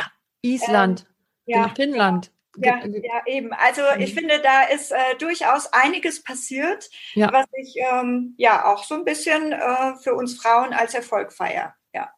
Island, 0.42 1.06
ähm, 1.48 1.56
ja, 1.56 1.70
Finnland. 1.76 2.32
Ja, 2.58 2.80
ja, 2.86 3.22
eben. 3.26 3.52
Also 3.54 3.82
ich 4.00 4.14
finde, 4.14 4.40
da 4.42 4.64
ist 4.64 4.92
äh, 4.92 5.18
durchaus 5.20 5.68
einiges 5.74 6.24
passiert, 6.24 6.90
ja. 7.14 7.32
was 7.32 7.46
ich 7.54 7.76
ähm, 7.78 8.34
ja 8.38 8.66
auch 8.66 8.86
so 8.86 8.96
ein 8.96 9.04
bisschen 9.04 9.52
äh, 9.52 9.96
für 10.02 10.16
uns 10.16 10.36
Frauen 10.36 10.74
als 10.74 10.94
Erfolg 10.94 11.34
feiere. 11.34 11.74
Ja. 11.94 12.10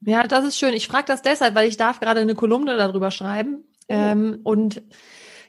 Ja, 0.00 0.26
das 0.26 0.44
ist 0.44 0.58
schön. 0.58 0.74
Ich 0.74 0.88
frage 0.88 1.06
das 1.06 1.22
deshalb, 1.22 1.54
weil 1.54 1.68
ich 1.68 1.76
darf 1.76 2.00
gerade 2.00 2.20
eine 2.20 2.34
Kolumne 2.34 2.76
darüber 2.76 3.10
schreiben. 3.10 3.68
Mhm. 3.88 3.96
Ähm, 3.96 4.40
und 4.42 4.82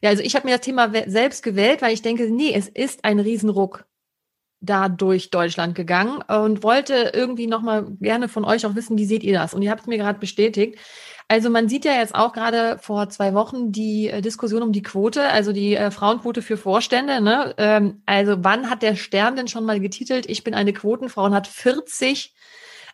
ja, 0.01 0.09
also 0.09 0.23
ich 0.23 0.35
habe 0.35 0.47
mir 0.47 0.57
das 0.57 0.65
Thema 0.65 0.91
selbst 1.07 1.43
gewählt, 1.43 1.81
weil 1.81 1.93
ich 1.93 2.01
denke, 2.01 2.29
nee, 2.29 2.53
es 2.53 2.67
ist 2.67 3.03
ein 3.05 3.19
Riesenruck 3.19 3.85
da 4.61 4.89
durch 4.89 5.29
Deutschland 5.29 5.75
gegangen 5.75 6.21
und 6.21 6.63
wollte 6.63 7.11
irgendwie 7.13 7.47
nochmal 7.47 7.85
gerne 8.01 8.27
von 8.27 8.43
euch 8.43 8.65
auch 8.65 8.75
wissen, 8.75 8.97
wie 8.97 9.05
seht 9.05 9.23
ihr 9.23 9.33
das? 9.33 9.53
Und 9.53 9.61
ihr 9.61 9.71
habt 9.71 9.81
es 9.81 9.87
mir 9.87 9.97
gerade 9.97 10.19
bestätigt. 10.19 10.77
Also 11.31 11.49
man 11.51 11.69
sieht 11.69 11.85
ja 11.85 11.93
jetzt 11.93 12.15
auch 12.15 12.33
gerade 12.33 12.79
vor 12.81 13.07
zwei 13.09 13.35
Wochen 13.35 13.71
die 13.71 14.09
äh, 14.09 14.21
Diskussion 14.21 14.63
um 14.63 14.71
die 14.71 14.81
Quote, 14.81 15.29
also 15.29 15.53
die 15.53 15.75
äh, 15.75 15.91
Frauenquote 15.91 16.41
für 16.41 16.57
Vorstände. 16.57 17.21
Ne? 17.21 17.53
Ähm, 17.57 18.01
also 18.07 18.37
wann 18.39 18.69
hat 18.69 18.81
der 18.81 18.95
Stern 18.95 19.35
denn 19.35 19.47
schon 19.47 19.63
mal 19.63 19.79
getitelt, 19.79 20.27
ich 20.27 20.43
bin 20.43 20.55
eine 20.55 20.73
Quotenfrau 20.73 21.25
und 21.25 21.35
hat 21.35 21.45
40 21.45 22.33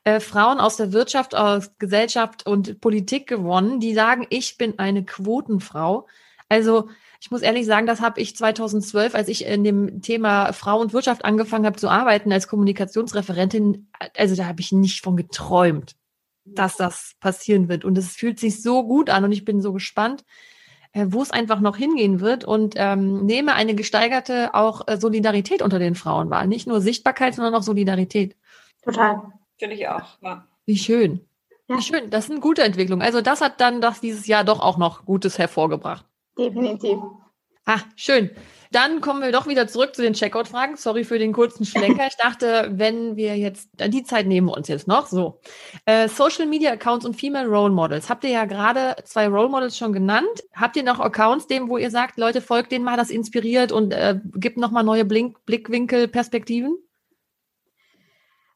äh, 0.03 0.19
Frauen 0.19 0.59
aus 0.59 0.75
der 0.75 0.91
Wirtschaft, 0.91 1.33
aus 1.33 1.77
Gesellschaft 1.79 2.45
und 2.45 2.81
Politik 2.81 3.25
gewonnen, 3.25 3.79
die 3.79 3.93
sagen, 3.93 4.27
ich 4.29 4.57
bin 4.57 4.79
eine 4.79 5.05
Quotenfrau. 5.05 6.05
Also 6.49 6.89
ich 7.25 7.31
muss 7.31 7.41
ehrlich 7.41 7.65
sagen, 7.65 7.87
das 7.87 8.01
habe 8.01 8.21
ich 8.21 8.35
2012, 8.35 9.15
als 9.15 9.29
ich 9.29 9.47
in 9.47 9.63
dem 9.63 10.03
Thema 10.03 10.53
Frau 10.53 10.79
und 10.79 10.93
Wirtschaft 10.93 11.25
angefangen 11.25 11.65
habe 11.65 11.75
zu 11.75 11.89
arbeiten 11.89 12.31
als 12.31 12.47
Kommunikationsreferentin, 12.47 13.89
also 14.15 14.35
da 14.35 14.45
habe 14.45 14.61
ich 14.61 14.71
nicht 14.71 15.01
von 15.01 15.17
geträumt, 15.17 15.95
dass 16.43 16.77
das 16.77 17.15
passieren 17.19 17.67
wird. 17.67 17.83
Und 17.83 17.97
es 17.97 18.15
fühlt 18.15 18.39
sich 18.39 18.61
so 18.61 18.83
gut 18.83 19.09
an 19.09 19.23
und 19.23 19.31
ich 19.31 19.43
bin 19.43 19.59
so 19.59 19.73
gespannt, 19.73 20.23
äh, 20.91 21.07
wo 21.09 21.19
es 21.23 21.31
einfach 21.31 21.61
noch 21.61 21.77
hingehen 21.77 22.19
wird 22.19 22.43
und 22.43 22.75
ähm, 22.77 23.25
nehme 23.25 23.55
eine 23.55 23.73
gesteigerte 23.73 24.53
auch 24.53 24.87
äh, 24.87 24.97
Solidarität 24.97 25.63
unter 25.63 25.79
den 25.79 25.95
Frauen 25.95 26.29
wahr. 26.29 26.45
Nicht 26.45 26.67
nur 26.67 26.79
Sichtbarkeit, 26.79 27.33
sondern 27.33 27.55
auch 27.55 27.63
Solidarität. 27.63 28.35
Total. 28.83 29.33
Finde 29.57 29.73
ich 29.73 29.87
auch. 29.87 30.19
Ja. 30.21 30.45
Wie 30.67 30.77
schön. 30.77 31.21
Ja. 31.69 31.77
Wie 31.77 31.81
schön. 31.81 32.11
Das 32.11 32.25
ist 32.25 32.31
eine 32.31 32.39
gute 32.39 32.61
Entwicklung. 32.61 33.01
Also 33.01 33.21
das 33.21 33.41
hat 33.41 33.59
dann 33.61 33.81
das 33.81 33.99
dieses 33.99 34.27
Jahr 34.27 34.43
doch 34.43 34.59
auch 34.59 34.77
noch 34.77 35.05
Gutes 35.05 35.39
hervorgebracht. 35.39 36.05
Definitiv. 36.37 36.99
Ah, 37.67 37.79
schön. 37.95 38.29
Dann 38.71 39.01
kommen 39.01 39.21
wir 39.21 39.31
doch 39.31 39.47
wieder 39.47 39.67
zurück 39.67 39.95
zu 39.95 40.01
den 40.01 40.13
Checkout-Fragen. 40.13 40.75
Sorry 40.75 41.03
für 41.03 41.17
den 41.17 41.33
kurzen 41.33 41.65
Schlenker. 41.65 42.05
Ich 42.07 42.17
dachte, 42.17 42.69
wenn 42.73 43.15
wir 43.15 43.37
jetzt, 43.37 43.69
die 43.79 44.03
Zeit 44.03 44.27
nehmen 44.27 44.47
wir 44.47 44.57
uns 44.57 44.67
jetzt 44.67 44.87
noch. 44.87 45.07
So. 45.07 45.39
Äh, 45.85 46.07
Social 46.07 46.45
Media 46.45 46.73
Accounts 46.73 47.05
und 47.05 47.15
Female 47.15 47.47
Role 47.47 47.73
Models. 47.73 48.09
Habt 48.09 48.23
ihr 48.23 48.31
ja 48.31 48.45
gerade 48.45 48.95
zwei 49.05 49.27
Role 49.27 49.49
Models 49.49 49.77
schon 49.77 49.93
genannt. 49.93 50.43
Habt 50.53 50.75
ihr 50.75 50.83
noch 50.83 50.99
Accounts, 50.99 51.47
dem, 51.47 51.69
wo 51.69 51.77
ihr 51.77 51.89
sagt, 51.89 52.17
Leute, 52.17 52.41
folgt 52.41 52.71
denen 52.71 52.85
mal, 52.85 52.97
das 52.97 53.09
inspiriert 53.09 53.71
und 53.71 53.93
äh, 53.93 54.19
gibt 54.35 54.57
nochmal 54.57 54.83
neue 54.83 55.05
Blink 55.05 55.43
Blickwinkel, 55.45 56.07
Perspektiven? 56.07 56.77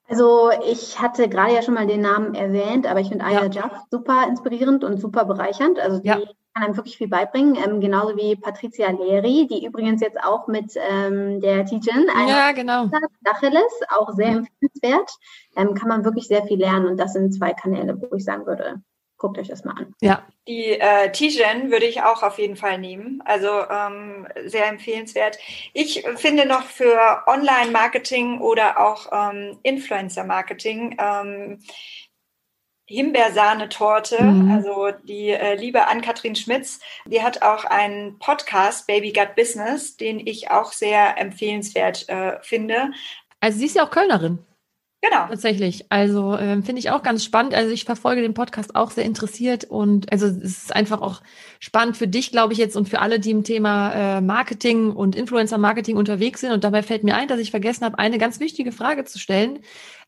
Also 0.08 0.50
ich 0.68 1.00
hatte 1.00 1.30
gerade 1.30 1.54
ja 1.54 1.62
schon 1.62 1.76
mal 1.76 1.88
den 1.88 2.02
Namen 2.02 2.36
erwähnt, 2.36 2.88
aber 2.88 3.00
ich 3.00 3.10
finde 3.10 3.26
Aya 3.26 3.46
ja. 3.46 3.50
Jaff 3.50 3.72
super 3.90 4.26
inspirierend 4.28 4.84
und 4.84 5.00
super 5.00 5.24
bereichernd. 5.26 5.80
Also 5.80 6.00
die 6.00 6.08
ja. 6.08 6.20
Kann 6.54 6.64
einem 6.64 6.78
wirklich 6.78 6.98
viel 6.98 7.08
beibringen, 7.08 7.56
ähm, 7.56 7.80
genauso 7.82 8.16
wie 8.18 8.36
Patricia 8.36 8.90
Leri, 8.90 9.48
die 9.48 9.66
übrigens 9.66 10.02
jetzt 10.02 10.22
auch 10.24 10.48
mit 10.48 10.74
ähm, 10.76 11.42
der 11.42 11.66
Tijen, 11.66 12.08
ja, 12.28 12.52
genau. 12.52 12.90
Dacheles, 13.22 13.72
auch 13.90 14.12
sehr 14.14 14.32
mhm. 14.32 14.48
empfehlenswert, 14.62 15.12
ähm, 15.56 15.74
kann 15.74 15.90
man 15.90 16.06
wirklich 16.06 16.28
sehr 16.28 16.44
viel 16.44 16.60
lernen 16.60 16.88
und 16.88 16.98
das 16.98 17.14
sind 17.14 17.34
zwei 17.34 17.54
Kanäle, 17.54 18.00
wo 18.02 18.16
ich 18.16 18.24
sagen 18.24 18.46
würde, 18.46 18.82
guckt 19.20 19.38
euch 19.38 19.50
das 19.50 19.66
mal 19.66 19.74
an. 19.74 19.94
Ja. 20.02 20.24
Die 20.48 20.80
äh, 20.80 21.12
Tijen 21.12 21.70
würde 21.72 21.86
ich 21.86 22.02
auch 22.02 22.24
auf 22.24 22.40
jeden 22.40 22.56
Fall 22.56 22.80
nehmen. 22.80 23.22
Also 23.26 23.50
ähm, 23.70 24.28
sehr 24.46 24.68
empfehlenswert. 24.68 25.38
Ich 25.74 26.06
finde 26.16 26.48
noch 26.48 26.64
für 26.64 27.24
Online-Marketing 27.28 28.40
oder 28.40 28.80
auch 28.80 29.10
ähm, 29.12 29.60
Influencer-Marketing 29.62 30.98
ähm, 31.00 31.60
Himbeersahnetorte, 32.90 34.24
mhm. 34.24 34.52
also 34.52 34.90
die 35.04 35.30
äh, 35.30 35.56
liebe 35.56 35.88
Ann-Kathrin 35.88 36.36
Schmitz, 36.36 36.80
die 37.06 37.22
hat 37.22 37.44
auch 37.44 37.64
einen 37.64 38.18
Podcast, 38.18 38.88
Baby 38.88 39.14
Gut 39.14 39.36
Business, 39.36 39.96
den 39.96 40.20
ich 40.26 40.50
auch 40.50 40.72
sehr 40.72 41.18
empfehlenswert 41.20 42.10
äh, 42.10 42.40
finde. 42.42 42.92
Also 43.42 43.60
sie 43.60 43.66
ist 43.66 43.76
ja 43.76 43.86
auch 43.86 43.92
Kölnerin. 43.92 44.40
Genau. 45.02 45.28
Tatsächlich. 45.30 45.86
Also 45.90 46.34
äh, 46.36 46.62
finde 46.62 46.80
ich 46.80 46.90
auch 46.90 47.02
ganz 47.04 47.24
spannend. 47.24 47.54
Also 47.54 47.72
ich 47.72 47.86
verfolge 47.86 48.22
den 48.22 48.34
Podcast 48.34 48.76
auch 48.76 48.92
sehr 48.92 49.06
interessiert 49.06 49.64
und 49.64 50.12
also 50.12 50.26
es 50.26 50.38
ist 50.38 50.76
einfach 50.76 51.02
auch 51.02 51.22
spannend 51.62 51.96
für 51.96 52.08
dich, 52.08 52.32
glaube 52.32 52.52
ich 52.52 52.60
jetzt 52.60 52.76
und 52.76 52.90
für 52.90 53.00
alle, 53.00 53.22
die 53.22 53.32
im 53.32 53.46
Thema 53.46 54.18
äh, 54.18 54.22
Marketing 54.22 54.92
und 54.92 55.16
Influencer-Marketing 55.16 55.96
unterwegs 55.96 56.42
sind. 56.42 56.52
Und 56.52 56.66
dabei 56.66 56.84
fällt 56.84 57.06
mir 57.06 57.16
ein, 57.16 57.30
dass 57.30 57.40
ich 57.40 57.52
vergessen 57.52 57.86
habe, 57.86 57.98
eine 57.98 58.18
ganz 58.18 58.42
wichtige 58.42 58.74
Frage 58.74 59.06
zu 59.06 59.20
stellen. 59.20 59.60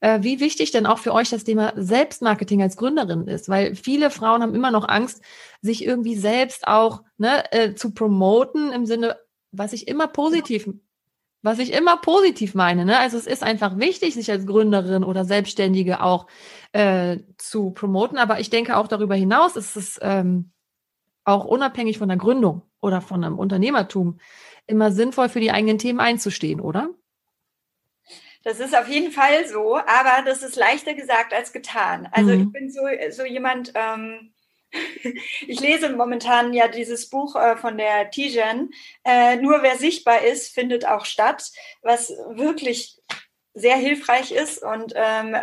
Äh, 0.02 0.24
wie 0.24 0.42
wichtig 0.42 0.72
denn 0.72 0.86
auch 0.86 1.00
für 1.00 1.14
euch 1.14 1.30
das 1.30 1.46
Thema 1.46 1.72
Selbstmarketing 1.78 2.62
als 2.62 2.76
Gründerin 2.76 3.28
ist? 3.28 3.48
Weil 3.48 3.76
viele 3.76 4.10
Frauen 4.10 4.42
haben 4.42 4.56
immer 4.56 4.72
noch 4.72 4.90
Angst, 4.90 5.22
sich 5.62 5.86
irgendwie 5.86 6.18
selbst 6.18 6.68
auch 6.68 7.04
ne, 7.18 7.50
äh, 7.54 7.76
zu 7.76 7.94
promoten 7.94 8.74
im 8.74 8.86
Sinne, 8.86 9.16
was 9.54 9.72
ich 9.72 9.88
immer 9.88 10.08
positiv 10.08 10.68
was 11.42 11.60
ich 11.60 11.74
immer 11.74 11.98
positiv 11.98 12.54
meine. 12.54 12.86
Ne? 12.86 13.00
Also 13.00 13.18
es 13.18 13.28
ist 13.28 13.44
einfach 13.44 13.78
wichtig, 13.78 14.14
sich 14.14 14.30
als 14.32 14.46
Gründerin 14.46 15.04
oder 15.04 15.26
Selbstständige 15.26 16.02
auch 16.02 16.28
äh, 16.72 17.18
zu 17.38 17.72
promoten. 17.72 18.18
Aber 18.18 18.40
ich 18.40 18.50
denke 18.50 18.78
auch 18.78 18.88
darüber 18.88 19.16
hinaus 19.16 19.56
ist 19.56 19.76
es 19.76 20.00
ähm, 20.02 20.52
auch 21.24 21.46
unabhängig 21.46 21.98
von 21.98 22.10
der 22.10 22.18
Gründung 22.18 22.62
oder 22.80 23.02
von 23.02 23.24
einem 23.24 23.40
Unternehmertum 23.40 24.20
immer 24.68 24.92
sinnvoll 24.92 25.30
für 25.30 25.40
die 25.40 25.52
eigenen 25.52 25.78
Themen 25.78 26.00
einzustehen, 26.00 26.62
oder? 26.62 26.90
Das 28.44 28.60
ist 28.60 28.76
auf 28.76 28.88
jeden 28.88 29.12
Fall 29.12 29.48
so, 29.48 29.78
aber 29.78 30.24
das 30.26 30.42
ist 30.42 30.56
leichter 30.56 30.96
gesagt 30.96 31.34
als 31.34 31.54
getan. 31.54 32.08
Also 32.12 32.32
mhm. 32.32 32.42
ich 32.42 32.52
bin 32.52 32.72
so, 32.72 32.82
so 33.12 33.24
jemand, 33.24 33.74
ähm, 33.76 34.34
ich 35.48 35.60
lese 35.60 35.90
momentan 35.90 36.54
ja 36.54 36.68
dieses 36.68 37.10
Buch 37.10 37.36
äh, 37.36 37.58
von 37.58 37.78
der 37.78 38.10
Tijen, 38.12 38.74
äh, 39.04 39.36
Nur 39.38 39.64
wer 39.64 39.78
sichtbar 39.78 40.24
ist, 40.24 40.54
findet 40.54 40.86
auch 40.86 41.06
statt, 41.06 41.52
was 41.82 42.10
wirklich 42.30 42.98
sehr 43.54 43.76
hilfreich 43.76 44.32
ist 44.32 44.64
und 44.64 44.94
ähm, 44.96 45.36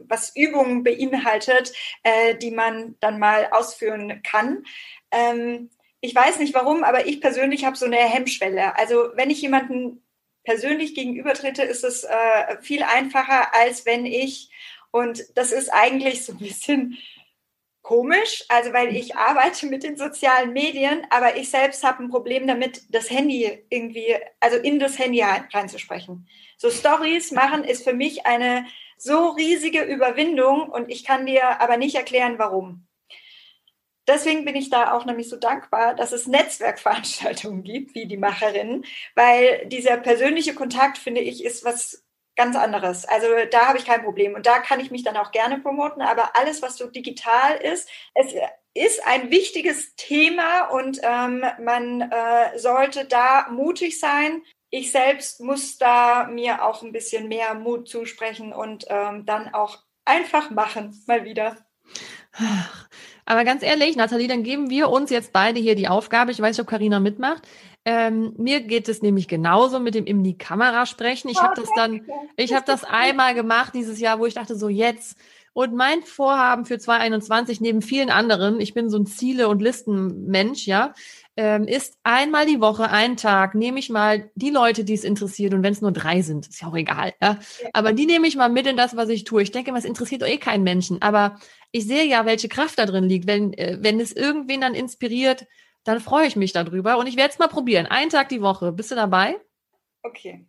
was 0.00 0.34
Übungen 0.34 0.82
beinhaltet, 0.82 1.72
äh, 2.02 2.34
die 2.34 2.50
man 2.50 2.96
dann 3.00 3.20
mal 3.20 3.48
ausführen 3.52 4.20
kann. 4.22 4.64
Ähm, 5.12 5.70
ich 6.00 6.12
weiß 6.14 6.40
nicht 6.40 6.54
warum, 6.54 6.82
aber 6.82 7.06
ich 7.06 7.20
persönlich 7.20 7.64
habe 7.64 7.76
so 7.76 7.86
eine 7.86 7.96
Hemmschwelle. 7.96 8.76
Also 8.76 9.10
wenn 9.14 9.30
ich 9.30 9.40
jemanden 9.40 10.02
persönlich 10.42 10.94
gegenübertrete, 10.94 11.62
ist 11.62 11.84
es 11.84 12.06
viel 12.60 12.82
einfacher, 12.82 13.54
als 13.54 13.86
wenn 13.86 14.04
ich, 14.04 14.50
und 14.90 15.24
das 15.34 15.52
ist 15.52 15.70
eigentlich 15.70 16.26
so 16.26 16.32
ein 16.32 16.38
bisschen 16.38 16.98
komisch, 17.84 18.44
also 18.48 18.72
weil 18.72 18.96
ich 18.96 19.14
arbeite 19.14 19.66
mit 19.66 19.84
den 19.84 19.96
sozialen 19.96 20.52
Medien, 20.52 21.06
aber 21.10 21.36
ich 21.36 21.50
selbst 21.50 21.84
habe 21.84 22.02
ein 22.02 22.08
Problem 22.08 22.46
damit, 22.46 22.82
das 22.88 23.10
Handy 23.10 23.64
irgendwie, 23.68 24.16
also 24.40 24.56
in 24.56 24.80
das 24.80 24.98
Handy 24.98 25.22
reinzusprechen. 25.22 26.26
So 26.56 26.70
Stories 26.70 27.30
machen 27.30 27.62
ist 27.62 27.84
für 27.84 27.92
mich 27.92 28.26
eine 28.26 28.66
so 28.96 29.28
riesige 29.28 29.82
Überwindung 29.82 30.70
und 30.70 30.90
ich 30.90 31.04
kann 31.04 31.26
dir 31.26 31.60
aber 31.60 31.76
nicht 31.76 31.94
erklären, 31.94 32.38
warum. 32.38 32.86
Deswegen 34.06 34.44
bin 34.44 34.54
ich 34.54 34.70
da 34.70 34.92
auch 34.92 35.04
nämlich 35.04 35.28
so 35.28 35.36
dankbar, 35.36 35.94
dass 35.94 36.12
es 36.12 36.26
Netzwerkveranstaltungen 36.26 37.62
gibt, 37.64 37.94
wie 37.94 38.06
die 38.06 38.16
Macherinnen, 38.16 38.84
weil 39.14 39.66
dieser 39.66 39.98
persönliche 39.98 40.54
Kontakt, 40.54 40.96
finde 40.96 41.20
ich, 41.20 41.44
ist 41.44 41.64
was 41.64 42.03
ganz 42.36 42.56
anderes. 42.56 43.04
Also 43.04 43.26
da 43.50 43.68
habe 43.68 43.78
ich 43.78 43.84
kein 43.84 44.02
Problem 44.02 44.34
und 44.34 44.46
da 44.46 44.58
kann 44.58 44.80
ich 44.80 44.90
mich 44.90 45.04
dann 45.04 45.16
auch 45.16 45.30
gerne 45.30 45.58
promoten, 45.58 46.02
aber 46.02 46.36
alles, 46.36 46.62
was 46.62 46.76
so 46.76 46.88
digital 46.88 47.56
ist, 47.56 47.88
es 48.14 48.34
ist 48.74 49.06
ein 49.06 49.30
wichtiges 49.30 49.94
Thema 49.96 50.66
und 50.66 51.00
ähm, 51.02 51.44
man 51.62 52.00
äh, 52.00 52.58
sollte 52.58 53.04
da 53.04 53.48
mutig 53.50 54.00
sein. 54.00 54.42
Ich 54.70 54.90
selbst 54.90 55.40
muss 55.40 55.78
da 55.78 56.26
mir 56.26 56.64
auch 56.64 56.82
ein 56.82 56.90
bisschen 56.90 57.28
mehr 57.28 57.54
Mut 57.54 57.88
zusprechen 57.88 58.52
und 58.52 58.84
ähm, 58.88 59.24
dann 59.26 59.54
auch 59.54 59.78
einfach 60.04 60.50
machen, 60.50 61.00
mal 61.06 61.24
wieder. 61.24 61.56
Aber 63.26 63.44
ganz 63.44 63.62
ehrlich, 63.62 63.96
Nathalie, 63.96 64.28
dann 64.28 64.42
geben 64.42 64.68
wir 64.70 64.90
uns 64.90 65.10
jetzt 65.10 65.32
beide 65.32 65.60
hier 65.60 65.76
die 65.76 65.88
Aufgabe. 65.88 66.32
Ich 66.32 66.40
weiß 66.40 66.56
nicht, 66.56 66.60
ob 66.60 66.66
Karina 66.66 67.00
mitmacht. 67.00 67.42
Ähm, 67.84 68.32
mir 68.38 68.62
geht 68.62 68.88
es 68.88 69.02
nämlich 69.02 69.28
genauso 69.28 69.78
mit 69.78 69.94
dem 69.94 70.06
in 70.06 70.24
die 70.24 70.38
Kamera 70.38 70.86
sprechen. 70.86 71.28
Ich 71.28 71.42
habe 71.42 71.54
das 71.54 71.68
dann, 71.76 72.00
ich 72.36 72.54
habe 72.54 72.64
das 72.66 72.82
einmal 72.84 73.34
gemacht 73.34 73.74
dieses 73.74 74.00
Jahr, 74.00 74.18
wo 74.18 74.26
ich 74.26 74.34
dachte 74.34 74.56
so 74.56 74.68
jetzt. 74.68 75.18
Und 75.52 75.74
mein 75.74 76.02
Vorhaben 76.02 76.64
für 76.64 76.78
2021 76.78 77.60
neben 77.60 77.80
vielen 77.80 78.10
anderen, 78.10 78.58
ich 78.58 78.74
bin 78.74 78.90
so 78.90 78.98
ein 78.98 79.06
Ziele- 79.06 79.48
und 79.48 79.62
Listenmensch, 79.62 80.66
ja, 80.66 80.94
ähm, 81.36 81.68
ist 81.68 81.96
einmal 82.02 82.46
die 82.46 82.60
Woche, 82.60 82.90
einen 82.90 83.16
Tag, 83.16 83.54
nehme 83.54 83.78
ich 83.78 83.88
mal 83.88 84.30
die 84.34 84.50
Leute, 84.50 84.82
die 84.82 84.94
es 84.94 85.04
interessiert, 85.04 85.54
und 85.54 85.62
wenn 85.62 85.72
es 85.72 85.80
nur 85.80 85.92
drei 85.92 86.22
sind, 86.22 86.48
ist 86.48 86.60
ja 86.60 86.68
auch 86.68 86.76
egal, 86.76 87.12
ja. 87.22 87.38
Aber 87.72 87.92
die 87.92 88.06
nehme 88.06 88.26
ich 88.26 88.34
mal 88.34 88.48
mit 88.48 88.66
in 88.66 88.76
das, 88.76 88.96
was 88.96 89.08
ich 89.10 89.24
tue. 89.24 89.42
Ich 89.42 89.52
denke, 89.52 89.72
was 89.72 89.84
interessiert 89.84 90.22
doch 90.22 90.26
eh 90.26 90.38
keinen 90.38 90.64
Menschen. 90.64 91.02
Aber 91.02 91.38
ich 91.70 91.86
sehe 91.86 92.04
ja, 92.04 92.26
welche 92.26 92.48
Kraft 92.48 92.78
da 92.78 92.86
drin 92.86 93.04
liegt. 93.04 93.26
Wenn, 93.26 93.52
äh, 93.52 93.78
wenn 93.80 94.00
es 94.00 94.12
irgendwen 94.12 94.60
dann 94.60 94.74
inspiriert, 94.74 95.46
dann 95.84 96.00
freue 96.00 96.26
ich 96.26 96.36
mich 96.36 96.52
darüber 96.52 96.98
und 96.98 97.06
ich 97.06 97.16
werde 97.16 97.32
es 97.32 97.38
mal 97.38 97.48
probieren. 97.48 97.86
Einen 97.86 98.10
Tag 98.10 98.28
die 98.30 98.42
Woche. 98.42 98.72
Bist 98.72 98.90
du 98.90 98.94
dabei? 98.94 99.36
Okay. 100.02 100.46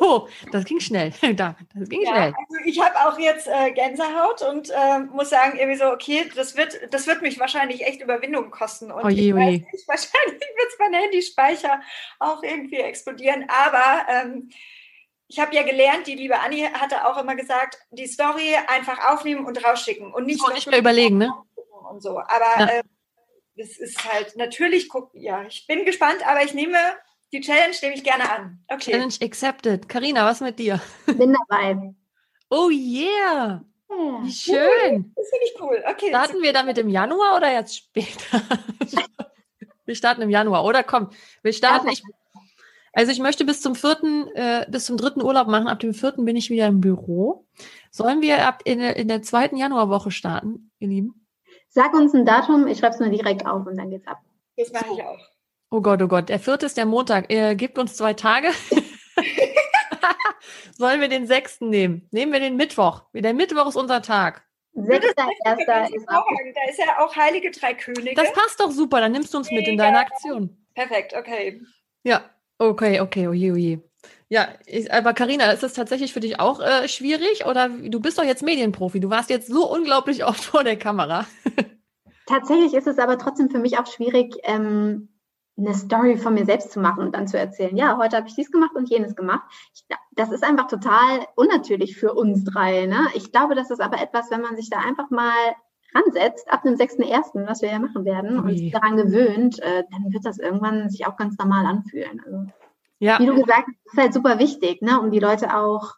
Oh, 0.00 0.28
das 0.52 0.64
ging 0.64 0.80
schnell. 0.80 1.12
Da, 1.34 1.56
das 1.74 1.88
ging 1.88 2.02
ja, 2.02 2.10
schnell. 2.10 2.34
Also 2.48 2.64
ich 2.64 2.80
habe 2.80 2.94
auch 2.96 3.18
jetzt 3.18 3.48
äh, 3.48 3.72
Gänsehaut 3.72 4.42
und 4.42 4.70
äh, 4.70 5.00
muss 5.00 5.30
sagen, 5.30 5.58
irgendwie 5.58 5.78
so, 5.78 5.90
okay, 5.90 6.30
das 6.34 6.56
wird, 6.56 6.78
das 6.92 7.06
wird 7.06 7.22
mich 7.22 7.38
wahrscheinlich 7.38 7.84
echt 7.84 8.00
Überwindung 8.00 8.50
kosten. 8.50 8.90
Und 8.90 9.04
oje, 9.04 9.28
ich 9.28 9.34
weiß 9.34 9.50
nicht, 9.50 9.66
wahrscheinlich 9.88 10.40
wird 10.40 10.68
es 10.68 10.78
mein 10.78 10.94
Handyspeicher 10.94 11.80
auch 12.18 12.42
irgendwie 12.42 12.78
explodieren. 12.78 13.46
Aber 13.48 14.06
ähm, 14.08 14.50
ich 15.28 15.38
habe 15.38 15.54
ja 15.54 15.62
gelernt, 15.62 16.06
die 16.06 16.16
liebe 16.16 16.38
Anni 16.38 16.68
hatte 16.72 17.06
auch 17.06 17.16
immer 17.18 17.36
gesagt, 17.36 17.78
die 17.90 18.06
Story 18.06 18.56
einfach 18.66 19.12
aufnehmen 19.12 19.46
und 19.46 19.64
rausschicken 19.64 20.12
und 20.12 20.26
nicht, 20.26 20.40
so, 20.40 20.52
nicht 20.52 20.68
mehr 20.68 20.80
überlegen, 20.80 21.18
ne? 21.18 21.32
Und 21.88 22.02
so. 22.02 22.18
Aber 22.18 22.58
ja. 22.58 22.66
äh, 22.66 22.82
das 23.60 23.76
ist 23.76 24.10
halt 24.10 24.36
natürlich, 24.36 24.88
guck, 24.88 25.10
ja, 25.12 25.44
ich 25.44 25.66
bin 25.66 25.84
gespannt, 25.84 26.26
aber 26.26 26.42
ich 26.42 26.54
nehme 26.54 26.78
die 27.32 27.40
Challenge 27.40 27.76
nehme 27.82 27.94
ich 27.94 28.02
gerne 28.02 28.30
an. 28.30 28.58
Okay. 28.68 28.92
Challenge 28.92 29.14
accepted. 29.22 29.88
Karina, 29.88 30.24
was 30.24 30.40
mit 30.40 30.58
dir? 30.58 30.80
Bin 31.06 31.36
dabei. 31.48 31.94
Oh 32.48 32.70
yeah. 32.70 33.64
Wie 33.88 34.32
schön. 34.32 35.12
Das 35.14 35.28
finde 35.28 35.44
ich 35.44 35.60
cool. 35.60 35.82
Okay. 35.88 36.08
Starten 36.08 36.42
wir 36.42 36.52
damit 36.52 36.78
im 36.78 36.88
Januar 36.88 37.36
oder 37.36 37.52
jetzt 37.52 37.76
später? 37.76 38.42
wir 39.84 39.94
starten 39.94 40.22
im 40.22 40.30
Januar, 40.30 40.64
oder? 40.64 40.82
Komm, 40.82 41.10
wir 41.42 41.52
starten. 41.52 41.88
Ich, 41.88 42.02
also 42.92 43.12
ich 43.12 43.20
möchte 43.20 43.44
bis 43.44 43.60
zum 43.60 43.76
vierten, 43.76 44.26
äh, 44.34 44.66
bis 44.68 44.86
zum 44.86 44.96
dritten 44.96 45.22
Urlaub 45.22 45.46
machen. 45.46 45.68
Ab 45.68 45.78
dem 45.78 45.94
vierten 45.94 46.24
bin 46.24 46.34
ich 46.34 46.50
wieder 46.50 46.66
im 46.66 46.80
Büro. 46.80 47.46
Sollen 47.92 48.22
wir 48.22 48.46
ab 48.46 48.62
in, 48.64 48.80
in 48.80 49.06
der 49.06 49.22
zweiten 49.22 49.56
Januarwoche 49.56 50.10
starten, 50.10 50.72
ihr 50.80 50.88
Lieben? 50.88 51.19
Sag 51.72 51.94
uns 51.94 52.12
ein 52.14 52.26
Datum, 52.26 52.66
ich 52.66 52.78
schreibe 52.78 52.94
es 52.94 53.00
nur 53.00 53.10
direkt 53.10 53.46
auf 53.46 53.64
und 53.64 53.76
dann 53.76 53.90
geht's 53.90 54.08
ab. 54.08 54.18
Das 54.56 54.72
mache 54.72 54.86
ich 54.92 55.04
auch. 55.04 55.18
Oh 55.70 55.80
Gott, 55.80 56.02
oh 56.02 56.08
Gott. 56.08 56.28
Der 56.28 56.40
vierte 56.40 56.66
ist 56.66 56.76
der 56.76 56.84
Montag. 56.84 57.32
Er 57.32 57.54
gibt 57.54 57.78
uns 57.78 57.96
zwei 57.96 58.12
Tage. 58.12 58.48
Sollen 60.76 61.00
wir 61.00 61.08
den 61.08 61.28
sechsten 61.28 61.70
nehmen? 61.70 62.08
Nehmen 62.10 62.32
wir 62.32 62.40
den 62.40 62.56
Mittwoch. 62.56 63.04
Der 63.14 63.34
Mittwoch 63.34 63.68
ist 63.68 63.76
unser 63.76 64.02
Tag. 64.02 64.44
Sechster, 64.72 65.28
erster 65.44 65.94
ist 65.94 66.08
auch. 66.08 66.24
Da 66.54 66.70
ist 66.70 66.78
ja 66.78 66.98
auch 66.98 67.14
Heilige 67.14 67.52
Drei 67.52 67.74
Könige. 67.74 68.14
Das 68.14 68.32
passt 68.32 68.58
doch 68.58 68.72
super. 68.72 69.00
Dann 69.00 69.12
nimmst 69.12 69.32
du 69.32 69.38
uns 69.38 69.52
mit 69.52 69.68
in 69.68 69.78
deine 69.78 70.00
Aktion. 70.00 70.66
Perfekt, 70.74 71.14
okay. 71.14 71.62
Ja, 72.02 72.22
okay, 72.58 72.98
okay, 73.00 73.28
oje, 73.28 73.52
oje. 73.52 73.89
Ja, 74.32 74.46
ich, 74.64 74.92
aber 74.92 75.12
Karina, 75.12 75.50
ist 75.50 75.64
das 75.64 75.74
tatsächlich 75.74 76.12
für 76.12 76.20
dich 76.20 76.38
auch 76.38 76.60
äh, 76.60 76.86
schwierig 76.86 77.46
oder 77.46 77.68
du 77.68 77.98
bist 77.98 78.16
doch 78.16 78.24
jetzt 78.24 78.44
Medienprofi, 78.44 79.00
du 79.00 79.10
warst 79.10 79.28
jetzt 79.28 79.48
so 79.48 79.68
unglaublich 79.68 80.24
oft 80.24 80.44
vor 80.44 80.62
der 80.62 80.78
Kamera. 80.78 81.26
Tatsächlich 82.26 82.74
ist 82.74 82.86
es 82.86 82.98
aber 83.00 83.18
trotzdem 83.18 83.50
für 83.50 83.58
mich 83.58 83.78
auch 83.78 83.86
schwierig, 83.86 84.36
ähm, 84.44 85.08
eine 85.58 85.74
Story 85.74 86.16
von 86.16 86.34
mir 86.34 86.44
selbst 86.44 86.70
zu 86.70 86.78
machen 86.78 87.02
und 87.02 87.14
dann 87.14 87.26
zu 87.26 87.38
erzählen, 87.38 87.76
ja, 87.76 87.98
heute 87.98 88.16
habe 88.16 88.28
ich 88.28 88.36
dies 88.36 88.52
gemacht 88.52 88.76
und 88.76 88.88
jenes 88.88 89.16
gemacht. 89.16 89.42
Ich, 89.74 89.84
das 90.12 90.30
ist 90.30 90.44
einfach 90.44 90.68
total 90.68 91.26
unnatürlich 91.34 91.96
für 91.96 92.14
uns 92.14 92.44
drei. 92.44 92.86
Ne? 92.86 93.08
Ich 93.14 93.32
glaube, 93.32 93.56
das 93.56 93.70
ist 93.72 93.80
aber 93.80 94.00
etwas, 94.00 94.30
wenn 94.30 94.42
man 94.42 94.56
sich 94.56 94.70
da 94.70 94.78
einfach 94.78 95.10
mal 95.10 95.34
ransetzt, 95.92 96.50
ab 96.50 96.62
dem 96.62 96.76
6.1., 96.76 97.48
was 97.48 97.62
wir 97.62 97.70
ja 97.70 97.80
machen 97.80 98.04
werden, 98.04 98.38
Ui. 98.38 98.50
und 98.52 98.56
sich 98.56 98.70
daran 98.70 98.96
gewöhnt, 98.96 99.58
äh, 99.58 99.82
dann 99.90 100.12
wird 100.12 100.24
das 100.24 100.38
irgendwann 100.38 100.88
sich 100.88 101.06
auch 101.08 101.16
ganz 101.16 101.36
normal 101.36 101.66
anfühlen. 101.66 102.22
Also, 102.24 102.46
ja. 103.00 103.18
Wie 103.18 103.26
du 103.26 103.34
gesagt 103.34 103.66
hast, 103.66 103.92
ist 103.92 103.98
halt 103.98 104.14
super 104.14 104.38
wichtig, 104.38 104.82
ne, 104.82 105.00
um 105.00 105.10
die 105.10 105.18
Leute 105.18 105.56
auch 105.56 105.94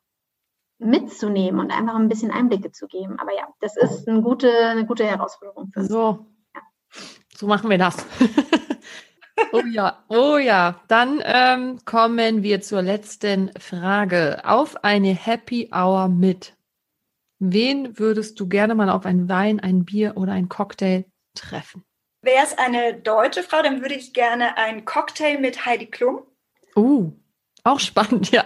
mitzunehmen 0.78 1.60
und 1.60 1.70
einfach 1.70 1.96
ein 1.96 2.08
bisschen 2.08 2.30
Einblicke 2.30 2.72
zu 2.72 2.86
geben. 2.86 3.18
Aber 3.18 3.34
ja, 3.34 3.48
das 3.60 3.76
ist 3.76 4.08
eine 4.08 4.22
gute, 4.22 4.50
eine 4.50 4.86
gute 4.86 5.04
Herausforderung 5.04 5.70
für 5.72 5.80
uns. 5.80 5.88
So, 5.88 6.26
ja. 6.54 6.60
so 7.36 7.46
machen 7.46 7.70
wir 7.70 7.78
das. 7.78 8.06
oh 9.52 9.62
ja, 9.70 10.04
oh 10.08 10.36
ja. 10.36 10.80
Dann 10.88 11.20
ähm, 11.24 11.80
kommen 11.84 12.42
wir 12.42 12.60
zur 12.60 12.82
letzten 12.82 13.50
Frage. 13.58 14.40
Auf 14.44 14.84
eine 14.84 15.12
Happy 15.12 15.70
Hour 15.72 16.08
mit. 16.08 16.56
Wen 17.40 17.98
würdest 17.98 18.38
du 18.38 18.48
gerne 18.48 18.76
mal 18.76 18.90
auf 18.90 19.04
einen 19.04 19.28
Wein, 19.28 19.58
ein 19.58 19.84
Bier 19.84 20.16
oder 20.16 20.32
ein 20.32 20.48
Cocktail 20.48 21.04
treffen? 21.34 21.84
Wäre 22.22 22.44
es 22.44 22.56
eine 22.56 22.94
deutsche 22.94 23.42
Frau, 23.42 23.62
dann 23.62 23.80
würde 23.80 23.96
ich 23.96 24.12
gerne 24.12 24.56
einen 24.56 24.84
Cocktail 24.84 25.40
mit 25.40 25.66
Heidi 25.66 25.86
Klum. 25.86 26.22
Uh, 26.76 27.12
auch 27.64 27.80
spannend, 27.80 28.30
ja. 28.30 28.44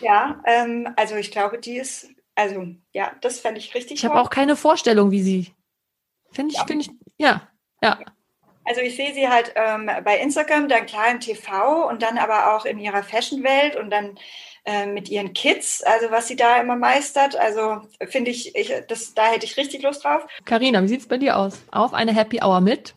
Ja, 0.00 0.42
ähm, 0.46 0.88
also 0.96 1.16
ich 1.16 1.30
glaube, 1.30 1.58
die 1.58 1.76
ist, 1.76 2.08
also 2.34 2.66
ja, 2.92 3.12
das 3.20 3.40
fände 3.40 3.58
ich 3.58 3.74
richtig 3.74 3.98
Ich 3.98 4.04
habe 4.04 4.20
auch 4.20 4.30
keine 4.30 4.56
Vorstellung, 4.56 5.10
wie 5.10 5.22
sie. 5.22 5.54
Finde 6.30 6.52
ich, 6.52 6.58
ja. 6.58 6.66
finde 6.66 6.84
ich, 6.84 6.90
ja, 7.16 7.48
ja. 7.82 7.98
Also 8.64 8.82
ich 8.82 8.96
sehe 8.96 9.14
sie 9.14 9.28
halt 9.28 9.54
ähm, 9.56 9.90
bei 10.04 10.18
Instagram, 10.18 10.68
dann 10.68 10.84
klar 10.84 11.10
im 11.10 11.20
TV 11.20 11.88
und 11.88 12.02
dann 12.02 12.18
aber 12.18 12.54
auch 12.54 12.66
in 12.66 12.78
ihrer 12.78 13.02
Fashion-Welt 13.02 13.76
und 13.76 13.90
dann 13.90 14.18
äh, 14.66 14.84
mit 14.84 15.08
ihren 15.08 15.32
Kids, 15.32 15.82
also 15.82 16.10
was 16.10 16.28
sie 16.28 16.36
da 16.36 16.60
immer 16.60 16.76
meistert. 16.76 17.34
Also 17.34 17.80
finde 18.08 18.30
ich, 18.30 18.54
ich 18.54 18.74
das, 18.86 19.14
da 19.14 19.28
hätte 19.28 19.46
ich 19.46 19.56
richtig 19.56 19.82
Lust 19.82 20.04
drauf. 20.04 20.26
Karina, 20.44 20.82
wie 20.82 20.88
sieht 20.88 21.00
es 21.00 21.08
bei 21.08 21.16
dir 21.16 21.38
aus? 21.38 21.62
Auf 21.70 21.94
eine 21.94 22.14
Happy 22.14 22.40
Hour 22.42 22.60
mit? 22.60 22.94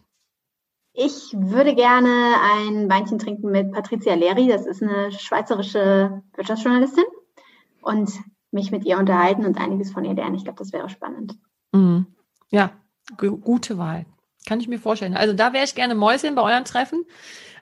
Ich 0.93 1.33
würde 1.33 1.73
gerne 1.73 2.35
ein 2.55 2.89
Weinchen 2.89 3.17
trinken 3.17 3.49
mit 3.51 3.71
Patricia 3.71 4.13
Leri. 4.13 4.47
Das 4.47 4.65
ist 4.65 4.83
eine 4.83 5.11
schweizerische 5.11 6.21
Wirtschaftsjournalistin. 6.35 7.05
Und 7.81 8.11
mich 8.51 8.71
mit 8.71 8.85
ihr 8.85 8.97
unterhalten 8.97 9.45
und 9.45 9.57
einiges 9.57 9.91
von 9.91 10.05
ihr 10.05 10.13
lernen. 10.13 10.35
Ich 10.35 10.43
glaube, 10.43 10.59
das 10.59 10.73
wäre 10.73 10.89
spannend. 10.89 11.37
Mhm. 11.71 12.05
Ja, 12.49 12.71
gute 13.17 13.77
Wahl. 13.77 14.05
Kann 14.45 14.59
ich 14.59 14.67
mir 14.67 14.79
vorstellen. 14.79 15.15
Also 15.15 15.33
da 15.33 15.53
wäre 15.53 15.63
ich 15.63 15.75
gerne 15.75 15.95
Mäuschen 15.95 16.35
bei 16.35 16.41
euren 16.41 16.65
Treffen 16.65 17.05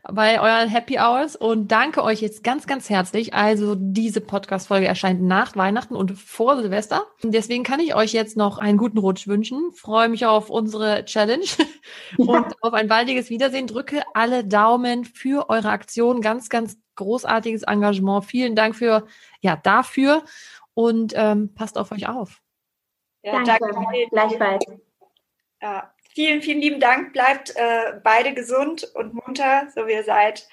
bei 0.03 0.39
euren 0.41 0.69
Happy 0.69 0.97
Hours 0.97 1.35
und 1.35 1.69
danke 1.71 2.03
euch 2.03 2.21
jetzt 2.21 2.43
ganz, 2.43 2.67
ganz 2.67 2.89
herzlich. 2.89 3.33
Also 3.33 3.75
diese 3.77 4.21
Podcast-Folge 4.21 4.87
erscheint 4.87 5.21
nach 5.21 5.55
Weihnachten 5.55 5.95
und 5.95 6.17
vor 6.17 6.57
Silvester. 6.57 7.05
Deswegen 7.23 7.63
kann 7.63 7.79
ich 7.79 7.95
euch 7.95 8.13
jetzt 8.13 8.37
noch 8.37 8.57
einen 8.57 8.77
guten 8.77 8.97
Rutsch 8.97 9.27
wünschen. 9.27 9.71
Freue 9.73 10.09
mich 10.09 10.25
auf 10.25 10.49
unsere 10.49 11.05
Challenge 11.05 11.45
und 12.17 12.63
auf 12.63 12.73
ein 12.73 12.87
baldiges 12.87 13.29
Wiedersehen. 13.29 13.67
Drücke 13.67 14.03
alle 14.13 14.45
Daumen 14.45 15.05
für 15.05 15.49
eure 15.49 15.69
Aktion. 15.69 16.21
Ganz, 16.21 16.49
ganz 16.49 16.77
großartiges 16.95 17.63
Engagement. 17.63 18.25
Vielen 18.25 18.55
Dank 18.55 18.75
für, 18.75 19.05
ja, 19.41 19.55
dafür 19.55 20.23
und 20.73 21.13
ähm, 21.15 21.53
passt 21.55 21.77
auf 21.77 21.91
euch 21.91 22.07
auf. 22.07 22.41
Ja, 23.21 23.43
danke. 23.43 23.69
danke. 23.73 24.07
Gleichfalls. 24.11 24.65
Ja. 25.61 25.93
Vielen, 26.13 26.41
vielen 26.41 26.61
lieben 26.61 26.79
Dank. 26.79 27.13
Bleibt 27.13 27.55
äh, 27.55 27.93
beide 28.03 28.33
gesund 28.33 28.83
und 28.95 29.13
munter, 29.13 29.67
so 29.73 29.87
wie 29.87 29.93
ihr 29.93 30.03
seid. 30.03 30.47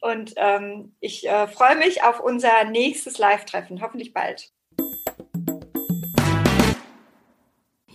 Und 0.00 0.32
ähm, 0.36 0.94
ich 1.00 1.28
äh, 1.28 1.46
freue 1.46 1.76
mich 1.76 2.02
auf 2.02 2.20
unser 2.20 2.64
nächstes 2.64 3.18
Live-Treffen, 3.18 3.82
hoffentlich 3.82 4.14
bald. 4.14 4.50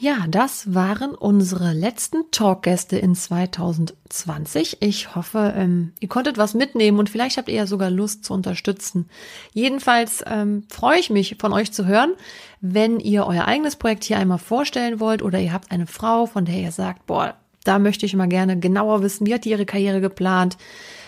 Ja, 0.05 0.25
das 0.29 0.75
waren 0.75 1.15
unsere 1.15 1.73
letzten 1.73 2.29
Talkgäste 2.29 2.95
in 2.95 3.15
2020. 3.15 4.77
Ich 4.81 5.15
hoffe, 5.15 5.55
ähm, 5.57 5.93
ihr 5.99 6.07
konntet 6.07 6.37
was 6.37 6.53
mitnehmen 6.53 6.99
und 6.99 7.09
vielleicht 7.09 7.37
habt 7.37 7.49
ihr 7.49 7.55
ja 7.55 7.65
sogar 7.65 7.89
Lust 7.89 8.23
zu 8.23 8.31
unterstützen. 8.35 9.09
Jedenfalls 9.51 10.23
ähm, 10.27 10.61
freue 10.69 10.99
ich 10.99 11.09
mich, 11.09 11.37
von 11.39 11.53
euch 11.53 11.71
zu 11.71 11.87
hören, 11.87 12.13
wenn 12.61 12.99
ihr 12.99 13.25
euer 13.25 13.45
eigenes 13.45 13.77
Projekt 13.77 14.03
hier 14.03 14.19
einmal 14.19 14.37
vorstellen 14.37 14.99
wollt 14.99 15.23
oder 15.23 15.39
ihr 15.39 15.51
habt 15.51 15.71
eine 15.71 15.87
Frau, 15.87 16.27
von 16.27 16.45
der 16.45 16.59
ihr 16.59 16.71
sagt, 16.71 17.07
boah, 17.07 17.33
da 17.63 17.79
möchte 17.79 18.05
ich 18.05 18.15
mal 18.15 18.27
gerne 18.27 18.59
genauer 18.59 19.01
wissen, 19.01 19.25
wie 19.25 19.33
hat 19.33 19.43
die 19.43 19.49
ihre 19.49 19.65
Karriere 19.65 20.01
geplant, 20.01 20.55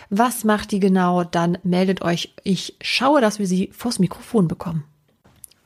was 0.10 0.44
macht 0.44 0.72
die 0.72 0.80
genau, 0.80 1.24
dann 1.24 1.60
meldet 1.62 2.02
euch. 2.02 2.34
Ich 2.44 2.78
schaue, 2.82 3.22
dass 3.22 3.38
wir 3.38 3.46
sie 3.46 3.70
vors 3.74 4.00
Mikrofon 4.00 4.48
bekommen. 4.48 4.86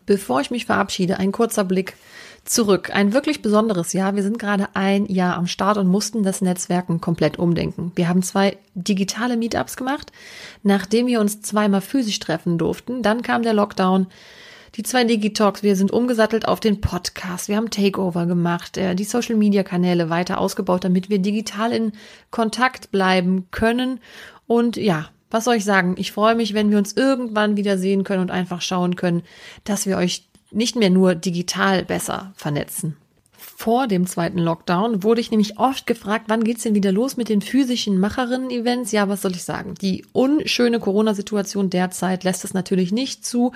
Bevor 0.06 0.42
ich 0.42 0.52
mich 0.52 0.66
verabschiede, 0.66 1.18
ein 1.18 1.32
kurzer 1.32 1.64
Blick 1.64 1.96
zurück. 2.44 2.90
Ein 2.94 3.14
wirklich 3.14 3.42
besonderes 3.42 3.94
Jahr. 3.94 4.16
Wir 4.16 4.24
sind 4.24 4.40
gerade 4.40 4.70
ein 4.74 5.06
Jahr 5.06 5.36
am 5.38 5.48
Start 5.48 5.78
und 5.78 5.88
mussten 5.88 6.24
das 6.24 6.42
Netzwerken 6.42 7.02
komplett 7.02 7.40
umdenken. 7.40 7.92
Wir 7.96 8.08
haben 8.08 8.24
zwei 8.24 8.58
digitale 8.74 9.38
Meetups 9.38 9.78
gemacht, 9.78 10.12
nachdem 10.64 11.08
wir 11.08 11.22
uns 11.22 11.42
zweimal 11.42 11.82
physisch 11.82 12.20
treffen 12.20 12.58
durften. 12.58 13.04
Dann 13.04 13.22
kam 13.22 13.44
der 13.44 13.54
Lockdown. 13.54 14.08
Die 14.76 14.84
zwei 14.84 15.04
Digitalks, 15.04 15.64
wir 15.64 15.76
sind 15.76 15.92
umgesattelt 15.92 16.48
auf 16.48 16.62
den 16.62 16.80
Podcast, 16.80 17.50
wir 17.50 17.58
haben 17.58 17.70
Takeover 17.70 18.26
gemacht, 18.26 18.78
äh, 18.78 18.96
die 18.96 19.04
Social 19.04 19.36
Media 19.36 19.64
Kanäle 19.64 20.10
weiter 20.10 20.40
ausgebaut, 20.40 20.86
damit 20.86 21.10
wir 21.10 21.20
digital 21.20 21.74
in 21.74 21.92
Kontakt 22.30 22.90
bleiben 22.90 23.48
können. 23.52 24.00
Und 24.48 24.78
ja, 24.78 25.10
was 25.30 25.44
soll 25.44 25.56
ich 25.56 25.66
sagen? 25.66 25.96
Ich 25.98 26.14
freue 26.14 26.36
mich, 26.36 26.54
wenn 26.54 26.72
wir 26.72 26.78
uns 26.78 26.94
irgendwann 26.94 27.58
wieder 27.58 27.78
sehen 27.78 28.06
können 28.06 28.22
und 28.22 28.32
einfach 28.32 28.62
schauen 28.62 28.96
können, 28.96 29.24
dass 29.66 29.86
wir 29.86 29.98
euch 29.98 30.24
nicht 30.52 30.76
mehr 30.76 30.90
nur 30.90 31.16
digital 31.16 31.84
besser 31.86 32.34
vernetzen. 32.36 32.98
Vor 33.62 33.88
dem 33.88 34.08
zweiten 34.08 34.40
Lockdown 34.40 35.04
wurde 35.04 35.22
ich 35.22 35.30
nämlich 35.30 35.60
oft 35.60 35.86
gefragt, 35.86 36.26
wann 36.28 36.44
geht's 36.44 36.64
denn 36.64 36.76
wieder 36.76 36.92
los 36.92 37.18
mit 37.18 37.30
den 37.30 37.42
physischen 37.42 38.00
Macherinnen-Events? 38.00 38.92
Ja, 38.92 39.08
was 39.08 39.22
soll 39.22 39.32
ich 39.32 39.44
sagen? 39.44 39.76
Die 39.82 40.06
unschöne 40.14 40.80
Corona-Situation 40.80 41.70
derzeit 41.70 42.24
lässt 42.24 42.44
es 42.44 42.54
natürlich 42.54 42.92
nicht 42.92 43.26
zu. 43.26 43.52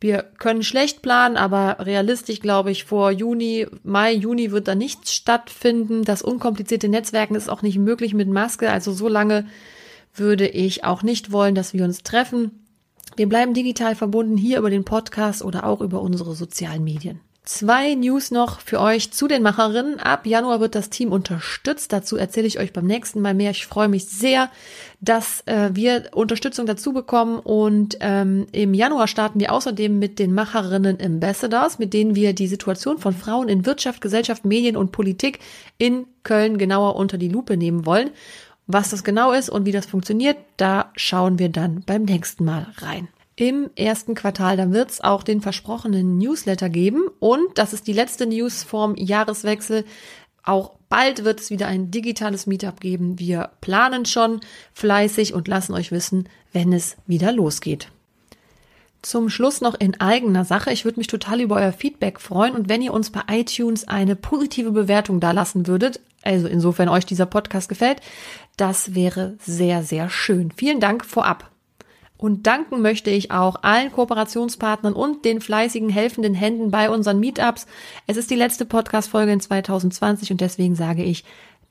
Wir 0.00 0.22
können 0.38 0.62
schlecht 0.62 1.02
planen, 1.02 1.36
aber 1.36 1.78
realistisch 1.80 2.40
glaube 2.40 2.70
ich, 2.70 2.84
vor 2.84 3.10
Juni, 3.10 3.66
Mai, 3.82 4.12
Juni 4.12 4.52
wird 4.52 4.68
da 4.68 4.74
nichts 4.74 5.12
stattfinden. 5.12 6.04
Das 6.04 6.22
unkomplizierte 6.22 6.88
Netzwerken 6.88 7.34
ist 7.34 7.48
auch 7.48 7.62
nicht 7.62 7.78
möglich 7.78 8.14
mit 8.14 8.28
Maske. 8.28 8.70
Also 8.70 8.92
so 8.92 9.08
lange 9.08 9.46
würde 10.14 10.46
ich 10.46 10.84
auch 10.84 11.02
nicht 11.02 11.32
wollen, 11.32 11.54
dass 11.54 11.72
wir 11.72 11.84
uns 11.84 12.02
treffen. 12.02 12.65
Wir 13.16 13.28
bleiben 13.28 13.54
digital 13.54 13.94
verbunden 13.94 14.36
hier 14.36 14.58
über 14.58 14.68
den 14.68 14.84
Podcast 14.84 15.42
oder 15.42 15.64
auch 15.64 15.80
über 15.80 16.02
unsere 16.02 16.34
sozialen 16.34 16.84
Medien. 16.84 17.20
Zwei 17.46 17.94
News 17.94 18.32
noch 18.32 18.60
für 18.60 18.80
euch 18.80 19.12
zu 19.12 19.28
den 19.28 19.42
Macherinnen. 19.42 20.00
Ab 20.00 20.26
Januar 20.26 20.60
wird 20.60 20.74
das 20.74 20.90
Team 20.90 21.12
unterstützt. 21.12 21.92
Dazu 21.92 22.16
erzähle 22.16 22.48
ich 22.48 22.58
euch 22.58 22.72
beim 22.72 22.86
nächsten 22.86 23.22
Mal 23.22 23.34
mehr. 23.34 23.52
Ich 23.52 23.66
freue 23.66 23.86
mich 23.86 24.06
sehr, 24.06 24.50
dass 25.00 25.42
äh, 25.46 25.70
wir 25.72 26.10
Unterstützung 26.12 26.66
dazu 26.66 26.92
bekommen. 26.92 27.38
Und 27.38 27.98
ähm, 28.00 28.48
im 28.50 28.74
Januar 28.74 29.06
starten 29.06 29.38
wir 29.38 29.52
außerdem 29.52 29.96
mit 29.96 30.18
den 30.18 30.34
Macherinnen 30.34 30.98
Ambassadors, 31.00 31.78
mit 31.78 31.94
denen 31.94 32.16
wir 32.16 32.32
die 32.32 32.48
Situation 32.48 32.98
von 32.98 33.14
Frauen 33.14 33.48
in 33.48 33.64
Wirtschaft, 33.64 34.00
Gesellschaft, 34.00 34.44
Medien 34.44 34.76
und 34.76 34.90
Politik 34.90 35.38
in 35.78 36.06
Köln 36.24 36.58
genauer 36.58 36.96
unter 36.96 37.16
die 37.16 37.28
Lupe 37.28 37.56
nehmen 37.56 37.86
wollen. 37.86 38.10
Was 38.66 38.90
das 38.90 39.04
genau 39.04 39.32
ist 39.32 39.48
und 39.48 39.64
wie 39.64 39.72
das 39.72 39.86
funktioniert, 39.86 40.38
da 40.56 40.90
schauen 40.96 41.38
wir 41.38 41.48
dann 41.48 41.82
beim 41.86 42.02
nächsten 42.02 42.44
Mal 42.44 42.66
rein. 42.78 43.08
Im 43.36 43.70
ersten 43.76 44.14
Quartal, 44.14 44.56
da 44.56 44.72
wird 44.72 44.90
es 44.90 45.00
auch 45.02 45.22
den 45.22 45.42
versprochenen 45.42 46.18
Newsletter 46.18 46.70
geben 46.70 47.02
und 47.20 47.46
das 47.58 47.74
ist 47.74 47.86
die 47.86 47.92
letzte 47.92 48.26
News 48.26 48.62
vorm 48.62 48.96
Jahreswechsel. 48.96 49.84
Auch 50.42 50.72
bald 50.88 51.24
wird 51.24 51.40
es 51.40 51.50
wieder 51.50 51.66
ein 51.66 51.90
digitales 51.90 52.46
Meetup 52.46 52.80
geben. 52.80 53.18
Wir 53.18 53.50
planen 53.60 54.06
schon 54.06 54.40
fleißig 54.72 55.34
und 55.34 55.48
lassen 55.48 55.74
euch 55.74 55.92
wissen, 55.92 56.28
wenn 56.52 56.72
es 56.72 56.96
wieder 57.06 57.30
losgeht. 57.30 57.88
Zum 59.02 59.28
Schluss 59.28 59.60
noch 59.60 59.74
in 59.74 60.00
eigener 60.00 60.44
Sache. 60.44 60.72
Ich 60.72 60.84
würde 60.84 60.98
mich 60.98 61.06
total 61.06 61.40
über 61.40 61.56
euer 61.56 61.72
Feedback 61.72 62.20
freuen 62.20 62.54
und 62.54 62.68
wenn 62.68 62.82
ihr 62.82 62.94
uns 62.94 63.10
bei 63.10 63.22
iTunes 63.28 63.86
eine 63.86 64.16
positive 64.16 64.72
Bewertung 64.72 65.20
dalassen 65.20 65.66
würdet, 65.66 66.00
also 66.22 66.48
insofern 66.48 66.88
euch 66.88 67.06
dieser 67.06 67.26
Podcast 67.26 67.68
gefällt, 67.68 68.00
das 68.56 68.94
wäre 68.94 69.36
sehr, 69.40 69.82
sehr 69.82 70.08
schön. 70.08 70.50
Vielen 70.50 70.80
Dank 70.80 71.04
vorab. 71.04 71.50
Und 72.18 72.46
danken 72.46 72.80
möchte 72.80 73.10
ich 73.10 73.30
auch 73.30 73.62
allen 73.62 73.92
Kooperationspartnern 73.92 74.94
und 74.94 75.24
den 75.26 75.40
fleißigen 75.42 75.90
helfenden 75.90 76.32
Händen 76.32 76.70
bei 76.70 76.88
unseren 76.88 77.20
Meetups. 77.20 77.66
Es 78.06 78.16
ist 78.16 78.30
die 78.30 78.36
letzte 78.36 78.64
Podcast-Folge 78.64 79.32
in 79.32 79.40
2020 79.40 80.32
und 80.32 80.40
deswegen 80.40 80.74
sage 80.74 81.02
ich 81.02 81.24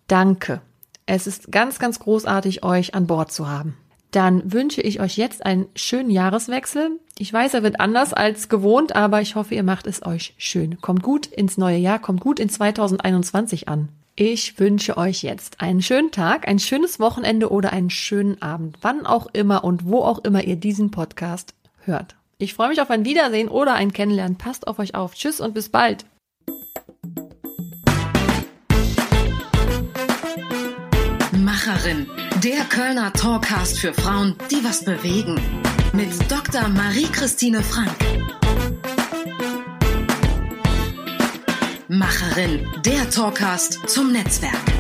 Danke. 0.07 0.61
Es 1.07 1.25
ist 1.25 1.51
ganz, 1.51 1.79
ganz 1.79 1.99
großartig, 1.99 2.63
euch 2.63 2.93
an 2.93 3.07
Bord 3.07 3.31
zu 3.31 3.47
haben. 3.47 3.77
dann 4.11 4.53
wünsche 4.53 4.81
ich 4.81 5.01
euch 5.01 5.17
jetzt 5.17 5.45
einen 5.45 5.65
schönen 5.75 6.09
Jahreswechsel. 6.09 6.99
Ich 7.17 7.33
weiß, 7.33 7.53
er 7.53 7.63
wird 7.63 7.81
anders 7.81 8.13
als 8.13 8.47
gewohnt, 8.47 8.95
aber 8.95 9.21
ich 9.21 9.35
hoffe, 9.35 9.55
ihr 9.55 9.63
macht 9.63 9.87
es 9.87 10.05
euch 10.05 10.35
schön. 10.37 10.79
Kommt 10.79 11.03
gut 11.03 11.25
ins 11.25 11.57
neue 11.57 11.77
Jahr, 11.77 11.99
kommt 11.99 12.21
gut 12.21 12.39
in 12.39 12.47
2021 12.47 13.67
an. 13.67 13.89
Ich 14.17 14.59
wünsche 14.61 14.95
euch 14.95 15.23
jetzt 15.23 15.59
einen 15.59 15.81
schönen 15.81 16.09
Tag, 16.09 16.47
ein 16.47 16.57
schönes 16.57 17.01
Wochenende 17.01 17.51
oder 17.51 17.73
einen 17.73 17.89
schönen 17.89 18.41
Abend, 18.41 18.77
wann 18.79 19.05
auch 19.05 19.27
immer 19.33 19.65
und 19.65 19.83
wo 19.85 20.03
auch 20.03 20.19
immer 20.19 20.41
ihr 20.41 20.55
diesen 20.55 20.89
Podcast 20.89 21.53
hört. 21.81 22.15
Ich 22.37 22.53
freue 22.53 22.69
mich 22.69 22.79
auf 22.79 22.89
ein 22.89 23.03
Wiedersehen 23.03 23.49
oder 23.49 23.73
ein 23.73 23.91
Kennenlernen. 23.91 24.37
Passt 24.37 24.67
auf 24.69 24.79
euch 24.79 24.95
auf. 24.95 25.15
Tschüss 25.15 25.41
und 25.41 25.53
bis 25.53 25.67
bald. 25.67 26.05
Macherin, 31.37 32.07
der 32.41 32.63
Kölner 32.69 33.11
Talkcast 33.11 33.79
für 33.79 33.93
Frauen, 33.93 34.37
die 34.49 34.63
was 34.63 34.85
bewegen. 34.85 35.41
Mit 35.91 36.31
Dr. 36.31 36.69
Marie-Christine 36.69 37.61
Frank. 37.61 37.91
Macherin, 41.87 42.65
der 42.83 43.07
Talkcast 43.11 43.87
zum 43.87 44.11
Netzwerk. 44.11 44.74